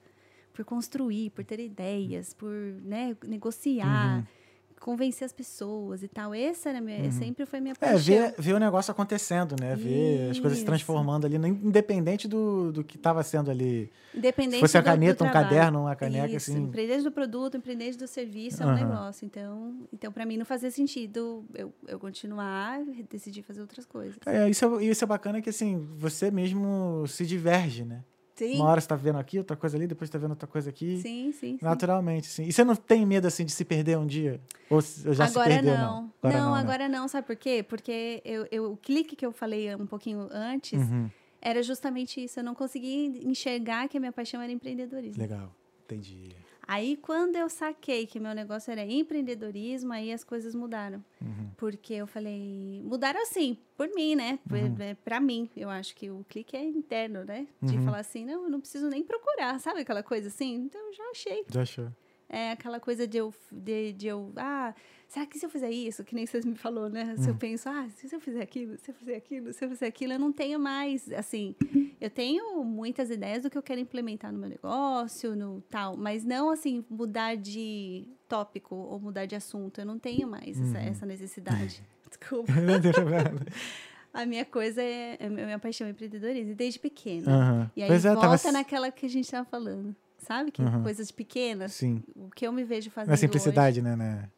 Por 0.53 0.63
construir, 0.63 1.31
por 1.31 1.43
ter 1.43 1.59
ideias, 1.59 2.33
por 2.33 2.51
né, 2.83 3.17
negociar. 3.25 4.17
Uhum 4.17 4.43
convencer 4.83 5.25
as 5.25 5.31
pessoas 5.31 6.03
e 6.03 6.09
tal. 6.09 6.33
Essa 6.33 6.69
era 6.69 6.81
minha, 6.81 7.05
uhum. 7.05 7.11
sempre 7.11 7.45
foi 7.45 7.61
minha 7.61 7.73
paixão. 7.73 7.95
É, 7.95 7.99
ver, 8.01 8.35
ver 8.37 8.53
o 8.53 8.59
negócio 8.59 8.91
acontecendo, 8.91 9.55
né? 9.57 9.75
Ver 9.77 10.23
Isso. 10.23 10.31
as 10.31 10.39
coisas 10.41 10.59
se 10.59 10.65
transformando 10.65 11.25
ali, 11.25 11.37
independente 11.37 12.27
do, 12.27 12.71
do 12.71 12.83
que 12.83 12.97
estava 12.97 13.23
sendo 13.23 13.49
ali. 13.49 13.89
Independente 14.13 14.55
se 14.55 14.59
fosse 14.59 14.77
a 14.77 14.83
caneta, 14.83 15.23
um 15.23 15.31
caderno, 15.31 15.81
uma 15.83 15.95
caneca, 15.95 16.35
Isso. 16.35 16.51
assim. 16.51 16.63
Independente 16.63 17.03
do 17.03 17.11
produto, 17.13 17.55
independente 17.55 17.97
do 17.97 18.07
serviço, 18.07 18.61
é 18.61 18.65
um 18.65 18.69
uhum. 18.69 18.75
negócio. 18.75 19.25
Então, 19.25 19.73
então 19.93 20.11
para 20.11 20.25
mim 20.25 20.35
não 20.35 20.45
fazia 20.45 20.69
sentido 20.69 21.45
eu, 21.55 21.73
eu 21.87 21.97
continuar, 21.97 22.81
decidir 23.09 23.41
fazer 23.41 23.61
outras 23.61 23.85
coisas. 23.85 24.17
É, 24.25 24.49
isso 24.49 24.65
é, 24.65 24.83
isso 24.83 25.01
é 25.01 25.07
bacana 25.07 25.41
que, 25.41 25.49
assim, 25.49 25.87
você 25.95 26.29
mesmo 26.29 27.05
se 27.07 27.25
diverge, 27.25 27.85
né? 27.85 28.03
Sim. 28.35 28.55
Uma 28.55 28.65
hora 28.65 28.81
você 28.81 28.87
tá 28.87 28.95
vendo 28.95 29.19
aqui, 29.19 29.37
outra 29.37 29.55
coisa 29.55 29.77
ali, 29.77 29.85
depois 29.85 30.09
tá 30.09 30.17
vendo 30.17 30.31
outra 30.31 30.47
coisa 30.47 30.69
aqui. 30.69 30.99
Sim, 30.99 31.31
sim. 31.31 31.59
Naturalmente, 31.61 32.27
sim. 32.27 32.43
sim. 32.43 32.49
E 32.49 32.53
você 32.53 32.63
não 32.63 32.75
tem 32.75 33.05
medo, 33.05 33.27
assim, 33.27 33.45
de 33.45 33.51
se 33.51 33.63
perder 33.63 33.97
um 33.97 34.07
dia? 34.07 34.41
Ou 34.69 34.81
já 34.81 35.25
agora 35.25 35.51
se 35.51 35.55
perdeu, 35.55 35.77
não. 35.77 36.01
não? 36.01 36.13
Agora 36.21 36.39
não, 36.39 36.45
não 36.45 36.53
né? 36.55 36.59
agora 36.59 36.89
não. 36.89 37.07
Sabe 37.07 37.27
por 37.27 37.35
quê? 37.35 37.63
Porque 37.67 38.21
eu, 38.25 38.47
eu, 38.51 38.71
o 38.71 38.77
clique 38.77 39.15
que 39.15 39.25
eu 39.25 39.31
falei 39.31 39.75
um 39.75 39.85
pouquinho 39.85 40.27
antes 40.31 40.81
uhum. 40.81 41.09
era 41.39 41.61
justamente 41.61 42.23
isso. 42.23 42.39
Eu 42.39 42.43
não 42.43 42.55
consegui 42.55 43.21
enxergar 43.23 43.87
que 43.87 43.97
a 43.97 43.99
minha 43.99 44.11
paixão 44.11 44.41
era 44.41 44.51
empreendedorismo. 44.51 45.21
Legal, 45.21 45.53
entendi. 45.85 46.35
Aí, 46.65 46.97
quando 46.97 47.35
eu 47.35 47.49
saquei 47.49 48.07
que 48.07 48.19
meu 48.19 48.33
negócio 48.33 48.71
era 48.71 48.85
empreendedorismo, 48.85 49.91
aí 49.91 50.13
as 50.13 50.23
coisas 50.23 50.55
mudaram. 50.55 51.03
Uhum. 51.21 51.49
Porque 51.57 51.93
eu 51.93 52.07
falei... 52.07 52.81
Mudaram 52.83 53.21
assim, 53.21 53.57
por 53.75 53.89
mim, 53.89 54.15
né? 54.15 54.39
Uhum. 54.49 54.75
É, 54.79 54.93
pra 54.95 55.19
mim. 55.19 55.49
Eu 55.55 55.69
acho 55.69 55.95
que 55.95 56.09
o 56.09 56.25
clique 56.29 56.55
é 56.55 56.63
interno, 56.63 57.25
né? 57.25 57.47
De 57.61 57.75
uhum. 57.75 57.83
falar 57.83 57.99
assim, 57.99 58.25
não, 58.25 58.43
eu 58.43 58.49
não 58.49 58.59
preciso 58.59 58.87
nem 58.87 59.03
procurar. 59.03 59.59
Sabe 59.59 59.81
aquela 59.81 60.01
coisa 60.01 60.29
assim? 60.29 60.55
Então, 60.55 60.79
eu 60.87 60.93
já 60.93 61.03
achei. 61.11 61.45
Já 61.49 61.61
achou. 61.63 61.91
É 62.29 62.51
aquela 62.51 62.79
coisa 62.79 63.05
de 63.05 63.17
eu... 63.17 63.33
De, 63.51 63.93
de 63.93 64.07
eu 64.07 64.31
ah, 64.37 64.73
será 65.13 65.27
que 65.27 65.37
se 65.37 65.45
eu 65.45 65.49
fizer 65.49 65.69
isso, 65.69 66.03
que 66.03 66.15
nem 66.15 66.25
vocês 66.25 66.43
me 66.43 66.55
falou, 66.55 66.89
né? 66.89 67.15
Se 67.17 67.29
eu 67.29 67.35
hum. 67.35 67.37
penso, 67.37 67.69
ah, 67.69 67.87
se 67.95 68.11
eu 68.11 68.19
fizer 68.19 68.41
aquilo, 68.41 68.75
se 68.79 68.89
eu 68.89 68.95
fizer 68.95 69.15
aquilo, 69.15 69.53
se 69.53 69.63
eu 69.63 69.69
fizer 69.69 69.85
aquilo, 69.85 70.13
eu 70.13 70.19
não 70.19 70.33
tenho 70.33 70.59
mais, 70.59 71.07
assim, 71.13 71.55
eu 72.01 72.09
tenho 72.09 72.63
muitas 72.63 73.11
ideias 73.11 73.43
do 73.43 73.49
que 73.49 73.55
eu 73.55 73.61
quero 73.61 73.79
implementar 73.79 74.33
no 74.33 74.39
meu 74.39 74.49
negócio, 74.49 75.35
no 75.35 75.61
tal, 75.69 75.95
mas 75.95 76.25
não, 76.25 76.49
assim, 76.49 76.83
mudar 76.89 77.35
de 77.35 78.07
tópico 78.27 78.73
ou 78.73 78.99
mudar 78.99 79.27
de 79.27 79.35
assunto, 79.35 79.79
eu 79.79 79.85
não 79.85 79.99
tenho 79.99 80.27
mais 80.27 80.59
essa, 80.59 80.79
uhum. 80.79 80.83
essa 80.83 81.05
necessidade. 81.05 81.83
Desculpa. 82.09 82.51
a 84.11 84.25
minha 84.25 84.45
coisa 84.45 84.81
é, 84.81 85.17
é 85.19 85.27
a 85.27 85.29
minha 85.29 85.59
paixão 85.59 85.85
é 85.85 85.91
empreendedorismo, 85.91 86.55
desde 86.55 86.79
pequena. 86.79 87.31
Uhum. 87.31 87.69
E 87.75 87.83
aí 87.83 87.87
pois 87.87 88.03
é, 88.03 88.15
volta 88.15 88.39
tava... 88.39 88.51
naquela 88.51 88.91
que 88.91 89.05
a 89.05 89.09
gente 89.09 89.25
estava 89.25 89.45
falando, 89.45 89.95
sabe? 90.17 90.49
Que 90.49 90.63
uhum. 90.63 90.81
coisas 90.81 91.11
pequenas. 91.11 91.73
Sim. 91.73 92.01
O 92.15 92.31
que 92.31 92.47
eu 92.47 92.51
me 92.51 92.63
vejo 92.63 92.89
fazendo 92.89 93.11
Na 93.11 93.17
simplicidade, 93.17 93.79
hoje, 93.79 93.87
né, 93.87 93.95
né? 93.95 94.29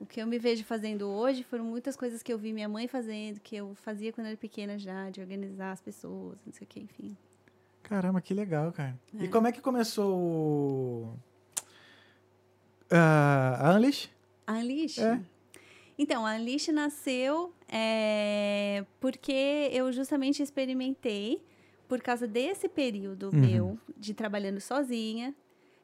O 0.00 0.06
que 0.06 0.20
eu 0.20 0.26
me 0.26 0.38
vejo 0.38 0.64
fazendo 0.64 1.06
hoje 1.06 1.44
foram 1.44 1.62
muitas 1.62 1.94
coisas 1.94 2.22
que 2.22 2.32
eu 2.32 2.38
vi 2.38 2.54
minha 2.54 2.68
mãe 2.68 2.88
fazendo, 2.88 3.38
que 3.38 3.54
eu 3.54 3.74
fazia 3.74 4.10
quando 4.14 4.28
era 4.28 4.36
pequena 4.36 4.78
já, 4.78 5.10
de 5.10 5.20
organizar 5.20 5.72
as 5.72 5.80
pessoas, 5.82 6.38
não 6.46 6.52
sei 6.54 6.64
o 6.64 6.68
que, 6.68 6.80
enfim. 6.80 7.14
Caramba, 7.82 8.18
que 8.22 8.32
legal, 8.32 8.72
cara. 8.72 8.98
É. 9.18 9.24
E 9.24 9.28
como 9.28 9.46
é 9.46 9.52
que 9.52 9.60
começou 9.60 10.16
o... 10.18 11.14
Uh, 12.90 13.56
a 13.58 13.74
Unleash? 13.76 14.10
A 14.46 14.54
Unleash? 14.54 14.98
É. 14.98 15.20
Então, 15.98 16.26
a 16.26 16.34
Unleash 16.34 16.68
nasceu 16.68 17.52
é, 17.68 18.86
porque 19.00 19.68
eu 19.70 19.92
justamente 19.92 20.42
experimentei 20.42 21.44
por 21.86 22.00
causa 22.00 22.26
desse 22.26 22.70
período 22.70 23.26
Uhum. 23.26 23.38
meu 23.40 23.78
de 23.98 24.14
trabalhando 24.14 24.60
sozinha, 24.60 25.34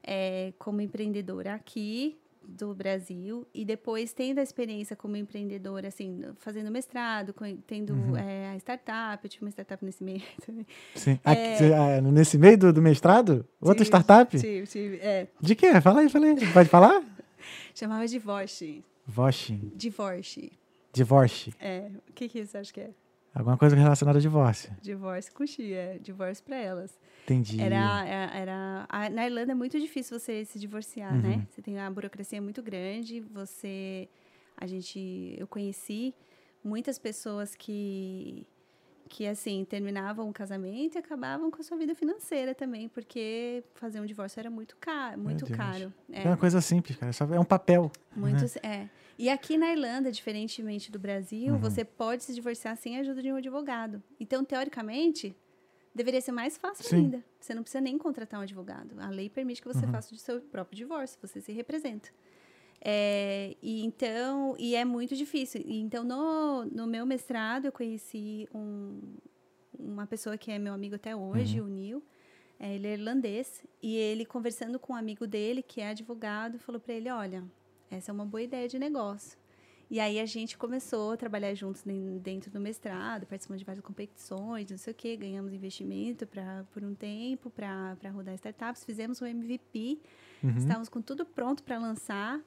é, 0.02 0.54
como 0.58 0.80
empreendedora 0.80 1.52
aqui 1.52 2.16
do 2.48 2.74
Brasil 2.74 3.46
e 3.52 3.64
depois 3.64 4.12
tendo 4.12 4.38
a 4.38 4.42
experiência 4.42 4.94
como 4.94 5.16
empreendedora, 5.16 5.88
assim, 5.88 6.22
fazendo 6.38 6.70
mestrado, 6.70 7.34
tendo 7.66 7.92
Uhum. 7.92 8.16
é, 8.16 8.50
a 8.50 8.56
startup, 8.56 9.22
eu 9.24 9.28
tive 9.28 9.44
uma 9.44 9.50
startup 9.50 9.84
nesse 9.84 10.02
meio 10.04 10.22
também. 10.46 10.66
Sim. 10.94 11.18
É. 11.24 11.58
Ah, 11.74 12.00
nesse 12.00 12.38
meio 12.38 12.56
do, 12.58 12.72
do 12.72 12.80
mestrado? 12.82 13.46
Outra 13.60 13.84
Tive, 13.84 13.86
startup? 13.86 14.38
Tive, 14.38 14.66
tive, 14.66 14.96
é, 14.98 15.26
De 15.40 15.54
quê? 15.54 15.80
Fala 15.80 16.00
aí, 16.00 16.08
fala 16.08 16.26
aí. 16.26 16.52
Pode 16.52 16.68
falar? 16.68 17.02
chamava 17.74 18.06
Divorce. 18.06 18.84
Voshing. 19.06 19.72
Divorce. 19.74 20.52
Divórcio. 20.92 21.52
É, 21.60 21.90
o 22.08 22.12
que 22.12 22.28
que 22.28 22.44
você 22.44 22.58
acha 22.58 22.72
que 22.72 22.80
é? 22.80 22.90
Alguma 23.38 23.58
coisa 23.58 23.76
relacionada 23.76 24.18
a 24.18 24.20
divórcio. 24.22 24.74
Divórcio 24.80 25.32
com 25.34 25.46
X, 25.46 25.58
é, 25.70 25.98
divórcio 25.98 26.42
para 26.42 26.56
elas. 26.56 26.98
Entendi. 27.24 27.60
Era, 27.60 28.04
era, 28.06 28.34
era- 28.34 28.86
a- 28.88 29.10
na 29.10 29.26
Irlanda 29.26 29.52
é 29.52 29.54
muito 29.54 29.78
difícil 29.78 30.18
você 30.18 30.44
se 30.46 30.58
divorciar, 30.58 31.12
Uhum. 31.14 31.20
né? 31.20 31.46
Você 31.50 31.60
tem 31.60 31.78
a 31.78 31.90
burocracia 31.90 32.40
muito 32.40 32.62
grande. 32.62 33.20
Você, 33.20 34.08
a 34.56 34.66
gente, 34.66 35.34
eu 35.38 35.46
conheci 35.46 36.14
muitas 36.64 36.98
pessoas 36.98 37.54
que 37.54 38.46
que 39.08 39.26
assim 39.26 39.64
terminavam 39.64 40.28
o 40.28 40.32
casamento 40.32 40.96
e 40.96 40.98
acabavam 40.98 41.50
com 41.50 41.60
a 41.60 41.64
sua 41.64 41.76
vida 41.76 41.94
financeira 41.94 42.54
também, 42.54 42.88
porque 42.88 43.62
fazer 43.74 44.00
um 44.00 44.06
divórcio 44.06 44.40
era 44.40 44.50
muito 44.50 44.76
caro, 44.78 45.18
muito 45.18 45.46
caro. 45.50 45.92
É 46.12 46.22
É, 46.22 46.26
uma 46.26 46.36
coisa 46.36 46.60
simples, 46.60 46.96
cara. 46.96 47.12
Só 47.12 47.24
é 47.32 47.38
um 47.38 47.44
papel. 47.44 47.90
muito, 48.14 48.44
é. 48.62 48.88
E 49.18 49.28
aqui 49.30 49.56
na 49.56 49.70
Irlanda, 49.72 50.10
diferentemente 50.12 50.90
do 50.92 50.98
Brasil, 50.98 51.54
Uhum. 51.54 51.60
você 51.60 51.84
pode 51.84 52.24
se 52.24 52.34
divorciar 52.34 52.76
sem 52.76 52.96
a 52.98 53.00
ajuda 53.00 53.22
de 53.22 53.32
um 53.32 53.36
advogado. 53.36 54.02
Então, 54.20 54.44
teoricamente, 54.44 55.34
deveria 55.94 56.20
ser 56.20 56.32
mais 56.32 56.58
fácil 56.58 56.84
Sim. 56.84 56.96
ainda. 56.96 57.24
Você 57.40 57.54
não 57.54 57.62
precisa 57.62 57.80
nem 57.80 57.96
contratar 57.96 58.38
um 58.40 58.42
advogado. 58.42 58.94
A 58.98 59.08
lei 59.08 59.30
permite 59.30 59.62
que 59.62 59.68
você 59.68 59.86
Uhum. 59.86 59.92
faça 59.92 60.14
o 60.14 60.18
seu 60.18 60.40
próprio 60.40 60.76
divórcio, 60.76 61.18
você 61.22 61.40
se 61.40 61.52
representa. 61.52 62.10
É, 62.88 63.56
e 63.60 63.84
então, 63.84 64.54
e 64.60 64.76
é 64.76 64.84
muito 64.84 65.16
difícil. 65.16 65.60
E 65.64 65.80
então, 65.80 66.04
no, 66.04 66.64
no 66.66 66.86
meu 66.86 67.04
mestrado, 67.04 67.64
eu 67.64 67.72
conheci 67.72 68.48
um, 68.54 69.00
uma 69.76 70.06
pessoa 70.06 70.38
que 70.38 70.52
é 70.52 70.58
meu 70.58 70.72
amigo 70.72 70.94
até 70.94 71.16
hoje, 71.16 71.60
o 71.60 71.66
Neil. 71.66 72.00
É, 72.60 72.76
ele 72.76 72.86
é 72.86 72.92
irlandês. 72.92 73.64
E 73.82 73.96
ele, 73.96 74.24
conversando 74.24 74.78
com 74.78 74.92
um 74.92 74.96
amigo 74.96 75.26
dele, 75.26 75.62
que 75.64 75.80
é 75.80 75.88
advogado, 75.88 76.60
falou 76.60 76.80
para 76.80 76.94
ele: 76.94 77.10
Olha, 77.10 77.42
essa 77.90 78.12
é 78.12 78.14
uma 78.14 78.24
boa 78.24 78.40
ideia 78.40 78.68
de 78.68 78.78
negócio. 78.78 79.36
E 79.90 79.98
aí 79.98 80.20
a 80.20 80.26
gente 80.26 80.56
começou 80.56 81.12
a 81.12 81.16
trabalhar 81.16 81.54
juntos 81.54 81.82
den- 81.82 82.18
dentro 82.18 82.50
do 82.52 82.60
mestrado, 82.60 83.26
participando 83.26 83.58
de 83.58 83.64
várias 83.64 83.84
competições, 83.84 84.70
não 84.70 84.78
sei 84.78 84.92
o 84.92 84.96
quê, 84.96 85.16
ganhamos 85.16 85.52
investimento 85.52 86.24
pra, 86.26 86.64
por 86.72 86.82
um 86.84 86.92
tempo 86.94 87.50
para 87.50 87.96
rodar 88.12 88.34
startups, 88.36 88.84
fizemos 88.84 89.20
o 89.20 89.26
MVP, 89.26 89.98
Uhum. 90.42 90.56
estávamos 90.56 90.88
com 90.88 91.00
tudo 91.00 91.24
pronto 91.24 91.62
para 91.62 91.78
lançar 91.78 92.40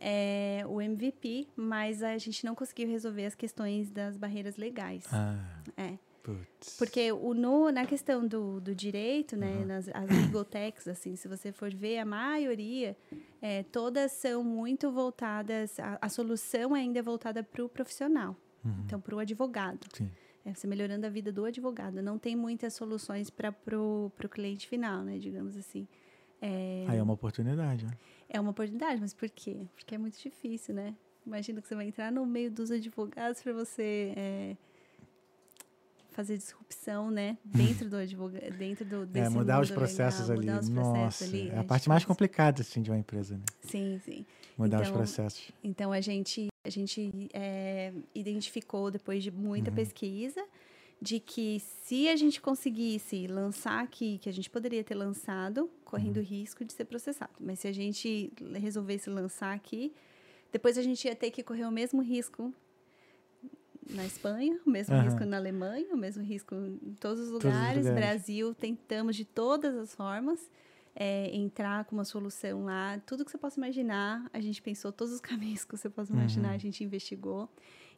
é, 0.00 0.64
o 0.66 0.80
MVP, 0.80 1.46
mas 1.54 2.02
a 2.02 2.16
gente 2.18 2.44
não 2.44 2.54
conseguiu 2.54 2.88
resolver 2.88 3.26
as 3.26 3.34
questões 3.34 3.90
das 3.90 4.16
barreiras 4.16 4.56
legais. 4.56 5.04
Ah, 5.12 5.62
É. 5.76 5.98
putz. 6.22 6.76
Porque 6.78 7.12
o, 7.12 7.34
no, 7.34 7.70
na 7.70 7.84
questão 7.86 8.26
do, 8.26 8.60
do 8.60 8.74
direito, 8.74 9.36
né, 9.36 9.64
nas 9.64 9.88
as 9.88 10.08
legal 10.10 10.44
techs, 10.44 10.88
assim, 10.88 11.16
se 11.16 11.28
você 11.28 11.52
for 11.52 11.72
ver, 11.74 11.98
a 11.98 12.04
maioria, 12.04 12.96
é, 13.42 13.62
todas 13.64 14.12
são 14.12 14.42
muito 14.42 14.90
voltadas, 14.90 15.78
a, 15.78 15.98
a 16.00 16.08
solução 16.08 16.74
ainda 16.74 16.98
é 16.98 17.02
voltada 17.02 17.42
para 17.42 17.64
o 17.64 17.68
profissional, 17.68 18.36
Uhum. 18.64 18.82
então 18.84 19.00
para 19.00 19.14
o 19.14 19.18
advogado. 19.18 19.86
Sim. 19.94 20.10
É, 20.44 20.54
você 20.54 20.66
melhorando 20.66 21.04
a 21.06 21.10
vida 21.10 21.30
do 21.30 21.44
advogado. 21.44 22.00
Não 22.02 22.18
tem 22.18 22.34
muitas 22.34 22.72
soluções 22.74 23.28
para 23.28 23.54
o 23.78 24.10
cliente 24.30 24.66
final, 24.66 25.02
né, 25.04 25.18
digamos 25.18 25.54
assim. 25.56 25.86
É, 26.40 26.84
Aí 26.88 26.98
é 26.98 27.02
uma 27.02 27.12
oportunidade, 27.14 27.84
né? 27.84 27.92
é 28.28 28.40
uma 28.40 28.50
oportunidade, 28.50 29.00
mas 29.00 29.12
por 29.12 29.28
quê? 29.28 29.66
Porque 29.74 29.94
é 29.94 29.98
muito 29.98 30.18
difícil, 30.18 30.74
né? 30.74 30.94
Imagina 31.26 31.60
que 31.60 31.68
você 31.68 31.74
vai 31.74 31.86
entrar 31.86 32.10
no 32.10 32.24
meio 32.24 32.50
dos 32.50 32.70
advogados 32.70 33.42
para 33.42 33.52
você 33.52 34.12
é, 34.16 34.56
fazer 36.12 36.36
disrupção, 36.38 37.10
né? 37.10 37.36
Dentro 37.44 37.88
do 37.88 37.96
advogado, 37.96 38.50
dentro 38.56 38.84
do 38.84 39.06
desse 39.06 39.26
É, 39.26 39.28
mudar 39.28 39.60
os 39.60 39.70
processos 39.70 40.28
legal, 40.28 40.36
ali. 40.38 40.46
Mudar 40.46 40.60
os 40.60 40.68
processos 40.70 41.20
Nossa, 41.20 41.24
ali. 41.36 41.48
é 41.50 41.58
a 41.58 41.64
parte 41.64 41.88
mais 41.88 42.00
difícil. 42.00 42.08
complicada, 42.14 42.62
assim, 42.62 42.82
de 42.82 42.90
uma 42.90 42.98
empresa, 42.98 43.36
né? 43.36 43.44
Sim, 43.62 44.00
sim. 44.04 44.24
Mudar 44.56 44.80
os 44.82 44.88
Então, 44.88 44.96
processos. 44.98 45.50
Então 45.62 45.92
a 45.92 46.00
gente 46.00 46.48
a 46.62 46.68
gente 46.68 47.10
é, 47.32 47.92
identificou 48.14 48.90
depois 48.90 49.22
de 49.22 49.30
muita 49.30 49.70
Uhum. 49.70 49.76
pesquisa 49.76 50.44
de 51.00 51.18
que 51.18 51.58
se 51.60 52.06
a 52.08 52.16
gente 52.16 52.38
conseguisse 52.40 53.26
lançar 53.26 53.82
aqui, 53.82 54.18
que 54.18 54.28
a 54.28 54.32
gente 54.32 54.50
poderia 54.50 54.84
ter 54.84 54.94
lançado, 54.94 55.70
correndo 55.90 56.18
Uhum. 56.18 56.22
risco 56.22 56.64
de 56.64 56.72
ser 56.72 56.84
processado. 56.84 57.32
Mas 57.40 57.58
se 57.58 57.68
a 57.68 57.72
gente 57.72 58.32
resolvesse 58.54 59.10
lançar 59.10 59.52
aqui, 59.54 59.92
depois 60.52 60.78
a 60.78 60.82
gente 60.82 61.04
ia 61.06 61.16
ter 61.16 61.30
que 61.30 61.42
correr 61.42 61.64
o 61.64 61.70
mesmo 61.70 62.00
risco 62.00 62.54
na 63.88 64.06
Espanha, 64.06 64.58
o 64.64 64.70
mesmo 64.70 64.94
Aham. 64.94 65.04
risco 65.04 65.24
na 65.24 65.36
Alemanha, 65.36 65.92
o 65.92 65.96
mesmo 65.96 66.22
risco 66.22 66.54
em 66.54 66.94
todos 67.00 67.20
os 67.20 67.26
os 67.26 67.32
lugares. 67.32 67.86
lugares. 67.86 67.94
Brasil, 68.00 68.54
tentamos 68.54 69.16
de 69.16 69.24
todas 69.24 69.74
as 69.76 69.94
formas 69.94 70.48
é, 70.94 71.34
entrar 71.34 71.84
com 71.86 71.96
uma 71.96 72.04
solução 72.04 72.64
lá. 72.64 73.00
Tudo 73.04 73.24
que 73.24 73.30
você 73.30 73.38
possa 73.38 73.58
imaginar, 73.58 74.28
a 74.32 74.40
gente 74.40 74.62
pensou 74.62 74.92
todos 74.92 75.12
os 75.14 75.20
caminhos 75.30 75.64
que 75.64 75.76
você 75.76 75.88
possa 75.90 76.12
imaginar, 76.12 76.50
Uhum. 76.50 76.54
a 76.54 76.58
gente 76.58 76.84
investigou. 76.84 77.48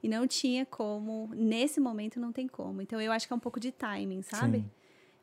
E 0.02 0.08
não 0.08 0.26
tinha 0.26 0.64
como, 0.66 1.30
nesse 1.34 1.78
momento 1.78 2.18
não 2.18 2.32
tem 2.32 2.48
como. 2.48 2.80
Então 2.82 3.00
eu 3.00 3.12
acho 3.12 3.26
que 3.26 3.32
é 3.32 3.36
um 3.36 3.40
pouco 3.40 3.60
de 3.60 3.70
timing, 3.70 4.22
sabe? 4.22 4.58
Sim. 4.60 4.70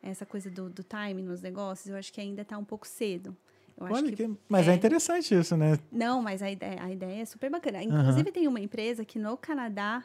Essa 0.01 0.25
coisa 0.25 0.49
do, 0.49 0.69
do 0.69 0.83
timing 0.83 1.23
nos 1.23 1.41
negócios, 1.41 1.87
eu 1.89 1.95
acho 1.97 2.11
que 2.13 2.21
ainda 2.21 2.41
está 2.41 2.57
um 2.57 2.63
pouco 2.63 2.87
cedo. 2.87 3.35
Eu 3.77 3.85
Olha 3.87 4.09
que 4.11 4.27
que... 4.27 4.37
Mas 4.47 4.67
é. 4.67 4.71
é. 4.71 4.75
interessante 4.75 5.33
isso, 5.33 5.55
né? 5.57 5.77
não, 5.91 6.21
mas 6.21 6.41
a 6.41 6.49
ideia, 6.51 6.81
a 6.83 6.91
ideia 6.91 7.21
é 7.21 7.25
super 7.25 7.49
bacana. 7.49 7.81
Inclusive, 7.83 8.31
tem 8.31 8.47
uma 8.47 8.59
empresa 8.59 9.03
que 9.05 9.17
no 9.19 9.37
Canadá 9.37 10.03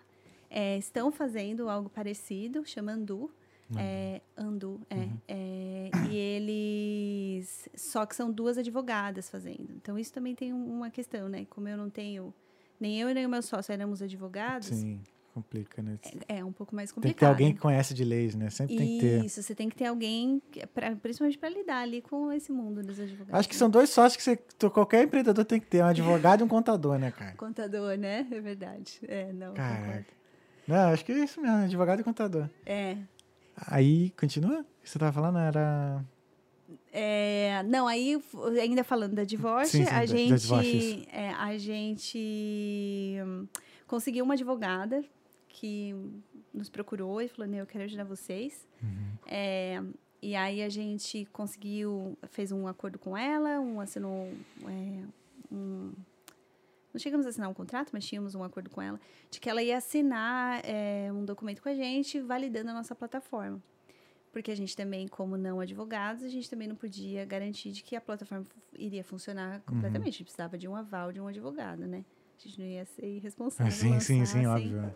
é, 0.51 0.77
estão 0.79 1.11
fazendo 1.11 1.69
algo 1.69 1.89
parecido, 1.89 2.65
chama 2.65 2.93
Andu. 2.93 3.31
É, 3.77 4.21
Andu, 4.37 4.81
é, 4.89 4.95
Uhum. 4.97 5.19
é, 5.27 5.91
E 6.11 6.17
eles. 6.17 7.69
Só 7.75 8.07
que 8.07 8.15
são 8.15 8.31
duas 8.31 8.59
advogadas 8.59 9.29
fazendo. 9.29 9.73
Então, 9.77 9.99
isso 9.99 10.13
também 10.13 10.35
tem 10.35 10.53
um- 10.53 10.77
uma 10.77 10.91
questão, 10.91 11.29
né? 11.29 11.47
Como 11.51 11.69
eu 11.69 11.77
não 11.77 11.91
tenho. 11.91 12.33
Nem 12.79 13.01
eu 13.01 13.09
e 13.09 13.15
nem 13.15 13.25
o 13.27 13.29
meu 13.29 13.43
sócio 13.43 13.73
éramos 13.73 14.03
advogados, 14.03 14.69
Sim, 14.69 15.01
complica, 15.35 15.83
né? 15.83 15.99
é, 16.29 16.39
é 16.39 16.45
um 16.45 16.53
pouco 16.53 16.75
mais 16.75 16.91
Tem 16.91 16.95
complicado. 16.95 17.15
que 17.15 17.21
ter 17.21 17.27
alguém 17.27 17.53
que 17.55 17.61
conhece 17.61 17.93
de 17.93 18.05
leis, 18.05 18.35
né? 18.35 18.49
Sempre 18.51 18.77
tem 18.77 18.87
que 18.87 19.01
ter. 19.01 19.25
Isso, 19.25 19.43
você 19.43 19.55
tem 19.55 19.69
que 19.69 19.77
ter 19.77 19.87
alguém, 19.87 20.41
que- 20.51 20.67
pra, 20.69 20.95
principalmente 20.97 21.37
para 21.37 21.49
lidar 21.49 21.79
ali 21.83 22.01
com 22.01 22.31
esse 22.33 22.53
mundo 22.53 22.83
dos 22.83 22.99
advogados. 23.01 23.35
Acho 23.41 23.49
que 23.49 23.55
né? 23.55 23.59
são 23.59 23.69
dois 23.69 23.91
sócios 23.91 24.17
que 24.17 24.23
você, 24.23 24.71
qualquer 24.71 25.03
empreendedor 25.05 25.45
tem 25.45 25.59
que 25.61 25.67
ter, 25.67 25.83
um 25.83 25.87
advogado 25.87 26.41
e 26.41 26.45
um 26.45 26.49
contador, 26.49 26.99
né, 26.99 27.11
cara? 27.11 27.33
Contador, 27.37 27.97
né? 27.99 28.27
É 28.31 28.41
verdade. 28.41 29.01
É, 29.09 29.33
não. 29.33 29.49
concordo. 29.55 29.57
Caraca. 29.83 30.07
Não, 30.67 30.93
acho 30.93 31.05
que 31.05 31.13
é 31.13 31.25
isso 31.25 31.41
mesmo, 31.41 31.57
advogado 31.57 32.01
e 32.01 32.05
contador. 32.05 32.49
É, 32.65 32.97
Aí, 33.57 34.11
continua? 34.19 34.61
O 34.61 34.65
que 34.83 34.91
você 34.91 34.99
tava 34.99 35.13
falando 35.13 35.39
era. 35.39 36.05
É, 36.93 37.63
não, 37.65 37.87
aí 37.87 38.21
ainda 38.61 38.85
falando 38.85 39.15
da 39.15 39.25
divórcio, 39.25 39.79
Sim, 39.79 39.85
sim, 39.85 39.91
a, 39.91 39.99
da- 40.01 40.07
gente, 40.07 40.31
da 40.31 40.37
divórcio, 40.37 40.77
isso. 40.77 41.07
é, 41.13 41.31
a 41.31 41.59
gente 41.59 43.19
hum, 43.25 43.47
conseguiu 43.87 44.25
uma 44.25 44.35
advogada 44.35 45.05
que 45.65 45.95
nos 46.53 46.69
procurou 46.69 47.23
e 47.23 47.29
falou, 47.29 47.51
"Ney, 47.51 47.61
eu 47.61 47.67
quero 47.67 47.85
ajudar 47.85 48.05
vocês. 48.05 48.69
Uhum. 48.83 49.13
É, 49.27 49.83
e 50.21 50.37
aí 50.37 50.63
a 50.63 50.69
gente 50.69 51.25
conseguiu, 51.33 52.19
fez 52.29 52.53
um 52.53 52.67
acordo 52.67 52.99
com 52.99 53.17
ela, 53.17 53.59
um 53.61 53.81
assinou 53.81 54.31
é, 54.67 55.05
um, 55.51 55.93
não 56.93 56.99
chegamos 56.99 57.25
a 57.27 57.31
assinar 57.31 57.49
um 57.49 57.55
contrato, 57.55 57.91
mas 57.95 58.05
tínhamos 58.07 58.35
um 58.35 58.45
acordo 58.45 58.69
com 58.71 58.81
ela, 58.83 59.01
de 59.31 59.41
que 59.41 59.49
ela 59.49 59.63
ia 59.63 59.79
assinar 59.79 60.61
é, 60.65 61.11
um 61.13 61.25
documento 61.25 61.63
com 61.63 61.69
a 61.71 61.75
gente, 61.75 62.21
validando 62.21 62.71
a 62.71 62.75
nossa 62.75 62.95
plataforma. 62.95 63.61
Porque 64.33 64.51
a 64.51 64.57
gente 64.57 64.77
também, 64.77 65.09
como 65.09 65.37
não 65.37 65.61
advogados, 65.61 66.23
a 66.25 66.29
gente 66.29 66.49
também 66.51 66.69
não 66.69 66.77
podia 66.77 67.25
garantir 67.25 67.71
de 67.73 67.83
que 67.83 67.97
a 67.97 68.01
plataforma 68.01 68.45
iria 68.77 69.03
funcionar 69.03 69.61
completamente. 69.63 70.09
A 70.09 70.13
gente 70.13 70.25
precisava 70.25 70.59
de 70.59 70.69
um 70.69 70.77
aval 70.77 71.11
de 71.13 71.21
um 71.21 71.27
advogado, 71.27 71.87
né? 71.87 72.05
A 72.39 72.43
gente 72.43 72.59
não 72.61 72.67
ia 72.67 72.85
ser 72.85 73.07
irresponsável. 73.07 73.67
Ah, 73.73 73.77
sim, 73.77 73.99
sim, 74.01 74.25
sim, 74.25 74.27
sem- 74.27 74.47
óbvio. 74.47 74.95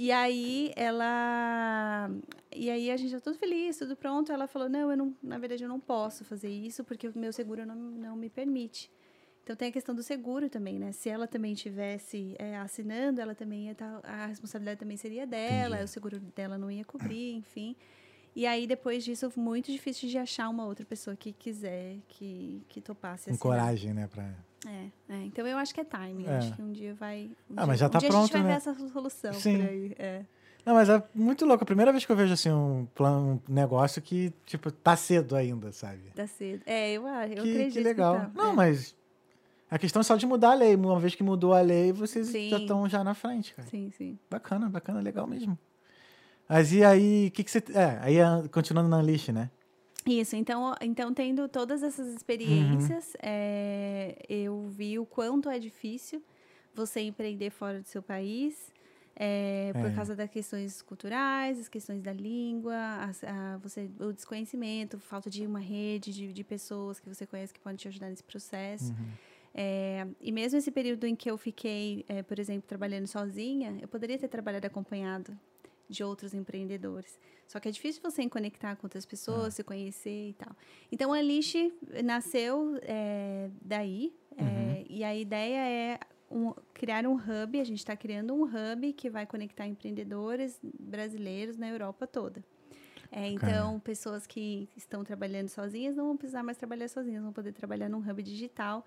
E 0.00 0.12
aí 0.12 0.72
ela. 0.76 2.08
E 2.54 2.70
aí 2.70 2.88
a 2.88 2.96
gente 2.96 3.10
já 3.10 3.20
tudo 3.20 3.36
feliz, 3.36 3.76
tudo 3.78 3.96
pronto. 3.96 4.30
Ela 4.30 4.46
falou: 4.46 4.68
não, 4.68 4.92
eu 4.92 4.96
não, 4.96 5.12
na 5.20 5.38
verdade 5.38 5.64
eu 5.64 5.68
não 5.68 5.80
posso 5.80 6.24
fazer 6.24 6.48
isso 6.48 6.84
porque 6.84 7.08
o 7.08 7.18
meu 7.18 7.32
seguro 7.32 7.66
não, 7.66 7.74
não 7.74 8.14
me 8.14 8.30
permite. 8.30 8.88
Então 9.42 9.56
tem 9.56 9.70
a 9.70 9.72
questão 9.72 9.92
do 9.92 10.02
seguro 10.04 10.48
também, 10.48 10.78
né? 10.78 10.92
Se 10.92 11.08
ela 11.08 11.26
também 11.26 11.52
tivesse 11.52 12.36
é, 12.38 12.56
assinando, 12.58 13.20
ela 13.20 13.34
também 13.34 13.64
ia 13.64 13.72
estar. 13.72 14.00
a 14.04 14.26
responsabilidade 14.26 14.78
também 14.78 14.96
seria 14.96 15.26
dela, 15.26 15.74
Entendi. 15.74 15.84
o 15.84 15.88
seguro 15.88 16.20
dela 16.20 16.56
não 16.56 16.70
ia 16.70 16.84
cobrir, 16.84 17.32
enfim. 17.34 17.74
E 18.36 18.46
aí, 18.46 18.68
depois 18.68 19.02
disso, 19.04 19.32
muito 19.36 19.72
difícil 19.72 20.08
de 20.08 20.16
achar 20.16 20.48
uma 20.48 20.64
outra 20.64 20.86
pessoa 20.86 21.16
que 21.16 21.32
quiser, 21.32 21.98
que, 22.06 22.62
que 22.68 22.80
topasse 22.80 23.30
Com 23.30 23.34
assinar. 23.34 23.40
coragem, 23.40 23.92
né? 23.94 24.06
Pra... 24.06 24.32
É, 24.66 24.86
é, 25.14 25.16
então 25.24 25.46
eu 25.46 25.56
acho 25.56 25.72
que 25.72 25.80
é 25.80 25.84
timing. 25.84 26.26
É. 26.26 26.36
Acho 26.38 26.54
que 26.54 26.62
um 26.62 26.72
dia 26.72 26.94
vai. 26.94 27.30
um 27.48 27.54
Ah, 27.54 27.60
dia- 27.62 27.66
mas 27.66 27.78
já 27.80 27.86
um 27.86 27.90
tá 27.90 27.98
a 27.98 28.00
pronto, 28.00 28.22
gente 28.22 28.32
vai 28.32 28.42
né? 28.42 28.48
ver 28.48 28.54
essa 28.56 28.74
solução 28.88 29.32
Sim. 29.34 29.58
por 29.58 29.68
aí. 29.68 29.94
É. 29.98 30.24
Não, 30.66 30.74
mas 30.74 30.88
é 30.88 31.02
muito 31.14 31.46
louco. 31.46 31.62
A 31.62 31.66
primeira 31.66 31.92
vez 31.92 32.04
que 32.04 32.12
eu 32.12 32.16
vejo 32.16 32.32
assim 32.34 32.50
um 32.50 32.86
plano, 32.94 33.40
um 33.48 33.52
negócio 33.54 34.02
que, 34.02 34.32
tipo, 34.44 34.70
tá 34.70 34.96
cedo 34.96 35.34
ainda, 35.36 35.72
sabe? 35.72 36.10
Tá 36.14 36.26
cedo. 36.26 36.62
É, 36.66 36.92
eu, 36.92 37.06
acho, 37.06 37.32
eu 37.34 37.42
que, 37.44 37.50
acredito. 37.52 37.72
que 37.74 37.80
legal. 37.80 38.16
tá. 38.16 38.30
Não, 38.34 38.50
É. 38.50 38.54
mas 38.54 38.94
a 39.70 39.78
questão 39.78 40.00
é 40.00 40.02
só 40.02 40.16
de 40.16 40.26
mudar 40.26 40.50
a 40.50 40.54
lei. 40.54 40.74
Uma 40.74 40.98
vez 41.00 41.14
que 41.14 41.22
mudou 41.22 41.54
a 41.54 41.60
lei, 41.60 41.92
vocês 41.92 42.26
Sim. 42.26 42.50
já 42.50 42.58
estão 42.58 42.86
já 42.88 43.02
na 43.04 43.14
frente, 43.14 43.54
cara. 43.54 43.66
Sim, 43.68 43.90
sim. 43.96 44.18
Bacana, 44.28 44.68
bacana, 44.68 45.00
legal 45.00 45.26
mesmo. 45.26 45.56
Mas 46.48 46.72
e 46.72 46.82
aí, 46.84 47.28
o 47.28 47.30
que, 47.30 47.44
que 47.44 47.50
você. 47.50 47.62
É, 47.74 47.98
aí 48.02 48.20
ah, 48.20 48.42
continuando 48.50 48.88
na 48.88 49.00
lista, 49.00 49.32
né? 49.32 49.50
Isso, 50.08 50.36
então, 50.36 50.74
então 50.80 51.12
tendo 51.12 51.46
todas 51.48 51.82
essas 51.82 52.08
experiências, 52.14 53.12
é, 53.22 54.16
eu 54.28 54.66
vi 54.68 54.98
o 54.98 55.04
quanto 55.04 55.50
é 55.50 55.58
difícil 55.58 56.22
você 56.74 57.00
empreender 57.00 57.50
fora 57.50 57.80
do 57.82 57.86
seu 57.86 58.02
país, 58.02 58.72
é, 59.14 59.72
por 59.74 59.90
É. 59.90 59.94
causa 59.94 60.16
das 60.16 60.30
questões 60.30 60.80
culturais, 60.80 61.58
as 61.58 61.68
questões 61.68 62.00
da 62.00 62.12
língua, 62.12 62.74
as- 63.04 63.22
a- 63.24 63.58
você, 63.58 63.90
o 64.00 64.12
desconhecimento, 64.12 64.98
falta 64.98 65.28
de 65.28 65.44
uma 65.44 65.58
rede 65.60 66.10
de, 66.12 66.32
de 66.32 66.44
pessoas 66.44 66.98
que 67.00 67.08
você 67.08 67.26
conhece 67.26 67.52
que 67.52 67.60
podem 67.60 67.76
te 67.76 67.88
ajudar 67.88 68.08
nesse 68.08 68.24
processo. 68.24 68.94
É, 69.54 70.06
e 70.20 70.30
mesmo 70.32 70.56
esse 70.58 70.70
período 70.70 71.04
em 71.04 71.16
que 71.16 71.30
eu 71.30 71.36
fiquei, 71.36 72.04
é, 72.08 72.22
por 72.22 72.38
exemplo, 72.38 72.62
trabalhando 72.66 73.06
sozinha, 73.08 73.76
eu 73.82 73.88
poderia 73.88 74.16
ter 74.18 74.28
trabalhado 74.28 74.66
acompanhado 74.66 75.36
de 75.88 76.04
outros 76.04 76.34
empreendedores. 76.34 77.18
Só 77.46 77.58
que 77.58 77.68
é 77.68 77.70
difícil 77.70 78.02
você 78.02 78.28
conectar 78.28 78.76
com 78.76 78.86
outras 78.86 79.06
pessoas, 79.06 79.54
se 79.54 79.64
conhecer 79.64 80.30
e 80.30 80.32
tal. 80.34 80.54
Então, 80.92 81.12
a 81.12 81.22
Lixe 81.22 81.72
nasceu 82.04 82.78
é, 82.82 83.48
daí. 83.62 84.14
é, 84.36 84.84
e 84.88 85.02
a 85.02 85.14
ideia 85.16 85.58
é 85.68 86.00
um- 86.30 86.52
criar 86.74 87.06
um 87.06 87.14
hub. 87.16 87.58
A 87.60 87.64
gente 87.64 87.78
está 87.78 87.96
criando 87.96 88.34
um 88.34 88.42
hub 88.44 88.92
que 88.92 89.08
vai 89.10 89.26
conectar 89.26 89.66
empreendedores 89.66 90.60
brasileiros 90.78 91.56
na 91.56 91.68
Europa 91.68 92.06
toda. 92.06 92.44
É, 93.10 93.26
então, 93.26 93.80
pessoas 93.80 94.26
que 94.26 94.68
estão 94.76 95.02
trabalhando 95.02 95.48
sozinhas 95.48 95.96
não 95.96 96.06
vão 96.08 96.16
precisar 96.16 96.42
mais 96.42 96.58
trabalhar 96.58 96.88
sozinhas, 96.88 97.22
vão 97.22 97.32
poder 97.32 97.52
trabalhar 97.52 97.88
num 97.88 97.98
hub 97.98 98.22
digital 98.22 98.84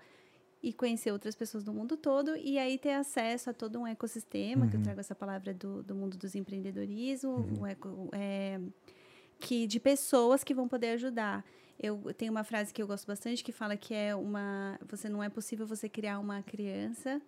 e 0.62 0.72
conhecer 0.72 1.10
outras 1.10 1.34
pessoas 1.34 1.64
do 1.64 1.72
mundo 1.72 1.96
todo 1.96 2.36
e 2.36 2.58
aí 2.58 2.78
ter 2.78 2.92
acesso 2.92 3.50
a 3.50 3.52
todo 3.52 3.80
um 3.80 3.86
ecossistema, 3.86 4.66
que 4.68 4.76
eu 4.76 4.82
trago 4.82 5.00
essa 5.00 5.14
palavra 5.14 5.52
do, 5.52 5.82
do 5.82 5.94
mundo 5.94 6.16
dos 6.16 6.34
empreendedorismo, 6.34 7.44
um 7.60 7.66
eco- 7.66 8.08
é, 8.12 8.60
que 9.40 9.66
de 9.66 9.80
pessoas 9.80 10.44
que 10.44 10.54
vão 10.54 10.68
poder 10.68 10.90
ajudar. 10.90 11.44
Eu 11.80 12.00
tenho 12.16 12.30
uma 12.30 12.44
frase 12.44 12.72
que 12.72 12.80
eu 12.80 12.86
gosto 12.86 13.06
bastante 13.06 13.42
que 13.42 13.50
fala 13.50 13.76
que 13.76 13.92
é 13.92 14.14
uma, 14.14 14.78
você 14.88 15.08
não 15.08 15.20
é 15.20 15.28
possível 15.28 15.66
você 15.66 15.88
criar 15.88 16.20
uma 16.20 16.40
criança, 16.42 17.20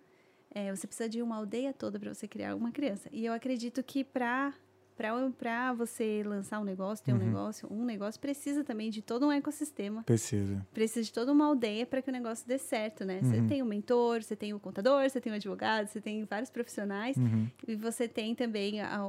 é, 0.49 0.73
você 0.73 0.87
precisa 0.87 1.09
de 1.09 1.21
uma 1.21 1.35
aldeia 1.35 1.73
toda 1.73 1.99
para 1.99 2.13
você 2.13 2.27
criar 2.29 2.55
uma 2.55 2.71
criança. 2.71 3.09
E 3.11 3.25
eu 3.25 3.33
acredito 3.33 3.83
que 3.83 4.01
para 4.01 4.53
para 4.97 5.73
você 5.73 6.23
lançar 6.25 6.59
um 6.59 6.63
negócio, 6.63 7.03
ter 7.03 7.13
um 7.13 7.17
negócio, 7.17 7.67
um 7.71 7.83
negócio 7.83 8.19
precisa 8.19 8.63
também 8.63 8.89
de 8.89 9.01
todo 9.01 9.27
um 9.27 9.31
ecossistema 9.31 10.03
Precisa. 10.03 10.65
precisa 10.73 11.03
de 11.03 11.11
toda 11.11 11.31
uma 11.31 11.45
aldeia 11.45 11.85
para 11.85 12.01
que 12.01 12.09
o 12.09 12.13
negócio 12.13 12.47
dê 12.47 12.57
certo, 12.57 13.03
né? 13.03 13.19
Você 13.21 13.41
tem 13.41 13.61
o 13.61 13.65
mentor, 13.65 14.23
você 14.23 14.35
tem 14.35 14.53
o 14.53 14.59
contador, 14.59 15.07
você 15.09 15.19
tem 15.19 15.31
o 15.31 15.35
advogado, 15.35 15.87
você 15.87 15.99
tem 15.99 16.23
vários 16.23 16.49
profissionais 16.49 17.17
Uhum. 17.17 17.47
e 17.67 17.75
você 17.75 18.07
tem 18.07 18.33
também 18.35 18.81
a, 18.81 19.03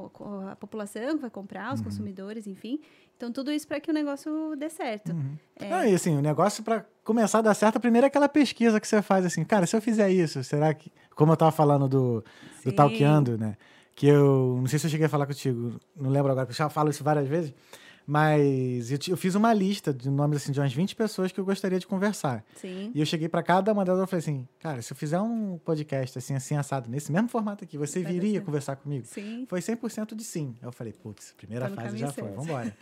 a 0.51 0.55
população 0.55 1.15
que 1.15 1.21
vai 1.21 1.29
comprar, 1.29 1.67
Uhum. 1.69 1.73
os 1.75 1.81
consumidores, 1.81 2.47
enfim. 2.47 2.79
Então, 3.15 3.31
tudo 3.31 3.51
isso 3.51 3.67
para 3.67 3.79
que 3.79 3.89
o 3.89 3.93
negócio 3.93 4.55
dê 4.55 4.69
certo. 4.69 5.11
Uhum. 5.11 5.35
É. 5.55 5.69
Não, 5.69 5.83
e 5.85 5.95
assim, 5.95 6.15
o 6.15 6.21
negócio 6.21 6.63
pra 6.63 6.85
começar 7.03 7.39
a 7.39 7.41
dar 7.41 7.53
certo, 7.55 7.79
primeiro 7.79 8.05
é 8.05 8.09
aquela 8.09 8.29
pesquisa 8.29 8.79
que 8.79 8.87
você 8.87 9.01
faz 9.01 9.25
assim, 9.25 9.43
cara, 9.43 9.65
se 9.65 9.75
eu 9.75 9.81
fizer 9.81 10.09
isso, 10.11 10.43
será 10.43 10.73
que. 10.73 10.91
Como 11.15 11.31
eu 11.31 11.37
tava 11.37 11.51
falando 11.51 11.87
do, 11.87 12.21
do 12.21 12.69
Sim. 12.69 12.71
Talkeando, 12.75 13.37
né? 13.39 13.57
Que 13.97 14.05
eu. 14.05 14.57
Não 14.59 14.67
sei 14.67 14.77
se 14.77 14.85
eu 14.85 14.91
cheguei 14.91 15.07
a 15.07 15.09
falar 15.09 15.25
contigo, 15.25 15.79
não 15.99 16.11
lembro 16.11 16.31
agora, 16.31 16.45
porque 16.45 16.61
eu 16.61 16.65
já 16.65 16.69
falo 16.69 16.91
isso 16.91 17.03
várias 17.03 17.27
vezes. 17.27 17.51
Mas 18.05 18.91
eu, 18.91 18.99
eu 19.09 19.17
fiz 19.17 19.33
uma 19.35 19.51
lista 19.51 19.91
de 19.91 20.09
nomes 20.09 20.37
assim, 20.37 20.51
de 20.51 20.59
umas 20.61 20.71
20 20.71 20.95
pessoas 20.95 21.31
que 21.31 21.39
eu 21.39 21.43
gostaria 21.43 21.77
de 21.79 21.87
conversar. 21.87 22.45
Sim. 22.55 22.91
E 22.93 22.99
eu 23.01 23.05
cheguei 23.07 23.27
pra 23.27 23.41
cada 23.41 23.73
uma 23.73 23.83
delas 23.83 24.03
e 24.03 24.07
falei 24.07 24.19
assim, 24.19 24.47
cara, 24.59 24.81
se 24.81 24.93
eu 24.93 24.95
fizer 24.95 25.19
um 25.19 25.57
podcast 25.57 26.17
assim, 26.17 26.35
assim, 26.35 26.55
assado, 26.55 26.89
nesse 26.89 27.11
mesmo 27.11 27.27
formato 27.27 27.65
aqui, 27.65 27.75
você 27.75 28.01
Vai 28.01 28.13
viria 28.13 28.31
certo. 28.33 28.45
conversar 28.45 28.75
comigo? 28.77 29.05
Sim. 29.07 29.45
Foi 29.49 29.59
100% 29.59 30.15
de 30.15 30.23
sim. 30.23 30.55
Aí 30.61 30.67
eu 30.67 30.71
falei, 30.71 30.93
putz, 30.93 31.33
primeira 31.35 31.67
fase 31.67 31.97
já 31.97 32.13
foi, 32.13 32.23
certo. 32.23 32.35
vambora. 32.37 32.73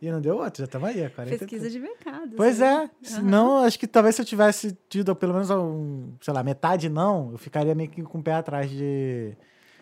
e 0.00 0.08
não 0.08 0.20
deu 0.20 0.36
outro, 0.36 0.58
já 0.58 0.66
estamos 0.66 0.88
aí, 0.88 1.04
a 1.04 1.10
40 1.10 1.34
e 1.34 1.38
Pesquisa 1.38 1.68
de 1.68 1.80
mercado. 1.80 2.36
Pois 2.36 2.60
é. 2.60 2.88
Senão, 3.02 3.64
acho 3.64 3.76
que 3.78 3.88
talvez 3.88 4.14
se 4.14 4.22
eu 4.22 4.26
tivesse 4.26 4.78
tido 4.88 5.16
pelo 5.16 5.32
menos 5.32 5.50
um, 5.50 6.12
sei 6.20 6.32
lá, 6.32 6.44
metade 6.44 6.88
não, 6.88 7.32
eu 7.32 7.38
ficaria 7.38 7.74
meio 7.74 7.90
que 7.90 8.02
com 8.02 8.18
o 8.18 8.22
pé 8.22 8.34
atrás 8.34 8.70
de, 8.70 9.36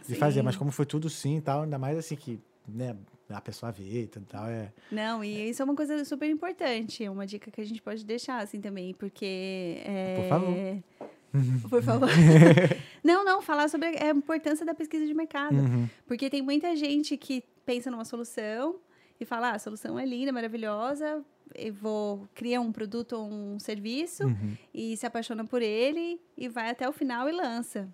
de 0.08 0.14
Sim. 0.14 0.20
fazer. 0.20 0.42
Mas 0.42 0.56
como 0.56 0.70
foi 0.70 0.86
tudo 0.86 1.08
sim 1.10 1.36
e 1.36 1.40
tal, 1.40 1.62
ainda 1.62 1.78
mais 1.78 1.96
assim 1.98 2.16
que, 2.16 2.40
né, 2.66 2.96
a 3.28 3.40
pessoa 3.40 3.70
vê 3.70 4.02
e 4.02 4.06
tal, 4.06 4.46
é. 4.46 4.72
Não, 4.90 5.22
e 5.22 5.50
isso 5.50 5.60
é 5.60 5.64
uma 5.64 5.74
coisa 5.76 6.04
super 6.04 6.28
importante, 6.28 7.04
é 7.04 7.10
uma 7.10 7.26
dica 7.26 7.50
que 7.50 7.60
a 7.60 7.64
gente 7.64 7.82
pode 7.82 8.04
deixar 8.04 8.42
assim 8.42 8.60
também, 8.60 8.94
porque 8.94 9.82
é... 9.84 10.16
Por 10.16 10.28
favor. 10.28 10.82
Por 11.68 11.82
favor. 11.82 12.08
não, 13.04 13.22
não, 13.22 13.42
falar 13.42 13.68
sobre 13.68 13.88
a 13.88 14.10
importância 14.10 14.64
da 14.64 14.74
pesquisa 14.74 15.06
de 15.06 15.12
mercado. 15.12 15.56
Uhum. 15.56 15.86
Porque 16.06 16.30
tem 16.30 16.40
muita 16.40 16.74
gente 16.74 17.18
que 17.18 17.44
pensa 17.66 17.90
numa 17.90 18.04
solução 18.06 18.76
e 19.20 19.26
fala, 19.26 19.50
ah, 19.50 19.56
a 19.56 19.58
solução 19.58 19.98
é 19.98 20.06
linda, 20.06 20.32
maravilhosa, 20.32 21.22
eu 21.54 21.74
vou 21.74 22.26
criar 22.34 22.60
um 22.60 22.72
produto 22.72 23.12
ou 23.12 23.30
um 23.30 23.58
serviço 23.58 24.24
Uhum. 24.24 24.56
e 24.72 24.96
se 24.96 25.04
apaixona 25.04 25.44
por 25.44 25.60
ele 25.60 26.18
e 26.36 26.48
vai 26.48 26.70
até 26.70 26.88
o 26.88 26.92
final 26.92 27.28
e 27.28 27.32
lança. 27.32 27.88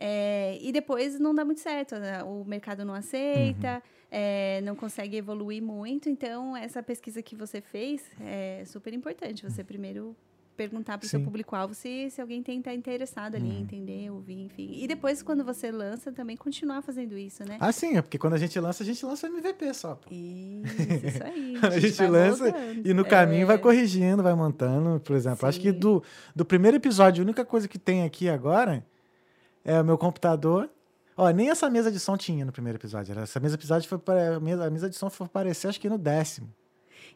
É, 0.00 0.56
e 0.62 0.70
depois 0.70 1.18
não 1.18 1.34
dá 1.34 1.44
muito 1.44 1.60
certo, 1.60 1.96
né? 1.96 2.22
o 2.22 2.44
mercado 2.44 2.84
não 2.84 2.94
aceita, 2.94 3.74
Uhum. 3.76 3.80
é, 4.12 4.60
não 4.62 4.76
consegue 4.76 5.16
evoluir 5.16 5.60
muito. 5.62 6.08
Então, 6.08 6.56
essa 6.56 6.82
pesquisa 6.82 7.20
que 7.20 7.34
você 7.34 7.60
fez 7.60 8.02
é 8.20 8.62
super 8.64 8.94
importante. 8.94 9.42
Você 9.42 9.64
primeiro 9.64 10.14
perguntar 10.56 10.98
para 10.98 11.06
o 11.06 11.08
seu 11.08 11.20
Sim. 11.20 11.24
público-alvo 11.24 11.72
se, 11.72 12.10
se 12.10 12.20
alguém 12.20 12.42
tem 12.42 12.60
tá 12.60 12.74
interessado 12.74 13.36
ali, 13.36 13.48
Uhum. 13.48 13.60
entender, 13.60 14.10
ouvir, 14.10 14.40
enfim. 14.42 14.70
E 14.72 14.88
depois, 14.88 15.22
quando 15.22 15.44
você 15.44 15.70
lança, 15.70 16.10
também 16.10 16.36
continuar 16.36 16.82
fazendo 16.82 17.16
isso, 17.16 17.44
né? 17.44 17.56
Ah, 17.60 17.70
sim, 17.70 17.96
é 17.96 18.02
porque 18.02 18.18
quando 18.18 18.34
a 18.34 18.38
gente 18.38 18.58
lança, 18.58 18.82
a 18.82 18.86
gente 18.86 19.04
lança 19.06 19.28
o 19.28 19.30
MVP 19.30 19.72
só. 19.74 19.94
pô. 19.94 20.08
Isso, 20.12 21.06
isso 21.06 21.22
aí. 21.24 21.56
A 21.62 21.78
gente 21.78 21.96
vai 21.96 22.08
lança 22.10 22.50
voltando. 22.50 22.88
E 22.88 22.92
no 22.94 23.04
caminho 23.04 23.42
É, 23.42 23.46
vai 23.46 23.58
corrigindo, 23.58 24.20
vai 24.22 24.34
montando, 24.34 24.98
por 25.00 25.14
exemplo. 25.14 25.46
Acho 25.48 25.60
que 25.60 25.72
Sim. 25.72 25.78
do, 25.78 26.02
do 26.34 26.44
primeiro 26.44 26.76
episódio, 26.76 27.22
a 27.22 27.24
única 27.24 27.44
coisa 27.44 27.68
que 27.68 27.78
tem 27.78 28.02
aqui 28.04 28.28
agora 28.28 28.84
é 29.70 29.80
o 29.80 29.84
meu 29.84 29.98
computador. 29.98 30.68
Ó, 31.16 31.28
nem 31.30 31.50
essa 31.50 31.68
mesa 31.68 31.90
de 31.90 31.98
som 31.98 32.16
tinha 32.16 32.44
no 32.44 32.52
primeiro 32.52 32.78
episódio. 32.78 33.18
Essa 33.18 33.40
mesa 33.40 33.56
de 33.56 33.60
episódio 33.60 33.88
foi 33.88 33.98
para 33.98 34.36
a 34.36 34.40
mesa, 34.40 34.64
a 34.66 34.70
mesa 34.70 34.88
de 34.88 34.96
som 34.96 35.10
foi 35.10 35.26
aparecer 35.26 35.68
acho 35.68 35.80
que 35.80 35.88
no 35.88 35.98
décimo. 35.98 36.48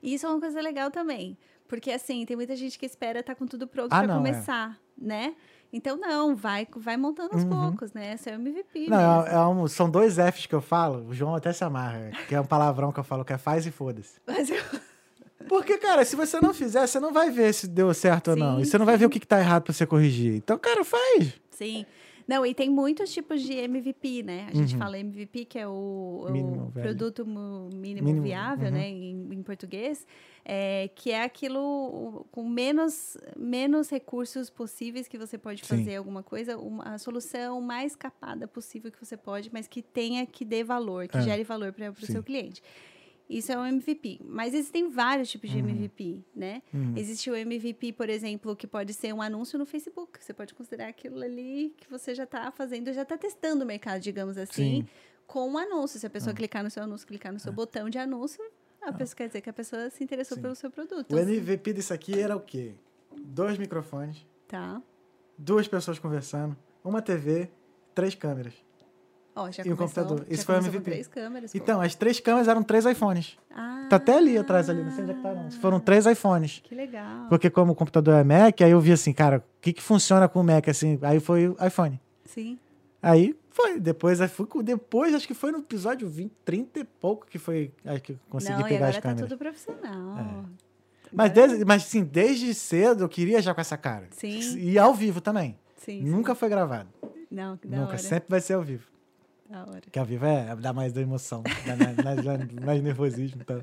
E 0.03 0.15
isso 0.15 0.27
é 0.27 0.29
uma 0.29 0.41
coisa 0.41 0.61
legal 0.61 0.91
também. 0.91 1.39
Porque, 1.69 1.91
assim, 1.91 2.27
tem 2.27 2.37
muita 2.37 2.55
gente 2.57 2.79
que 2.79 2.85
espera 2.85 3.21
estar 3.21 3.35
com 3.35 3.47
tudo 3.47 3.67
pronto 3.67 3.93
Ah, 3.93 4.03
para 4.03 4.13
é. 4.13 4.17
começar, 4.17 4.79
né? 4.99 5.35
Então, 5.73 5.97
não, 5.97 6.35
vai, 6.37 6.67
vai 6.77 6.97
montando 6.99 7.33
aos 7.33 7.45
poucos, 7.45 7.93
né? 7.95 8.13
Esse 8.13 8.29
é 8.29 8.33
o 8.33 8.35
MVP 8.35 8.81
Uhum. 8.81 8.91
Não, 8.91 9.27
é, 9.27 9.33
é 9.35 9.39
um- 9.47 9.67
são 9.69 9.89
dois 9.89 10.17
Fs 10.17 10.45
que 10.47 10.55
eu 10.55 10.61
falo. 10.61 11.07
O 11.09 11.15
João 11.15 11.35
até 11.35 11.51
se 11.53 11.65
amarra, 11.65 12.11
que 12.29 12.35
é 12.35 12.41
um 12.41 12.45
palavrão 12.45 12.93
que 12.93 13.01
eu 13.01 13.05
falo 13.05 13.25
que 13.25 13.33
é 13.33 13.39
faz 13.39 13.65
e 13.67 13.71
foda-se. 13.71 14.21
Mas 14.27 14.51
eu- 14.51 14.57
Porque, 15.49 15.79
cara, 15.79 16.05
se 16.05 16.15
você 16.15 16.41
não 16.41 16.53
fizer, 16.53 16.87
você 16.87 17.01
não 17.01 17.13
vai 17.13 17.31
ver 17.31 17.53
se 17.55 17.67
deu 17.67 17.93
certo 17.95 18.33
ou 18.33 18.37
não. 18.37 18.57
Sim, 18.57 18.63
E 18.63 18.67
você 18.67 18.77
não 18.79 18.85
vai 18.87 18.97
ver 18.97 19.07
o 19.07 19.11
que, 19.11 19.19
que 19.21 19.27
tá 19.27 19.39
errado 19.41 19.63
pra 19.63 19.73
você 19.73 19.87
corrigir. 19.87 20.35
Então, 20.37 20.59
cara, 20.59 20.85
faz. 20.85 21.35
Sim. 21.51 21.87
Não, 22.27 22.45
e 22.47 22.55
tem 22.55 22.69
muitos 22.71 23.13
tipos 23.13 23.43
de 23.43 23.53
MVP, 23.55 24.23
né? 24.23 24.47
A 24.51 24.55
gente 24.55 24.77
fala 24.77 24.99
MVP, 24.99 25.45
que 25.45 25.59
é 25.59 25.67
o, 25.67 25.71
o 25.71 26.33
Uhum. 26.33 26.71
Produto 26.71 27.25
mínimo, 27.27 28.07
Mínimo, 28.07 28.23
viável, 28.23 28.67
uhum. 28.69 28.75
né? 28.75 28.89
Em, 28.89 29.29
em 29.33 29.43
português. 29.43 30.07
é, 30.45 30.89
que 30.97 31.13
é 31.13 31.23
aquilo 31.23 32.27
com 32.33 32.49
menos, 32.49 33.17
menos 33.37 33.89
recursos 33.91 34.51
possíveis 34.51 35.07
que 35.07 35.17
você 35.17 35.39
pode 35.39 35.65
Sim. 35.65 35.77
fazer 35.79 35.97
alguma 35.97 36.23
coisa, 36.23 36.59
uma, 36.59 36.83
a 36.95 36.99
solução 36.99 37.61
mais 37.61 37.95
capada 37.95 38.49
possível 38.49 38.91
que 38.91 38.99
você 39.05 39.17
pode, 39.17 39.51
mas 39.53 39.69
que 39.69 39.81
tenha, 39.83 40.27
que 40.27 40.45
dê 40.45 40.65
valor, 40.65 41.07
que 41.07 41.17
É. 41.19 41.23
gere 41.23 41.45
valor 41.45 41.73
para 41.73 41.91
o 41.91 42.07
seu 42.07 42.23
cliente. 42.25 42.61
Isso 43.39 43.51
é 43.53 43.59
um 43.59 43.65
MVP. 43.67 44.21
Mas 44.25 44.55
existem 44.55 44.89
vários 44.89 45.31
tipos 45.31 45.49
de 45.51 45.59
MVP, 45.59 46.23
né? 46.35 46.63
Uhum. 46.73 46.95
Existe 46.97 47.31
o 47.31 47.35
MVP, 47.35 47.93
por 47.93 48.09
exemplo, 48.09 48.55
que 48.55 48.67
pode 48.67 48.93
ser 48.93 49.13
um 49.15 49.23
anúncio 49.23 49.59
no 49.59 49.65
Facebook. 49.65 50.23
Você 50.23 50.33
pode 50.35 50.55
considerar 50.55 50.89
aquilo 50.89 51.23
ali 51.23 51.75
que 51.79 51.89
você 51.91 52.15
já 52.15 52.25
está 52.25 52.51
fazendo, 52.51 52.93
já 52.93 53.03
está 53.03 53.17
testando 53.17 53.65
o 53.65 53.67
mercado, 53.67 54.01
digamos 54.01 54.37
assim, 54.37 54.83
Sim. 54.83 54.89
com 55.27 55.49
um 55.49 55.57
anúncio. 55.57 55.99
Se 55.99 56.07
a 56.07 56.11
pessoa 56.11 56.35
clicar 56.35 56.63
no 56.63 56.71
seu 56.71 56.83
anúncio, 56.83 57.07
clicar 57.07 57.33
no 57.33 57.39
seu 57.41 57.53
botão 57.53 57.89
de 57.89 57.99
anúncio, 57.99 58.43
a 58.83 58.93
pessoa 58.93 59.17
quer 59.17 59.29
dizer 59.29 59.41
que 59.41 59.49
a 59.51 59.53
pessoa 59.53 59.89
se 59.91 60.03
interessou 60.05 60.37
Sim. 60.37 60.43
pelo 60.43 60.55
seu 60.55 60.71
produto. 60.71 61.15
O 61.15 61.19
MVP 61.19 61.73
disso 61.73 61.95
aqui 61.95 62.19
era 62.19 62.37
o 62.37 62.41
quê? 62.41 62.75
Dois 63.25 63.57
microfones, 63.59 64.27
Tá. 64.49 64.83
duas 65.39 65.67
pessoas 65.69 65.99
conversando, 65.99 66.57
uma 66.85 67.01
TV, 67.01 67.49
três 67.95 68.15
câmeras. 68.15 68.55
Ó, 69.35 69.51
já 69.51 69.63
E 69.65 69.73
o 69.73 69.77
computador. 69.77 70.27
Esse 70.29 70.45
foi 70.45 70.57
o 70.57 70.59
MVP. 70.59 70.81
três 70.85 71.07
câmeras. 71.09 71.53
pô. 71.53 71.59
Então, 71.59 71.81
as 71.81 71.95
três 71.95 72.21
câmeras 72.21 72.49
eram 72.49 72.63
três 72.63 72.85
iPhones. 72.85 73.39
Ah, 73.51 73.87
Tá 73.89 73.97
até 73.97 74.17
ali 74.17 74.37
atrás, 74.39 74.69
ali, 74.71 74.83
não 74.83 74.91
sei 74.93 75.03
onde 75.05 75.13
é 75.13 75.15
que 75.15 75.23
tá, 75.23 75.35
não. 75.35 75.51
Foram 75.53 75.81
três 75.81 76.05
iPhones. 76.07 76.61
Que 76.65 76.75
legal. 76.75 77.27
Porque 77.29 77.49
como 77.51 77.73
o 77.73 77.75
computador 77.75 78.15
é 78.15 78.25
Mac, 78.25 78.61
aí 78.61 78.71
eu 78.71 78.81
vi 78.81 78.93
assim, 78.93 79.13
cara, 79.13 79.39
o 79.39 79.43
que 79.61 79.73
que 79.73 79.83
funciona 79.83 80.29
com 80.29 80.41
o 80.41 80.45
Mac, 80.45 80.69
assim? 80.69 80.99
Aí 81.03 81.19
foi 81.21 81.49
o 81.49 81.57
iPhone. 81.67 82.01
Sim. 82.25 82.59
Aí 83.03 83.35
Foi, 83.51 83.79
depois, 83.79 84.19
aí 84.23 84.29
fui, 84.29 84.47
com- 84.47 84.63
depois 84.63 85.15
acho 85.15 85.27
que 85.27 85.35
foi 85.35 85.53
no 85.53 85.59
episódio 85.59 86.09
20, 86.09 86.33
30 86.43 86.81
e 86.81 86.85
pouco 86.85 87.27
que 87.27 87.39
foi, 87.39 87.71
acho 87.85 88.01
que 88.03 88.13
eu 88.13 88.19
consegui 88.31 88.59
Não, 88.63 88.67
pegar 88.69 88.89
as 88.89 88.95
tá 88.97 89.03
câmeras. 89.03 89.29
tudo 89.29 89.39
profissional. 89.39 90.45
Mas, 91.13 91.31
desde, 91.33 91.65
mas 91.67 91.83
sim, 91.85 92.03
desde 92.03 92.55
cedo 92.55 93.05
eu 93.05 93.09
queria 93.11 93.43
já 93.43 93.53
com 93.55 93.61
essa 93.61 93.77
cara. 93.77 94.07
Sim. 94.13 94.57
E 94.59 94.79
ao 94.79 94.95
vivo 94.95 95.21
também. 95.21 95.59
Sim, 95.77 96.03
Nunca 96.03 96.35
foi 96.35 96.49
gravado. 96.49 96.89
sim. 97.03 97.27
Não, 97.31 97.57
que 97.59 97.67
da 97.69 97.77
Nunca, 97.77 97.89
hora. 97.91 97.99
sempre 97.99 98.27
vai 98.31 98.41
ser 98.41 98.55
ao 98.55 98.63
vivo. 98.63 98.85
Da 99.53 99.61
hora. 99.65 99.83
Porque 99.83 99.99
ao 99.99 100.07
vivo 100.07 100.25
é, 100.25 100.57
dá 100.57 100.73
mais 100.73 100.95
da 100.95 101.03
emoção, 101.03 101.43
dá 101.67 101.77
mais, 101.77 102.25
mais, 102.25 102.53
mais 102.53 102.83
nervosismo 102.83 103.43
e 103.43 103.45
tal. 103.45 103.61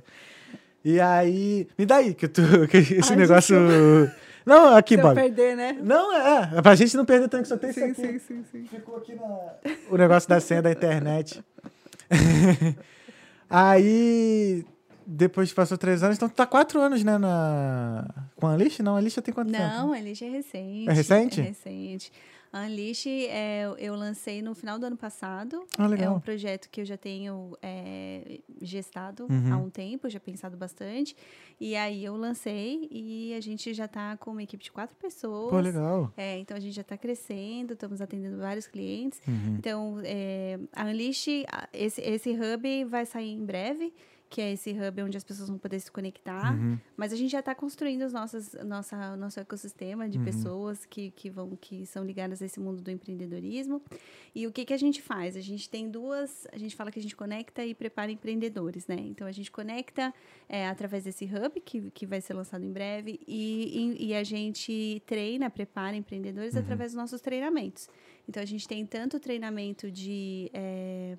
E 0.85 1.01
aí, 1.01 1.67
me 1.75 1.83
dá 1.83 1.95
aí, 1.95 2.13
que, 2.13 2.27
tu, 2.27 2.41
que 2.69 2.77
esse 2.93 3.11
Ai, 3.11 3.15
negócio... 3.15 3.55
Não, 4.45 4.75
aqui, 4.75 4.95
Se 4.95 5.01
Bob. 5.01 5.15
perder, 5.15 5.57
né? 5.57 5.77
Não, 5.81 6.15
é, 6.15 6.57
é 6.57 6.61
pra 6.61 6.73
gente 6.75 6.95
não 6.95 7.05
perder 7.05 7.27
tanto 7.27 7.43
que 7.43 7.49
só 7.49 7.57
tem 7.57 7.71
isso 7.71 7.79
Sim, 7.79 7.85
aqui. 7.85 8.03
sim, 8.03 8.19
sim, 8.19 8.45
sim. 8.51 8.65
Ficou 8.67 8.97
aqui 8.97 9.13
na... 9.13 9.37
o 9.89 9.97
negócio 9.97 10.29
da 10.29 10.39
senha 10.39 10.61
da 10.61 10.71
internet. 10.71 11.43
aí, 13.49 14.65
depois 15.05 15.51
passou 15.53 15.77
três 15.77 16.01
anos, 16.03 16.17
então 16.17 16.29
tu 16.29 16.35
tá 16.35 16.47
quatro 16.47 16.79
anos, 16.79 17.03
né, 17.03 17.17
na... 17.17 18.07
com 18.35 18.47
a 18.47 18.53
Alice? 18.53 18.81
Não, 18.81 18.95
a 18.95 18.99
Alice 18.99 19.21
tem 19.21 19.33
quanto 19.33 19.51
tempo? 19.51 19.63
Não, 19.63 19.93
a 19.93 19.97
Unleash 19.97 20.21
é 20.21 20.29
recente. 20.29 20.89
É 20.89 20.93
recente? 20.93 21.41
É 21.41 21.43
recente. 21.43 22.11
A 22.51 22.61
Unleash 22.65 23.05
é, 23.07 23.63
eu 23.77 23.93
lancei 23.95 24.41
no 24.41 24.55
final 24.55 24.79
do 24.79 24.85
ano 24.85 24.97
passado. 24.97 25.65
Ah, 25.77 25.85
É 25.85 25.87
legal. 25.87 26.15
um 26.15 26.19
projeto 26.19 26.67
que 26.69 26.81
eu 26.81 26.85
já 26.85 26.97
tenho 26.97 27.55
é, 27.61 28.39
gestado 28.61 29.27
Uhum. 29.29 29.53
há 29.53 29.57
um 29.57 29.69
tempo, 29.69 30.09
já 30.09 30.19
pensado 30.19 30.57
bastante. 30.57 31.15
E 31.59 31.75
aí 31.75 32.03
eu 32.03 32.15
lancei 32.15 32.87
e 32.91 33.33
a 33.35 33.39
gente 33.39 33.73
já 33.73 33.85
está 33.85 34.17
com 34.17 34.31
uma 34.31 34.41
equipe 34.43 34.63
de 34.63 34.71
quatro 34.71 34.95
pessoas. 34.95 35.51
Pô, 35.51 35.59
legal. 35.59 36.11
É, 36.17 36.39
então 36.39 36.57
a 36.57 36.59
gente 36.59 36.73
já 36.73 36.81
está 36.81 36.97
crescendo, 36.97 37.73
estamos 37.73 38.01
atendendo 38.01 38.37
vários 38.37 38.65
clientes. 38.65 39.21
Uhum. 39.27 39.55
Então, 39.59 39.99
é, 40.03 40.57
a 40.73 40.85
Unleash, 40.85 41.27
esse, 41.71 42.01
esse 42.01 42.31
hub 42.31 42.85
vai 42.85 43.05
sair 43.05 43.31
em 43.33 43.45
breve, 43.45 43.93
que 44.29 44.39
é 44.41 44.53
esse 44.53 44.71
hub 44.71 45.01
onde 45.01 45.17
as 45.17 45.23
pessoas 45.23 45.49
vão 45.49 45.57
poder 45.57 45.79
se 45.79 45.91
conectar. 45.91 46.53
Uhum. 46.53 46.77
Mas 46.95 47.11
a 47.11 47.15
gente 47.15 47.31
já 47.31 47.39
está 47.39 47.55
construindo 47.55 48.03
os 48.03 48.13
nossos, 48.13 48.53
nossa, 48.65 49.17
nosso 49.17 49.39
ecossistema 49.39 50.03
Uhum. 50.03 50.09
de 50.09 50.19
pessoas 50.19 50.85
que, 50.85 51.11
que, 51.11 51.29
vão, 51.29 51.57
que 51.59 51.85
são 51.85 52.05
ligadas 52.05 52.41
a 52.41 52.45
esse 52.45 52.59
mundo 52.59 52.81
do 52.81 52.91
empreendedorismo. 52.91 53.81
E 54.35 54.45
o 54.45 54.51
que, 54.51 54.63
que 54.65 54.73
a 54.73 54.77
gente 54.77 55.01
faz? 55.01 55.35
A 55.35 55.41
gente 55.41 55.69
tem 55.69 55.89
duas. 55.89 56.45
A 56.53 56.57
gente 56.57 56.75
fala 56.75 56.91
que 56.91 56.99
a 56.99 57.01
gente 57.01 57.15
conecta 57.15 57.65
e 57.65 57.73
prepara 57.73 58.11
empreendedores, 58.11 58.85
né? 58.87 58.97
Então 58.99 59.25
a 59.25 59.31
gente 59.31 59.49
conecta 59.51 60.13
é, 60.47 60.67
através 60.67 61.03
desse 61.05 61.25
hub, 61.25 61.59
que, 61.61 61.89
que 61.91 62.05
vai 62.05 62.21
ser 62.21 62.33
lançado 62.33 62.63
em 62.63 62.71
breve, 62.71 63.19
e, 63.27 63.95
e, 63.97 64.07
e 64.09 64.13
a 64.15 64.23
gente 64.23 65.01
treina, 65.05 65.49
prepara 65.49 65.95
empreendedores 65.95 66.53
Uhum. 66.53 66.59
através 66.61 66.91
dos 66.91 66.97
nossos 67.01 67.21
treinamentos. 67.21 67.89
Então 68.29 68.43
a 68.43 68.45
gente 68.45 68.67
tem 68.67 68.85
tanto 68.85 69.19
treinamento 69.19 69.89
de 69.89 70.51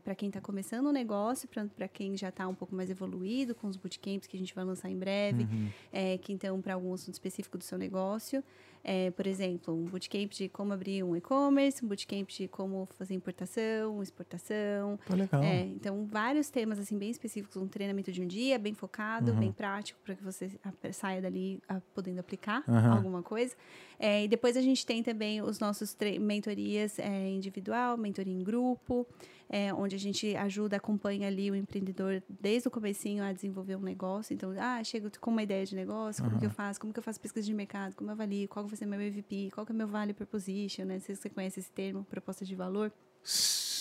para 0.04 0.14
quem 0.14 0.28
está 0.28 0.40
começando 0.40 0.86
um 0.86 0.92
negócio, 0.92 1.48
para 1.76 1.88
quem 1.88 2.16
já 2.16 2.28
está 2.28 2.46
um 2.46 2.54
pouco 2.54 2.72
mais 2.72 2.88
evoluído, 2.88 3.52
com 3.52 3.66
os 3.66 3.76
bootcamps 3.76 4.28
que 4.28 4.36
a 4.36 4.38
gente 4.38 4.54
vai 4.54 4.64
lançar 4.64 4.88
em 4.88 4.96
breve, 4.96 5.42
Uhum. 5.42 5.68
é, 5.92 6.16
que 6.18 6.32
então 6.32 6.60
para 6.62 6.74
algum 6.74 6.94
assunto 6.94 7.14
específico 7.14 7.58
do 7.58 7.64
seu 7.64 7.76
negócio. 7.76 8.44
É, 8.82 9.10
por 9.10 9.26
exemplo, 9.26 9.74
um 9.74 9.84
bootcamp 9.84 10.30
de 10.32 10.48
como 10.48 10.72
abrir 10.72 11.02
um 11.02 11.14
e-commerce, 11.14 11.84
um 11.84 11.88
bootcamp 11.88 12.28
de 12.30 12.48
como 12.48 12.88
fazer 12.98 13.14
importação, 13.14 14.02
exportação. 14.02 14.98
Pô, 15.04 15.14
legal. 15.14 15.42
É, 15.42 15.66
então, 15.66 16.06
vários 16.06 16.48
temas 16.48 16.78
assim 16.78 16.96
bem 16.96 17.10
específicos, 17.10 17.56
um 17.56 17.68
treinamento 17.68 18.10
de 18.10 18.22
um 18.22 18.26
dia, 18.26 18.58
bem 18.58 18.72
focado, 18.72 19.32
Uhum. 19.32 19.38
bem 19.38 19.52
prático, 19.52 20.00
para 20.02 20.14
que 20.14 20.24
você 20.24 20.50
saia 20.92 21.20
dali 21.20 21.60
a- 21.68 21.80
podendo 21.94 22.20
aplicar 22.20 22.64
Aham. 22.66 22.96
alguma 22.96 23.22
coisa. 23.22 23.54
É, 23.98 24.24
e 24.24 24.28
depois 24.28 24.56
a 24.56 24.62
gente 24.62 24.86
tem 24.86 25.02
também 25.02 25.42
os 25.42 25.58
nossos 25.60 25.94
mentorias 26.18 26.98
é, 26.98 27.28
individual, 27.28 27.96
mentoria 27.98 28.32
em 28.32 28.42
grupo, 28.42 29.06
é, 29.52 29.74
onde 29.74 29.96
a 29.96 29.98
gente 29.98 30.36
ajuda, 30.36 30.76
acompanha 30.76 31.26
ali 31.26 31.50
o 31.50 31.56
empreendedor 31.56 32.22
desde 32.28 32.68
o 32.68 32.70
comecinho 32.70 33.24
a 33.24 33.32
desenvolver 33.32 33.74
um 33.74 33.80
negócio. 33.80 34.32
Então, 34.32 34.54
ah, 34.56 34.82
chego 34.84 35.10
com 35.20 35.32
uma 35.32 35.42
ideia 35.42 35.66
de 35.66 35.74
negócio, 35.74 36.22
como 36.22 36.38
que 36.38 36.46
eu 36.46 36.50
faço? 36.50 36.80
Como 36.80 36.92
que 36.92 36.98
eu 37.00 37.02
faço 37.02 37.20
pesquisa 37.20 37.44
de 37.44 37.52
mercado? 37.52 37.96
Como 37.96 38.08
eu 38.10 38.12
avalio? 38.12 38.48
Qual 38.48 38.64
vai 38.64 38.76
ser 38.76 38.86
meu 38.86 39.00
MVP? 39.00 39.50
Qual 39.52 39.66
que 39.66 39.72
é 39.72 39.74
meu 39.74 39.88
value 39.88 40.14
proposition? 40.14 40.84
Né? 40.84 40.94
Não 40.94 41.00
sei 41.00 41.16
se 41.16 41.22
você 41.22 41.28
conhece 41.28 41.58
esse 41.58 41.70
termo, 41.70 42.04
proposta 42.04 42.44
de 42.44 42.54
valor. 42.54 42.92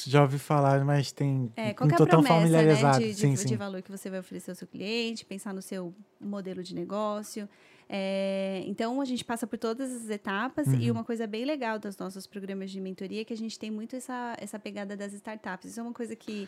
Já 0.07 0.23
ouvi 0.23 0.39
falar, 0.39 0.83
mas 0.83 1.11
tem. 1.11 1.51
É, 1.55 1.71
qual 1.73 1.87
não 1.87 1.93
é 1.93 1.95
a 1.95 1.97
tão 1.97 2.07
promessa, 2.07 2.33
familiarizado. 2.33 2.99
né, 2.99 3.07
de, 3.07 3.13
de, 3.13 3.19
sim, 3.19 3.33
de 3.33 3.37
sim. 3.37 3.55
valor 3.55 3.81
que 3.83 3.91
você 3.91 4.09
vai 4.09 4.19
oferecer 4.19 4.51
ao 4.51 4.55
seu 4.55 4.67
cliente, 4.67 5.23
pensar 5.23 5.53
no 5.53 5.61
seu 5.61 5.93
modelo 6.19 6.63
de 6.63 6.73
negócio. 6.73 7.47
É, 7.91 8.63
então, 8.67 9.01
a 9.01 9.05
gente 9.05 9.25
passa 9.25 9.47
por 9.47 9.57
todas 9.57 9.91
as 9.91 10.09
etapas 10.11 10.67
Uhum. 10.67 10.75
e 10.79 10.91
uma 10.91 11.03
coisa 11.03 11.25
bem 11.25 11.43
legal 11.43 11.79
dos 11.79 11.97
nossos 11.97 12.27
programas 12.27 12.69
de 12.69 12.79
mentoria 12.79 13.21
é 13.21 13.25
que 13.25 13.33
a 13.33 13.37
gente 13.37 13.57
tem 13.57 13.71
muito 13.71 13.95
essa, 13.95 14.35
essa 14.39 14.59
pegada 14.59 14.95
das 14.95 15.11
startups. 15.13 15.71
Isso 15.71 15.79
é 15.79 15.83
uma 15.83 15.91
coisa 15.93 16.15
que, 16.15 16.47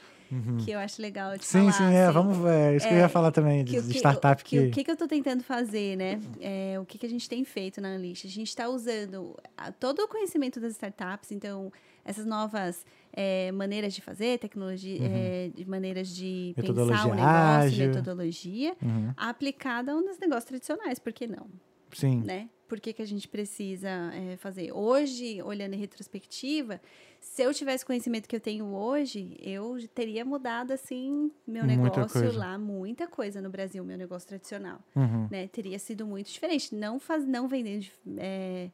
que 0.64 0.70
eu 0.70 0.78
acho 0.78 1.02
legal 1.02 1.32
de 1.32 1.38
Uhum. 1.38 1.42
Sim, 1.42 1.60
falar. 1.72 1.72
sim, 1.90 1.96
é. 1.96 2.04
assim. 2.06 2.14
Vamos. 2.14 2.46
É, 2.46 2.76
isso 2.76 2.88
que 2.88 2.94
eu 2.94 2.98
É, 2.98 3.02
ia 3.02 3.10
falar 3.10 3.32
também, 3.32 3.64
de, 3.64 3.72
que, 3.76 3.82
de 3.82 3.98
startup 3.98 4.42
o- 4.42 4.46
que. 4.46 4.58
que, 4.60 4.68
o 4.68 4.72
que, 4.72 4.84
que 4.84 4.92
eu 4.92 4.94
estou 4.94 5.08
tentando 5.08 5.44
fazer, 5.44 5.96
né? 5.98 6.22
É, 6.40 6.80
o 6.80 6.86
que, 6.86 7.00
que 7.00 7.06
a 7.08 7.10
gente 7.10 7.28
tem 7.28 7.44
feito 7.44 7.82
na 7.82 7.90
Unleash? 7.96 8.24
A 8.26 8.30
gente 8.30 8.48
está 8.50 8.70
usando 8.70 9.36
a- 9.58 9.72
todo 9.72 10.00
o 10.00 10.08
conhecimento 10.08 10.60
das 10.60 10.74
startups, 10.74 11.32
então 11.32 11.72
essas 12.06 12.26
novas 12.26 12.86
é, 13.14 13.52
maneiras 13.52 13.94
de 13.94 14.02
fazer, 14.02 14.40
tecnologia, 14.40 15.00
é, 15.02 15.52
de 15.54 15.68
maneiras 15.68 16.08
de 16.10 16.54
pensar 16.56 17.06
o 17.06 17.10
Uhum. 17.10 17.16
Negócio, 17.16 17.24
ágil. 17.26 17.88
metodologia, 17.88 18.76
Uhum. 18.82 19.14
aplicada 19.18 19.92
a 19.92 19.96
um 19.96 20.04
dos 20.06 20.18
negócios 20.18 20.46
tradicionais, 20.46 21.00
por 21.00 21.12
que 21.14 21.28
não? 21.28 21.48
Sim. 21.94 22.22
né? 22.22 22.50
Por 22.70 22.80
que, 22.80 22.94
que 22.94 23.02
a 23.02 23.06
gente 23.06 23.28
precisa 23.28 23.90
é, 23.90 24.38
fazer? 24.38 24.72
Hoje, 24.72 25.42
olhando 25.44 25.74
em 25.74 25.78
retrospectiva, 25.78 26.80
se 27.20 27.42
eu 27.44 27.54
tivesse 27.54 27.86
conhecimento 27.86 28.30
que 28.30 28.36
eu 28.36 28.40
tenho 28.40 28.66
hoje, 28.74 29.36
eu 29.42 29.78
teria 29.94 30.24
mudado, 30.24 30.72
assim, 30.72 31.30
meu 31.46 31.66
negócio 31.66 32.32
lá, 32.34 32.58
muita 32.58 33.08
coisa 33.08 33.42
no 33.42 33.50
Brasil, 33.50 33.84
meu 33.84 33.98
negócio 33.98 34.26
tradicional, 34.30 34.80
Uhum. 34.96 35.28
né? 35.30 35.50
Teria 35.50 35.78
sido 35.80 36.06
muito 36.08 36.32
diferente. 36.32 36.74
Não, 36.74 36.98
faz, 36.98 37.26
não 37.28 37.46
vendendo... 37.50 37.86
É, 38.18 38.70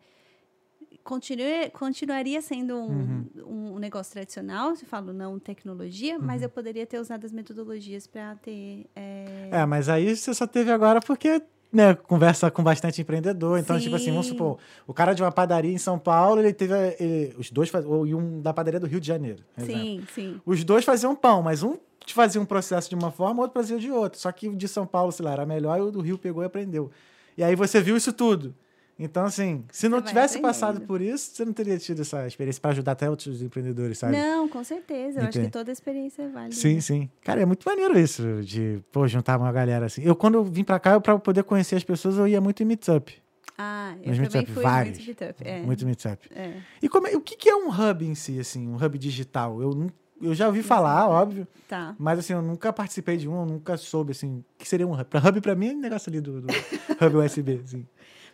continue, 1.08 1.70
continuaria 1.72 2.42
sendo 2.42 2.76
um, 2.76 3.24
Uhum. 3.38 3.74
um 3.76 3.80
negócio 3.80 4.12
tradicional, 4.12 4.76
se 4.76 4.84
eu 4.84 4.90
falo 4.90 5.14
não 5.14 5.40
tecnologia, 5.40 6.20
mas 6.20 6.42
eu 6.42 6.50
poderia 6.50 6.86
ter 6.86 7.00
usado 7.00 7.26
as 7.26 7.32
metodologias 7.32 8.06
para 8.06 8.36
ter... 8.36 8.86
é, 8.96 9.50
É, 9.52 9.66
mas 9.66 9.88
aí 9.88 10.16
você 10.16 10.34
só 10.34 10.46
teve 10.46 10.70
agora 10.72 11.00
porque. 11.00 11.42
Né, 11.70 11.94
conversa 11.94 12.50
com 12.50 12.64
bastante 12.64 13.02
empreendedor. 13.02 13.60
Então, 13.60 13.78
tipo 13.78 13.94
assim, 13.94 14.10
vamos 14.10 14.28
Sim. 14.28 14.32
supor, 14.32 14.58
o 14.88 14.94
cara 14.94 15.14
de 15.14 15.22
uma 15.22 15.32
padaria 15.34 15.72
em 15.72 15.78
São 15.78 16.00
Paulo, 16.00 16.40
ele 16.40 16.54
teve. 16.54 16.74
ele- 16.98 17.36
os 17.38 17.52
dois 17.52 17.68
faz- 17.70 17.86
ou- 17.86 18.08
e 18.08 18.16
um 18.16 18.42
da 18.42 18.54
padaria 18.54 18.80
do 18.80 18.88
Rio 18.88 19.02
de 19.02 19.08
Janeiro. 19.08 19.44
exemplo. 19.58 19.82
sim, 19.84 20.04
sim. 20.16 20.42
Os 20.46 20.64
dois 20.64 20.86
faziam 20.86 21.14
pão, 21.14 21.42
mas 21.44 21.64
um 21.64 21.76
fazia 22.08 22.40
um 22.40 22.46
processo 22.46 22.88
de 22.90 22.96
uma 22.96 23.12
forma, 23.12 23.40
o 23.40 23.42
outro 23.42 23.60
fazia 23.60 23.78
de 23.78 23.92
outra. 23.92 24.18
Só 24.18 24.32
que 24.32 24.48
o 24.48 24.56
de 24.56 24.66
São 24.66 24.88
Paulo, 24.88 25.12
sei 25.12 25.26
lá, 25.26 25.34
era 25.34 25.46
melhor 25.46 25.78
e 25.78 25.82
o 25.82 25.92
do 25.92 26.00
Rio 26.00 26.18
pegou 26.18 26.42
e 26.42 26.46
aprendeu. 26.46 26.90
E 27.38 27.44
aí 27.44 27.54
você 27.54 27.82
viu 27.82 27.98
isso 27.98 28.14
tudo. 28.14 28.56
Então, 29.00 29.26
assim, 29.26 29.64
se 29.72 29.88
não 29.88 30.02
tivesse 30.02 30.38
aprendendo. 30.38 30.42
passado 30.50 30.82
por 30.82 31.02
isso, 31.02 31.32
você 31.36 31.46
não 31.46 31.54
teria 31.54 31.78
tido 31.78 32.02
essa 32.02 32.26
experiência 32.26 32.60
para 32.60 32.72
ajudar 32.72 32.94
até 32.94 33.08
outros 33.10 33.42
empreendedores, 33.44 34.00
sabe? 34.00 34.18
Não, 34.18 34.48
com 34.50 34.64
certeza. 34.64 35.20
Eu 35.22 35.28
acho 35.28 35.40
que 35.40 35.50
toda 35.52 35.72
experiência 35.72 36.24
é 36.24 36.28
válida. 36.28 36.56
Sim, 36.56 36.80
sim. 36.82 37.10
Cara, 37.22 37.42
é 37.42 37.46
muito 37.46 37.64
maneiro 37.64 37.98
isso, 38.00 38.42
de, 38.42 38.80
pô, 38.92 39.08
juntar 39.08 39.38
uma 39.38 39.52
galera 39.52 39.86
assim. 39.86 40.02
Eu, 40.04 40.16
quando 40.16 40.36
eu 40.36 40.44
vim 40.44 40.64
pra 40.64 40.80
cá, 40.80 40.94
eu, 40.94 41.02
pra 41.02 41.20
poder 41.20 41.44
conhecer 41.44 41.76
as 41.76 41.84
pessoas, 41.84 42.18
eu 42.18 42.28
ia 42.28 42.42
muito 42.42 42.64
em 42.64 42.66
meetup. 42.66 43.16
Ah, 43.56 43.94
eu 43.98 44.04
também 44.14 44.20
meetup, 44.22 44.52
fui 44.52 44.64
vários. 44.64 44.98
muito 44.98 45.08
meetup. 45.08 45.44
É. 45.48 45.62
Muito 45.62 45.86
meetup. 45.86 46.30
É. 46.36 46.54
E 46.82 46.90
como 46.90 47.08
é- 47.08 47.16
o 47.16 47.22
que, 47.22 47.50
é 47.50 47.56
um 47.56 47.70
hub 47.70 48.04
em 48.06 48.16
si, 48.16 48.40
assim, 48.40 48.68
um 48.68 48.76
hub 48.84 48.98
digital? 48.98 49.62
Eu, 49.62 49.88
eu 50.22 50.34
já 50.36 50.48
ouvi 50.48 50.62
falar, 50.64 51.08
óbvio, 51.08 51.48
Tá. 51.68 51.96
mas 52.00 52.20
assim, 52.20 52.34
eu 52.34 52.42
nunca 52.42 52.72
participei 52.74 53.18
de 53.18 53.28
um, 53.28 53.40
eu 53.42 53.46
nunca 53.46 53.76
soube, 53.78 54.12
assim, 54.12 54.38
o 54.40 54.46
que 54.60 54.68
seria 54.68 54.88
um 54.88 54.94
hub. 54.94 55.06
Pra 55.06 55.20
hub, 55.28 55.40
pra 55.42 55.56
mim, 55.56 55.70
é 55.70 55.74
um 55.74 55.80
negócio 55.80 56.10
ali 56.10 56.20
do, 56.22 56.42
do 56.42 56.48
hub 57.02 57.18
USB, 57.18 57.62
assim. 57.64 57.86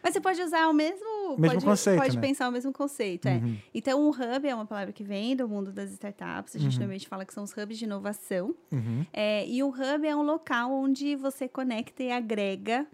Mas 0.03 0.13
você 0.13 0.19
pode 0.21 0.41
usar 0.41 0.67
o 0.67 0.73
mesmo, 0.73 1.29
Mesmo 1.37 1.53
pode, 1.55 1.65
conceito, 1.65 1.97
pode 2.01 2.15
né? 2.17 2.21
pensar 2.21 2.49
o 2.49 2.51
mesmo 2.51 2.73
conceito, 2.73 3.27
é. 3.27 3.35
Uhum. 3.37 3.57
Então, 3.73 4.01
um 4.05 4.09
hub 4.09 4.45
é 4.47 4.53
uma 4.53 4.65
palavra 4.65 4.91
que 4.91 5.03
vem 5.03 5.33
do 5.35 5.47
mundo 5.47 5.71
das 5.71 5.91
startups. 5.91 6.55
A 6.55 6.59
gente 6.59 6.73
normalmente 6.77 7.07
fala 7.07 7.25
que 7.25 7.33
são 7.33 7.43
os 7.45 7.51
hubs 7.55 7.77
de 7.77 7.85
inovação. 7.85 8.53
Uhum. 8.71 9.05
É, 9.13 9.47
e 9.47 9.63
um 9.63 9.69
hub 9.69 10.05
é 10.05 10.15
um 10.15 10.21
local 10.23 10.71
onde 10.73 11.15
você 11.15 11.47
conecta 11.47 12.03
e 12.03 12.11
agrega. 12.11 12.85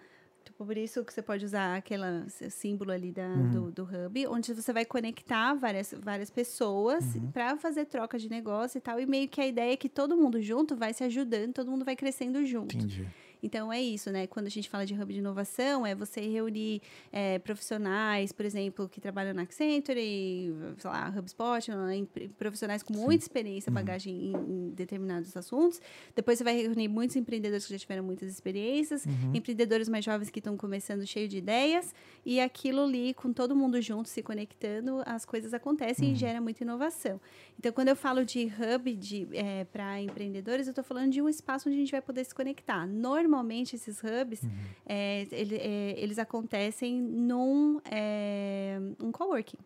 Tipo, 0.44 0.66
por 0.66 0.78
isso 0.78 1.04
que 1.04 1.14
você 1.14 1.22
pode 1.22 1.44
usar 1.46 1.76
aquele 1.76 2.04
símbolo 2.50 2.92
ali 2.92 3.12
da, 3.12 3.28
Uhum. 3.28 3.52
do, 3.52 3.72
do 3.72 3.84
hub, 3.84 4.28
onde 4.28 4.54
você 4.54 4.72
vai 4.72 4.86
conectar 4.86 5.54
várias, 5.54 5.94
várias 6.02 6.30
pessoas 6.30 7.16
Uhum. 7.16 7.32
para 7.32 7.58
fazer 7.58 7.86
troca 7.86 8.18
de 8.18 8.30
negócio 8.30 8.78
e 8.78 8.82
tal. 8.82 9.00
E 9.00 9.06
meio 9.06 9.28
que 9.28 9.42
a 9.42 9.48
ideia 9.48 9.74
é 9.74 9.78
que 9.78 9.90
todo 9.90 10.16
mundo 10.16 10.42
junto 10.42 10.76
vai 10.76 10.94
se 10.94 11.04
ajudando, 11.04 11.54
todo 11.54 11.70
mundo 11.72 11.84
vai 11.84 11.96
crescendo 11.96 12.44
junto. 12.46 12.76
Entendi. 12.76 13.08
Então 13.42 13.72
é 13.72 13.82
isso, 13.82 14.12
né? 14.12 14.28
Quando 14.28 14.48
a 14.48 14.50
gente 14.50 14.70
fala 14.70 14.86
de 14.86 14.94
hub 14.94 15.14
de 15.14 15.20
inovação, 15.20 15.86
é 15.86 15.96
você 15.96 16.22
reunir 16.22 16.82
é, 17.12 17.40
profissionais, 17.40 18.32
por 18.32 18.46
exemplo, 18.46 18.90
que 18.90 19.00
trabalham 19.00 19.34
na 19.34 19.44
Accenture, 19.44 20.54
sei 20.78 20.90
lá, 20.90 21.14
HubSpot, 21.18 21.72
né? 21.72 22.08
profissionais 22.38 22.84
com 22.84 22.94
muita 22.94 23.24
experiência, 23.24 23.70
uhum. 23.70 23.76
bagagem 23.76 24.14
em, 24.14 24.34
em, 24.34 24.70
determinados 24.72 25.36
assuntos. 25.36 25.82
Depois 26.16 26.38
você 26.38 26.44
vai 26.44 26.62
reunir 26.62 26.88
muitos 26.88 27.16
empreendedores 27.16 27.66
que 27.66 27.74
já 27.74 27.80
tiveram 27.80 28.04
muitas 28.04 28.30
experiências, 28.30 29.06
uhum. 29.06 29.34
empreendedores 29.34 29.88
mais 29.88 30.04
jovens 30.04 30.30
que 30.30 30.40
estão 30.40 30.58
começando 30.58 31.06
cheio 31.06 31.28
de 31.28 31.38
ideias, 31.38 31.94
e 32.26 32.40
aquilo 32.40 32.84
ali, 32.84 33.14
com 33.14 33.32
todo 33.32 33.56
mundo 33.56 33.82
junto, 33.82 34.10
se 34.10 34.22
conectando, 34.22 35.02
as 35.06 35.26
coisas 35.26 35.54
acontecem 35.54 36.10
uhum. 36.10 36.14
e 36.14 36.18
gera 36.18 36.42
muita 36.42 36.64
inovação. 36.64 37.20
Então, 37.58 37.72
quando 37.72 37.90
eu 37.90 37.96
falo 37.96 38.26
de 38.26 38.46
hub 38.46 38.96
de, 38.96 39.28
é, 39.34 39.66
para 39.66 40.02
empreendedores, 40.02 40.68
eu 40.68 40.72
estou 40.72 40.84
falando 40.84 41.12
de 41.12 41.22
um 41.22 41.30
espaço 41.30 41.70
onde 41.70 41.78
a 41.78 41.80
gente 41.80 41.92
vai 41.92 42.02
poder 42.02 42.24
se 42.24 42.34
conectar. 42.34 42.86
Normalmente, 42.88 43.76
esses 43.76 44.02
hubs, 44.04 44.44
uhum. 44.44 44.50
é, 44.86 45.28
ele, 45.32 45.56
é, 45.56 45.96
eles 45.98 46.20
acontecem 46.20 47.02
num 47.02 47.80
é, 47.90 48.78
um 49.02 49.12
coworking. 49.12 49.58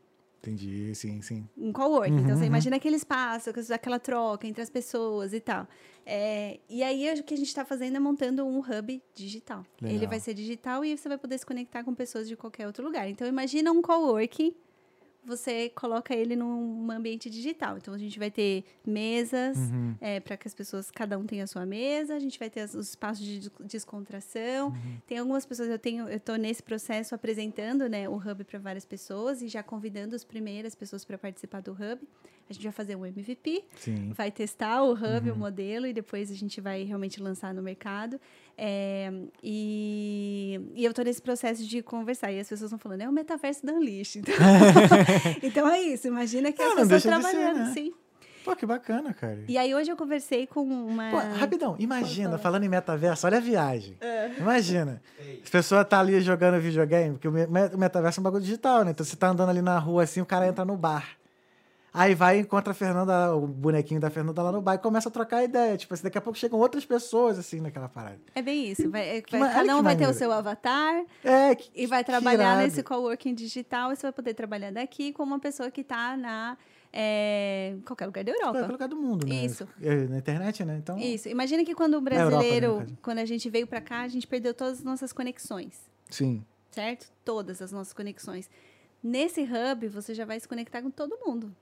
Entendi, 0.43 0.93
sim, 0.93 1.21
sim. 1.21 1.47
Um 1.57 1.71
coworking. 1.71 2.11
Uhum, 2.11 2.19
então, 2.19 2.35
você 2.35 2.41
uhum. 2.41 2.47
imagina 2.47 2.75
aquele 2.75 2.97
espaço, 2.97 3.49
aquela 3.73 3.97
troca 3.97 4.45
entre 4.45 4.61
as 4.61 4.69
pessoas 4.69 5.33
e 5.33 5.39
tal. 5.39 5.65
É, 6.05 6.59
e 6.69 6.83
aí, 6.83 7.09
o 7.17 7.23
que 7.23 7.33
a 7.33 7.37
gente 7.37 7.47
está 7.47 7.63
fazendo 7.63 7.95
é 7.95 7.99
montando 7.99 8.45
um 8.45 8.59
hub 8.59 9.01
digital. 9.15 9.65
Legal. 9.81 9.95
Ele 9.95 10.05
vai 10.05 10.19
ser 10.19 10.33
digital 10.33 10.83
e 10.83 10.97
você 10.97 11.07
vai 11.07 11.17
poder 11.17 11.37
se 11.37 11.45
conectar 11.45 11.81
com 11.85 11.95
pessoas 11.95 12.27
de 12.27 12.35
qualquer 12.35 12.67
outro 12.67 12.83
lugar. 12.83 13.09
Então, 13.09 13.25
imagina 13.25 13.71
um 13.71 13.81
coworking 13.81 14.53
você 15.25 15.69
coloca 15.69 16.15
ele 16.15 16.35
num 16.35 16.89
ambiente 16.91 17.29
digital. 17.29 17.77
Então 17.77 17.93
a 17.93 17.97
gente 17.97 18.19
vai 18.19 18.29
ter 18.29 18.63
mesas 18.85 19.57
uhum. 19.57 19.95
é, 20.01 20.19
para 20.19 20.37
que 20.37 20.47
as 20.47 20.53
pessoas, 20.53 20.91
cada 20.91 21.17
um 21.17 21.25
tenha 21.25 21.43
a 21.43 21.47
sua 21.47 21.65
mesa, 21.65 22.15
a 22.15 22.19
gente 22.19 22.37
vai 22.37 22.49
ter 22.49 22.63
os 22.63 22.89
espaços 22.89 23.25
de 23.25 23.49
descontração. 23.61 24.69
Uhum. 24.69 24.97
Tem 25.07 25.17
algumas 25.17 25.45
pessoas, 25.45 25.69
eu 25.69 25.79
tenho, 25.79 26.07
eu 26.09 26.17
estou 26.17 26.35
nesse 26.35 26.61
processo 26.61 27.15
apresentando 27.15 27.87
né, 27.87 28.07
o 28.09 28.15
Hub 28.15 28.43
para 28.43 28.59
várias 28.59 28.85
pessoas 28.85 29.41
e 29.41 29.47
já 29.47 29.63
convidando 29.63 30.15
as 30.15 30.23
primeiras 30.23 30.75
pessoas 30.75 31.05
para 31.05 31.17
participar 31.17 31.61
do 31.61 31.71
Hub. 31.71 32.01
A 32.49 32.53
gente 32.53 32.63
vai 32.63 32.71
fazer 32.73 32.95
um 32.95 33.05
MVP, 33.05 33.63
Sim. 33.77 34.11
vai 34.11 34.29
testar 34.29 34.83
o 34.83 34.93
Hub, 34.93 35.29
uhum. 35.29 35.35
o 35.35 35.39
modelo, 35.39 35.87
e 35.87 35.93
depois 35.93 36.29
a 36.29 36.35
gente 36.35 36.59
vai 36.59 36.83
realmente 36.83 37.21
lançar 37.21 37.53
no 37.53 37.61
mercado. 37.61 38.19
É, 38.57 39.11
e, 39.41 40.59
e, 40.75 40.85
eu 40.85 40.91
estou 40.91 41.03
nesse 41.03 41.21
processo 41.21 41.65
de 41.65 41.81
conversar. 41.81 42.31
E 42.31 42.39
as 42.39 42.47
pessoas 42.47 42.69
estão 42.69 42.79
falando, 42.79 43.01
é 43.01 43.09
o 43.09 43.11
metaverso 43.11 43.65
da. 43.65 43.73
Então, 43.73 44.33
então 45.41 45.67
é 45.69 45.81
isso. 45.81 46.07
Imagina 46.07 46.51
que 46.51 46.61
as 46.61 46.73
pessoas 46.75 47.03
trabalhando, 47.03 47.57
ser, 47.57 47.63
né? 47.63 47.73
sim. 47.73 47.93
Pô, 48.43 48.55
que 48.55 48.65
bacana, 48.65 49.13
cara. 49.13 49.39
E 49.47 49.57
aí 49.57 49.73
hoje 49.73 49.89
eu 49.89 49.95
conversei 49.95 50.45
com 50.45 50.61
uma. 50.63 51.09
Pô, 51.09 51.17
rapidão, 51.39 51.75
imagina, 51.79 52.37
falando 52.37 52.63
em 52.63 52.69
metaverso, 52.69 53.25
olha 53.25 53.37
a 53.37 53.41
viagem. 53.41 53.95
É. 54.01 54.31
Imagina. 54.37 55.01
As 55.41 55.49
pessoas 55.49 55.87
tá 55.87 55.99
ali 55.99 56.19
jogando 56.19 56.59
videogame, 56.59 57.13
porque 57.13 57.27
o 57.27 57.77
metaverso 57.77 58.19
é 58.19 58.21
um 58.21 58.23
bagulho 58.23 58.43
digital, 58.43 58.83
né? 58.83 58.91
Então 58.91 59.05
você 59.05 59.15
tá 59.15 59.29
andando 59.29 59.49
ali 59.49 59.61
na 59.61 59.79
rua 59.79 60.03
assim, 60.03 60.19
o 60.19 60.25
cara 60.25 60.47
entra 60.47 60.65
no 60.65 60.75
bar. 60.75 61.17
Aí 61.93 62.15
vai 62.15 62.37
e 62.37 62.41
encontra 62.41 62.71
a 62.71 62.73
Fernanda, 62.73 63.35
o 63.35 63.45
bonequinho 63.45 63.99
da 63.99 64.09
Fernanda 64.09 64.41
lá 64.41 64.51
no 64.51 64.61
bar 64.61 64.73
e 64.73 64.77
começa 64.79 65.09
a 65.09 65.11
trocar 65.11 65.43
ideia. 65.43 65.77
Tipo 65.77 65.93
assim, 65.93 66.01
daqui 66.01 66.17
a 66.17 66.21
pouco 66.21 66.39
chegam 66.39 66.59
outras 66.59 66.83
pessoas, 66.83 67.37
assim, 67.37 67.61
naquela 67.61 67.87
parada. 67.87 68.19
É 68.33 68.41
bem 68.41 68.71
isso. 68.71 68.89
Vai, 68.89 69.21
vai, 69.29 69.53
cada 69.53 69.77
um 69.77 69.83
vai 69.83 69.95
ter 69.95 70.09
o 70.09 70.13
seu 70.13 70.31
avatar 70.31 71.05
é, 71.23 71.53
que, 71.53 71.69
e 71.75 71.85
vai 71.85 72.03
trabalhar 72.03 72.57
nesse 72.57 72.81
coworking 72.81 73.35
digital. 73.35 73.91
E 73.91 73.95
você 73.95 74.07
vai 74.07 74.11
poder 74.11 74.33
trabalhar 74.33 74.71
daqui 74.71 75.13
com 75.13 75.21
uma 75.21 75.37
pessoa 75.37 75.69
que 75.69 75.81
está 75.81 76.17
na 76.17 76.57
é, 76.91 77.75
qualquer 77.85 78.07
lugar 78.07 78.23
da 78.23 78.31
Europa. 78.31 78.53
Qualquer 78.53 78.71
lugar 78.71 78.87
do 78.87 78.95
mundo, 78.95 79.27
né? 79.27 79.45
Isso. 79.45 79.67
É, 79.79 80.07
na 80.07 80.17
internet, 80.17 80.65
né? 80.65 80.77
Então... 80.77 80.97
Isso. 80.97 81.29
Imagina 81.29 81.63
que 81.63 81.75
quando 81.75 81.93
o 81.93 82.01
brasileiro, 82.01 82.65
Europa, 82.65 82.89
né, 82.89 82.97
quando 83.03 83.19
a 83.19 83.25
gente 83.25 83.47
veio 83.51 83.67
para 83.67 83.81
cá, 83.81 84.01
a 84.01 84.07
gente 84.07 84.25
perdeu 84.25 84.55
todas 84.55 84.79
as 84.79 84.83
nossas 84.83 85.13
conexões. 85.13 85.79
Sim. 86.09 86.43
Certo? 86.71 87.11
Todas 87.23 87.61
as 87.61 87.71
nossas 87.71 87.93
conexões. 87.93 88.49
Nesse 89.03 89.41
hub, 89.41 89.87
você 89.89 90.15
já 90.15 90.25
vai 90.25 90.39
se 90.39 90.47
conectar 90.47 90.81
com 90.81 90.89
todo 90.89 91.19
mundo. 91.23 91.55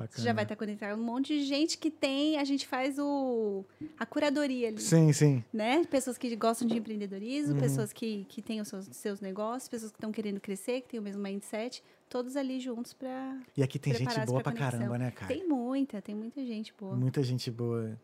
Bacana. 0.00 0.16
Você 0.16 0.22
já 0.22 0.32
vai 0.32 0.44
estar 0.44 0.56
conectado 0.56 0.98
um 0.98 1.02
monte 1.02 1.38
de 1.38 1.44
gente 1.44 1.76
que 1.76 1.90
tem, 1.90 2.38
a 2.38 2.44
gente 2.44 2.66
faz 2.66 2.98
o 2.98 3.64
a 3.98 4.06
curadoria 4.06 4.68
ali. 4.68 4.80
Sim, 4.80 5.12
sim. 5.12 5.44
Né? 5.52 5.84
Pessoas 5.84 6.16
que 6.16 6.34
gostam 6.36 6.66
de 6.66 6.78
empreendedorismo, 6.78 7.54
uhum. 7.54 7.60
pessoas 7.60 7.92
que, 7.92 8.24
que 8.28 8.40
têm 8.40 8.60
os 8.60 8.68
seus, 8.68 8.88
seus 8.92 9.20
negócios, 9.20 9.68
pessoas 9.68 9.92
que 9.92 9.98
estão 9.98 10.10
querendo 10.10 10.40
crescer, 10.40 10.80
que 10.82 10.88
têm 10.88 11.00
o 11.00 11.02
mesmo 11.02 11.22
mindset, 11.22 11.82
todos 12.08 12.36
ali 12.36 12.58
juntos 12.58 12.94
para 12.94 13.38
E 13.56 13.62
aqui 13.62 13.78
tem 13.78 13.94
gente 13.94 14.18
boa 14.24 14.42
pra, 14.42 14.52
pra 14.52 14.60
caramba, 14.60 14.96
né, 14.96 15.10
cara? 15.10 15.32
Tem 15.32 15.46
muita, 15.46 16.00
tem 16.00 16.14
muita 16.14 16.44
gente 16.44 16.72
boa. 16.78 16.96
Muita 16.96 17.22
gente 17.22 17.50
boa. 17.50 17.98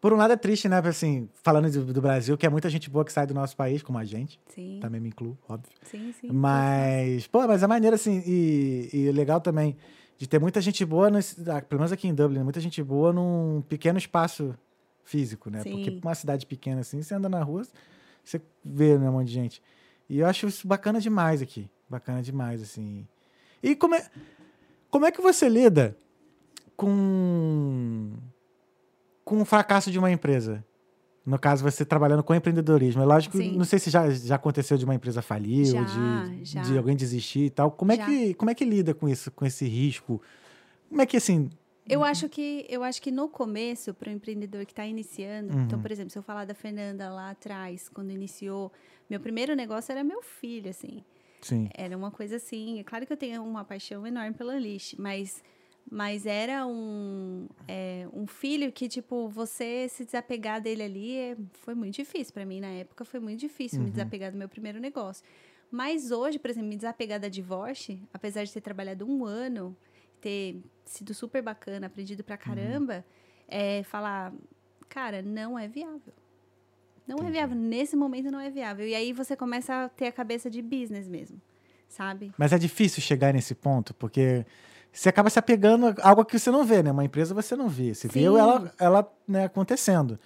Por 0.00 0.12
um 0.12 0.16
lado 0.16 0.34
é 0.34 0.36
triste, 0.36 0.68
né? 0.68 0.78
Assim, 0.80 1.30
falando 1.42 1.70
do, 1.70 1.92
do, 1.92 2.00
Brasil, 2.00 2.36
que 2.36 2.44
é 2.44 2.48
muita 2.50 2.68
gente 2.68 2.90
boa 2.90 3.04
que 3.04 3.12
sai 3.12 3.26
do 3.26 3.32
nosso 3.32 3.56
país, 3.56 3.82
como 3.82 3.96
a 3.96 4.04
gente. 4.04 4.38
Sim. 4.48 4.78
Também 4.80 5.00
me 5.00 5.08
incluo, 5.08 5.36
óbvio. 5.48 5.72
Sim, 5.82 6.12
sim. 6.20 6.30
Mas, 6.30 7.26
pô, 7.26 7.46
mas 7.46 7.62
é 7.62 7.66
maneiro, 7.66 7.96
assim, 7.96 8.22
e, 8.26 8.90
e 8.92 9.12
legal 9.12 9.40
também 9.40 9.76
de 10.16 10.28
ter 10.28 10.38
muita 10.38 10.60
gente 10.60 10.84
boa, 10.84 11.10
nesse, 11.10 11.48
ah, 11.50 11.60
pelo 11.60 11.80
menos 11.80 11.92
aqui 11.92 12.06
em 12.08 12.14
Dublin, 12.14 12.42
muita 12.42 12.60
gente 12.60 12.82
boa 12.82 13.12
num 13.12 13.62
pequeno 13.68 13.98
espaço 13.98 14.54
físico, 15.04 15.50
né? 15.50 15.62
Sim. 15.62 15.72
Porque 15.72 16.00
uma 16.02 16.14
cidade 16.14 16.46
pequena 16.46 16.80
assim, 16.80 17.02
você 17.02 17.14
anda 17.14 17.28
na 17.28 17.42
rua, 17.42 17.66
você 18.24 18.40
vê 18.64 18.96
né, 18.98 19.08
um 19.08 19.12
monte 19.12 19.28
de 19.28 19.34
gente. 19.34 19.62
E 20.08 20.18
eu 20.18 20.26
acho 20.26 20.46
isso 20.46 20.66
bacana 20.66 21.00
demais 21.00 21.42
aqui. 21.42 21.68
Bacana 21.88 22.22
demais, 22.22 22.62
assim. 22.62 23.06
E 23.62 23.74
como 23.74 23.94
é, 23.94 24.06
como 24.90 25.06
é 25.06 25.10
que 25.10 25.20
você 25.20 25.48
lida 25.48 25.96
com, 26.76 28.12
com 29.24 29.40
o 29.40 29.44
fracasso 29.44 29.90
de 29.90 29.98
uma 29.98 30.10
empresa? 30.10 30.64
No 31.24 31.38
caso, 31.38 31.62
você 31.62 31.86
trabalhando 31.86 32.22
com 32.22 32.34
empreendedorismo. 32.34 33.00
É 33.00 33.04
lógico, 33.06 33.38
Sim. 33.38 33.56
não 33.56 33.64
sei 33.64 33.78
se 33.78 33.88
já, 33.88 34.10
já 34.10 34.34
aconteceu 34.34 34.76
de 34.76 34.84
uma 34.84 34.94
empresa 34.94 35.22
falir, 35.22 35.64
já, 35.64 35.82
de, 35.82 36.44
já. 36.44 36.62
de 36.62 36.76
alguém 36.76 36.94
desistir 36.94 37.46
e 37.46 37.50
tal. 37.50 37.70
Como 37.70 37.92
é, 37.92 37.96
que, 37.96 38.34
como 38.34 38.50
é 38.50 38.54
que 38.54 38.64
lida 38.64 38.92
com 38.92 39.08
isso, 39.08 39.30
com 39.30 39.46
esse 39.46 39.64
risco? 39.66 40.20
Como 40.88 41.00
é 41.00 41.06
que, 41.06 41.16
assim... 41.16 41.48
Eu 41.88 42.04
acho 42.04 42.28
que, 42.28 42.66
eu 42.68 42.82
acho 42.82 43.00
que 43.00 43.10
no 43.10 43.28
começo, 43.28 43.94
para 43.94 44.10
o 44.10 44.12
empreendedor 44.12 44.66
que 44.66 44.72
está 44.72 44.86
iniciando... 44.86 45.46
Então, 45.46 45.58
uhum. 45.58 45.64
Então, 45.64 45.80
por 45.80 45.90
exemplo, 45.90 46.10
se 46.10 46.18
eu 46.18 46.22
falar 46.22 46.44
da 46.44 46.54
Fernanda 46.54 47.08
lá 47.08 47.30
atrás, 47.30 47.88
quando 47.88 48.10
iniciou... 48.10 48.70
Meu 49.08 49.20
primeiro 49.20 49.54
negócio 49.54 49.92
era 49.92 50.04
meu 50.04 50.22
filho, 50.22 50.68
assim. 50.68 51.02
Sim. 51.40 51.70
Era 51.74 51.96
uma 51.96 52.10
coisa 52.10 52.36
assim... 52.36 52.80
É 52.80 52.84
claro 52.84 53.06
que 53.06 53.12
eu 53.12 53.16
tenho 53.16 53.42
uma 53.42 53.64
paixão 53.64 54.06
enorme 54.06 54.34
pela 54.34 54.58
Lish, 54.58 54.94
mas 54.98 55.42
mas 55.90 56.26
era 56.26 56.66
um, 56.66 57.46
é, 57.68 58.06
um 58.12 58.26
filho 58.26 58.72
que, 58.72 58.88
tipo, 58.88 59.28
você 59.28 59.88
se 59.88 60.04
desapegar 60.04 60.60
dele 60.60 60.82
ali 60.82 61.16
é, 61.16 61.36
foi 61.52 61.74
muito 61.74 61.94
difícil. 61.94 62.32
para 62.32 62.44
mim, 62.44 62.60
na 62.60 62.68
época, 62.68 63.04
foi 63.04 63.20
muito 63.20 63.40
difícil 63.40 63.78
uhum. 63.78 63.86
me 63.86 63.90
desapegar 63.90 64.32
do 64.32 64.38
meu 64.38 64.48
primeiro 64.48 64.80
negócio. 64.80 65.24
Mas 65.70 66.10
hoje, 66.10 66.38
por 66.38 66.50
exemplo, 66.50 66.68
me 66.68 66.76
desapegar 66.76 67.20
da 67.20 67.28
Divorce, 67.28 68.00
apesar 68.12 68.44
de 68.44 68.52
ter 68.52 68.60
trabalhado 68.60 69.06
um 69.06 69.24
ano, 69.24 69.76
ter 70.20 70.62
sido 70.84 71.12
super 71.12 71.42
bacana, 71.42 71.86
aprendido 71.86 72.24
pra 72.24 72.36
uhum. 72.36 72.40
caramba, 72.40 72.96
uhum. 72.96 73.44
é 73.48 73.82
falar, 73.82 74.32
cara, 74.88 75.20
não 75.20 75.58
é 75.58 75.68
viável. 75.68 76.14
Não 77.06 77.16
é 77.16 77.20
Entendi. 77.20 77.28
é 77.28 77.32
viável. 77.32 77.56
Nesse 77.56 77.96
momento 77.96 78.30
não 78.30 78.40
é 78.40 78.50
viável. 78.50 78.86
E 78.86 78.94
aí 78.94 79.12
você 79.12 79.36
começa 79.36 79.84
a 79.84 79.88
ter 79.88 80.06
a 80.06 80.12
cabeça 80.12 80.48
de 80.48 80.62
business 80.62 81.06
mesmo, 81.06 81.40
sabe? 81.88 82.32
Mas 82.38 82.52
é 82.52 82.58
difícil 82.58 83.02
chegar 83.02 83.34
nesse 83.34 83.54
ponto, 83.54 83.92
porque 83.94 84.46
você 84.94 85.08
acaba 85.08 85.28
se 85.28 85.38
apegando 85.38 85.88
a 85.88 86.08
algo 86.08 86.24
que 86.24 86.38
você 86.38 86.50
não 86.50 86.64
vê, 86.64 86.82
né? 86.82 86.92
Uma 86.92 87.04
empresa 87.04 87.34
você 87.34 87.56
não 87.56 87.68
vê. 87.68 87.92
Você 87.94 88.08
Sim. 88.08 88.20
vê 88.20 88.24
ela, 88.24 88.72
ela 88.78 89.12
né, 89.26 89.44
acontecendo. 89.44 90.18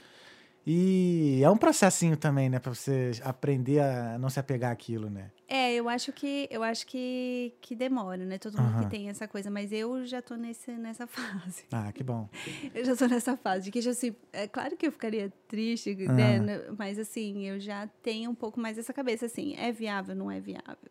E 0.70 1.40
é 1.42 1.48
um 1.48 1.56
processinho 1.56 2.14
também, 2.14 2.50
né, 2.50 2.58
para 2.58 2.74
você 2.74 3.12
aprender 3.24 3.80
a 3.80 4.18
não 4.18 4.28
se 4.28 4.38
apegar 4.38 4.70
àquilo, 4.70 5.08
né? 5.08 5.30
É, 5.48 5.72
eu 5.72 5.88
acho 5.88 6.12
que 6.12 6.46
eu 6.50 6.62
acho 6.62 6.86
que, 6.86 7.54
que 7.62 7.74
demora, 7.74 8.22
né? 8.26 8.36
Todo 8.36 8.60
mundo 8.60 8.84
que 8.84 8.90
tem 8.90 9.08
essa 9.08 9.26
coisa, 9.26 9.50
mas 9.50 9.72
eu 9.72 10.04
já 10.04 10.20
tô 10.20 10.34
nesse, 10.34 10.70
nessa 10.72 11.06
fase. 11.08 11.64
Ah, 11.72 11.90
que 11.90 12.04
bom. 12.04 12.28
eu 12.74 12.84
já 12.84 12.94
tô 12.94 13.06
nessa 13.06 13.34
fase 13.34 13.64
de 13.64 13.70
que 13.70 13.80
já 13.80 13.92
assim, 13.92 14.14
é 14.30 14.46
claro 14.46 14.76
que 14.76 14.86
eu 14.86 14.92
ficaria 14.92 15.32
triste, 15.48 15.94
né? 15.94 16.66
Mas 16.76 16.98
assim, 16.98 17.46
eu 17.46 17.58
já 17.58 17.86
tenho 18.02 18.30
um 18.30 18.34
pouco 18.34 18.60
mais 18.60 18.76
essa 18.76 18.92
cabeça 18.92 19.24
assim, 19.24 19.56
é 19.56 19.72
viável, 19.72 20.14
não 20.14 20.30
é 20.30 20.38
viável. 20.38 20.90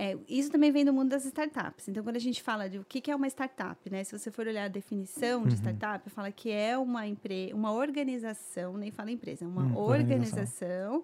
É, 0.00 0.16
isso 0.28 0.48
também 0.48 0.70
vem 0.70 0.84
do 0.84 0.92
mundo 0.92 1.08
das 1.08 1.24
startups. 1.24 1.88
Então, 1.88 2.04
quando 2.04 2.14
a 2.14 2.20
gente 2.20 2.40
fala 2.40 2.68
de 2.68 2.78
o 2.78 2.84
que 2.84 3.10
é 3.10 3.16
uma 3.16 3.26
startup, 3.26 3.90
né? 3.90 4.04
Se 4.04 4.16
você 4.16 4.30
for 4.30 4.46
olhar 4.46 4.66
a 4.66 4.68
definição 4.68 5.42
de 5.42 5.56
uhum. 5.56 5.60
startup, 5.60 6.08
fala 6.08 6.30
que 6.30 6.52
é 6.52 6.78
uma, 6.78 7.04
empre 7.04 7.52
uma 7.52 7.72
organização, 7.72 8.76
nem 8.76 8.92
fala 8.92 9.10
empresa, 9.10 9.44
é 9.44 9.48
uma 9.48 9.64
hum, 9.64 9.76
organização 9.76 11.02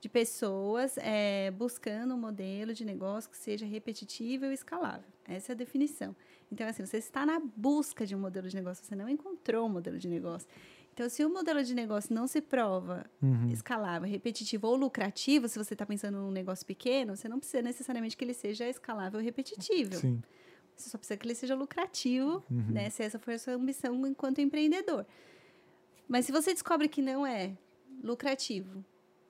de 0.00 0.08
pessoas 0.08 0.96
é, 0.98 1.50
buscando 1.50 2.14
um 2.14 2.18
modelo 2.18 2.72
de 2.72 2.84
negócio 2.84 3.28
que 3.28 3.36
seja 3.36 3.66
repetitivo 3.66 4.44
e 4.44 4.54
escalável. 4.54 5.10
Essa 5.26 5.50
é 5.50 5.54
a 5.54 5.56
definição. 5.56 6.14
Então, 6.52 6.68
assim, 6.68 6.86
você 6.86 6.98
está 6.98 7.26
na 7.26 7.42
busca 7.56 8.06
de 8.06 8.14
um 8.14 8.20
modelo 8.20 8.48
de 8.48 8.54
negócio, 8.54 8.84
você 8.84 8.94
não 8.94 9.08
encontrou 9.08 9.66
um 9.66 9.70
modelo 9.70 9.98
de 9.98 10.08
negócio. 10.08 10.48
Então, 10.96 11.10
se 11.10 11.22
o 11.22 11.28
modelo 11.28 11.62
de 11.62 11.74
negócio 11.74 12.14
não 12.14 12.26
se 12.26 12.40
prova 12.40 13.04
uhum. 13.20 13.50
escalável, 13.50 14.08
repetitivo 14.08 14.66
ou 14.66 14.74
lucrativo, 14.74 15.46
se 15.46 15.58
você 15.58 15.74
está 15.74 15.84
pensando 15.84 16.16
num 16.16 16.30
negócio 16.30 16.64
pequeno, 16.64 17.14
você 17.14 17.28
não 17.28 17.38
precisa 17.38 17.60
necessariamente 17.62 18.16
que 18.16 18.24
ele 18.24 18.32
seja 18.32 18.66
escalável 18.66 19.20
ou 19.20 19.24
repetitível. 19.24 19.98
Sim. 19.98 20.22
Você 20.74 20.88
só 20.88 20.96
precisa 20.96 21.18
que 21.18 21.26
ele 21.26 21.34
seja 21.34 21.54
lucrativo, 21.54 22.42
uhum. 22.50 22.70
né? 22.70 22.88
Se 22.88 23.02
essa 23.02 23.18
for 23.18 23.34
a 23.34 23.38
sua 23.38 23.52
ambição 23.52 24.06
enquanto 24.06 24.40
empreendedor. 24.40 25.04
Mas 26.08 26.24
se 26.24 26.32
você 26.32 26.54
descobre 26.54 26.88
que 26.88 27.02
não 27.02 27.26
é 27.26 27.58
lucrativo, 28.02 28.82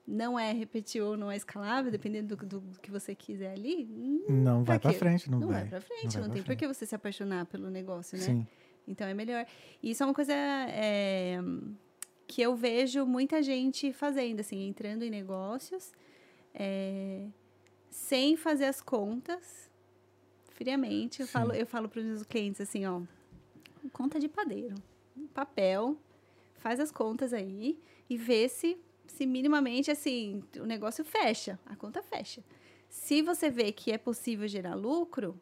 não 0.07 0.39
é 0.39 0.53
repetível 0.53 1.09
ou 1.09 1.17
não 1.17 1.29
é 1.29 1.35
escalável, 1.35 1.91
dependendo 1.91 2.33
do, 2.33 2.45
do, 2.45 2.79
que 2.79 2.89
você 2.89 3.13
quiser 3.13 3.51
ali, 3.51 3.85
Não 4.29 4.63
vai 4.63 4.79
quê? 4.79 4.93
frente, 4.93 5.29
não, 5.29 5.41
não 5.41 5.47
vai. 5.49 5.63
vai 5.63 5.69
pra 5.69 5.81
frente, 5.81 6.17
Não 6.17 6.27
não, 6.27 6.33
tem 6.33 6.43
por 6.43 6.55
que 6.55 6.65
você 6.65 6.85
se 6.85 6.95
apaixonar 6.95 7.45
pelo 7.45 7.69
negócio, 7.69 8.17
né? 8.17 8.23
Sim. 8.23 8.47
Então 8.87 9.07
é 9.07 9.13
melhor. 9.13 9.45
E 9.83 9.91
isso 9.91 10.03
é 10.03 10.05
uma 10.05 10.13
coisa 10.13 10.33
é, 10.33 11.37
que 12.25 12.41
eu 12.41 12.55
vejo 12.55 13.05
muita 13.05 13.43
gente 13.43 13.91
fazendo, 13.91 14.39
assim, 14.39 14.67
entrando 14.67 15.03
em 15.03 15.09
negócios 15.09 15.91
é, 16.53 17.27
sem 17.89 18.35
fazer 18.35 18.65
as 18.65 18.81
contas 18.81 19.69
friamente. 20.49 21.21
Eu 21.21 21.27
Sim. 21.27 21.33
falo, 21.33 21.53
eu 21.53 21.65
falo 21.65 21.87
para 21.87 21.99
os 21.99 22.05
meus 22.05 22.23
clientes 22.23 22.59
assim, 22.59 22.85
ó, 22.85 23.01
conta 23.93 24.19
de 24.19 24.27
padeiro, 24.27 24.75
papel, 25.33 25.97
faz 26.55 26.79
as 26.79 26.91
contas 26.91 27.31
aí 27.31 27.79
e 28.09 28.17
vê 28.17 28.49
se, 28.49 28.77
se 29.05 29.25
minimamente 29.25 29.91
assim 29.91 30.43
o 30.59 30.65
negócio 30.65 31.05
fecha, 31.05 31.59
a 31.65 31.75
conta 31.75 32.01
fecha. 32.01 32.43
Se 32.89 33.21
você 33.21 33.49
vê 33.49 33.71
que 33.71 33.91
é 33.91 33.97
possível 33.97 34.47
gerar 34.47 34.73
lucro 34.73 35.39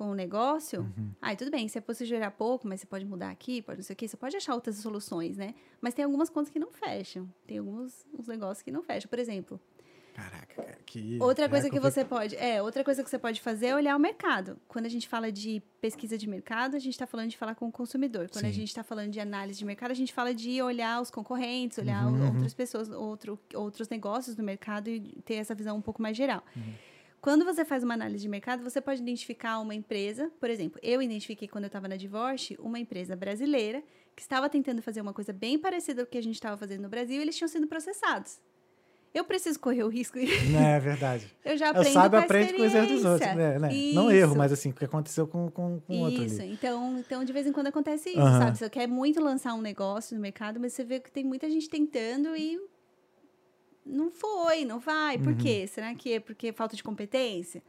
com 0.00 0.10
o 0.10 0.14
negócio, 0.14 0.80
Uhum. 0.80 1.10
Aí 1.20 1.36
tudo 1.36 1.50
bem, 1.50 1.68
se 1.68 1.76
é 1.76 1.80
possível 1.80 2.08
gerar 2.08 2.30
pouco, 2.30 2.66
mas 2.66 2.80
você 2.80 2.86
pode 2.86 3.04
mudar 3.04 3.30
aqui, 3.30 3.60
pode 3.60 3.80
não 3.80 3.84
sei 3.84 3.92
o 3.92 3.96
quê, 3.96 4.08
você 4.08 4.16
pode 4.16 4.34
achar 4.34 4.54
outras 4.54 4.76
soluções, 4.76 5.36
né? 5.36 5.54
Mas 5.78 5.92
tem 5.92 6.06
algumas 6.06 6.30
contas 6.30 6.50
que 6.50 6.58
não 6.58 6.72
fecham. 6.72 7.28
Tem 7.46 7.58
alguns 7.58 8.06
uns 8.18 8.26
negócios 8.26 8.62
que 8.62 8.70
não 8.70 8.82
fecham. 8.82 9.10
Por 9.10 9.18
exemplo, 9.18 9.60
Caraca, 10.14 10.54
cara, 10.54 10.78
que. 10.86 11.18
outra 11.20 11.44
é 11.44 11.48
coisa 11.48 11.68
que 11.68 11.78
você 11.78 12.02
pode. 12.02 12.34
É, 12.36 12.62
outra 12.62 12.82
coisa 12.82 13.04
que 13.04 13.10
você 13.10 13.18
pode 13.18 13.42
fazer 13.42 13.66
é 13.66 13.74
olhar 13.74 13.94
o 13.94 14.00
mercado. 14.00 14.58
Quando 14.66 14.86
a 14.86 14.88
gente 14.88 15.06
fala 15.06 15.30
de 15.30 15.62
pesquisa 15.82 16.16
de 16.16 16.26
mercado, 16.26 16.76
a 16.76 16.78
gente 16.78 16.94
está 16.94 17.06
falando 17.06 17.28
de 17.28 17.36
falar 17.36 17.54
com 17.54 17.68
o 17.68 17.72
consumidor. 17.72 18.30
Quando 18.30 18.46
a 18.46 18.48
Sim. 18.48 18.54
gente 18.54 18.68
está 18.68 18.82
falando 18.82 19.10
de 19.10 19.20
análise 19.20 19.58
de 19.58 19.66
mercado, 19.66 19.90
a 19.90 19.94
gente 19.94 20.14
fala 20.14 20.34
de 20.34 20.62
olhar 20.62 21.00
os 21.02 21.10
concorrentes, 21.10 21.76
olhar 21.76 22.06
Uhum, 22.06 22.20
uhum. 22.20 22.26
outras 22.28 22.54
pessoas, 22.54 22.88
outro, 22.88 23.38
outros 23.54 23.86
negócios 23.90 24.34
do 24.34 24.42
mercado 24.42 24.88
e 24.88 25.00
ter 25.24 25.34
essa 25.34 25.54
visão 25.54 25.76
um 25.76 25.82
pouco 25.82 26.00
mais 26.00 26.16
geral. 26.16 26.42
Uhum. 26.56 26.72
Quando 27.20 27.44
você 27.44 27.64
faz 27.64 27.84
uma 27.84 27.94
análise 27.94 28.22
de 28.22 28.28
mercado, 28.28 28.62
você 28.62 28.80
pode 28.80 29.02
identificar 29.02 29.58
uma 29.60 29.74
empresa, 29.74 30.30
por 30.40 30.48
exemplo, 30.48 30.80
eu 30.82 31.02
identifiquei 31.02 31.46
quando 31.46 31.64
eu 31.64 31.68
estava 31.68 31.86
na 31.86 31.96
Divorce, 31.96 32.56
uma 32.58 32.78
empresa 32.78 33.14
brasileira 33.14 33.82
que 34.16 34.22
estava 34.22 34.48
tentando 34.48 34.80
fazer 34.80 35.02
uma 35.02 35.12
coisa 35.12 35.32
bem 35.32 35.58
parecida 35.58 36.02
com 36.02 36.08
o 36.08 36.10
que 36.10 36.18
a 36.18 36.22
gente 36.22 36.36
estava 36.36 36.56
fazendo 36.56 36.82
no 36.82 36.88
Brasil 36.88 37.18
e 37.18 37.22
eles 37.22 37.36
tinham 37.36 37.48
sido 37.48 37.66
processados. 37.66 38.40
Eu 39.12 39.24
preciso 39.24 39.58
correr 39.58 39.82
o 39.82 39.88
risco 39.88 40.18
e 40.18 40.50
Não, 40.50 40.60
é 40.64 40.80
verdade. 40.80 41.26
eu 41.44 41.58
já 41.58 41.66
Eu 41.66 41.70
aprendo 41.72 41.92
sabe, 41.92 42.10
com 42.10 42.16
a 42.16 42.24
aprende 42.24 42.52
com 42.54 42.62
os 42.62 42.74
erros 42.74 42.88
dos 42.88 43.04
outros. 43.04 43.34
Né? 43.34 43.58
né? 43.58 43.68
Não 43.92 44.10
erro, 44.10 44.36
mas 44.36 44.52
assim, 44.52 44.70
o 44.70 44.72
que 44.72 44.84
aconteceu 44.84 45.26
com, 45.26 45.50
com, 45.50 45.80
com 45.80 46.00
outro 46.00 46.22
Isso, 46.22 46.40
ali. 46.40 46.52
então, 46.52 46.98
então 46.98 47.24
de 47.24 47.32
vez 47.32 47.46
em 47.46 47.52
quando 47.52 47.66
acontece 47.66 48.10
isso, 48.10 48.18
sabe? 48.18 48.56
Você 48.56 48.70
quer 48.70 48.86
muito 48.86 49.20
lançar 49.20 49.52
um 49.54 49.60
negócio 49.60 50.14
no 50.14 50.22
mercado, 50.22 50.58
mas 50.58 50.72
você 50.72 50.84
vê 50.84 51.00
que 51.00 51.10
tem 51.10 51.24
muita 51.24 51.50
gente 51.50 51.68
tentando 51.68 52.34
e 52.34 52.58
não 53.84 54.10
foi, 54.10 54.64
não 54.64 54.78
vai. 54.78 55.18
Por 55.18 55.32
Uhum. 55.32 55.38
quê? 55.38 55.66
Será 55.66 55.94
que 55.94 56.14
é 56.14 56.20
porque 56.20 56.48
é 56.48 56.52
falta 56.52 56.76
de 56.76 56.82
competência? 56.82 57.62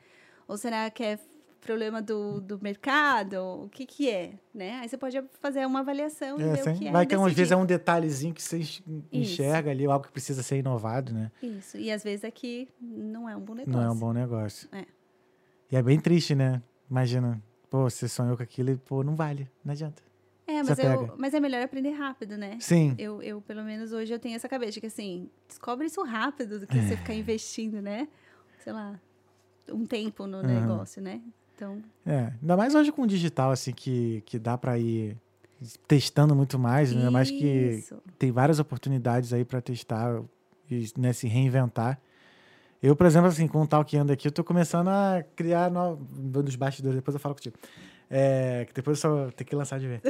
Ou 0.47 0.57
será 0.57 0.89
que 0.89 1.03
é 1.03 1.19
problema 1.61 2.01
do, 2.01 2.41
do 2.41 2.59
mercado? 2.61 3.35
O 3.65 3.69
que 3.69 3.85
que 3.85 4.09
é, 4.09 4.33
né? 4.53 4.79
Aí 4.81 4.89
você 4.89 4.97
pode 4.97 5.21
fazer 5.39 5.65
uma 5.65 5.81
avaliação 5.81 6.39
e 6.39 6.43
É, 6.43 6.55
ver 6.55 6.63
sim. 6.63 6.71
o 6.71 6.77
que 6.79 6.87
é 6.87 6.91
Vai 6.91 7.03
e 7.03 7.05
que 7.07 7.15
às 7.15 7.33
vezes 7.33 7.51
é 7.51 7.55
um 7.55 7.65
detalhezinho 7.65 8.33
que 8.33 8.41
você 8.41 8.57
enx- 8.57 8.83
enxerga 9.11 9.69
ali, 9.71 9.85
algo 9.85 10.05
que 10.05 10.11
precisa 10.11 10.41
ser 10.43 10.57
inovado, 10.57 11.13
né? 11.13 11.31
Isso, 11.41 11.77
e 11.77 11.91
às 11.91 12.03
vezes 12.03 12.25
aqui 12.25 12.67
não 12.81 13.29
é 13.29 13.35
um 13.35 13.41
bom 13.41 13.53
negócio. 13.53 13.79
Não 13.79 13.85
é 13.85 13.91
um 13.91 13.95
bom 13.95 14.11
negócio. 14.11 14.67
É. 14.71 14.85
E 15.71 15.75
é 15.75 15.81
bem 15.83 15.99
triste, 15.99 16.33
né? 16.35 16.61
Imagina, 16.89 17.41
pô, 17.69 17.89
você 17.89 18.07
sonhou 18.09 18.35
com 18.35 18.43
aquilo 18.43 18.71
e, 18.71 18.75
pô, 18.75 19.03
não 19.03 19.15
vale, 19.15 19.47
não 19.63 19.71
adianta. 19.71 20.01
É, 20.51 20.63
Você 20.63 20.83
mas, 20.83 21.01
eu, 21.01 21.13
mas 21.17 21.33
é 21.33 21.39
melhor 21.39 21.61
aprender 21.63 21.91
rápido, 21.91 22.37
né? 22.37 22.57
Sim, 22.59 22.95
Eu, 22.97 23.21
eu, 23.21 23.41
pelo 23.41 23.63
menos 23.63 23.93
hoje, 23.93 24.13
eu 24.13 24.19
tenho 24.19 24.35
essa 24.35 24.49
cabeça 24.49 24.79
que, 24.79 24.87
assim, 24.87 25.29
descobre 25.47 25.87
isso 25.87 26.03
rápido 26.03 26.59
do 26.59 26.67
que 26.67 26.81
você 26.81 26.93
É. 26.93 26.97
ficar 26.97 27.13
investindo, 27.13 27.81
né? 27.81 28.07
Sei 28.59 28.73
lá, 28.73 28.99
um 29.69 29.85
tempo 29.85 30.27
no 30.27 30.37
Aham. 30.39 30.47
negócio, 30.47 31.01
né? 31.01 31.21
Então, 31.55 31.81
é. 32.05 32.33
Ainda 32.41 32.57
mais 32.57 32.75
hoje 32.75 32.91
com 32.91 33.03
o 33.03 33.07
digital, 33.07 33.51
assim, 33.51 33.71
que, 33.71 34.21
que 34.25 34.37
dá 34.37 34.57
pra 34.57 34.77
ir 34.77 35.15
testando 35.87 36.35
muito 36.35 36.57
mais, 36.59 36.91
né? 36.91 36.99
Ainda 36.99 37.11
mais 37.11 37.31
que 37.31 37.83
tem 38.17 38.31
várias 38.31 38.59
oportunidades 38.59 39.31
aí 39.31 39.45
pra 39.45 39.61
testar 39.61 40.21
e 40.69 40.91
né, 40.97 41.13
se 41.13 41.27
reinventar. 41.27 41.99
Eu, 42.81 42.95
por 42.95 43.05
exemplo, 43.05 43.27
assim, 43.27 43.47
com 43.47 43.61
o 43.61 43.67
tal 43.67 43.85
que 43.85 43.95
anda 43.95 44.13
aqui, 44.13 44.27
eu 44.27 44.31
tô 44.31 44.43
começando 44.43 44.87
a 44.87 45.23
criar 45.35 45.69
no... 45.69 45.95
dos 45.97 46.55
bastidores, 46.55 46.95
depois 46.95 47.13
eu 47.13 47.19
falo 47.19 47.35
contigo. 47.35 47.55
É, 48.13 48.65
que 48.65 48.73
depois 48.73 49.01
eu 49.01 49.09
só 49.27 49.31
tenho 49.31 49.47
que 49.49 49.55
lançar 49.55 49.79
de 49.79 49.87
ver. 49.87 50.01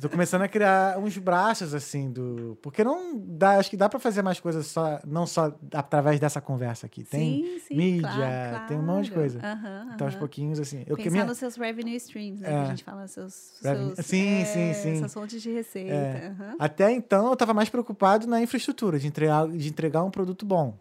tô 0.00 0.08
começando 0.08 0.40
a 0.40 0.48
criar 0.48 0.98
uns 0.98 1.18
braços, 1.18 1.74
assim, 1.74 2.10
do. 2.10 2.56
Porque 2.62 2.82
não 2.82 3.14
dá, 3.18 3.58
acho 3.58 3.68
que 3.68 3.76
dá 3.76 3.90
pra 3.90 4.00
fazer 4.00 4.22
mais 4.22 4.40
coisas 4.40 4.66
só, 4.66 4.98
não 5.06 5.26
só 5.26 5.54
através 5.74 6.18
dessa 6.18 6.40
conversa 6.40 6.86
aqui. 6.86 7.04
Tem 7.04 7.44
sim, 7.44 7.58
sim, 7.68 7.76
mídia, 7.76 8.08
claro, 8.08 8.66
tem 8.68 8.78
um 8.78 8.82
monte 8.82 9.04
de 9.04 9.10
claro. 9.10 9.30
coisa. 9.30 9.46
Aham, 9.46 9.90
Então, 9.94 10.06
aos 10.06 10.16
pouquinhos, 10.16 10.58
assim. 10.58 10.82
Eu 10.86 10.96
Pensar 10.96 11.10
minha- 11.10 11.24
nos 11.26 11.36
seus 11.36 11.56
revenue 11.56 11.94
streams, 11.96 12.40
né? 12.40 12.48
É. 12.48 12.52
Que 12.52 12.60
a 12.60 12.64
gente 12.70 12.84
fala, 12.84 13.06
seus... 13.06 13.34
Seus 13.60 13.98
Sim, 14.06 14.40
é, 14.40 14.44
sim, 14.44 14.72
sim. 14.74 14.98
Suas 15.00 15.12
fontes 15.12 15.42
de 15.42 15.50
receita. 15.52 15.92
É. 15.92 16.32
Até 16.58 16.90
então, 16.90 17.26
eu 17.26 17.32
estava 17.34 17.52
mais 17.52 17.68
preocupado 17.68 18.26
na 18.26 18.40
infraestrutura, 18.40 18.98
de 18.98 19.06
entregar, 19.06 19.46
de 19.46 19.68
entregar 19.68 20.02
um 20.02 20.10
produto 20.10 20.46
bom, 20.46 20.74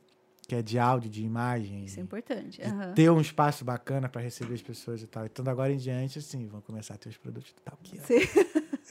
que 0.52 0.56
é 0.56 0.61
de 0.61 0.78
áudio, 0.78 1.10
de 1.10 1.23
imagem, 1.23 1.86
Isso 1.86 1.98
é 1.98 2.03
importante. 2.03 2.61
aham. 2.61 2.91
ter 2.94 3.10
um 3.10 3.22
espaço 3.22 3.64
bacana 3.64 4.10
para 4.10 4.19
receber 4.19 4.53
as 4.53 4.61
pessoas 4.61 5.02
e 5.02 5.07
tal. 5.07 5.26
Então, 5.26 5.45
da 5.45 5.52
agora 5.52 5.72
em 5.72 5.78
diante, 5.78 6.19
assim, 6.19 6.45
vão 6.45 6.60
começar 6.60 6.95
a 6.95 6.98
ter 6.98 7.07
os 7.07 7.15
produtos 7.15 7.52
e 7.52 7.61
tal. 7.64 7.80
Aqui, 7.80 7.98
ó. 7.98 8.06
Sim. 8.06 8.19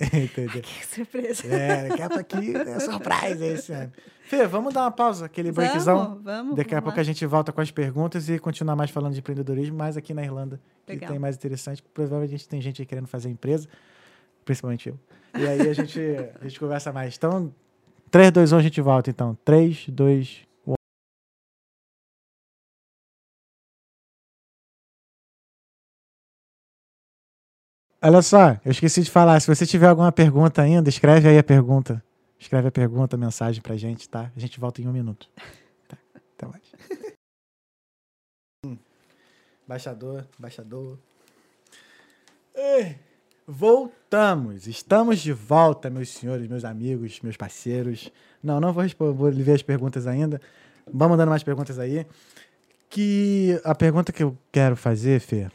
Entendeu? 0.24 0.62
Que 0.62 0.87
surpresa. 0.87 1.47
É, 1.47 1.89
daqui 1.89 2.01
a 2.03 2.09
pouquinho 2.09 2.57
é 2.57 2.81
surprise 2.81 3.45
esse 3.45 3.73
ano. 3.74 3.93
Fê, 4.23 4.47
vamos 4.47 4.73
dar 4.73 4.85
uma 4.85 4.91
pausa, 4.91 5.27
aquele 5.27 5.53
breakzão. 5.53 5.99
Vamos, 5.99 6.24
vamos. 6.24 6.57
Daqui 6.57 6.74
a 6.74 6.78
vamos 6.78 6.85
pouco 6.85 6.97
lá. 6.97 7.01
a 7.03 7.05
gente 7.05 7.27
volta 7.27 7.53
com 7.53 7.61
as 7.61 7.70
perguntas 7.70 8.31
e 8.31 8.39
continuar 8.39 8.74
mais 8.74 8.91
falando 8.91 9.12
de 9.12 9.19
empreendedorismo, 9.19 9.77
mais 9.77 9.99
aqui 9.99 10.15
na 10.15 10.23
Irlanda, 10.23 10.59
que 10.87 10.95
Legal. 10.95 11.11
tem 11.11 11.19
mais 11.19 11.37
interessante. 11.37 11.82
Provavelmente 11.93 12.49
tem 12.49 12.62
gente 12.62 12.81
aí 12.81 12.87
querendo 12.87 13.07
fazer 13.07 13.28
empresa, 13.28 13.69
principalmente 14.47 14.89
eu. 14.89 14.99
E 15.39 15.47
aí 15.47 15.69
a 15.69 15.74
gente, 15.74 16.01
a 16.41 16.49
gente 16.49 16.59
conversa 16.59 16.91
mais. 16.91 17.19
Então, 17.19 17.55
3, 18.11 18.31
2, 18.31 18.53
1, 18.53 18.57
a 18.57 18.62
gente 18.62 18.81
volta 18.81 19.11
então. 19.11 19.37
3, 19.45 19.89
2, 19.91 20.47
1. 20.47 20.50
Olha 28.03 28.23
só, 28.23 28.59
eu 28.65 28.71
esqueci 28.71 29.03
de 29.03 29.11
falar. 29.11 29.39
Se 29.41 29.47
você 29.47 29.67
tiver 29.67 29.87
alguma 29.87 30.11
pergunta 30.11 30.63
ainda, 30.63 30.89
escreve 30.89 31.29
aí 31.29 31.39
a 31.39 31.45
pergunta. 31.45 32.03
Escreve 32.39 32.69
a 32.69 32.73
pergunta, 32.73 33.17
a 33.17 33.19
mensagem 33.19 33.61
pra 33.61 33.77
gente, 33.77 34.09
tá? 34.09 34.33
A 34.35 34.41
gente 34.41 34.59
volta 34.59 34.81
em 34.81 34.89
um 34.89 34.93
minuto. 34.93 35.29
Tá, 35.87 35.99
até 36.35 36.47
mais. 36.47 36.63
Baixador, 39.69 40.27
baixador. 40.39 40.99
Voltamos. 43.47 44.67
Estamos 44.67 45.19
de 45.19 45.33
volta, 45.33 45.91
meus 45.91 46.11
senhores, 46.11 46.47
meus 46.47 46.65
amigos, 46.65 47.21
meus 47.21 47.37
parceiros. 47.37 48.11
Não, 48.43 48.61
não 48.61 48.73
vou 48.73 48.83
responder, 48.83 49.13
vou 49.13 49.31
ver 49.31 49.53
as 49.53 49.63
perguntas 49.63 50.07
ainda. 50.07 50.41
Vamos 50.87 51.11
mandando 51.11 51.31
mais 51.31 51.43
perguntas 51.43 51.79
aí. 51.79 52.07
Que 52.89 53.61
a 53.65 53.75
pergunta 53.75 54.13
que 54.13 54.23
eu 54.23 54.37
quero 54.51 54.77
fazer, 54.77 55.21
Fê. 55.21 55.51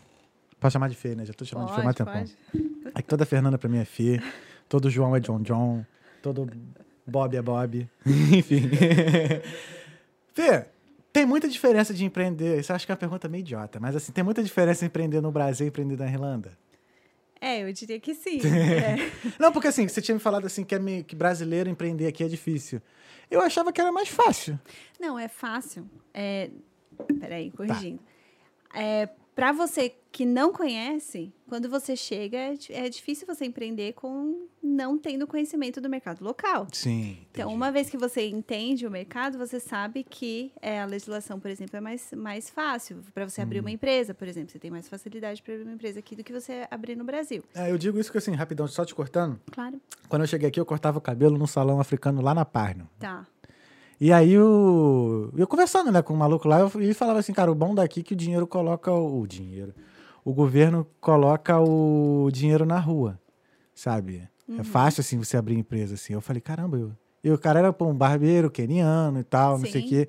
Posso 0.66 0.74
chamar 0.74 0.90
de 0.90 0.96
Fê, 0.96 1.14
né? 1.16 1.24
Já 1.26 1.34
tô 1.34 1.46
chamando 1.46 1.68
de 1.68 1.76
Fê 1.76 1.82
há 1.82 1.84
mais 1.84 1.96
Pode, 1.96 2.12
tempão. 2.12 2.36
pode. 2.52 2.92
É 2.96 3.02
que 3.04 3.08
toda 3.08 3.24
Fernanda 3.24 3.56
pra 3.56 3.70
mim 3.70 3.78
é 3.78 3.86
Fê, 3.86 4.20
todo 4.68 4.90
João 4.90 5.16
é 5.16 5.20
John 5.20 5.40
John, 5.44 5.86
todo 6.24 6.50
Bob 7.06 7.38
é 7.38 7.42
Bob, 7.42 7.88
enfim. 8.36 8.68
Fê, 10.34 10.66
tem 11.14 11.24
muita 11.24 11.48
diferença 11.48 11.94
de 11.94 12.04
empreender, 12.04 12.60
isso 12.60 12.72
eu 12.72 12.76
acho 12.76 12.84
que 12.84 12.92
é 12.92 12.94
uma 12.94 12.98
pergunta 12.98 13.30
meio 13.30 13.42
idiota, 13.42 13.80
mas 13.80 13.96
assim, 13.96 14.12
tem 14.12 14.24
muita 14.24 14.42
diferença 14.42 14.84
em 14.84 14.88
empreender 14.88 15.22
no 15.22 15.32
Brasil 15.32 15.68
e 15.68 15.70
empreender 15.70 15.98
na 16.00 16.08
Irlanda? 16.08 16.58
É, 17.40 17.62
eu 17.62 17.72
diria 17.72 18.00
que 18.00 18.16
sim. 18.16 18.40
é. 18.50 18.96
Não, 19.38 19.52
porque 19.52 19.68
assim, 19.68 19.88
você 19.88 20.02
tinha 20.02 20.16
me 20.16 20.22
falado 20.22 20.48
assim 20.48 20.64
que, 20.64 20.74
é 20.74 20.80
meio, 20.80 21.04
que 21.04 21.16
brasileiro 21.16 21.70
empreender 21.70 22.08
aqui 22.08 22.24
é 22.24 22.28
difícil. 22.28 22.82
Eu 23.30 23.40
achava 23.40 23.72
que 23.72 23.80
era 23.80 23.92
mais 23.92 24.10
fácil. 24.10 24.60
Não, 25.00 25.20
é 25.20 25.28
fácil. 25.28 25.88
É... 26.12 26.50
Peraí, 27.20 27.52
Tá. 27.52 27.58
corrigindo. 27.58 28.00
É, 28.74 29.10
para 29.36 29.52
você 29.52 29.94
que 30.16 30.26
não 30.26 30.54
conhece, 30.54 31.34
quando 31.46 31.70
você 31.70 31.94
chega, 31.94 32.38
é, 32.38 32.56
é 32.70 32.90
difícil 32.90 33.28
você 33.28 33.44
empreender 33.44 33.92
com 33.92 34.48
não 34.64 34.98
tendo 34.98 35.28
conhecimento 35.28 35.82
do 35.82 35.90
mercado 35.90 36.24
local. 36.24 36.68
Sim. 36.72 37.18
Então, 37.32 37.54
uma 37.54 37.70
vez 37.70 37.90
que 37.90 37.98
você 37.98 38.26
entende 38.30 38.88
o 38.88 38.92
mercado, 38.92 39.38
você 39.38 39.60
sabe 39.60 40.06
que 40.06 40.54
é, 40.62 40.82
a 40.82 40.86
legislação, 40.86 41.38
por 41.38 41.52
exemplo, 41.52 41.76
é 41.76 41.82
mais, 41.82 42.14
mais 42.14 42.50
fácil. 42.50 43.04
Para 43.14 43.28
você 43.28 43.42
abrir 43.42 43.60
uma 43.60 43.70
empresa, 43.70 44.14
por 44.14 44.26
exemplo, 44.26 44.52
você 44.52 44.58
tem 44.58 44.72
mais 44.72 44.88
facilidade 44.88 45.44
para 45.44 45.54
abrir 45.54 45.66
uma 45.66 45.74
empresa 45.74 46.00
aqui 46.00 46.16
do 46.16 46.24
que 46.24 46.32
você 46.32 46.66
abrir 46.72 46.96
no 46.96 47.04
Brasil. 47.04 47.44
É, 47.54 47.70
eu 47.70 47.78
digo 47.78 48.00
isso 48.00 48.10
que 48.10 48.18
assim, 48.18 48.32
rapidão, 48.32 48.68
só 48.70 48.86
te 48.86 48.96
cortando. 48.96 49.38
Claro. 49.52 49.82
Quando 50.08 50.22
eu 50.22 50.28
cheguei 50.28 50.48
aqui, 50.48 50.60
eu 50.60 50.66
cortava 50.66 50.98
o 50.98 51.02
cabelo 51.02 51.38
num 51.38 51.48
salão 51.48 51.82
africano 51.82 52.22
lá 52.22 52.34
na 52.34 52.46
Parno. 52.46 52.90
Tá. 52.98 53.28
E 54.00 54.12
aí 54.12 54.38
o. 54.38 55.32
Eu 55.36 55.48
conversando, 55.48 55.92
né, 55.92 56.02
com 56.02 56.14
o 56.14 56.18
maluco 56.18 56.48
lá, 56.48 56.60
ele 56.76 56.94
falava 56.94 57.20
assim, 57.20 57.34
cara, 57.34 57.52
o 57.52 57.56
bom 57.56 57.74
daqui 57.74 58.02
é 58.02 58.04
que 58.04 58.14
o 58.14 58.18
dinheiro 58.18 58.46
coloca 58.46 58.92
o, 58.92 59.26
dinheiro. 59.26 59.74
O 60.24 60.34
governo 60.34 60.86
coloca 61.00 61.60
o 61.60 62.30
dinheiro 62.32 62.66
na 62.66 62.80
rua, 62.80 63.20
sabe? 63.74 64.28
É 64.60 64.64
fácil 64.64 65.02
assim 65.02 65.18
você 65.18 65.38
abrir 65.38 65.58
empresa 65.58 65.96
assim. 65.96 66.14
Eu 66.14 66.22
falei, 66.22 66.42
caramba, 66.42 66.78
eu. 66.78 66.92
E 67.24 67.32
o 67.32 67.38
cara 67.38 67.60
era 67.60 67.74
pô, 67.74 67.88
um 67.88 67.96
barbeiro 67.96 68.52
queniano 68.52 69.20
e 69.20 69.24
tal, 69.24 69.58
não 69.58 69.66
sei 69.66 69.82
o 69.82 69.84
Sim. 69.84 69.90
quê. 69.90 70.08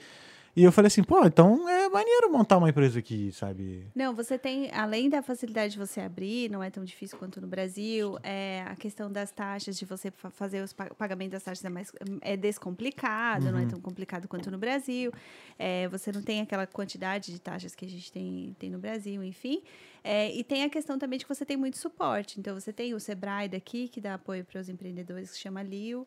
E 0.57 0.65
eu 0.65 0.73
falei 0.73 0.87
assim, 0.87 1.03
pô, 1.05 1.23
então 1.27 1.69
é 1.69 1.87
maneiro 1.91 2.33
montar 2.33 2.57
uma 2.57 2.71
empresa 2.71 2.99
aqui, 2.99 3.31
sabe? 3.31 3.87
Não, 3.95 4.15
você 4.15 4.39
tem, 4.39 4.71
além 4.73 5.11
da 5.11 5.21
facilidade 5.23 5.75
de 5.75 5.79
você 5.79 6.01
abrir, 6.01 6.51
não 6.51 6.63
é 6.63 6.71
tão 6.71 6.83
difícil 6.83 7.19
quanto 7.19 7.43
no 7.43 7.47
Brasil, 7.47 8.17
é 8.23 8.65
a 8.67 8.75
questão 8.75 9.13
das 9.13 9.31
taxas, 9.31 9.79
de 9.79 9.85
você 9.85 10.11
fa- 10.11 10.31
fazer 10.31 10.63
os 10.63 10.73
pa- 10.73 10.89
pagamento 10.95 11.33
das 11.33 11.43
taxas 11.43 11.63
é 11.63 11.69
mais 11.69 11.93
é 12.23 12.39
descomplicado, 12.39 13.51
não 13.53 13.59
é 13.59 13.67
tão 13.67 13.81
complicado 13.81 14.27
quanto 14.29 14.51
no 14.51 14.57
Brasil. 14.57 15.13
É, 15.59 15.89
você 15.89 16.11
não 16.11 16.23
tem 16.23 16.41
aquela 16.41 16.67
quantidade 16.67 17.33
de 17.33 17.39
taxas 17.39 17.75
que 17.75 17.85
a 17.85 17.89
gente 17.89 18.11
tem, 18.11 18.57
tem 18.59 18.71
no 18.71 18.79
Brasil, 18.79 19.23
enfim. 19.23 19.63
É, 20.03 20.33
e 20.35 20.43
tem 20.43 20.65
a 20.65 20.71
questão 20.71 20.99
também 20.99 21.19
de 21.19 21.27
que 21.27 21.35
você 21.35 21.45
tem 21.45 21.57
muito 21.59 21.77
suporte. 21.77 22.41
Então, 22.41 22.59
você 22.59 22.73
tem 22.73 22.95
o 22.95 23.01
Sebrae 23.01 23.49
daqui, 23.49 23.89
que 23.89 24.01
dá 24.01 24.15
apoio 24.15 24.43
para 24.45 24.61
os 24.61 24.69
empreendedores, 24.71 25.29
que 25.31 25.37
se 25.37 25.43
chama 25.43 25.63
LIO, 25.63 26.07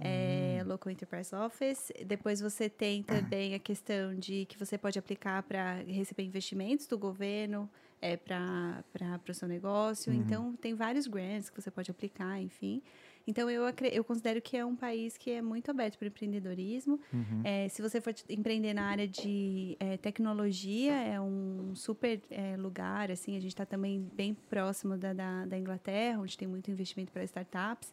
é, 0.00 0.62
Local 0.66 0.92
Enterprise 0.92 1.34
Office. 1.34 1.92
Depois, 2.04 2.40
você 2.40 2.68
tem 2.68 3.02
também 3.02 3.54
a 3.54 3.58
questão 3.58 4.14
de 4.14 4.44
que 4.46 4.58
você 4.58 4.76
pode 4.76 4.98
aplicar 4.98 5.42
para 5.42 5.82
receber 5.86 6.22
investimentos 6.22 6.86
do 6.86 6.98
governo 6.98 7.68
é, 8.00 8.16
para 8.16 8.84
o 9.28 9.34
seu 9.34 9.48
negócio. 9.48 10.12
Então, 10.12 10.54
tem 10.56 10.74
vários 10.74 11.06
grants 11.06 11.50
que 11.50 11.60
você 11.60 11.70
pode 11.70 11.90
aplicar, 11.90 12.40
enfim. 12.40 12.82
Então, 13.26 13.50
eu, 13.50 13.64
eu 13.90 14.04
considero 14.04 14.40
que 14.40 14.56
é 14.56 14.64
um 14.64 14.76
país 14.76 15.16
que 15.18 15.30
é 15.30 15.42
muito 15.42 15.70
aberto 15.70 15.98
para 15.98 16.04
o 16.04 16.08
empreendedorismo. 16.08 17.00
É, 17.44 17.68
se 17.68 17.82
você 17.82 18.00
for 18.00 18.14
empreender 18.30 18.72
na 18.72 18.84
área 18.84 19.08
de 19.08 19.76
é, 19.80 19.96
tecnologia, 19.96 20.92
é 20.92 21.20
um 21.20 21.74
super 21.74 22.20
é, 22.30 22.56
lugar. 22.56 23.10
Assim, 23.10 23.36
a 23.36 23.40
gente 23.40 23.52
está 23.52 23.66
também 23.66 24.08
bem 24.14 24.34
próximo 24.34 24.96
da, 24.96 25.12
da, 25.12 25.44
da 25.44 25.58
Inglaterra, 25.58 26.20
onde 26.20 26.38
tem 26.38 26.46
muito 26.46 26.70
investimento 26.70 27.12
para 27.12 27.24
startups. 27.24 27.92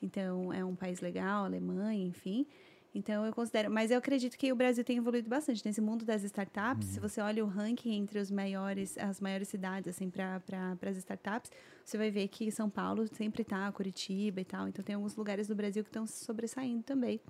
Então, 0.00 0.52
é 0.52 0.64
um 0.64 0.74
país 0.74 1.00
legal, 1.00 1.44
Alemanha, 1.44 2.04
enfim. 2.04 2.46
Então, 2.94 3.24
eu 3.24 3.32
considero. 3.32 3.70
Mas 3.70 3.90
eu 3.90 3.98
acredito 3.98 4.36
que 4.36 4.52
o 4.52 4.56
Brasil 4.56 4.84
tem 4.84 4.98
evoluído 4.98 5.28
bastante 5.28 5.64
nesse 5.64 5.80
mundo 5.80 6.04
das 6.04 6.22
startups. 6.24 6.88
Se 6.88 7.00
você 7.00 7.20
olha 7.20 7.44
o 7.44 7.48
ranking 7.48 7.94
entre 7.94 8.18
os 8.18 8.30
maiores, 8.30 8.98
as 8.98 9.20
maiores 9.20 9.48
cidades, 9.48 9.88
assim, 9.88 10.10
para 10.10 10.40
pra, 10.40 10.76
as 10.90 10.96
startups, 10.98 11.50
você 11.84 11.96
vai 11.96 12.10
ver 12.10 12.28
que 12.28 12.50
São 12.50 12.68
Paulo 12.68 13.06
sempre 13.06 13.42
está, 13.42 13.70
Curitiba 13.72 14.40
e 14.40 14.44
tal. 14.44 14.68
Então, 14.68 14.84
tem 14.84 14.94
alguns 14.94 15.16
lugares 15.16 15.48
do 15.48 15.54
Brasil 15.54 15.82
que 15.82 15.88
estão 15.88 16.06
se 16.06 16.24
sobressaindo 16.24 16.82
também. 16.82 17.20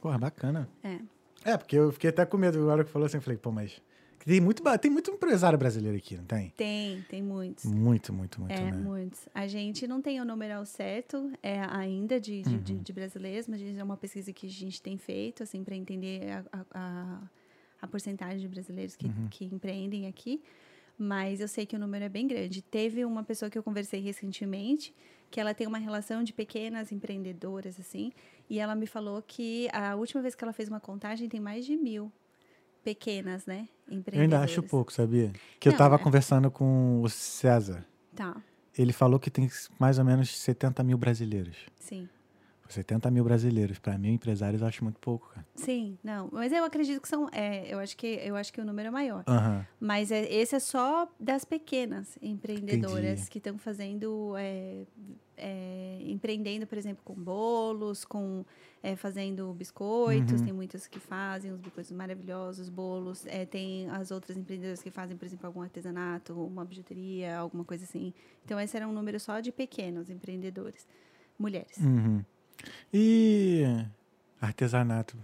Porra, 0.00 0.18
bacana. 0.18 0.68
É. 0.82 0.98
É, 1.44 1.56
porque 1.56 1.76
eu 1.76 1.92
fiquei 1.92 2.10
até 2.10 2.26
com 2.26 2.36
medo 2.36 2.58
na 2.64 2.72
hora 2.72 2.84
que 2.84 2.90
falou 2.90 3.06
assim, 3.06 3.18
eu 3.18 3.22
falei, 3.22 3.38
pô, 3.38 3.52
mas 3.52 3.80
tem 4.24 4.40
muito, 4.40 4.62
tem 4.78 4.90
muito 4.90 5.10
empresário 5.10 5.58
brasileiro 5.58 5.96
aqui, 5.96 6.16
não 6.16 6.24
tem? 6.24 6.50
Tem, 6.56 7.02
tem 7.08 7.22
muitos. 7.22 7.64
Muito, 7.64 8.12
muito, 8.12 8.40
muito, 8.40 8.52
É, 8.52 8.70
né? 8.70 8.72
muitos. 8.72 9.28
A 9.34 9.46
gente 9.46 9.86
não 9.86 10.00
tem 10.02 10.20
o 10.20 10.24
número 10.24 10.64
certo 10.66 11.30
é, 11.42 11.60
ainda 11.70 12.20
de, 12.20 12.42
de, 12.42 12.58
de- 12.58 12.74
de 12.78 12.92
brasileiros, 12.92 13.46
mas 13.48 13.60
é 13.62 13.82
uma 13.82 13.96
pesquisa 13.96 14.32
que 14.32 14.46
a 14.46 14.50
gente 14.50 14.80
tem 14.82 14.96
feito, 14.98 15.42
assim, 15.42 15.62
para 15.64 15.74
entender 15.76 16.30
a, 16.30 16.44
a, 16.52 16.64
a, 16.72 17.20
a 17.82 17.86
porcentagem 17.86 18.38
de 18.40 18.48
brasileiros 18.48 18.96
que, 18.96 19.08
que 19.30 19.44
empreendem 19.46 20.06
aqui. 20.06 20.42
Mas 21.00 21.40
eu 21.40 21.46
sei 21.46 21.64
que 21.64 21.76
o 21.76 21.78
número 21.78 22.04
é 22.04 22.08
bem 22.08 22.26
grande. 22.26 22.60
Teve 22.60 23.04
uma 23.04 23.22
pessoa 23.22 23.48
que 23.48 23.56
eu 23.56 23.62
conversei 23.62 24.00
recentemente, 24.00 24.92
que 25.30 25.38
ela 25.40 25.54
tem 25.54 25.66
uma 25.66 25.78
relação 25.78 26.24
de 26.24 26.32
pequenas 26.32 26.90
empreendedoras, 26.90 27.78
assim, 27.78 28.10
e 28.50 28.58
ela 28.58 28.74
me 28.74 28.86
falou 28.86 29.22
que 29.22 29.68
a 29.72 29.94
última 29.94 30.20
vez 30.22 30.34
que 30.34 30.42
ela 30.42 30.52
fez 30.52 30.68
uma 30.68 30.80
contagem 30.80 31.28
tem 31.28 31.38
mais 31.38 31.64
de 31.64 31.76
mil 31.76 32.10
pequenas, 32.94 33.44
né? 33.44 33.68
Eu 34.12 34.22
ainda 34.22 34.40
acho 34.40 34.62
pouco, 34.62 34.90
sabia? 34.92 35.32
Que 35.60 35.68
eu 35.68 35.72
Não, 35.72 35.78
tava 35.78 35.96
é. 35.96 35.98
conversando 35.98 36.50
com 36.50 37.02
o 37.02 37.08
César. 37.08 37.84
Tá, 38.14 38.34
Ele 38.76 38.92
falou 38.92 39.18
que 39.20 39.30
tem 39.30 39.50
mais 39.78 39.98
ou 39.98 40.04
menos 40.04 40.34
70 40.38 40.82
mil 40.82 40.96
brasileiros. 40.96 41.56
sim. 41.78 42.08
70 42.68 43.10
mil 43.10 43.24
brasileiros. 43.24 43.78
Pra 43.78 43.96
mim, 43.98 44.12
empresários, 44.14 44.60
eu 44.60 44.68
acho 44.68 44.84
muito 44.84 44.98
pouco, 45.00 45.28
cara. 45.28 45.46
Sim, 45.54 45.98
não. 46.02 46.28
Mas 46.32 46.52
eu 46.52 46.64
acredito 46.64 47.00
que 47.00 47.08
são. 47.08 47.28
É, 47.32 47.72
eu, 47.72 47.78
acho 47.78 47.96
que, 47.96 48.06
eu 48.06 48.36
acho 48.36 48.52
que 48.52 48.60
o 48.60 48.64
número 48.64 48.88
é 48.88 48.90
maior. 48.90 49.24
Aham. 49.26 49.66
Mas 49.80 50.10
é, 50.10 50.32
esse 50.32 50.54
é 50.54 50.60
só 50.60 51.08
das 51.18 51.44
pequenas 51.44 52.18
empreendedoras 52.20 53.20
Entendi. 53.20 53.30
que 53.30 53.38
estão 53.38 53.58
fazendo. 53.58 54.34
é, 54.36 54.84
é, 55.38 55.98
empreendendo, 56.02 56.66
por 56.66 56.76
exemplo, 56.76 57.02
com 57.04 57.14
bolos, 57.14 58.04
com 58.04 58.44
é, 58.82 58.96
fazendo 58.96 59.52
biscoitos. 59.54 60.40
Uhum. 60.40 60.44
Tem 60.46 60.52
muitas 60.52 60.86
que 60.86 60.98
fazem 60.98 61.52
os 61.52 61.60
biscoitos 61.60 61.92
maravilhosos, 61.92 62.68
bolos. 62.68 63.24
É, 63.26 63.46
tem 63.46 63.88
as 63.90 64.10
outras 64.10 64.36
empreendedoras 64.36 64.82
que 64.82 64.90
fazem, 64.90 65.16
por 65.16 65.24
exemplo, 65.24 65.46
algum 65.46 65.62
artesanato, 65.62 66.34
uma 66.34 66.64
bijuteria, 66.64 67.38
alguma 67.38 67.64
coisa 67.64 67.84
assim. 67.84 68.12
Então, 68.44 68.58
esse 68.60 68.76
era 68.76 68.86
um 68.86 68.92
número 68.92 69.18
só 69.20 69.40
de 69.40 69.52
pequenos 69.52 70.10
empreendedores. 70.10 70.86
Mulheres. 71.38 71.76
Uhum. 71.78 72.24
E 72.92 73.64
artesanato. 74.40 75.16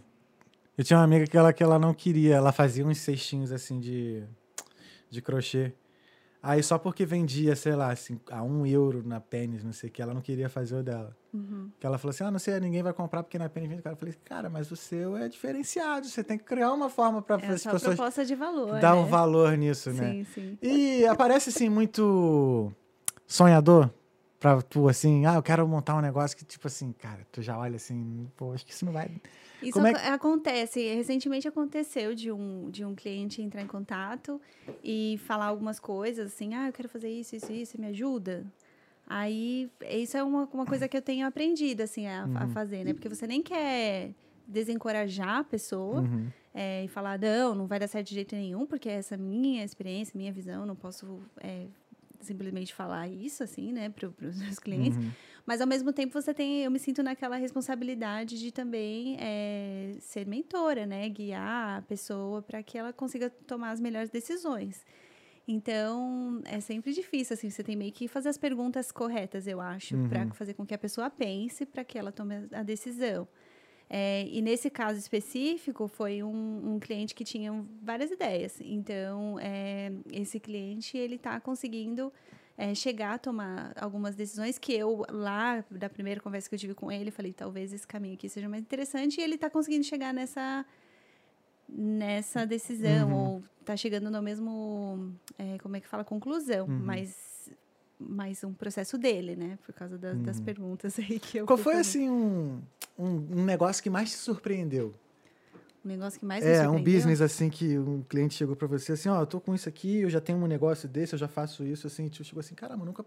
Eu 0.76 0.84
tinha 0.84 0.98
uma 0.98 1.04
amiga 1.04 1.26
que 1.26 1.36
ela, 1.36 1.52
que 1.52 1.62
ela 1.62 1.78
não 1.78 1.94
queria, 1.94 2.34
ela 2.36 2.52
fazia 2.52 2.84
uns 2.84 2.98
cestinhos 2.98 3.52
assim 3.52 3.78
de, 3.78 4.24
de 5.08 5.22
crochê. 5.22 5.72
Aí 6.42 6.62
só 6.62 6.76
porque 6.76 7.06
vendia, 7.06 7.56
sei 7.56 7.74
lá, 7.74 7.90
assim, 7.90 8.20
a 8.30 8.42
um 8.42 8.66
euro 8.66 9.02
na 9.02 9.18
pênis, 9.18 9.64
não 9.64 9.72
sei 9.72 9.88
o 9.88 9.92
que, 9.92 10.02
ela 10.02 10.12
não 10.12 10.20
queria 10.20 10.46
fazer 10.48 10.76
o 10.76 10.82
dela. 10.82 11.16
Uhum. 11.32 11.70
Que 11.80 11.86
ela 11.86 11.96
falou 11.96 12.10
assim: 12.10 12.22
ah, 12.24 12.30
não 12.30 12.38
sei, 12.38 12.60
ninguém 12.60 12.82
vai 12.82 12.92
comprar 12.92 13.22
porque 13.22 13.38
na 13.38 13.48
pênis 13.48 13.70
vende. 13.70 13.80
caro." 13.82 13.94
Eu 13.94 13.98
falei, 13.98 14.14
cara, 14.24 14.50
mas 14.50 14.70
o 14.70 14.76
seu 14.76 15.16
é 15.16 15.26
diferenciado, 15.26 16.06
você 16.06 16.22
tem 16.22 16.36
que 16.36 16.44
criar 16.44 16.70
uma 16.72 16.90
forma 16.90 17.22
para 17.22 17.36
É 17.42 17.48
as 17.48 17.62
pessoas 17.64 17.82
proposta 17.82 18.26
de 18.26 18.34
valor. 18.34 18.78
dar 18.78 18.94
né? 18.94 19.00
um 19.00 19.06
valor 19.06 19.56
nisso, 19.56 19.90
né? 19.90 20.12
Sim, 20.12 20.24
sim. 20.34 20.58
E 20.60 21.06
aparece 21.06 21.48
assim 21.48 21.70
muito 21.70 22.70
sonhador 23.26 23.90
pra 24.44 24.60
tu 24.60 24.88
assim, 24.90 25.24
ah, 25.24 25.36
eu 25.36 25.42
quero 25.42 25.66
montar 25.66 25.96
um 25.96 26.02
negócio 26.02 26.36
que 26.36 26.44
tipo 26.44 26.66
assim, 26.66 26.92
cara, 26.92 27.26
tu 27.32 27.40
já 27.40 27.56
olha 27.58 27.76
assim, 27.76 28.28
pô, 28.36 28.52
acho 28.52 28.66
que 28.66 28.72
isso 28.72 28.84
não 28.84 28.92
vai. 28.92 29.08
Isso 29.62 29.72
Como 29.72 29.86
é 29.86 29.90
ac- 29.92 30.08
acontece. 30.10 30.94
Recentemente 30.94 31.48
aconteceu 31.48 32.14
de 32.14 32.30
um, 32.30 32.68
de 32.70 32.84
um 32.84 32.94
cliente 32.94 33.40
entrar 33.40 33.62
em 33.62 33.66
contato 33.66 34.38
e 34.82 35.18
falar 35.26 35.46
algumas 35.46 35.80
coisas, 35.80 36.30
assim, 36.30 36.52
ah, 36.52 36.66
eu 36.66 36.74
quero 36.74 36.90
fazer 36.90 37.08
isso, 37.08 37.34
isso, 37.34 37.50
isso, 37.52 37.80
me 37.80 37.86
ajuda. 37.86 38.44
Aí, 39.06 39.70
isso 39.90 40.14
é 40.18 40.22
uma, 40.22 40.44
uma 40.52 40.66
coisa 40.66 40.86
que 40.88 40.96
eu 40.96 41.00
tenho 41.02 41.26
aprendido, 41.26 41.80
assim, 41.82 42.06
a, 42.06 42.28
a 42.34 42.46
fazer, 42.48 42.84
né? 42.84 42.92
Porque 42.92 43.08
você 43.08 43.26
nem 43.26 43.42
quer 43.42 44.12
desencorajar 44.46 45.38
a 45.38 45.44
pessoa 45.44 46.02
Uhum. 46.02 46.26
é, 46.52 46.84
e 46.84 46.88
falar, 46.88 47.18
não, 47.18 47.54
não 47.54 47.66
vai 47.66 47.78
dar 47.78 47.88
certo 47.88 48.08
de 48.08 48.14
jeito 48.14 48.34
nenhum, 48.36 48.66
porque 48.66 48.90
essa 48.90 49.16
minha 49.16 49.64
experiência, 49.64 50.12
minha 50.16 50.32
visão, 50.32 50.66
não 50.66 50.76
posso 50.76 51.22
é, 51.42 51.66
simplesmente 52.24 52.74
falar 52.74 53.08
isso, 53.08 53.42
assim, 53.42 53.72
né, 53.72 53.88
para 53.88 54.08
os 54.08 54.14
meus 54.56 54.58
clientes. 54.58 54.98
Uhum. 54.98 55.10
Mas 55.46 55.60
ao 55.60 55.66
mesmo 55.66 55.92
tempo 55.92 56.12
você 56.20 56.32
tem, 56.34 56.62
eu 56.64 56.70
me 56.70 56.78
sinto 56.78 57.02
naquela 57.02 57.36
responsabilidade 57.36 58.38
de 58.40 58.50
também 58.50 59.16
é, 59.20 59.94
ser 60.00 60.26
mentora, 60.26 60.86
né? 60.86 61.08
Guiar 61.08 61.78
a 61.78 61.82
pessoa 61.82 62.40
para 62.42 62.62
que 62.62 62.78
ela 62.78 62.92
consiga 62.92 63.28
tomar 63.28 63.70
as 63.72 63.80
melhores 63.80 64.08
decisões. 64.10 64.84
Então, 65.46 66.40
é 66.46 66.58
sempre 66.60 66.92
difícil, 66.94 67.34
assim, 67.34 67.50
você 67.50 67.62
tem 67.62 67.76
meio 67.76 67.92
que 67.92 68.08
fazer 68.08 68.30
as 68.30 68.38
perguntas 68.38 68.90
corretas, 68.90 69.46
eu 69.46 69.60
acho, 69.60 69.94
Uhum. 69.94 70.08
para 70.08 70.26
fazer 70.32 70.54
com 70.54 70.64
que 70.64 70.72
a 70.74 70.78
pessoa 70.78 71.10
pense, 71.10 71.66
para 71.66 71.84
que 71.84 71.98
ela 71.98 72.10
tome 72.10 72.34
a- 72.50 72.60
a 72.60 72.62
decisão. 72.62 73.28
É, 73.88 74.26
e 74.28 74.40
nesse 74.40 74.70
caso 74.70 74.98
específico, 74.98 75.86
foi 75.86 76.22
um, 76.22 76.74
um 76.74 76.80
cliente 76.80 77.14
que 77.14 77.22
tinha 77.22 77.64
várias 77.82 78.10
ideias. 78.10 78.58
Então, 78.60 79.38
é, 79.40 79.92
esse 80.10 80.40
cliente, 80.40 80.96
ele 80.96 81.16
está 81.16 81.38
conseguindo 81.38 82.12
é, 82.56 82.74
chegar 82.74 83.14
a 83.14 83.18
tomar 83.18 83.72
algumas 83.76 84.14
decisões 84.14 84.58
que 84.58 84.72
eu, 84.72 85.04
lá, 85.10 85.64
da 85.70 85.88
primeira 85.88 86.20
conversa 86.20 86.48
que 86.48 86.54
eu 86.54 86.58
tive 86.58 86.74
com 86.74 86.90
ele, 86.90 87.10
falei, 87.10 87.32
talvez 87.32 87.72
esse 87.72 87.86
caminho 87.86 88.14
aqui 88.14 88.28
seja 88.28 88.48
mais 88.48 88.62
interessante. 88.62 89.20
E 89.20 89.22
ele 89.22 89.34
está 89.34 89.50
conseguindo 89.50 89.84
chegar 89.84 90.14
nessa, 90.14 90.64
nessa 91.68 92.46
decisão, 92.46 93.08
Uhum. 93.10 93.16
ou 93.34 93.42
está 93.60 93.76
chegando 93.76 94.10
no 94.10 94.22
mesmo, 94.22 95.12
é, 95.38 95.58
como 95.58 95.76
é 95.76 95.80
que 95.80 95.86
fala, 95.86 96.04
conclusão. 96.04 96.66
Uhum. 96.66 96.80
Mas, 96.80 97.33
mas 97.98 98.42
um 98.44 98.52
processo 98.52 98.98
dele, 98.98 99.36
né? 99.36 99.58
Por 99.64 99.72
causa 99.74 99.96
das, 99.98 100.18
das 100.20 100.38
Uhum. 100.38 100.44
perguntas 100.44 100.98
aí 100.98 101.18
que 101.18 101.38
eu 101.38 101.46
Qual 101.46 101.56
foi 101.56 101.74
fazendo. 101.74 101.80
assim 101.80 102.10
um, 102.10 102.62
um, 102.98 103.08
um 103.40 103.44
negócio 103.44 103.82
que 103.82 103.90
mais 103.90 104.10
te 104.10 104.16
surpreendeu? 104.16 104.92
O 105.84 105.88
negócio 105.88 106.18
que 106.18 106.24
mais 106.24 106.42
me 106.44 106.50
É, 106.50 106.60
um 106.62 106.64
surpreendeu? 106.72 106.94
business 106.94 107.20
assim 107.20 107.50
que 107.50 107.78
um 107.78 108.02
cliente 108.02 108.34
chegou 108.34 108.56
pra 108.56 108.66
você 108.66 108.92
assim, 108.92 109.08
ó, 109.08 109.20
eu 109.20 109.26
tô 109.26 109.40
com 109.40 109.54
isso 109.54 109.68
aqui, 109.68 109.98
eu 109.98 110.08
já 110.10 110.20
tenho 110.20 110.38
um 110.38 110.46
negócio 110.46 110.88
desse, 110.88 111.14
eu 111.14 111.18
já 111.18 111.28
faço 111.28 111.62
isso, 111.64 111.86
assim, 111.86 112.08
tu 112.08 112.24
chegou 112.24 112.40
assim, 112.40 112.54
caramba, 112.54 112.84
nunca, 112.86 113.04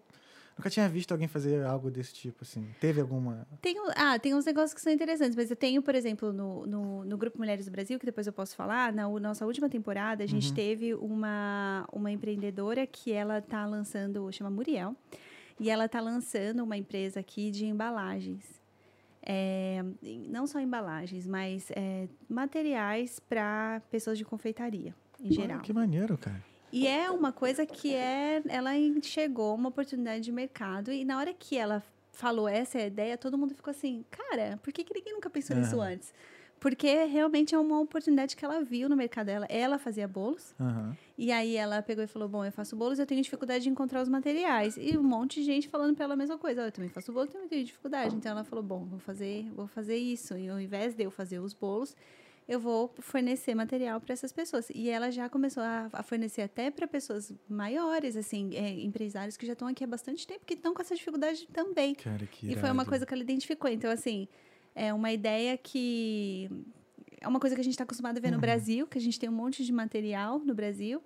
nunca 0.58 0.70
tinha 0.70 0.90
visto 0.90 1.12
alguém 1.12 1.28
fazer 1.28 1.64
algo 1.66 1.90
desse 1.92 2.14
tipo, 2.14 2.40
assim. 2.44 2.68
Teve 2.80 3.00
alguma. 3.02 3.48
Tem, 3.62 3.76
ah, 3.96 4.18
tem 4.20 4.34
uns 4.36 4.46
negócios 4.46 4.74
que 4.74 4.82
são 4.82 4.92
interessantes, 4.92 5.36
mas 5.36 5.50
eu 5.50 5.56
tenho, 5.56 5.82
por 5.82 5.96
exemplo, 5.96 6.34
no, 6.34 6.66
no, 6.66 7.06
no 7.06 7.18
Grupo 7.18 7.38
Mulheres 7.38 7.66
do 7.66 7.72
Brasil, 7.72 7.98
que 8.00 8.06
depois 8.06 8.26
eu 8.28 8.34
posso 8.34 8.56
falar, 8.56 8.92
na 8.92 9.08
nossa 9.08 9.46
última 9.46 9.70
temporada, 9.70 10.24
a 10.24 10.28
gente 10.28 10.50
Uhum. 10.50 10.56
teve 10.56 10.94
uma, 10.96 11.88
uma 11.92 12.12
empreendedora 12.12 12.86
que 12.88 13.12
ela 13.12 13.42
tá 13.42 13.66
lançando, 13.66 14.32
chama 14.32 14.50
Muriel, 14.50 14.96
e 15.60 15.70
ela 15.70 15.88
tá 15.88 16.00
lançando 16.00 16.64
uma 16.64 16.78
empresa 16.78 17.20
aqui 17.20 17.50
de 17.52 17.66
embalagens. 17.66 18.58
É, 19.30 19.84
não 20.30 20.48
só 20.48 20.60
embalagens, 20.62 21.28
mas 21.28 21.70
é, 21.76 22.08
materiais 22.30 23.20
para 23.20 23.82
pessoas 23.92 24.18
de 24.18 24.24
confeitaria, 24.24 24.96
em 25.20 25.32
geral. 25.32 25.60
Que 25.60 25.74
maneiro, 25.74 26.18
cara. 26.18 26.42
E 26.72 26.86
é 26.88 27.10
uma 27.10 27.32
coisa 27.32 27.66
que 27.66 27.94
é, 27.96 28.42
ela 28.50 28.76
enxergou 28.78 29.56
uma 29.56 29.70
oportunidade 29.70 30.22
de 30.22 30.32
mercado 30.32 30.92
e 30.92 31.06
na 31.06 31.18
hora 31.18 31.34
que 31.34 31.58
ela 31.58 31.82
falou 32.12 32.48
essa 32.48 32.80
ideia, 32.82 33.18
todo 33.18 33.38
mundo 33.38 33.54
ficou 33.54 33.72
assim, 33.72 34.04
cara, 34.10 34.60
por 34.64 34.74
que, 34.74 34.84
que 34.84 34.94
ninguém 34.94 35.14
nunca 35.14 35.30
pensou 35.30 35.56
nisso 35.56 35.80
Aham. 35.80 35.92
antes? 35.94 36.14
Porque 36.60 37.06
realmente 37.06 37.54
é 37.54 37.60
uma 37.60 37.80
oportunidade 37.80 38.36
que 38.36 38.44
ela 38.44 38.62
viu 38.64 38.90
no 38.90 38.96
mercado 38.98 39.28
dela. 39.28 39.46
Ela 39.48 39.78
fazia 39.78 40.08
bolos. 40.08 40.56
Aham. 40.60 40.98
E 41.16 41.32
aí 41.32 41.56
ela 41.56 41.84
pegou 41.84 42.04
e 42.04 42.08
falou: 42.08 42.28
Bom, 42.28 42.44
eu 42.44 42.52
faço 42.52 42.76
bolos, 42.76 42.98
eu 42.98 43.06
tenho 43.06 43.22
dificuldade 43.22 43.64
de 43.64 43.70
encontrar 43.70 44.02
os 44.02 44.10
materiais. 44.10 44.76
E 44.76 44.98
um 44.98 45.04
monte 45.04 45.36
de 45.40 45.44
gente 45.46 45.70
falando 45.70 45.96
pra 45.96 46.06
ela 46.06 46.16
a 46.16 46.18
mesma 46.18 46.36
coisa. 46.36 46.64
"Ah, 46.64 46.66
Eu 46.68 46.72
também 46.72 46.90
faço 46.90 47.14
bolo, 47.14 47.28
também 47.28 47.48
tenho 47.48 47.64
dificuldade. 47.64 48.16
Então 48.16 48.32
ela 48.32 48.44
falou: 48.44 48.64
Bom, 48.64 48.86
vou 48.86 48.98
fazer, 48.98 49.48
vou 49.56 49.68
fazer 49.68 49.98
isso. 49.98 50.36
E 50.36 50.50
ao 50.50 50.60
invés 50.60 50.96
de 50.96 51.04
eu 51.04 51.12
fazer 51.12 51.38
os 51.38 51.54
bolos, 51.54 51.96
eu 52.48 52.60
vou 52.60 52.94
fornecer 53.00 53.54
material 53.54 54.00
para 54.00 54.14
essas 54.14 54.32
pessoas. 54.32 54.70
E 54.74 54.90
ela 54.90 55.12
já 55.12 55.28
começou 55.30 55.62
a, 55.64 55.90
a 55.92 56.02
fornecer 56.04 56.42
até 56.42 56.72
para 56.72 56.88
pessoas 56.88 57.34
maiores, 57.50 58.16
assim, 58.16 58.56
é, 58.56 58.72
empresários 58.82 59.36
que 59.36 59.46
já 59.46 59.54
estão 59.54 59.68
aqui 59.68 59.84
há 59.84 59.88
bastante 59.88 60.26
tempo, 60.26 60.46
que 60.46 60.54
estão 60.54 60.74
com 60.74 60.82
essa 60.82 60.96
dificuldade 60.96 61.48
também. 61.52 61.94
Cara, 61.96 62.26
que 62.26 62.52
E 62.52 62.56
foi 62.56 62.72
uma 62.72 62.86
coisa 62.86 63.06
que 63.06 63.14
ela 63.14 63.22
identificou. 63.24 63.70
Então, 63.70 63.92
assim, 63.92 64.28
é 64.74 64.94
uma 64.94 65.12
ideia 65.12 65.58
que. 65.58 66.50
É 67.20 67.28
uma 67.28 67.40
coisa 67.40 67.56
que 67.56 67.62
a 67.62 67.64
gente 67.64 67.74
está 67.74 67.84
acostumado 67.84 68.18
a 68.18 68.22
ver 68.22 68.28
Uhum. 68.28 68.36
no 68.36 68.40
Brasil, 68.40 68.88
que 68.88 68.98
a 68.98 69.02
gente 69.02 69.20
tem 69.20 69.28
um 69.28 69.34
monte 69.34 69.66
de 69.66 69.74
material 69.74 70.40
no 70.40 70.54
Brasil, 70.54 71.02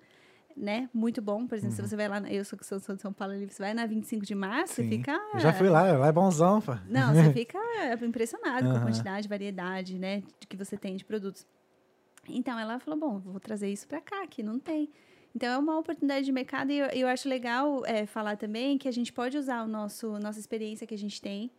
né? 0.56 0.88
Muito 0.92 1.20
bom. 1.20 1.46
Por 1.46 1.56
exemplo, 1.56 1.76
se 1.76 1.82
você 1.82 1.96
vai 1.96 2.08
lá. 2.08 2.20
Eu 2.30 2.44
sou, 2.44 2.58
sou, 2.62 2.78
sou 2.80 2.94
de 2.94 3.02
São 3.02 3.12
Paulo, 3.12 3.34
você 3.38 3.62
vai 3.62 3.74
na 3.74 3.86
25 3.86 4.24
de 4.24 4.34
março, 4.34 4.74
você 4.74 4.82
Sim. 4.82 4.88
fica. 4.88 5.12
Eu 5.34 5.40
já 5.40 5.52
fui 5.52 5.68
lá, 5.68 5.92
lá 5.92 6.08
é 6.08 6.12
bonzão, 6.12 6.60
pô. 6.60 6.72
Não, 6.88 7.14
você 7.14 7.32
fica 7.34 7.58
impressionado 8.04 8.70
com 8.70 8.76
a 8.76 8.80
quantidade, 8.80 9.28
variedade, 9.28 9.98
né, 9.98 10.22
de 10.40 10.46
que 10.46 10.56
você 10.56 10.76
tem 10.76 10.96
de 10.96 11.04
produtos. 11.04 11.46
Então 12.28 12.58
ela 12.58 12.78
falou, 12.78 12.98
bom, 12.98 13.18
vou 13.18 13.40
trazer 13.40 13.70
isso 13.72 13.86
para 13.88 14.00
cá, 14.00 14.26
que 14.26 14.42
não 14.42 14.58
tem. 14.58 14.88
Então 15.34 15.48
é 15.48 15.58
uma 15.58 15.78
oportunidade 15.78 16.24
de 16.24 16.32
mercado 16.32 16.70
e 16.70 16.78
eu, 16.78 16.86
eu 16.88 17.08
acho 17.08 17.28
legal 17.28 17.84
é, 17.86 18.06
falar 18.06 18.36
também 18.36 18.76
que 18.76 18.86
a 18.86 18.92
gente 18.92 19.12
pode 19.12 19.36
usar 19.38 19.64
o 19.64 19.68
nosso 19.68 20.18
nossa 20.18 20.38
experiência 20.38 20.86
que 20.86 20.94
a 20.94 20.98
gente 20.98 21.20
tem, 21.20 21.50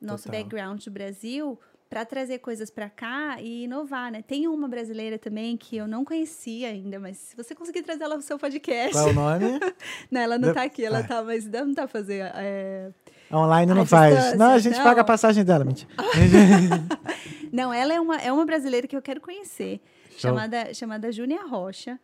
nosso 0.00 0.24
Total. 0.24 0.42
background 0.42 0.84
do 0.84 0.90
Brasil 0.90 1.58
para 1.94 2.04
trazer 2.04 2.38
coisas 2.40 2.70
para 2.70 2.90
cá 2.90 3.36
e 3.40 3.62
inovar, 3.66 4.10
né? 4.10 4.20
Tem 4.20 4.48
uma 4.48 4.66
brasileira 4.66 5.16
também 5.16 5.56
que 5.56 5.76
eu 5.76 5.86
não 5.86 6.04
conhecia 6.04 6.66
ainda, 6.68 6.98
mas 6.98 7.16
se 7.18 7.36
você 7.36 7.54
conseguir 7.54 7.82
trazer 7.82 8.02
ela 8.02 8.16
pro 8.16 8.22
seu 8.26 8.36
podcast, 8.36 8.90
Qual 8.94 9.06
é 9.06 9.10
o 9.10 9.14
nome? 9.14 9.60
não, 10.10 10.20
ela 10.20 10.36
não 10.36 10.48
De- 10.48 10.54
tá 10.54 10.64
aqui, 10.64 10.84
ela 10.84 10.98
Ah. 10.98 11.02
tá, 11.04 11.22
mas 11.22 11.46
não 11.46 11.72
tá 11.72 11.86
fazendo. 11.86 12.32
É... 12.34 12.90
Online 13.32 13.72
não 13.72 13.82
À 13.82 13.86
faz. 13.86 14.12
distância, 14.12 14.36
Não, 14.38 14.50
a 14.50 14.58
gente 14.58 14.76
não. 14.76 14.82
paga 14.82 15.02
a 15.02 15.04
passagem 15.04 15.44
dela, 15.44 15.64
mentira. 15.64 15.88
Não, 17.52 17.72
ela 17.72 17.94
é 17.94 18.00
uma, 18.00 18.16
é 18.20 18.32
uma 18.32 18.44
brasileira 18.44 18.88
que 18.88 18.96
eu 18.96 19.02
quero 19.02 19.20
conhecer, 19.20 19.80
Show. 20.10 20.18
chamada, 20.30 20.74
chamada 20.74 21.12
Júnia 21.12 21.46
Rocha. 21.46 22.00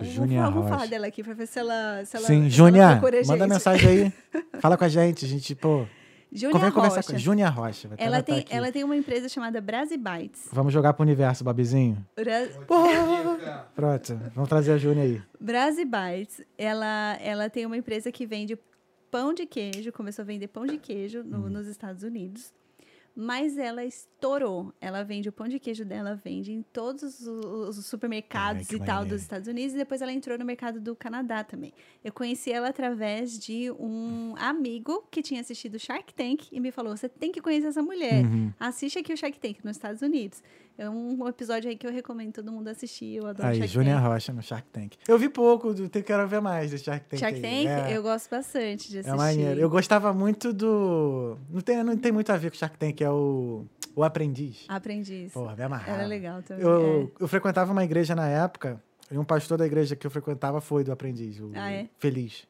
Júnia 0.00 0.42
vamos, 0.48 0.68
falar 0.70 0.86
dela 0.86 1.08
aqui 1.08 1.24
para 1.24 1.34
ver 1.34 1.48
se 1.48 1.58
ela. 1.58 2.04
Se 2.04 2.16
ela 2.16 2.26
Sim, 2.28 2.42
a 2.44 2.48
manda 3.26 3.46
mensagem 3.48 3.88
aí. 3.88 4.12
Fala 4.60 4.76
com 4.76 4.84
a 4.84 4.88
gente. 4.88 5.24
A 5.24 5.28
gente, 5.28 5.52
pô. 5.56 5.84
Conversar 6.50 6.96
Rocha. 6.96 7.02
com 7.10 7.14
a 7.14 7.18
Júnia 7.18 7.48
Rocha. 7.48 7.88
vai 7.88 7.96
Ela 8.00 8.22
tem, 8.22 8.40
aqui. 8.40 8.52
ela 8.54 8.72
tem 8.72 8.82
uma 8.84 8.96
empresa 8.96 9.28
chamada 9.28 9.60
Brasibites. 9.60 10.48
Vamos 10.52 10.72
jogar 10.72 10.92
pro 10.94 11.02
universo, 11.04 11.44
Babizinho. 11.44 12.04
Bra. 12.16 12.48
Pronto, 13.74 14.20
vamos 14.34 14.48
trazer 14.48 14.72
a 14.72 14.78
Júnia 14.78 15.02
aí. 15.04 15.22
Brasibites, 15.40 16.42
ela, 16.58 17.16
ela 17.20 17.48
tem 17.50 17.66
uma 17.66 17.76
empresa 17.76 18.10
que 18.10 18.26
vende 18.26 18.58
pão 19.10 19.32
de 19.32 19.46
queijo, 19.46 19.92
começou 19.92 20.22
a 20.22 20.26
vender 20.26 20.48
pão 20.48 20.66
de 20.66 20.76
queijo 20.78 21.22
no- 21.22 21.48
nos 21.48 21.66
Estados 21.68 22.02
Unidos. 22.02 22.52
Mas 23.14 23.56
ela 23.56 23.84
estourou. 23.84 24.72
Ela 24.80 25.04
vende 25.04 25.28
o 25.28 25.32
pão 25.32 25.46
de 25.46 25.58
queijo 25.60 25.84
dela, 25.84 26.16
vende 26.16 26.52
em 26.52 26.62
todos 26.62 27.20
os, 27.20 27.78
os 27.78 27.86
supermercados 27.86 28.66
Ai, 28.68 28.76
e 28.76 28.78
tal 28.78 28.96
maneiro. 28.96 29.14
dos 29.14 29.22
Estados 29.22 29.46
Unidos. 29.46 29.74
E 29.74 29.78
depois 29.78 30.02
ela 30.02 30.12
entrou 30.12 30.36
no 30.36 30.44
mercado 30.44 30.80
do 30.80 30.96
Canadá 30.96 31.44
também. 31.44 31.72
Eu 32.02 32.12
conheci 32.12 32.50
ela 32.50 32.68
através 32.68 33.38
de 33.38 33.70
um 33.72 34.34
amigo 34.36 35.06
que 35.10 35.22
tinha 35.22 35.40
assistido 35.40 35.78
Shark 35.78 36.12
Tank 36.12 36.48
e 36.50 36.58
me 36.58 36.72
falou: 36.72 36.96
você 36.96 37.08
tem 37.08 37.30
que 37.30 37.40
conhecer 37.40 37.68
essa 37.68 37.82
mulher. 37.82 38.24
Uhum. 38.24 38.52
Assiste 38.58 38.98
aqui 38.98 39.12
o 39.12 39.16
Shark 39.16 39.38
Tank 39.38 39.58
nos 39.64 39.76
Estados 39.76 40.02
Unidos. 40.02 40.42
É 40.76 40.90
um 40.90 41.28
episódio 41.28 41.70
aí 41.70 41.76
que 41.76 41.86
eu 41.86 41.92
recomendo 41.92 42.32
todo 42.32 42.50
mundo 42.50 42.66
assistir. 42.68 43.14
Eu 43.16 43.26
adoro 43.28 43.48
Aí, 43.48 43.58
Shark 43.68 43.84
Tank. 43.88 44.02
Rocha 44.02 44.32
no 44.32 44.42
Shark 44.42 44.68
Tank. 44.72 44.96
Eu 45.06 45.16
vi 45.18 45.28
pouco, 45.28 45.72
quero 46.04 46.26
ver 46.26 46.40
mais 46.40 46.72
do 46.72 46.78
Shark 46.78 47.06
Tank. 47.08 47.20
Shark 47.20 47.36
aí. 47.36 47.64
Tank, 47.64 47.90
É. 47.92 47.96
eu 47.96 48.02
gosto 48.02 48.28
bastante 48.28 48.90
de 48.90 48.98
assistir. 48.98 49.14
É 49.14 49.16
maneiro. 49.16 49.60
Eu 49.60 49.70
gostava 49.70 50.12
muito 50.12 50.52
do. 50.52 51.38
Não 51.48 51.60
tem, 51.60 51.82
não 51.84 51.96
tem 51.96 52.10
muito 52.10 52.30
a 52.32 52.36
ver 52.36 52.50
com 52.50 52.56
Shark 52.56 52.76
Tank, 52.76 53.00
é 53.00 53.10
o. 53.10 53.64
O 53.96 54.02
Aprendiz. 54.02 54.64
Aprendiz. 54.68 55.32
Porra, 55.32 55.54
me 55.54 55.62
amarrava. 55.62 55.92
Era 55.98 56.06
legal 56.08 56.42
também. 56.42 56.64
Eu, 56.64 57.12
eu 57.20 57.28
frequentava 57.28 57.70
uma 57.70 57.84
igreja 57.84 58.12
na 58.16 58.26
época, 58.28 58.82
e 59.08 59.16
um 59.16 59.24
pastor 59.24 59.56
da 59.56 59.64
igreja 59.64 59.94
que 59.94 60.04
eu 60.04 60.10
frequentava 60.10 60.60
foi 60.60 60.82
do 60.82 60.90
Aprendiz, 60.90 61.38
o 61.38 61.52
Ah, 61.54 61.70
é? 61.70 61.86
Feliz. 61.98 62.44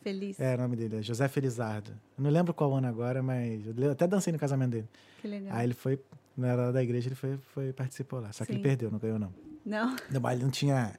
é. 0.00 0.02
Feliz. 0.02 0.40
É, 0.40 0.56
o 0.56 0.58
nome 0.58 0.74
dele, 0.74 0.96
é 0.96 1.02
José 1.02 1.28
Felizardo. 1.28 1.92
Eu 2.18 2.24
não 2.24 2.30
lembro 2.30 2.52
qual 2.52 2.74
ano 2.74 2.88
agora, 2.88 3.22
mas 3.22 3.62
eu 3.78 3.92
até 3.92 4.08
dancei 4.08 4.32
no 4.32 4.38
casamento 4.40 4.70
dele. 4.72 4.88
Que 5.20 5.28
legal. 5.28 5.54
Aí 5.56 5.64
ele 5.66 5.74
foi, 5.74 5.96
na 6.36 6.48
era 6.48 6.72
da 6.72 6.82
igreja, 6.82 7.08
ele 7.08 7.14
foi, 7.14 7.36
foi 7.54 7.72
participou 7.72 8.20
lá. 8.20 8.32
Só 8.32 8.44
que 8.44 8.52
ele 8.52 8.58
Sim. 8.58 8.62
perdeu, 8.62 8.90
não 8.90 8.98
ganhou 8.98 9.18
não. 9.18 9.32
Não? 9.64 9.94
No 10.10 10.18
baile 10.20 10.42
não 10.42 10.50
tinha, 10.50 10.92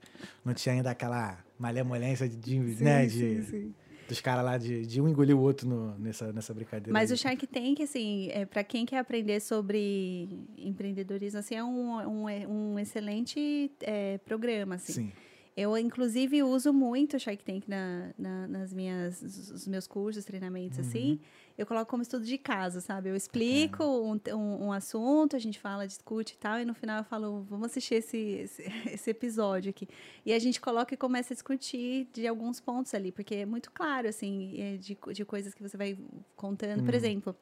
não 0.45 0.53
tinha 0.53 0.76
ainda 0.76 0.91
aquela 0.91 1.38
malemolência 1.60 2.27
de, 2.30 2.38
de, 2.38 2.76
Sim, 2.76 2.84
né, 2.84 3.10
sim, 3.10 3.18
de, 3.39 3.43
sim. 3.43 3.76
dos 4.07 4.22
caras 4.22 4.45
lá 4.45 4.57
de, 4.57 4.85
de 4.85 5.01
um 5.01 5.07
engolir 5.10 5.35
o 5.35 5.39
outro 5.41 5.68
no- 5.68 5.97
nessa, 5.97 6.31
nessa 6.31 6.53
brincadeira. 6.53 6.93
Mas 6.93 7.11
aí. 7.11 7.15
o 7.15 7.18
Shark 7.18 7.45
Tank, 7.47 7.81
assim, 7.81 8.30
é, 8.31 8.45
para 8.45 8.64
quem 8.64 8.85
quer 8.85 8.99
aprender 8.99 9.41
sobre 9.41 10.30
empreendedorismo, 10.57 11.39
assim, 11.39 11.55
é 11.55 11.64
um, 11.64 12.23
um, 12.23 12.30
é 12.30 12.47
um 12.47 12.80
excelente 12.80 13.69
é, 13.81 14.18
programa, 14.19 14.76
assim. 14.76 14.93
Sim. 14.93 15.11
Eu, 15.55 15.77
inclusive, 15.77 16.41
uso 16.41 16.73
muito 16.73 17.15
o 17.15 17.19
Shark 17.19 17.43
Tank 17.43 17.67
na, 17.67 18.11
na- 18.17 18.47
nas 18.47 18.73
minhas, 18.73 19.21
os 19.21 19.67
meus 19.67 19.85
cursos, 19.85 20.25
treinamentos, 20.25 20.80
Uhum. 20.80 20.85
assim. 20.85 21.19
Eu 21.55 21.67
coloco 21.67 21.85
como 21.91 22.01
estudo 22.01 22.25
de 22.25 22.35
caso, 22.39 22.81
sabe? 22.81 23.09
Eu 23.09 23.15
explico 23.15 23.84
um, 23.84 24.19
um, 24.35 24.65
um 24.65 24.71
assunto, 24.71 25.35
a 25.35 25.39
gente 25.39 25.59
fala, 25.59 25.85
discute 25.85 26.34
e 26.34 26.38
tal, 26.38 26.59
e 26.59 26.65
no 26.65 26.73
final 26.73 26.97
eu 26.97 27.03
falo, 27.03 27.43
vamos 27.47 27.67
assistir 27.67 27.93
esse, 27.95 28.17
esse, 28.17 28.63
esse 28.91 29.09
episódio 29.11 29.69
aqui. 29.69 29.88
E 30.25 30.34
a 30.34 30.39
gente 30.39 30.59
coloca 30.59 30.95
e 30.95 30.97
começa 30.97 31.31
a 31.31 31.35
discutir 31.35 32.07
de 32.11 32.25
alguns 32.27 32.59
pontos 32.59 32.91
ali, 32.95 33.11
porque 33.11 33.35
é 33.35 33.45
muito 33.45 33.69
claro, 33.69 34.07
assim, 34.07 34.59
é 34.59 34.77
de, 34.77 34.97
de 35.13 35.23
coisas 35.23 35.53
que 35.53 35.61
você 35.61 35.77
vai 35.77 35.95
contando. 36.35 36.84
Por 36.84 36.95
exemplo, 36.95 37.35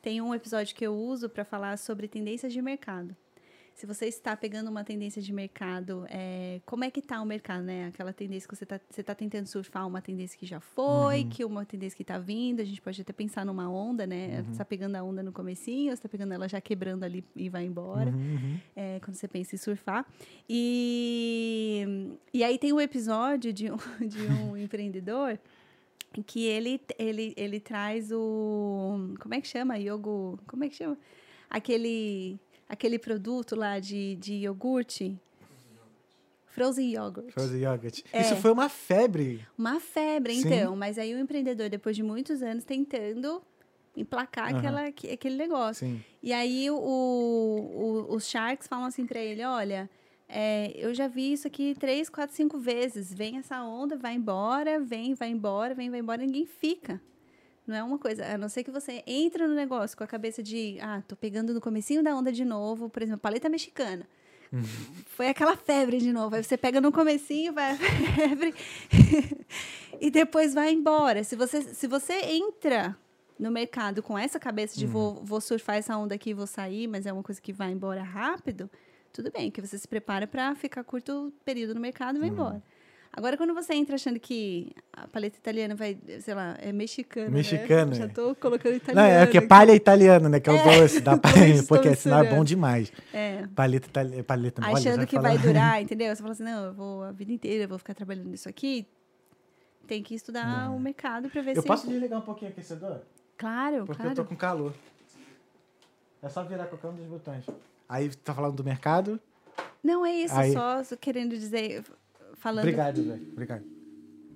tem 0.00 0.22
um 0.22 0.34
episódio 0.34 0.74
que 0.74 0.86
eu 0.86 0.94
uso 0.96 1.28
para 1.28 1.44
falar 1.44 1.76
sobre 1.76 2.08
tendências 2.08 2.50
de 2.50 2.62
mercado. 2.62 3.14
Se 3.78 3.86
você 3.86 4.06
está 4.06 4.36
pegando 4.36 4.68
uma 4.68 4.82
tendência 4.82 5.22
de 5.22 5.32
mercado, 5.32 6.04
é, 6.08 6.60
como 6.66 6.82
é 6.82 6.90
que 6.90 6.98
está 6.98 7.22
o 7.22 7.24
mercado, 7.24 7.62
né? 7.62 7.86
Aquela 7.86 8.12
tendência 8.12 8.48
que 8.48 8.56
você 8.56 8.64
está 8.64 8.80
você 8.90 9.04
tá 9.04 9.14
tentando 9.14 9.46
surfar 9.46 9.86
uma 9.86 10.02
tendência 10.02 10.36
que 10.36 10.44
já 10.44 10.58
foi, 10.58 11.22
que 11.30 11.44
uma 11.44 11.64
tendência 11.64 11.96
que 11.96 12.02
está 12.02 12.18
vindo, 12.18 12.60
a 12.60 12.64
gente 12.64 12.82
pode 12.82 13.00
até 13.00 13.12
pensar 13.12 13.46
numa 13.46 13.70
onda, 13.70 14.04
né? 14.04 14.42
Você 14.42 14.50
está 14.50 14.64
pegando 14.64 14.96
a 14.96 15.02
onda 15.04 15.22
no 15.22 15.30
comecinho, 15.30 15.90
você 15.90 15.94
está 15.94 16.08
pegando 16.08 16.34
ela 16.34 16.48
já 16.48 16.60
quebrando 16.60 17.04
ali 17.04 17.24
e 17.36 17.48
vai 17.48 17.66
embora, 17.66 18.10
Uhum, 18.10 18.16
uhum. 18.16 18.60
é, 18.74 18.98
quando 18.98 19.14
você 19.14 19.28
pensa 19.28 19.54
em 19.54 19.58
surfar. 19.58 20.04
E, 20.48 22.16
e 22.34 22.42
aí 22.42 22.58
tem 22.58 22.72
um 22.72 22.80
episódio 22.80 23.52
de 23.52 23.70
um, 23.70 23.76
de 24.04 24.18
um 24.22 24.56
empreendedor 24.58 25.38
que 26.26 26.46
ele, 26.46 26.80
ele, 26.98 27.32
ele 27.36 27.60
traz 27.60 28.10
o... 28.10 29.14
Como 29.20 29.34
é 29.34 29.40
que 29.40 29.46
chama? 29.46 29.78
Yogo... 29.78 30.36
Como 30.48 30.64
é 30.64 30.68
que 30.68 30.74
chama? 30.74 30.98
Aquele, 31.48 32.40
aquele 32.68 32.98
produto 32.98 33.56
lá 33.56 33.78
de, 33.78 34.16
de 34.16 34.34
iogurte. 34.34 35.16
Frozen 36.46 36.92
yogurt. 36.96 37.30
Frozen 37.32 37.60
yogurt. 37.62 38.00
É. 38.12 38.20
Isso 38.20 38.34
foi 38.36 38.50
uma 38.50 38.68
febre. 38.68 39.46
Uma 39.56 39.78
febre, 39.78 40.34
Sim. 40.34 40.48
então. 40.52 40.74
Mas 40.74 40.98
aí 40.98 41.14
o 41.14 41.18
empreendedor, 41.18 41.68
depois 41.68 41.94
de 41.94 42.02
muitos 42.02 42.42
anos, 42.42 42.64
tentando 42.64 43.40
emplacar 43.96 44.48
Aham. 44.50 44.58
aquela, 44.58 44.92
que- 44.92 45.10
aquele 45.10 45.36
negócio. 45.36 45.86
Sim. 45.86 46.02
E 46.22 46.32
aí 46.32 46.68
o, 46.70 46.76
o- 46.76 48.06
os 48.14 48.26
Sharks 48.28 48.66
falam 48.66 48.86
assim 48.86 49.06
pra 49.06 49.20
ele, 49.20 49.44
olha, 49.44 49.88
é, 50.28 50.72
eu 50.76 50.92
já 50.94 51.06
vi 51.06 51.32
isso 51.32 51.46
aqui 51.46 51.76
três, 51.78 52.08
quatro, 52.08 52.34
cinco 52.34 52.58
vezes. 52.58 53.12
Vem 53.14 53.38
essa 53.38 53.62
onda, 53.62 53.96
vai 53.96 54.14
embora, 54.14 54.80
vem, 54.80 55.14
vai 55.14 55.28
embora, 55.30 55.74
vem, 55.74 55.90
vai 55.90 56.00
embora, 56.00 56.22
ninguém 56.22 56.44
fica. 56.46 57.00
Não 57.68 57.76
é 57.76 57.82
uma 57.82 57.98
coisa, 57.98 58.24
a 58.24 58.38
não 58.38 58.48
ser 58.48 58.64
que 58.64 58.70
você 58.70 59.04
entra 59.06 59.46
no 59.46 59.54
negócio 59.54 59.94
com 59.96 60.02
a 60.02 60.06
cabeça 60.06 60.42
de, 60.42 60.78
ah, 60.80 61.02
tô 61.06 61.14
pegando 61.14 61.52
no 61.52 61.60
comecinho 61.60 62.02
da 62.02 62.16
onda 62.16 62.32
de 62.32 62.42
novo, 62.42 62.88
por 62.88 63.02
exemplo, 63.02 63.20
paleta 63.20 63.48
mexicana. 63.48 64.08
Foi 65.04 65.28
aquela 65.28 65.54
febre 65.54 65.98
de 65.98 66.10
novo. 66.10 66.34
Aí 66.34 66.42
você 66.42 66.56
pega 66.56 66.80
no 66.80 66.90
comecinho, 66.90 67.52
vai 67.52 67.72
a 67.72 67.76
febre 68.16 68.54
e 70.00 70.10
depois 70.10 70.54
vai 70.54 70.72
embora. 70.72 71.22
Se 71.22 71.36
você, 71.36 71.62
se 71.62 71.86
você 71.86 72.14
entra 72.14 72.96
no 73.38 73.50
mercado 73.50 74.02
com 74.02 74.18
essa 74.18 74.40
cabeça 74.40 74.78
de 74.78 74.86
vou, 74.86 75.22
vou 75.22 75.40
surfar 75.40 75.76
essa 75.76 75.96
onda 75.96 76.14
aqui 76.14 76.30
e 76.30 76.34
vou 76.34 76.46
sair, 76.46 76.88
mas 76.88 77.04
é 77.04 77.12
uma 77.12 77.22
coisa 77.22 77.40
que 77.40 77.52
vai 77.52 77.70
embora 77.70 78.02
rápido, 78.02 78.70
tudo 79.12 79.30
bem, 79.30 79.50
que 79.50 79.60
você 79.60 79.76
se 79.76 79.86
prepara 79.86 80.26
para 80.26 80.54
ficar 80.54 80.82
curto 80.84 81.32
período 81.44 81.74
no 81.74 81.80
mercado 81.80 82.16
e 82.16 82.20
vai 82.20 82.30
embora. 82.30 82.62
Agora, 83.12 83.36
quando 83.36 83.52
você 83.54 83.74
entra 83.74 83.96
achando 83.96 84.20
que 84.20 84.70
a 84.92 85.08
paleta 85.08 85.36
italiana 85.36 85.74
vai, 85.74 85.98
sei 86.20 86.34
lá, 86.34 86.56
é 86.60 86.70
mexicana. 86.72 87.30
Mexicana, 87.30 87.86
Né? 87.86 87.94
Já 87.96 88.04
é. 88.04 88.08
tô 88.08 88.34
colocando 88.36 88.72
Não, 88.72 88.76
italiano. 88.76 89.08
é 89.10 89.26
porque 89.26 89.40
palha 89.40 89.72
italiano, 89.74 90.28
né? 90.28 90.38
Que 90.38 90.48
é 90.50 90.52
o 90.52 90.56
É, 90.56 90.80
doce 90.80 91.00
da 91.00 91.16
palha. 91.18 91.62
Porque 91.66 91.96
senão 91.96 92.18
é 92.18 92.20
bom 92.20 92.24
misturando. 92.26 92.44
demais. 92.44 92.92
É. 93.12 93.46
Paleta 93.56 93.88
italiana. 93.88 94.22
Paleta, 94.22 94.62
olha, 94.64 94.72
achando 94.74 95.06
que 95.06 95.16
falar- 95.16 95.28
vai 95.30 95.38
durar, 95.38 95.82
entendeu? 95.82 96.14
Você 96.14 96.22
fala 96.22 96.32
assim, 96.32 96.44
não, 96.44 96.64
eu 96.66 96.74
vou 96.74 97.02
a 97.02 97.10
vida 97.10 97.32
inteira, 97.32 97.64
eu 97.64 97.68
vou 97.68 97.78
ficar 97.78 97.94
trabalhando 97.94 98.28
nisso 98.28 98.48
aqui. 98.48 98.86
Tem 99.86 100.02
que 100.02 100.14
estudar 100.14 100.70
o 100.70 100.78
mercado 100.78 101.28
para 101.30 101.40
ver 101.42 101.56
Eu 101.56 101.62
se... 101.62 101.66
posso 101.66 101.88
desligar 101.88 102.18
um 102.18 102.22
pouquinho 102.22 102.50
o 102.50 102.52
aquecedor? 102.52 102.98
Claro, 103.36 103.86
Porque 103.86 104.02
claro. 104.02 104.10
eu 104.12 104.16
tô 104.16 104.24
com 104.24 104.36
calor. 104.36 104.74
É 106.22 106.28
só 106.28 106.42
virar 106.44 106.66
qualquer 106.66 106.88
um 106.88 106.94
dos 106.94 107.06
botões. 107.06 107.44
Aí 107.88 108.08
tá 108.16 108.34
falando 108.34 108.54
do 108.56 108.64
mercado? 108.64 109.18
Não 109.82 110.04
é 110.04 110.12
isso, 110.14 110.34
Aí- 110.36 110.52
só 110.52 110.82
querendo 111.00 111.36
dizer. 111.36 111.82
Falando 112.38 112.64
Obrigado, 112.64 113.02
velho. 113.02 113.28
Obrigado. 113.32 113.64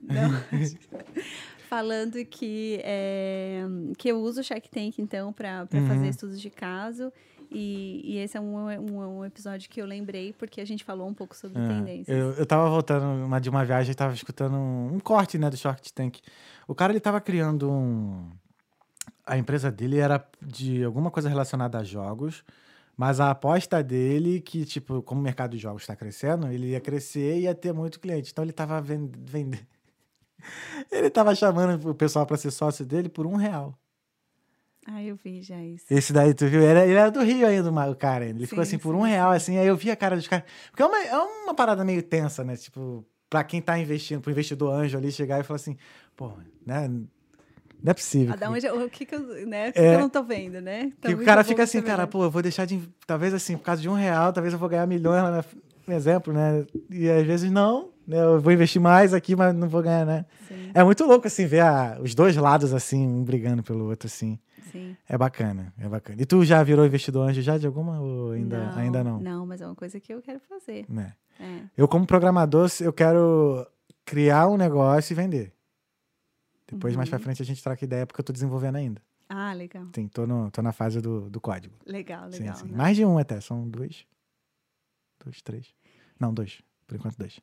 Não. 0.03 0.31
Falando 1.69 2.23
que, 2.27 2.81
é, 2.85 3.63
que 3.97 4.09
eu 4.09 4.19
uso 4.21 4.41
o 4.41 4.45
Shark 4.45 4.69
Tank, 4.69 4.99
então, 4.99 5.33
para 5.33 5.67
Uhum. 5.73 5.87
fazer 5.87 6.09
estudos 6.09 6.41
de 6.41 6.51
caso. 6.51 7.11
E, 7.51 8.01
e 8.05 8.19
esse 8.19 8.37
é 8.37 8.41
um, 8.41 8.57
um, 8.69 9.19
um 9.19 9.25
episódio 9.25 9.69
que 9.71 9.81
eu 9.81 9.87
lembrei, 9.87 10.33
porque 10.35 10.61
a 10.61 10.65
gente 10.65 10.85
falou 10.85 11.07
um 11.07 11.13
pouco 11.15 11.37
sobre 11.37 11.61
É, 11.63 11.67
tendências. 11.69 12.09
eu, 12.19 12.33
eu 12.33 12.47
tava 12.47 12.69
voltando 12.69 13.05
uma, 13.27 13.39
de 13.41 13.49
uma 13.51 13.65
viagem 13.65 13.93
e 13.93 13.95
tava 13.95 14.15
escutando 14.15 14.55
um, 14.57 14.95
um 14.95 15.01
corte, 15.01 15.37
né, 15.39 15.49
do 15.51 15.57
Shark 15.57 15.93
Tank. 15.93 16.21
O 16.67 16.75
cara, 16.75 16.93
ele 16.93 17.01
tava 17.01 17.21
criando 17.21 17.71
um... 17.71 18.31
A 19.27 19.37
empresa 19.39 19.71
dele 19.71 19.99
era 19.99 20.27
de 20.41 20.83
alguma 20.83 21.11
coisa 21.11 21.29
relacionada 21.29 21.79
a 21.79 21.85
jogos, 21.85 22.43
mas 22.97 23.21
a 23.21 23.31
aposta 23.31 23.83
dele, 23.83 24.41
que, 24.41 24.65
tipo, 24.65 25.03
como 25.03 25.21
o 25.21 25.25
mercado 25.25 25.53
de 25.53 25.59
jogos 25.59 25.83
está 25.83 25.97
crescendo, 25.97 26.49
ele 26.49 26.71
ia 26.71 26.81
crescer 26.81 27.39
e 27.39 27.43
ia 27.43 27.55
ter 27.55 27.73
muito 27.73 27.99
cliente. 28.01 28.31
Então, 28.33 28.45
ele 28.45 28.53
tava 28.53 28.81
vendendo... 28.81 29.59
Ele 30.91 31.09
tava 31.09 31.37
chamando 31.37 31.89
o 31.89 31.95
pessoal 31.95 32.27
para 32.27 32.37
ser 32.37 32.51
sócio 32.51 32.85
dele 32.85 33.09
por 33.09 33.27
um 33.27 33.37
real. 33.37 33.79
Ah, 34.87 35.03
eu 35.03 35.15
vi 35.15 35.41
já 35.43 35.63
isso. 35.63 35.85
Esse 35.89 36.13
daí, 36.13 36.35
tu 36.35 36.47
viu? 36.47 36.61
Ele 36.61 36.69
era, 36.69 36.85
ele 36.85 36.95
era 36.95 37.11
do 37.11 37.23
Rio 37.23 37.47
ainda, 37.47 37.71
o 37.71 37.95
cara. 37.95 38.27
Ele 38.27 38.47
ficou 38.47 38.65
Sim, 38.65 38.71
assim 38.71 38.79
por 38.79 38.93
sim, 38.95 39.01
um 39.01 39.03
real, 39.03 39.31
sim. 39.31 39.37
assim. 39.37 39.59
Aí 39.59 39.67
eu 39.67 39.77
vi 39.77 39.91
a 39.91 39.97
cara 39.97 40.17
dos 40.17 40.27
caras. 40.27 40.45
Porque 40.71 40.83
é 40.83 40.87
uma, 40.87 40.99
é 40.99 41.17
uma 41.17 41.55
parada 41.55 41.85
meio 41.85 42.03
tensa, 42.03 42.43
né? 42.43 42.57
Tipo, 42.57 43.07
pra 43.31 43.45
quem 43.45 43.63
tá 43.63 43.79
investindo, 43.79 44.21
pro 44.21 44.33
investidor 44.33 44.75
anjo 44.75 44.99
ali 44.99 45.13
chegar 45.13 45.39
e 45.41 45.45
falar 45.45 45.57
assim, 45.57 45.77
pô, 46.17 46.33
né? 46.67 46.91
Não 47.83 47.91
é 47.91 47.95
possível. 47.95 48.35
Ah, 48.35 48.39
que- 48.39 48.47
onde, 48.47 48.69
o 48.85 48.91
que, 48.91 49.05
que, 49.07 49.15
eu, 49.15 49.47
né? 49.47 49.73
Que, 49.73 49.79
É. 49.81 49.91
que 49.91 49.97
eu 49.97 50.01
não 50.01 50.09
tô 50.09 50.23
vendo, 50.23 50.61
né? 50.61 50.93
que 51.01 51.09
Então, 51.09 51.21
o 51.21 51.25
cara 51.25 51.43
fica 51.45 51.63
assim, 51.65 51.83
cara, 51.83 52.07
pô, 52.07 52.25
eu 52.25 52.31
vou 52.31 52.43
deixar 52.43 52.65
de. 52.65 52.81
Talvez 53.07 53.35
assim, 53.35 53.57
por 53.57 53.65
causa 53.65 53.83
de 53.83 53.89
um 53.89 53.95
real, 53.95 54.33
talvez 54.33 54.53
eu 54.53 54.59
vou 54.59 54.69
ganhar 54.69 54.87
milhões 54.87 55.23
lá 55.23 55.31
na. 55.31 55.45
Um 55.89 55.93
exemplo, 55.93 56.33
né? 56.33 56.65
E 56.91 57.11
às 57.11 57.27
vezes 57.27 57.51
não, 57.51 57.91
né? 58.07 58.17
Eu 58.23 58.41
vou 58.41 58.53
investir 58.53 58.81
mais 58.81 59.13
aqui, 59.13 59.35
mas 59.35 59.53
não 59.53 59.69
vou 59.69 59.83
ganhar, 59.83 60.07
né? 60.07 60.25
Sim, 60.47 60.71
É 60.73 60.85
muito 60.85 61.05
louco, 61.05 61.27
assim, 61.27 61.45
ver 61.45 61.59
a- 61.61 61.99
os 62.01 62.15
dois 62.15 62.37
lados, 62.37 62.73
assim, 62.73 63.05
um 63.05 63.25
brigando 63.25 63.65
pelo 63.65 63.87
outro, 63.87 64.07
assim. 64.07 64.39
sim. 64.71 64.97
É 65.09 65.19
bacana, 65.19 65.75
é 65.79 65.89
bacana. 65.89 66.23
E 66.23 66.25
tu 66.25 66.45
já 66.45 66.63
virou 66.63 66.87
investidor 66.87 67.29
anjo 67.29 67.43
já 67.43 67.59
de 67.59 67.67
alguma 67.67 68.01
ou 68.01 68.31
ainda 68.31 68.73
ainda 68.77 69.03
não? 69.03 69.19
Não, 69.21 69.45
mas 69.45 69.61
é 69.61 69.67
uma 69.67 69.75
coisa 69.75 69.99
que 69.99 70.15
eu 70.15 70.23
quero 70.23 70.39
fazer. 70.49 70.87
Né? 70.89 71.13
É. 71.41 71.63
Eu, 71.77 71.89
como 71.89 72.07
programador, 72.07 72.71
eu 72.81 72.93
quero 72.93 73.67
criar 74.05 74.47
um 74.49 74.57
negócio 74.57 75.13
e 75.13 75.17
vender. 75.17 75.53
Depois, 76.73 76.97
mais 76.97 77.09
pra 77.09 77.19
Uhum. 77.19 77.25
frente, 77.25 77.43
a 77.43 77.45
gente 77.45 77.63
troca 77.63 77.85
ideia, 77.85 78.07
porque 78.07 78.21
eu 78.21 78.25
tô 78.25 78.33
desenvolvendo 78.33 78.77
ainda. 78.77 79.01
Ah, 79.29 79.53
legal. 79.53 79.87
Sim, 79.95 80.09
tô, 80.09 80.27
no, 80.27 80.51
tô 80.51 80.61
na 80.63 80.73
fase 80.73 81.01
do, 81.01 81.31
do 81.31 81.41
código. 81.41 81.75
Legal, 81.87 82.31
Sim, 82.33 82.41
legal. 82.45 82.57
sim. 82.57 82.69
né? 82.69 82.77
Mais 82.77 82.97
de 82.97 83.05
um 83.05 83.19
até, 83.19 83.41
são 83.41 83.69
dois. 83.69 84.07
Dois, 85.25 85.41
três. 85.43 85.75
Não, 86.19 86.33
dois. 86.35 86.61
Por 86.87 86.97
enquanto, 86.97 87.17
dois. 87.17 87.41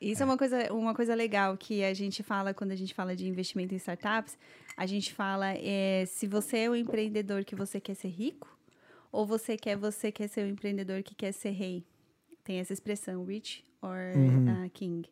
Isso 0.00 0.22
é 0.22 0.24
uma 0.26 0.36
coisa, 0.38 0.72
uma 0.72 0.94
coisa 0.94 1.14
legal 1.14 1.56
que 1.56 1.84
a 1.84 1.92
gente 1.92 2.22
fala 2.22 2.54
quando 2.54 2.72
a 2.72 2.76
gente 2.76 2.94
fala 2.94 3.14
de 3.14 3.28
investimento 3.28 3.74
em 3.74 3.76
startups. 3.76 4.38
A 4.76 4.86
gente 4.86 5.12
fala 5.12 5.52
é, 5.56 6.04
se 6.06 6.26
você 6.26 6.58
é 6.58 6.70
um 6.70 6.74
empreendedor 6.74 7.44
que 7.44 7.54
você 7.54 7.78
quer 7.80 7.94
ser 7.94 8.08
rico 8.08 8.48
ou 9.12 9.26
você 9.26 9.56
quer 9.58 9.76
você 9.76 10.10
quer 10.10 10.28
ser 10.28 10.44
um 10.44 10.48
empreendedor 10.48 11.02
que 11.02 11.14
quer 11.14 11.32
ser 11.32 11.50
rei. 11.50 11.84
Tem 12.42 12.58
essa 12.60 12.72
expressão, 12.72 13.24
rich 13.24 13.62
or 13.82 13.96
Uhum. 14.16 14.64
uh, 14.66 14.70
king. 14.70 15.06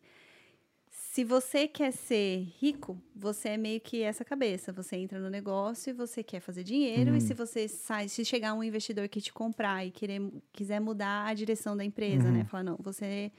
Se 1.11 1.23
você 1.23 1.67
quer 1.67 1.91
ser 1.91 2.47
rico, 2.59 2.95
você 3.15 3.49
é 3.49 3.57
meio 3.57 3.81
que 3.81 4.03
essa 4.03 4.23
cabeça. 4.23 4.71
Você 4.71 4.95
entra 4.95 5.19
no 5.19 5.27
negócio 5.27 5.89
e 5.89 5.93
você 5.93 6.21
quer 6.21 6.39
fazer 6.39 6.63
dinheiro. 6.63 7.09
Uhum. 7.09 7.17
E 7.17 7.21
se 7.21 7.33
você 7.33 7.67
sai, 7.67 8.07
se 8.07 8.23
chegar 8.23 8.53
um 8.53 8.63
investidor 8.63 9.09
que 9.09 9.19
te 9.19 9.33
comprar 9.33 9.83
e 9.83 9.89
querer, 9.89 10.21
quiser 10.53 10.79
mudar 10.79 11.25
a 11.25 11.33
direção 11.33 11.75
da 11.75 11.83
empresa, 11.83 12.27
Uhum. 12.27 12.33
né? 12.33 12.45
Falar, 12.45 12.63
não, 12.63 12.77
você 12.79 13.31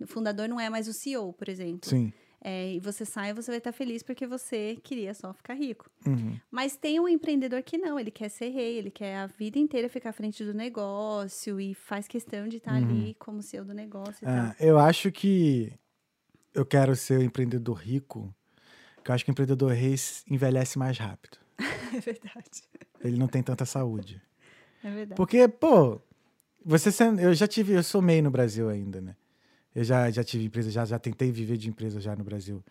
o 0.00 0.06
fundador 0.06 0.48
não 0.48 0.60
é 0.60 0.70
mais 0.70 0.86
o 0.86 0.92
CEO, 0.92 1.32
por 1.32 1.48
exemplo. 1.48 1.90
Sim. 1.90 2.12
É, 2.40 2.74
e 2.74 2.78
você 2.78 3.04
sai, 3.04 3.34
você 3.34 3.50
vai 3.50 3.58
estar 3.58 3.72
feliz 3.72 4.00
porque 4.04 4.24
você 4.24 4.78
queria 4.84 5.12
só 5.12 5.34
ficar 5.34 5.54
rico. 5.54 5.90
Uhum. 6.06 6.38
Mas 6.48 6.76
tem 6.76 7.00
um 7.00 7.08
empreendedor 7.08 7.64
que 7.64 7.76
não, 7.76 7.98
ele 7.98 8.12
quer 8.12 8.28
ser 8.28 8.50
rei, 8.50 8.76
ele 8.78 8.92
quer 8.92 9.16
a 9.16 9.26
vida 9.26 9.58
inteira 9.58 9.88
ficar 9.88 10.10
à 10.10 10.12
frente 10.12 10.44
do 10.44 10.54
negócio 10.54 11.60
e 11.60 11.74
faz 11.74 12.06
questão 12.06 12.46
de 12.46 12.58
estar 12.58 12.74
ali 12.74 13.16
como 13.18 13.42
CEO 13.42 13.64
do 13.64 13.74
negócio 13.74 14.24
Ah, 14.24 14.54
eu 14.60 14.78
acho 14.78 15.10
que 15.10 15.72
eu 16.58 16.66
quero 16.66 16.96
ser 16.96 17.18
um 17.18 17.22
empreendedor 17.22 17.76
rico, 17.76 18.34
que 19.04 19.10
eu 19.10 19.14
acho 19.14 19.24
que 19.24 19.30
o 19.30 19.32
empreendedor 19.32 19.72
rei 19.72 19.94
envelhece 20.28 20.78
mais 20.78 20.98
rápido. 20.98 21.38
É 21.90 22.00
verdade. 22.00 22.64
Ele 23.02 23.16
não 23.16 23.26
tem 23.26 23.42
tanta 23.42 23.64
saúde. 23.64 24.20
É 24.84 24.90
verdade. 24.90 25.16
Porque, 25.16 25.48
pô, 25.48 25.98
você 26.62 26.92
sendo, 26.92 27.18
eu 27.18 27.32
já 27.32 27.46
tive, 27.48 27.72
eu 27.72 27.82
sou 27.82 28.02
MEI 28.02 28.20
no 28.20 28.30
Brasil 28.30 28.68
ainda, 28.68 29.00
né? 29.00 29.16
Eu 29.74 29.82
já, 29.82 30.10
já 30.10 30.22
tive 30.22 30.44
empresa, 30.44 30.70
já, 30.70 30.84
já 30.84 30.98
tentei 30.98 31.32
viver 31.32 31.56
de 31.56 31.70
empresa 31.70 31.98
já 31.98 32.14
no 32.14 32.22
Brasil. 32.22 32.62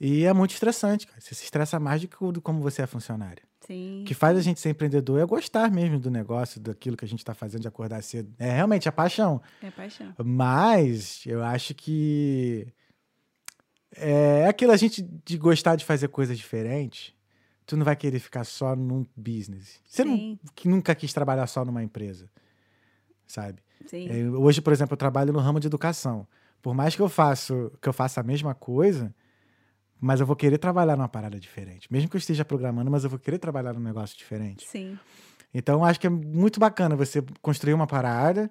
E 0.00 0.24
é 0.24 0.32
muito 0.32 0.52
estressante, 0.52 1.06
cara. 1.06 1.20
Você 1.20 1.34
se 1.34 1.44
estressa 1.44 1.78
mais 1.78 2.00
do 2.00 2.08
que 2.08 2.32
do 2.32 2.40
como 2.40 2.62
você 2.62 2.80
é 2.80 2.86
funcionário. 2.86 3.42
Sim. 3.60 4.02
O 4.02 4.04
que 4.06 4.14
faz 4.14 4.38
a 4.38 4.40
gente 4.40 4.60
ser 4.60 4.70
empreendedor 4.70 5.20
é 5.20 5.26
gostar 5.26 5.70
mesmo 5.70 5.98
do 5.98 6.10
negócio, 6.10 6.58
daquilo 6.58 6.96
que 6.96 7.04
a 7.04 7.08
gente 7.08 7.20
está 7.20 7.34
fazendo, 7.34 7.60
de 7.60 7.68
acordar 7.68 8.02
cedo. 8.02 8.32
É 8.38 8.50
realmente 8.50 8.88
a 8.88 8.92
paixão. 8.92 9.42
É 9.62 9.70
paixão. 9.70 10.14
Mas 10.24 11.22
eu 11.26 11.44
acho 11.44 11.74
que 11.74 12.72
é 13.96 14.46
aquilo 14.48 14.72
a 14.72 14.76
gente 14.76 15.02
de 15.02 15.38
gostar 15.38 15.76
de 15.76 15.84
fazer 15.84 16.08
coisas 16.08 16.36
diferentes. 16.36 17.12
Tu 17.66 17.76
não 17.76 17.84
vai 17.84 17.96
querer 17.96 18.18
ficar 18.18 18.44
só 18.44 18.76
num 18.76 19.06
business. 19.16 19.80
Você 19.86 20.04
não, 20.04 20.38
que 20.54 20.68
nunca 20.68 20.94
quis 20.94 21.12
trabalhar 21.12 21.46
só 21.46 21.64
numa 21.64 21.82
empresa, 21.82 22.28
sabe? 23.26 23.62
Sim. 23.86 24.08
É, 24.08 24.28
hoje, 24.28 24.60
por 24.60 24.72
exemplo, 24.72 24.94
eu 24.94 24.98
trabalho 24.98 25.32
no 25.32 25.38
ramo 25.38 25.58
de 25.58 25.66
educação. 25.66 26.26
Por 26.60 26.74
mais 26.74 26.94
que 26.94 27.02
eu 27.02 27.08
faço 27.08 27.72
que 27.80 27.88
eu 27.88 27.92
faça 27.92 28.20
a 28.20 28.24
mesma 28.24 28.54
coisa, 28.54 29.14
mas 30.00 30.20
eu 30.20 30.26
vou 30.26 30.36
querer 30.36 30.58
trabalhar 30.58 30.96
numa 30.96 31.08
parada 31.08 31.40
diferente. 31.40 31.90
Mesmo 31.90 32.08
que 32.10 32.16
eu 32.16 32.18
esteja 32.18 32.44
programando, 32.44 32.90
mas 32.90 33.04
eu 33.04 33.10
vou 33.10 33.18
querer 33.18 33.38
trabalhar 33.38 33.72
num 33.72 33.80
negócio 33.80 34.16
diferente. 34.16 34.66
Sim. 34.68 34.98
Então, 35.52 35.80
eu 35.80 35.84
acho 35.84 36.00
que 36.00 36.06
é 36.06 36.10
muito 36.10 36.58
bacana 36.58 36.96
você 36.96 37.22
construir 37.40 37.74
uma 37.74 37.86
parada 37.86 38.50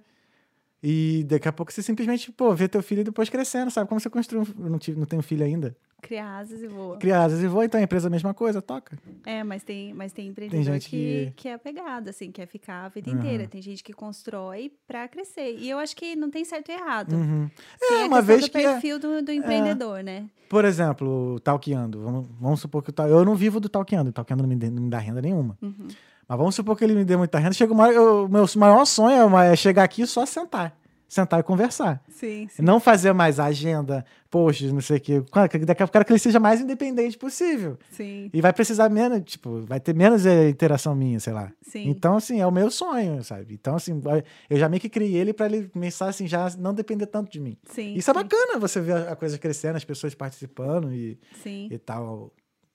e 0.83 1.23
daqui 1.29 1.47
a 1.47 1.51
pouco 1.53 1.71
você 1.71 1.81
simplesmente, 1.81 2.29
pô, 2.31 2.53
ver 2.53 2.67
teu 2.67 2.83
filho 2.83 3.03
depois 3.03 3.29
crescendo, 3.29 3.71
sabe? 3.71 3.87
Como 3.87 3.99
você 4.01 4.09
construiu. 4.09 4.45
Eu 4.59 4.69
não, 4.69 4.77
tive, 4.77 4.99
não 4.99 5.05
tenho 5.05 5.21
filho 5.23 5.45
ainda. 5.45 5.73
Criar 6.01 6.39
asas 6.39 6.61
e 6.61 6.67
voa. 6.67 6.97
Criar 6.97 7.23
asas 7.23 7.41
e 7.41 7.47
vou, 7.47 7.63
então 7.63 7.79
a 7.79 7.83
empresa 7.83 8.07
é 8.07 8.09
a 8.09 8.11
mesma 8.11 8.33
coisa, 8.33 8.61
toca. 8.61 8.99
É, 9.25 9.41
mas 9.41 9.63
tem, 9.63 9.93
mas 9.93 10.11
tem 10.11 10.27
empreendedor 10.27 10.61
gente 10.65 10.89
que, 10.89 10.97
que- 11.27 11.43
que 11.43 11.47
é 11.47 11.53
apegado, 11.53 12.09
assim, 12.09 12.29
quer 12.29 12.45
ficar 12.45 12.83
a 12.83 12.89
vida 12.89 13.09
Aham. 13.09 13.19
inteira. 13.19 13.47
Tem 13.47 13.61
gente 13.61 13.81
que 13.81 13.93
constrói 13.93 14.69
pra 14.85 15.07
crescer. 15.07 15.55
E 15.57 15.69
eu 15.69 15.79
acho 15.79 15.95
que 15.95 16.13
não 16.17 16.29
tem 16.29 16.43
certo 16.43 16.67
e 16.67 16.73
errado. 16.73 17.13
Uhum. 17.13 17.49
Tem 17.79 18.01
É, 18.01 18.05
uma 18.05 18.21
vez 18.21 18.41
do 18.41 18.49
que 18.51 18.57
é- 18.57 18.73
perfil 18.73 18.99
do, 18.99 19.21
do 19.21 19.31
empreendedor, 19.31 20.03
né? 20.03 20.25
Por 20.49 20.65
exemplo, 20.65 21.35
o 21.35 21.39
Talkeando. 21.39 22.01
Vamos, 22.03 22.27
vamos 22.37 22.59
supor 22.59 22.83
que 22.83 22.89
o 22.89 22.93
Tal... 22.93 23.07
Eu 23.07 23.23
não 23.23 23.33
vivo 23.33 23.61
do 23.61 23.69
Talkeando. 23.69 24.09
O 24.09 24.13
Talkeando 24.13 24.43
não 24.43 24.49
me, 24.49 24.55
não 24.69 24.83
me 24.83 24.89
dá 24.89 24.99
renda 24.99 25.21
nenhuma. 25.21 25.57
Uhum. 25.61 25.87
Mas 26.27 26.37
vamos 26.37 26.55
supor 26.55 26.77
que 26.77 26.83
ele 26.83 26.95
me 26.95 27.03
dê 27.05 27.15
muita 27.17 27.37
renda. 27.39 27.53
Chega 27.53 27.73
uma 27.73 27.89
eu- 27.91 28.25
o 28.25 28.29
meu 28.29 28.45
maior 28.55 28.85
sonho 28.85 29.37
é 29.37 29.51
é 29.51 29.55
chegar 29.55 29.83
aqui 29.83 30.01
e 30.03 30.07
só 30.07 30.25
sentar. 30.25 30.77
Sentar 31.07 31.39
e 31.39 31.43
conversar. 31.43 32.01
Sim, 32.09 32.47
Não 32.57 32.79
fazer 32.79 33.13
mais 33.13 33.39
agenda, 33.39 34.03
posts, 34.31 34.73
não 34.73 34.81
sei 34.81 34.97
o 34.97 35.01
quê. 35.01 35.23
Daqui 35.63 35.83
a 35.83 35.87
pouco 35.87 36.05
que 36.07 36.11
ele 36.11 36.17
seja 36.17 36.39
mais 36.39 36.59
independente 36.59 37.15
possível. 37.19 37.77
sim, 37.91 38.31
E 38.33 38.41
vai 38.41 38.51
precisar 38.51 38.89
menos, 38.89 39.21
tipo, 39.23 39.61
vai 39.61 39.79
ter 39.79 39.93
menos 39.93 40.25
eh, 40.25 40.49
interação 40.49 40.95
minha, 40.95 41.19
sei 41.19 41.31
lá. 41.33 41.51
sim. 41.61 41.87
Então, 41.87 42.15
assim, 42.17 42.39
é 42.41 42.47
o 42.47 42.51
meu 42.51 42.71
sonho, 42.71 43.23
sabe? 43.23 43.53
Então, 43.53 43.75
assim, 43.75 44.01
eu 44.49 44.57
já 44.57 44.67
meio 44.67 44.81
que 44.81 44.89
criei 44.89 45.15
ele 45.15 45.33
pra 45.33 45.45
ele 45.45 45.67
começar, 45.69 46.07
assim, 46.07 46.25
já 46.25 46.49
não 46.57 46.73
depender 46.73 47.05
tanto 47.05 47.31
de 47.31 47.39
mim. 47.39 47.57
sim, 47.65 47.93
Isso 47.93 48.09
é 48.09 48.13
sim, 48.13 48.19
bacana, 48.19 48.57
você 48.59 48.81
ver 48.81 48.93
a 48.95 49.11
a 49.11 49.15
coisa 49.15 49.37
crescendo, 49.37 49.75
as 49.75 49.85
pessoas 49.85 50.15
participando 50.15 50.91
e, 50.91 51.19
Sim. 51.43 51.67
e 51.69 51.77
tal, 51.77 52.33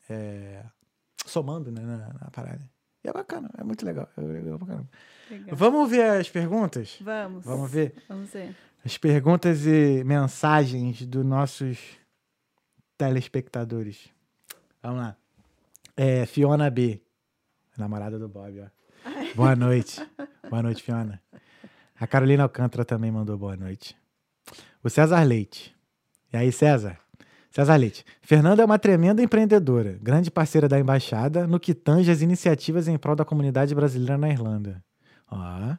é, 0.09 0.63
somando, 1.27 1.73
né, 1.73 1.81
na, 1.83 1.97
na 1.97 2.31
parada. 2.31 2.63
E 3.05 3.09
é 3.09 3.13
bacana, 3.13 3.49
é 3.57 3.65
muito 3.65 3.85
legal. 3.85 4.09
É 4.17 4.21
legal. 4.21 4.59
Legal. 5.31 5.57
Vamos 5.57 5.91
ver 5.91 6.05
as 6.21 6.29
perguntas? 6.29 6.99
Vamos. 7.01 7.45
Vamos 7.45 7.71
ver 7.71 7.95
Vamos 8.09 8.31
ver. 8.31 8.57
as 8.85 8.99
perguntas 8.99 9.67
e 9.67 10.03
mensagens 10.05 11.05
dos 11.07 11.25
nossos 11.25 11.79
telespectadores. 12.97 14.09
Vamos 14.83 15.01
lá. 15.01 15.17
É, 15.97 16.27
Fiona 16.27 16.71
B, 16.71 17.01
namorada 17.77 18.19
do 18.19 18.29
Bob, 18.29 18.61
ó. 18.61 18.67
Boa 19.35 19.55
noite. 19.57 20.01
Boa 20.49 20.63
noite, 20.63 20.83
Fiona. 20.83 21.21
A 22.01 22.07
Carolina 22.07 22.45
Alcântara 22.45 22.85
também 22.85 23.11
mandou 23.11 23.37
boa 23.37 23.57
noite. 23.57 23.97
O 24.83 24.89
César 24.89 25.23
Leite. 25.25 25.75
E 26.33 26.37
aí, 26.37 26.53
César? 26.53 26.99
César 27.59 27.75
Leite. 27.77 28.05
Fernanda 28.23 28.63
é 28.63 28.65
uma 28.65 28.79
tremenda 28.79 29.21
empreendedora, 29.21 29.99
grande 30.01 30.31
parceira 30.31 30.69
da 30.69 30.79
embaixada 30.79 31.45
no 31.45 31.59
que 31.59 31.75
tange 31.75 32.09
as 32.09 32.23
iniciativas 32.23 32.87
em 32.87 32.97
prol 32.97 33.17
da 33.17 33.25
comunidade 33.25 33.75
brasileira 33.75 34.17
na 34.17 34.29
Irlanda. 34.29 34.81
Ó, 35.29 35.75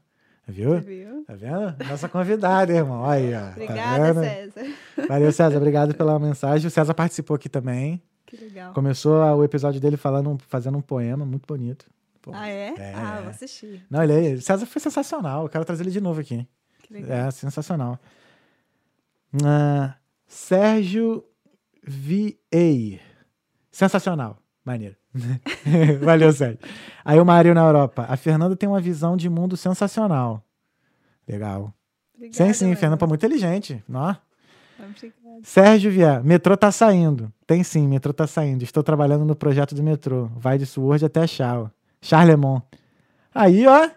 viu? 0.45 0.77
Viu? 0.81 1.23
Tá 1.23 1.35
vendo? 1.35 1.75
Nossa 1.87 2.09
convidada, 2.09 2.73
irmão. 2.73 2.99
Olha 3.03 3.13
aí, 3.13 3.33
ó. 3.33 3.51
Obrigada, 3.51 4.13
tá? 4.13 4.21
César. 4.21 4.67
Valeu, 5.07 5.31
César. 5.31 5.55
Obrigado 5.55 5.95
pela 5.95 6.19
mensagem. 6.19 6.67
O 6.67 6.69
César 6.69 6.93
participou 6.93 7.35
aqui 7.35 7.47
também. 7.47 8.03
Que 8.25 8.35
legal. 8.35 8.73
Começou 8.73 9.13
o 9.37 9.41
episódio 9.45 9.79
dele 9.79 9.95
falando, 9.95 10.37
fazendo 10.49 10.77
um 10.77 10.81
poema 10.81 11.25
muito 11.25 11.47
bonito. 11.47 11.85
Pô, 12.21 12.31
Ah, 12.33 12.49
é? 12.49 12.73
é. 12.77 12.93
Ah, 12.93 13.19
vou 13.21 13.29
assistir. 13.29 13.85
Não, 13.89 14.03
ele 14.03 14.33
é, 14.33 14.37
César 14.41 14.65
foi 14.65 14.81
sensacional. 14.81 15.43
Eu 15.43 15.49
quero 15.49 15.63
trazer 15.63 15.83
ele 15.83 15.91
de 15.91 16.01
novo 16.01 16.19
aqui. 16.19 16.45
Que 16.83 16.93
legal. 16.95 17.27
É, 17.29 17.31
sensacional. 17.31 17.97
Ah, 19.45 19.95
Sérgio 20.27 21.23
V.A. 21.89 22.99
Sensacional. 23.71 24.37
Maneiro. 24.63 24.95
Valeu, 26.05 26.31
Sérgio. 26.31 26.59
Aí 27.03 27.19
o 27.19 27.25
Mário 27.25 27.55
na 27.55 27.61
Europa. 27.61 28.05
A 28.07 28.15
Fernanda 28.15 28.55
tem 28.55 28.69
uma 28.69 28.79
visão 28.79 29.17
de 29.17 29.27
mundo 29.27 29.57
sensacional. 29.57 30.43
Legal. 31.27 31.73
Obrigada, 32.15 32.35
sim, 32.35 32.53
sim. 32.53 32.75
Fernanda, 32.75 32.97
pô, 32.97 33.07
muito 33.07 33.25
inteligente. 33.25 33.83
Obrigada. 33.89 34.21
Sérgio 35.43 35.91
Vier, 35.91 36.23
metrô 36.23 36.55
tá 36.55 36.71
saindo. 36.71 37.33
Tem 37.47 37.63
sim, 37.63 37.87
metrô 37.87 38.13
tá 38.13 38.27
saindo. 38.27 38.63
Estou 38.63 38.83
trabalhando 38.83 39.25
no 39.25 39.35
projeto 39.35 39.73
do 39.73 39.81
metrô. 39.81 40.29
Vai 40.35 40.59
de 40.59 40.65
Sword 40.65 41.03
até 41.03 41.25
Chau. 41.25 41.71
Charlemont. 42.01 42.61
Aí, 43.33 43.65
ó, 43.65 43.89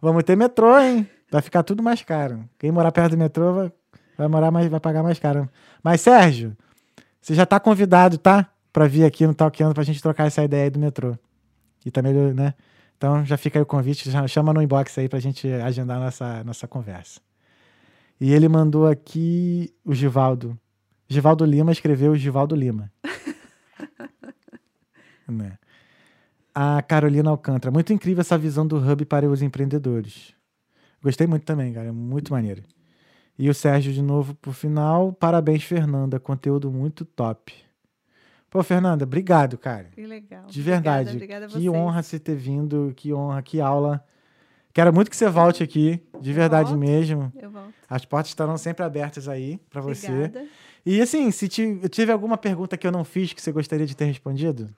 vamos 0.00 0.24
ter 0.24 0.36
metrô, 0.36 0.78
hein? 0.78 1.08
Vai 1.30 1.40
ficar 1.40 1.62
tudo 1.62 1.82
mais 1.82 2.02
caro. 2.02 2.44
Quem 2.58 2.70
morar 2.70 2.92
perto 2.92 3.12
do 3.12 3.18
metrô 3.18 3.54
vai, 3.54 3.72
vai 4.18 4.28
morar 4.28 4.50
mais, 4.50 4.68
vai 4.68 4.80
pagar 4.80 5.02
mais 5.02 5.18
caro. 5.18 5.48
Mas, 5.82 6.00
Sérgio, 6.00 6.56
você 7.20 7.34
já 7.34 7.44
tá 7.44 7.60
convidado, 7.60 8.18
tá? 8.18 8.50
Pra 8.72 8.86
vir 8.86 9.04
aqui 9.04 9.26
no 9.26 9.34
Talkando 9.34 9.74
pra 9.74 9.82
gente 9.82 10.00
trocar 10.00 10.26
essa 10.26 10.42
ideia 10.42 10.64
aí 10.64 10.70
do 10.70 10.78
metrô. 10.78 11.16
E 11.84 11.90
também, 11.90 12.12
né? 12.34 12.54
Então 12.96 13.24
já 13.24 13.36
fica 13.36 13.58
aí 13.58 13.62
o 13.62 13.66
convite, 13.66 14.10
já 14.10 14.26
chama 14.28 14.52
no 14.52 14.62
inbox 14.62 14.96
aí 14.98 15.08
pra 15.08 15.18
gente 15.18 15.48
agendar 15.48 15.98
nossa, 15.98 16.44
nossa 16.44 16.68
conversa. 16.68 17.20
E 18.20 18.32
ele 18.32 18.48
mandou 18.48 18.86
aqui 18.86 19.74
o 19.84 19.94
Givaldo. 19.94 20.58
Givaldo 21.08 21.44
Lima 21.44 21.72
escreveu 21.72 22.14
Givaldo 22.14 22.54
Lima. 22.54 22.92
né? 25.26 25.58
A 26.54 26.82
Carolina 26.82 27.30
Alcântara. 27.30 27.72
Muito 27.72 27.92
incrível 27.92 28.20
essa 28.20 28.36
visão 28.36 28.66
do 28.66 28.76
hub 28.76 29.04
para 29.06 29.28
os 29.28 29.40
empreendedores. 29.40 30.34
Gostei 31.02 31.26
muito 31.26 31.44
também, 31.44 31.72
cara. 31.72 31.92
Muito 31.92 32.32
maneiro. 32.32 32.62
E 33.42 33.48
o 33.48 33.54
Sérgio, 33.54 33.90
de 33.90 34.02
novo, 34.02 34.34
por 34.34 34.52
final. 34.52 35.14
Parabéns, 35.14 35.62
Fernanda. 35.64 36.20
Conteúdo 36.20 36.70
muito 36.70 37.06
top. 37.06 37.54
Pô, 38.50 38.62
Fernanda, 38.62 39.04
obrigado, 39.04 39.56
cara. 39.56 39.86
Que 39.92 40.04
legal. 40.04 40.44
De 40.46 40.60
verdade. 40.60 41.10
Obrigada, 41.16 41.46
obrigada 41.46 41.62
que 41.62 41.70
honra 41.70 42.02
você 42.02 42.18
ter 42.18 42.34
vindo. 42.36 42.92
Que 42.94 43.14
honra, 43.14 43.40
que 43.40 43.58
aula. 43.58 44.04
Quero 44.74 44.92
muito 44.92 45.08
que 45.10 45.16
você 45.16 45.26
volte 45.28 45.62
aqui. 45.62 46.02
De 46.20 46.32
verdade 46.34 46.68
volto. 46.74 46.80
mesmo. 46.80 47.32
Eu 47.40 47.50
volto. 47.50 47.72
As 47.88 48.04
portas 48.04 48.28
estarão 48.30 48.58
sempre 48.58 48.84
abertas 48.84 49.26
aí 49.26 49.58
para 49.70 49.80
você. 49.80 50.30
E 50.84 51.00
assim, 51.00 51.30
se 51.30 51.48
ti- 51.48 51.80
tive 51.88 52.12
alguma 52.12 52.36
pergunta 52.36 52.76
que 52.76 52.86
eu 52.86 52.92
não 52.92 53.04
fiz 53.04 53.32
que 53.32 53.40
você 53.40 53.50
gostaria 53.52 53.86
de 53.86 53.96
ter 53.96 54.04
respondido? 54.04 54.68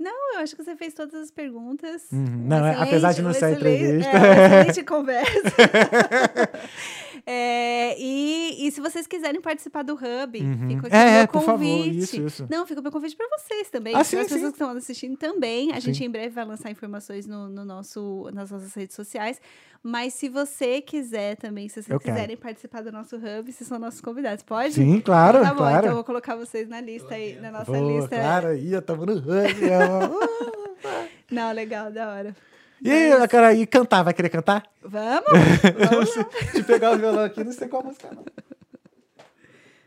Não, 0.00 0.34
eu 0.34 0.40
acho 0.40 0.54
que 0.54 0.62
você 0.62 0.76
fez 0.76 0.94
todas 0.94 1.14
as 1.14 1.30
perguntas. 1.30 2.06
Uhum. 2.12 2.24
Um 2.24 2.46
Não, 2.48 2.64
é- 2.66 2.74
apesar 2.76 3.12
de 3.12 3.20
não 3.22 3.32
ser 3.34 3.52
entrevista. 3.56 4.10
É, 4.10 4.60
excelente 4.60 4.82
conversa. 4.86 5.54
É, 7.30 7.94
e, 8.00 8.66
e 8.66 8.70
se 8.72 8.80
vocês 8.80 9.06
quiserem 9.06 9.38
participar 9.38 9.82
do 9.82 9.92
Hub, 9.92 10.40
Uhum. 10.40 10.68
fica 10.68 10.86
aqui 10.86 10.96
É, 10.96 10.98
o 10.98 11.10
meu 11.10 11.20
é, 11.20 11.26
por 11.26 11.42
favor, 11.42 11.58
convite. 11.58 11.98
isso, 11.98 12.22
isso. 12.22 12.46
Não, 12.50 12.66
fica 12.66 12.80
o 12.80 12.82
meu 12.82 12.90
convite 12.90 13.14
para 13.14 13.28
vocês 13.38 13.68
também. 13.68 13.92
Ah, 13.92 13.96
para 13.98 14.04
sim, 14.04 14.16
as 14.16 14.28
sim. 14.28 14.34
pessoas 14.34 14.52
que 14.52 14.56
estão 14.62 14.70
assistindo 14.70 15.14
também. 15.18 15.70
A 15.72 15.78
gente 15.78 15.98
Sim. 15.98 16.04
em 16.06 16.10
breve 16.10 16.30
vai 16.30 16.46
lançar 16.46 16.70
informações 16.70 17.26
no, 17.26 17.46
no 17.50 17.66
nosso, 17.66 18.30
nas 18.32 18.50
nossas 18.50 18.72
redes 18.72 18.96
sociais. 18.96 19.38
Mas 19.82 20.14
se 20.14 20.30
você 20.30 20.80
quiser 20.80 21.36
também, 21.36 21.68
se 21.68 21.74
vocês 21.74 21.90
Eu 21.90 22.00
quero. 22.00 22.14
quiserem 22.14 22.36
participar 22.36 22.82
do 22.82 22.90
nosso 22.90 23.16
Hub, 23.16 23.52
vocês 23.52 23.68
são 23.68 23.78
nossos 23.78 24.00
convidados. 24.00 24.42
Pode? 24.42 24.72
Sim, 24.72 24.98
claro, 24.98 25.38
Então 25.38 25.48
tá 25.50 25.54
bom, 25.54 25.58
claro. 25.58 25.76
então 25.78 25.90
eu 25.90 25.94
vou 25.96 26.04
colocar 26.04 26.34
vocês 26.34 26.66
na 26.66 26.80
lista 26.80 27.14
aí, 27.14 27.38
na 27.40 27.50
nossa 27.50 27.78
lista. 27.78 28.08
claro, 28.16 28.48
aí, 28.48 28.72
eu 28.72 28.80
tava 28.80 29.04
no 29.04 29.12
hub. 29.12 29.28
Não, 31.30 31.52
legal, 31.52 31.92
da 31.92 32.08
hora. 32.12 32.34
E 32.82 32.90
aí, 32.90 33.28
cara, 33.28 33.54
e 33.54 33.66
cantar? 33.66 34.02
Vai 34.02 34.14
querer 34.14 34.28
cantar? 34.28 34.62
Vamos? 34.82 35.24
Vamos 35.90 36.16
lá. 36.16 36.28
Eu 36.54 36.64
pegar 36.64 36.92
o 36.92 36.98
violão 36.98 37.24
aqui, 37.24 37.42
não 37.42 37.52
sei 37.52 37.68
qual 37.68 37.82
música 37.82 38.10
não. 38.12 38.24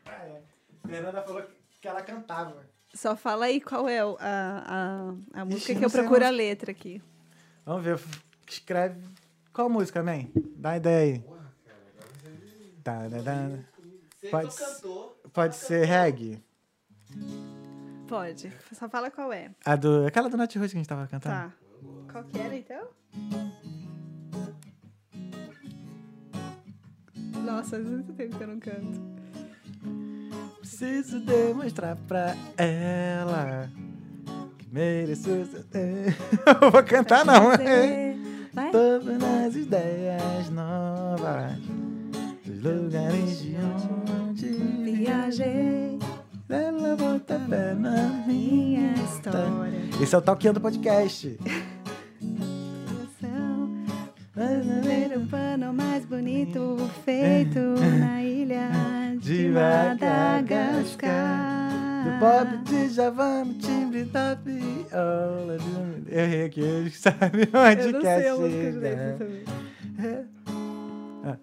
Ah, 0.06 0.26
é. 0.26 0.42
Fernanda 0.88 1.22
falou 1.22 1.44
que 1.80 1.88
ela 1.88 2.02
cantava. 2.02 2.66
Só 2.94 3.16
fala 3.16 3.46
aí 3.46 3.62
qual 3.62 3.88
é 3.88 4.00
a, 4.00 4.16
a, 4.20 5.42
a 5.42 5.46
música 5.46 5.72
eu 5.72 5.80
que 5.80 5.86
eu 5.86 5.90
procuro 5.90 6.26
a 6.26 6.30
letra 6.30 6.72
aqui. 6.72 7.02
Vamos 7.66 7.84
ver, 7.84 8.00
escreve. 8.48 9.02
Qual 9.54 9.70
música, 9.70 10.04
man? 10.04 10.28
Dá 10.56 10.78
ideia 10.78 11.14
aí. 11.16 11.24
Tá, 12.84 13.08
tá, 13.10 13.24
tá. 13.24 13.50
Pode, 14.30 14.56
pode 15.32 15.56
ser 15.56 15.86
reggae. 15.86 16.44
Pode. 18.08 18.52
Só 18.74 18.90
fala 18.90 19.10
qual 19.10 19.32
é. 19.32 19.52
A 19.66 19.76
do, 19.76 20.06
aquela 20.06 20.30
do 20.30 20.36
Nath 20.36 20.56
Roots 20.56 20.72
que 20.72 20.78
a 20.78 20.82
gente 20.82 20.90
tava 20.90 21.08
cantando. 21.08 21.36
Tá. 21.36 21.54
Qual 22.12 22.24
que 22.26 22.40
era, 22.40 22.56
então? 22.56 22.88
Nossa, 27.44 27.72
faz 27.72 27.88
muito 27.88 28.14
tempo 28.14 28.38
que 28.38 28.44
eu 28.44 28.48
não 28.48 28.60
canto. 28.60 29.00
Preciso 30.60 31.20
demonstrar 31.22 31.96
pra 32.08 32.36
ela 32.58 33.70
que 34.58 34.74
mereço 34.74 35.30
Eu 35.32 36.72
vou 36.72 36.84
cantar 36.84 37.26
não. 37.26 37.52
Vai? 38.54 38.72
Todas 38.72 39.24
as 39.24 39.56
ideias 39.56 40.50
novas 40.50 41.58
dos 42.46 42.62
lugares 42.62 43.42
de 43.42 43.56
onde 43.56 44.52
Viajei 44.84 45.98
ela 46.50 46.98
fé 47.48 47.74
na 47.74 48.08
minha 48.28 48.62
minha 48.82 49.04
história. 49.04 49.80
Esse 50.02 50.16
é 50.16 50.18
o 50.18 50.22
Talkando 50.22 50.60
Podcast. 50.60 51.38
bonito 56.16 56.78
feito 57.06 57.60
na 58.00 58.22
ilha 58.22 58.70
de 59.18 59.44
De 59.44 59.50
Madagascar. 59.50 61.72
Do 62.04 62.20
pop 62.20 62.58
de 62.66 62.90
Javan, 62.90 63.54
timbre 63.60 64.04
da 64.04 64.34
viola. 64.36 65.58
de- 65.58 66.14
Eu 66.14 66.20
errei 66.20 66.44
aqui, 66.46 66.60
eles 66.60 67.00
sabem 67.04 67.48
onde 67.54 67.82
Eu 67.88 67.92
não 67.94 68.02
quer 68.02 68.20
sei 68.20 68.30
a 68.30 68.36
música 68.36 68.72
direito 68.72 69.18
também. 69.20 69.44
É. 70.04 70.24
Ah. 71.24 71.38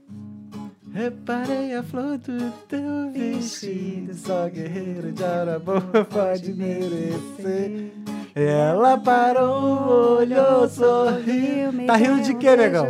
Reparei 0.93 1.75
a 1.75 1.83
flor 1.83 2.19
do 2.19 2.51
teu 2.69 3.11
vestido, 3.13 4.13
só 4.15 4.49
guerreiro 4.51 5.13
de 5.13 5.23
hora 5.23 5.59
boa 5.59 5.81
pode 5.81 6.53
merecer. 6.53 7.91
Ela 8.35 8.99
parou, 8.99 10.19
olhou, 10.19 10.69
sorriu. 10.69 11.73
Tá 11.87 11.97
rindo 11.97 12.21
de 12.23 12.35
quê, 12.35 12.55
negão? 12.57 12.89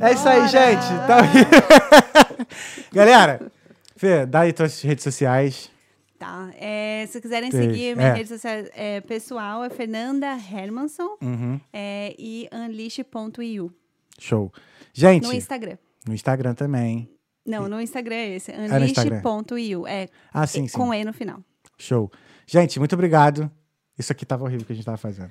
É 0.00 0.12
isso 0.12 0.28
aí, 0.28 0.48
gente. 0.48 0.86
Tá... 1.06 1.18
Galera, 2.92 3.50
Fê, 3.96 4.26
dá 4.26 4.40
aí 4.40 4.52
tuas 4.52 4.80
redes 4.82 5.02
sociais. 5.02 5.70
Tá. 6.18 6.50
É, 6.58 7.06
se 7.08 7.20
quiserem 7.20 7.50
seguir, 7.50 7.96
minha 7.96 8.08
é. 8.08 8.14
rede 8.14 8.28
social 8.28 8.54
é, 8.74 9.00
pessoal 9.02 9.64
é 9.64 9.70
Fernanda 9.70 10.26
Hermanson 10.26 11.16
Uhum. 11.20 11.60
é, 11.72 12.14
e 12.18 12.48
unleash.eu 12.52 13.70
Show. 14.18 14.52
Gente, 14.94 15.24
no 15.26 15.32
Instagram. 15.32 15.76
no 16.06 16.14
Instagram 16.14 16.54
também. 16.54 17.10
Não, 17.46 17.68
no 17.68 17.80
Instagram 17.80 18.14
é 18.14 18.28
esse. 18.36 18.50
Instagram. 18.50 19.20
Unleash.eu. 19.24 19.86
É, 19.86 20.08
Ah, 20.32 20.46
sim, 20.46 20.66
sim. 20.66 20.76
com 20.76 20.92
E 20.92 21.04
no 21.04 21.12
final. 21.12 21.40
Show. 21.78 22.10
Gente, 22.46 22.78
muito 22.78 22.94
obrigado. 22.94 23.50
Isso 23.98 24.12
aqui 24.12 24.26
tava 24.26 24.44
horrível 24.44 24.66
que 24.66 24.72
a 24.72 24.76
gente 24.76 24.84
tava 24.84 24.96
fazendo. 24.96 25.30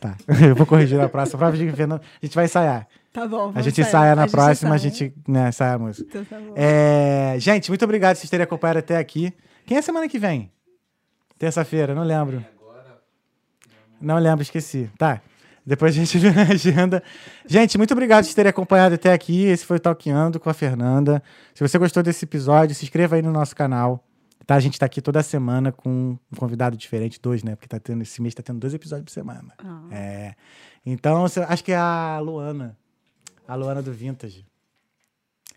Tá. 0.00 0.16
Eu 0.46 0.54
vou 0.54 0.66
corrigir 0.66 0.96
na 0.96 1.08
próxima. 1.08 1.46
A 1.46 1.52
gente 1.52 2.34
vai 2.34 2.44
ensaiar. 2.46 2.86
Tá 3.12 3.26
bom. 3.26 3.52
A 3.54 3.62
gente 3.62 3.80
ensaia 3.80 4.14
na 4.14 4.28
próxima, 4.28 4.74
a 4.74 4.78
gente 4.78 5.12
né, 5.26 5.48
ensaia 5.48 5.74
a 5.74 5.78
música. 5.78 6.08
Então 6.08 6.24
tá. 6.24 6.36
É, 6.54 7.34
gente, 7.38 7.68
muito 7.70 7.84
obrigado 7.84 8.14
por 8.14 8.20
vocês 8.20 8.30
terem 8.30 8.44
acompanhado 8.44 8.78
até 8.78 8.96
aqui. 8.96 9.32
Quem 9.66 9.76
é 9.76 9.82
semana 9.82 10.08
que 10.08 10.18
vem? 10.18 10.50
Terça-feira, 11.38 11.94
não 11.94 12.04
lembro. 12.04 12.44
Não 14.00 14.18
lembro, 14.18 14.42
esqueci. 14.42 14.90
Tá. 14.96 15.20
Depois 15.66 15.94
a 15.94 15.98
gente 15.98 16.16
vê 16.18 16.30
na 16.30 16.42
agenda. 16.42 17.02
Gente, 17.46 17.76
muito 17.76 17.92
obrigado 17.92 18.26
por 18.26 18.34
terem 18.34 18.50
acompanhado 18.50 18.94
até 18.94 19.12
aqui. 19.12 19.44
Esse 19.44 19.64
foi 19.66 19.76
o 19.76 19.80
Talkeando 19.80 20.38
com 20.38 20.48
a 20.48 20.54
Fernanda. 20.54 21.22
Se 21.54 21.66
você 21.66 21.78
gostou 21.78 22.02
desse 22.02 22.24
episódio, 22.24 22.74
se 22.74 22.84
inscreva 22.84 23.16
aí 23.16 23.22
no 23.22 23.32
nosso 23.32 23.54
canal. 23.54 24.04
Tá? 24.46 24.54
A 24.54 24.60
gente 24.60 24.78
tá 24.78 24.86
aqui 24.86 25.00
toda 25.00 25.22
semana 25.22 25.70
com 25.70 26.18
um 26.32 26.36
convidado 26.36 26.76
diferente, 26.76 27.20
dois, 27.20 27.42
né? 27.42 27.54
Porque 27.54 27.68
tá 27.68 27.78
tendo, 27.78 28.02
esse 28.02 28.20
mês 28.22 28.34
tá 28.34 28.42
tendo 28.42 28.58
dois 28.58 28.74
episódios 28.74 29.04
por 29.04 29.12
semana. 29.12 29.52
Ah. 29.58 29.82
É. 29.90 30.34
Então, 30.84 31.24
acho 31.24 31.62
que 31.62 31.72
é 31.72 31.76
a 31.76 32.18
Luana. 32.20 32.76
A 33.50 33.54
Luana 33.56 33.82
do 33.82 33.92
Vintage. 33.92 34.46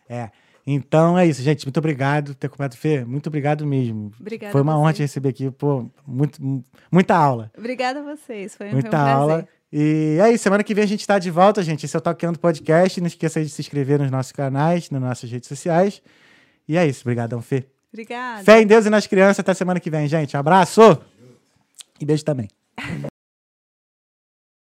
É. 0.09 0.29
Então 0.65 1.17
é 1.17 1.25
isso, 1.27 1.41
gente. 1.41 1.65
Muito 1.65 1.77
obrigado 1.77 2.27
por 2.29 2.35
ter 2.35 2.47
acompanhado. 2.47 2.77
Fê, 2.77 3.03
muito 3.05 3.27
obrigado 3.27 3.65
mesmo. 3.67 4.11
Obrigada 4.19 4.51
Foi 4.51 4.61
uma 4.61 4.77
honra 4.77 4.93
te 4.93 5.01
receber 5.01 5.29
aqui. 5.29 5.51
Pô, 5.51 5.89
muito, 6.07 6.41
mu- 6.43 6.63
muita 6.91 7.15
aula. 7.15 7.51
Obrigada 7.57 7.99
a 7.99 8.03
vocês. 8.15 8.55
Foi, 8.55 8.67
foi 8.67 8.69
um 8.69 8.81
Muita 8.81 8.89
prazer. 8.89 9.13
aula. 9.13 9.47
E 9.71 10.17
é 10.21 10.31
isso. 10.31 10.43
Semana 10.43 10.63
que 10.63 10.73
vem 10.73 10.83
a 10.83 10.87
gente 10.87 11.05
tá 11.05 11.19
de 11.19 11.29
volta, 11.29 11.61
gente. 11.61 11.85
Esse 11.85 11.95
é 11.95 11.99
o 11.99 12.01
Talkando 12.01 12.39
Podcast. 12.39 12.99
Não 13.01 13.07
esqueça 13.07 13.43
de 13.43 13.49
se 13.49 13.61
inscrever 13.61 13.99
nos 13.99 14.09
nossos 14.09 14.31
canais, 14.31 14.89
nas 14.89 15.01
nossas 15.01 15.29
redes 15.29 15.47
sociais. 15.49 16.01
E 16.67 16.77
é 16.77 16.87
isso. 16.87 17.01
Obrigadão, 17.01 17.41
Fê. 17.41 17.65
Obrigada. 17.91 18.43
Fé 18.43 18.61
em 18.61 18.65
Deus 18.65 18.85
e 18.85 18.89
nas 18.89 19.05
crianças. 19.05 19.39
Até 19.41 19.53
semana 19.53 19.79
que 19.79 19.89
vem, 19.89 20.07
gente. 20.07 20.35
Abraço! 20.37 20.81
E 21.99 22.05
beijo 22.05 22.23
também. 22.23 22.47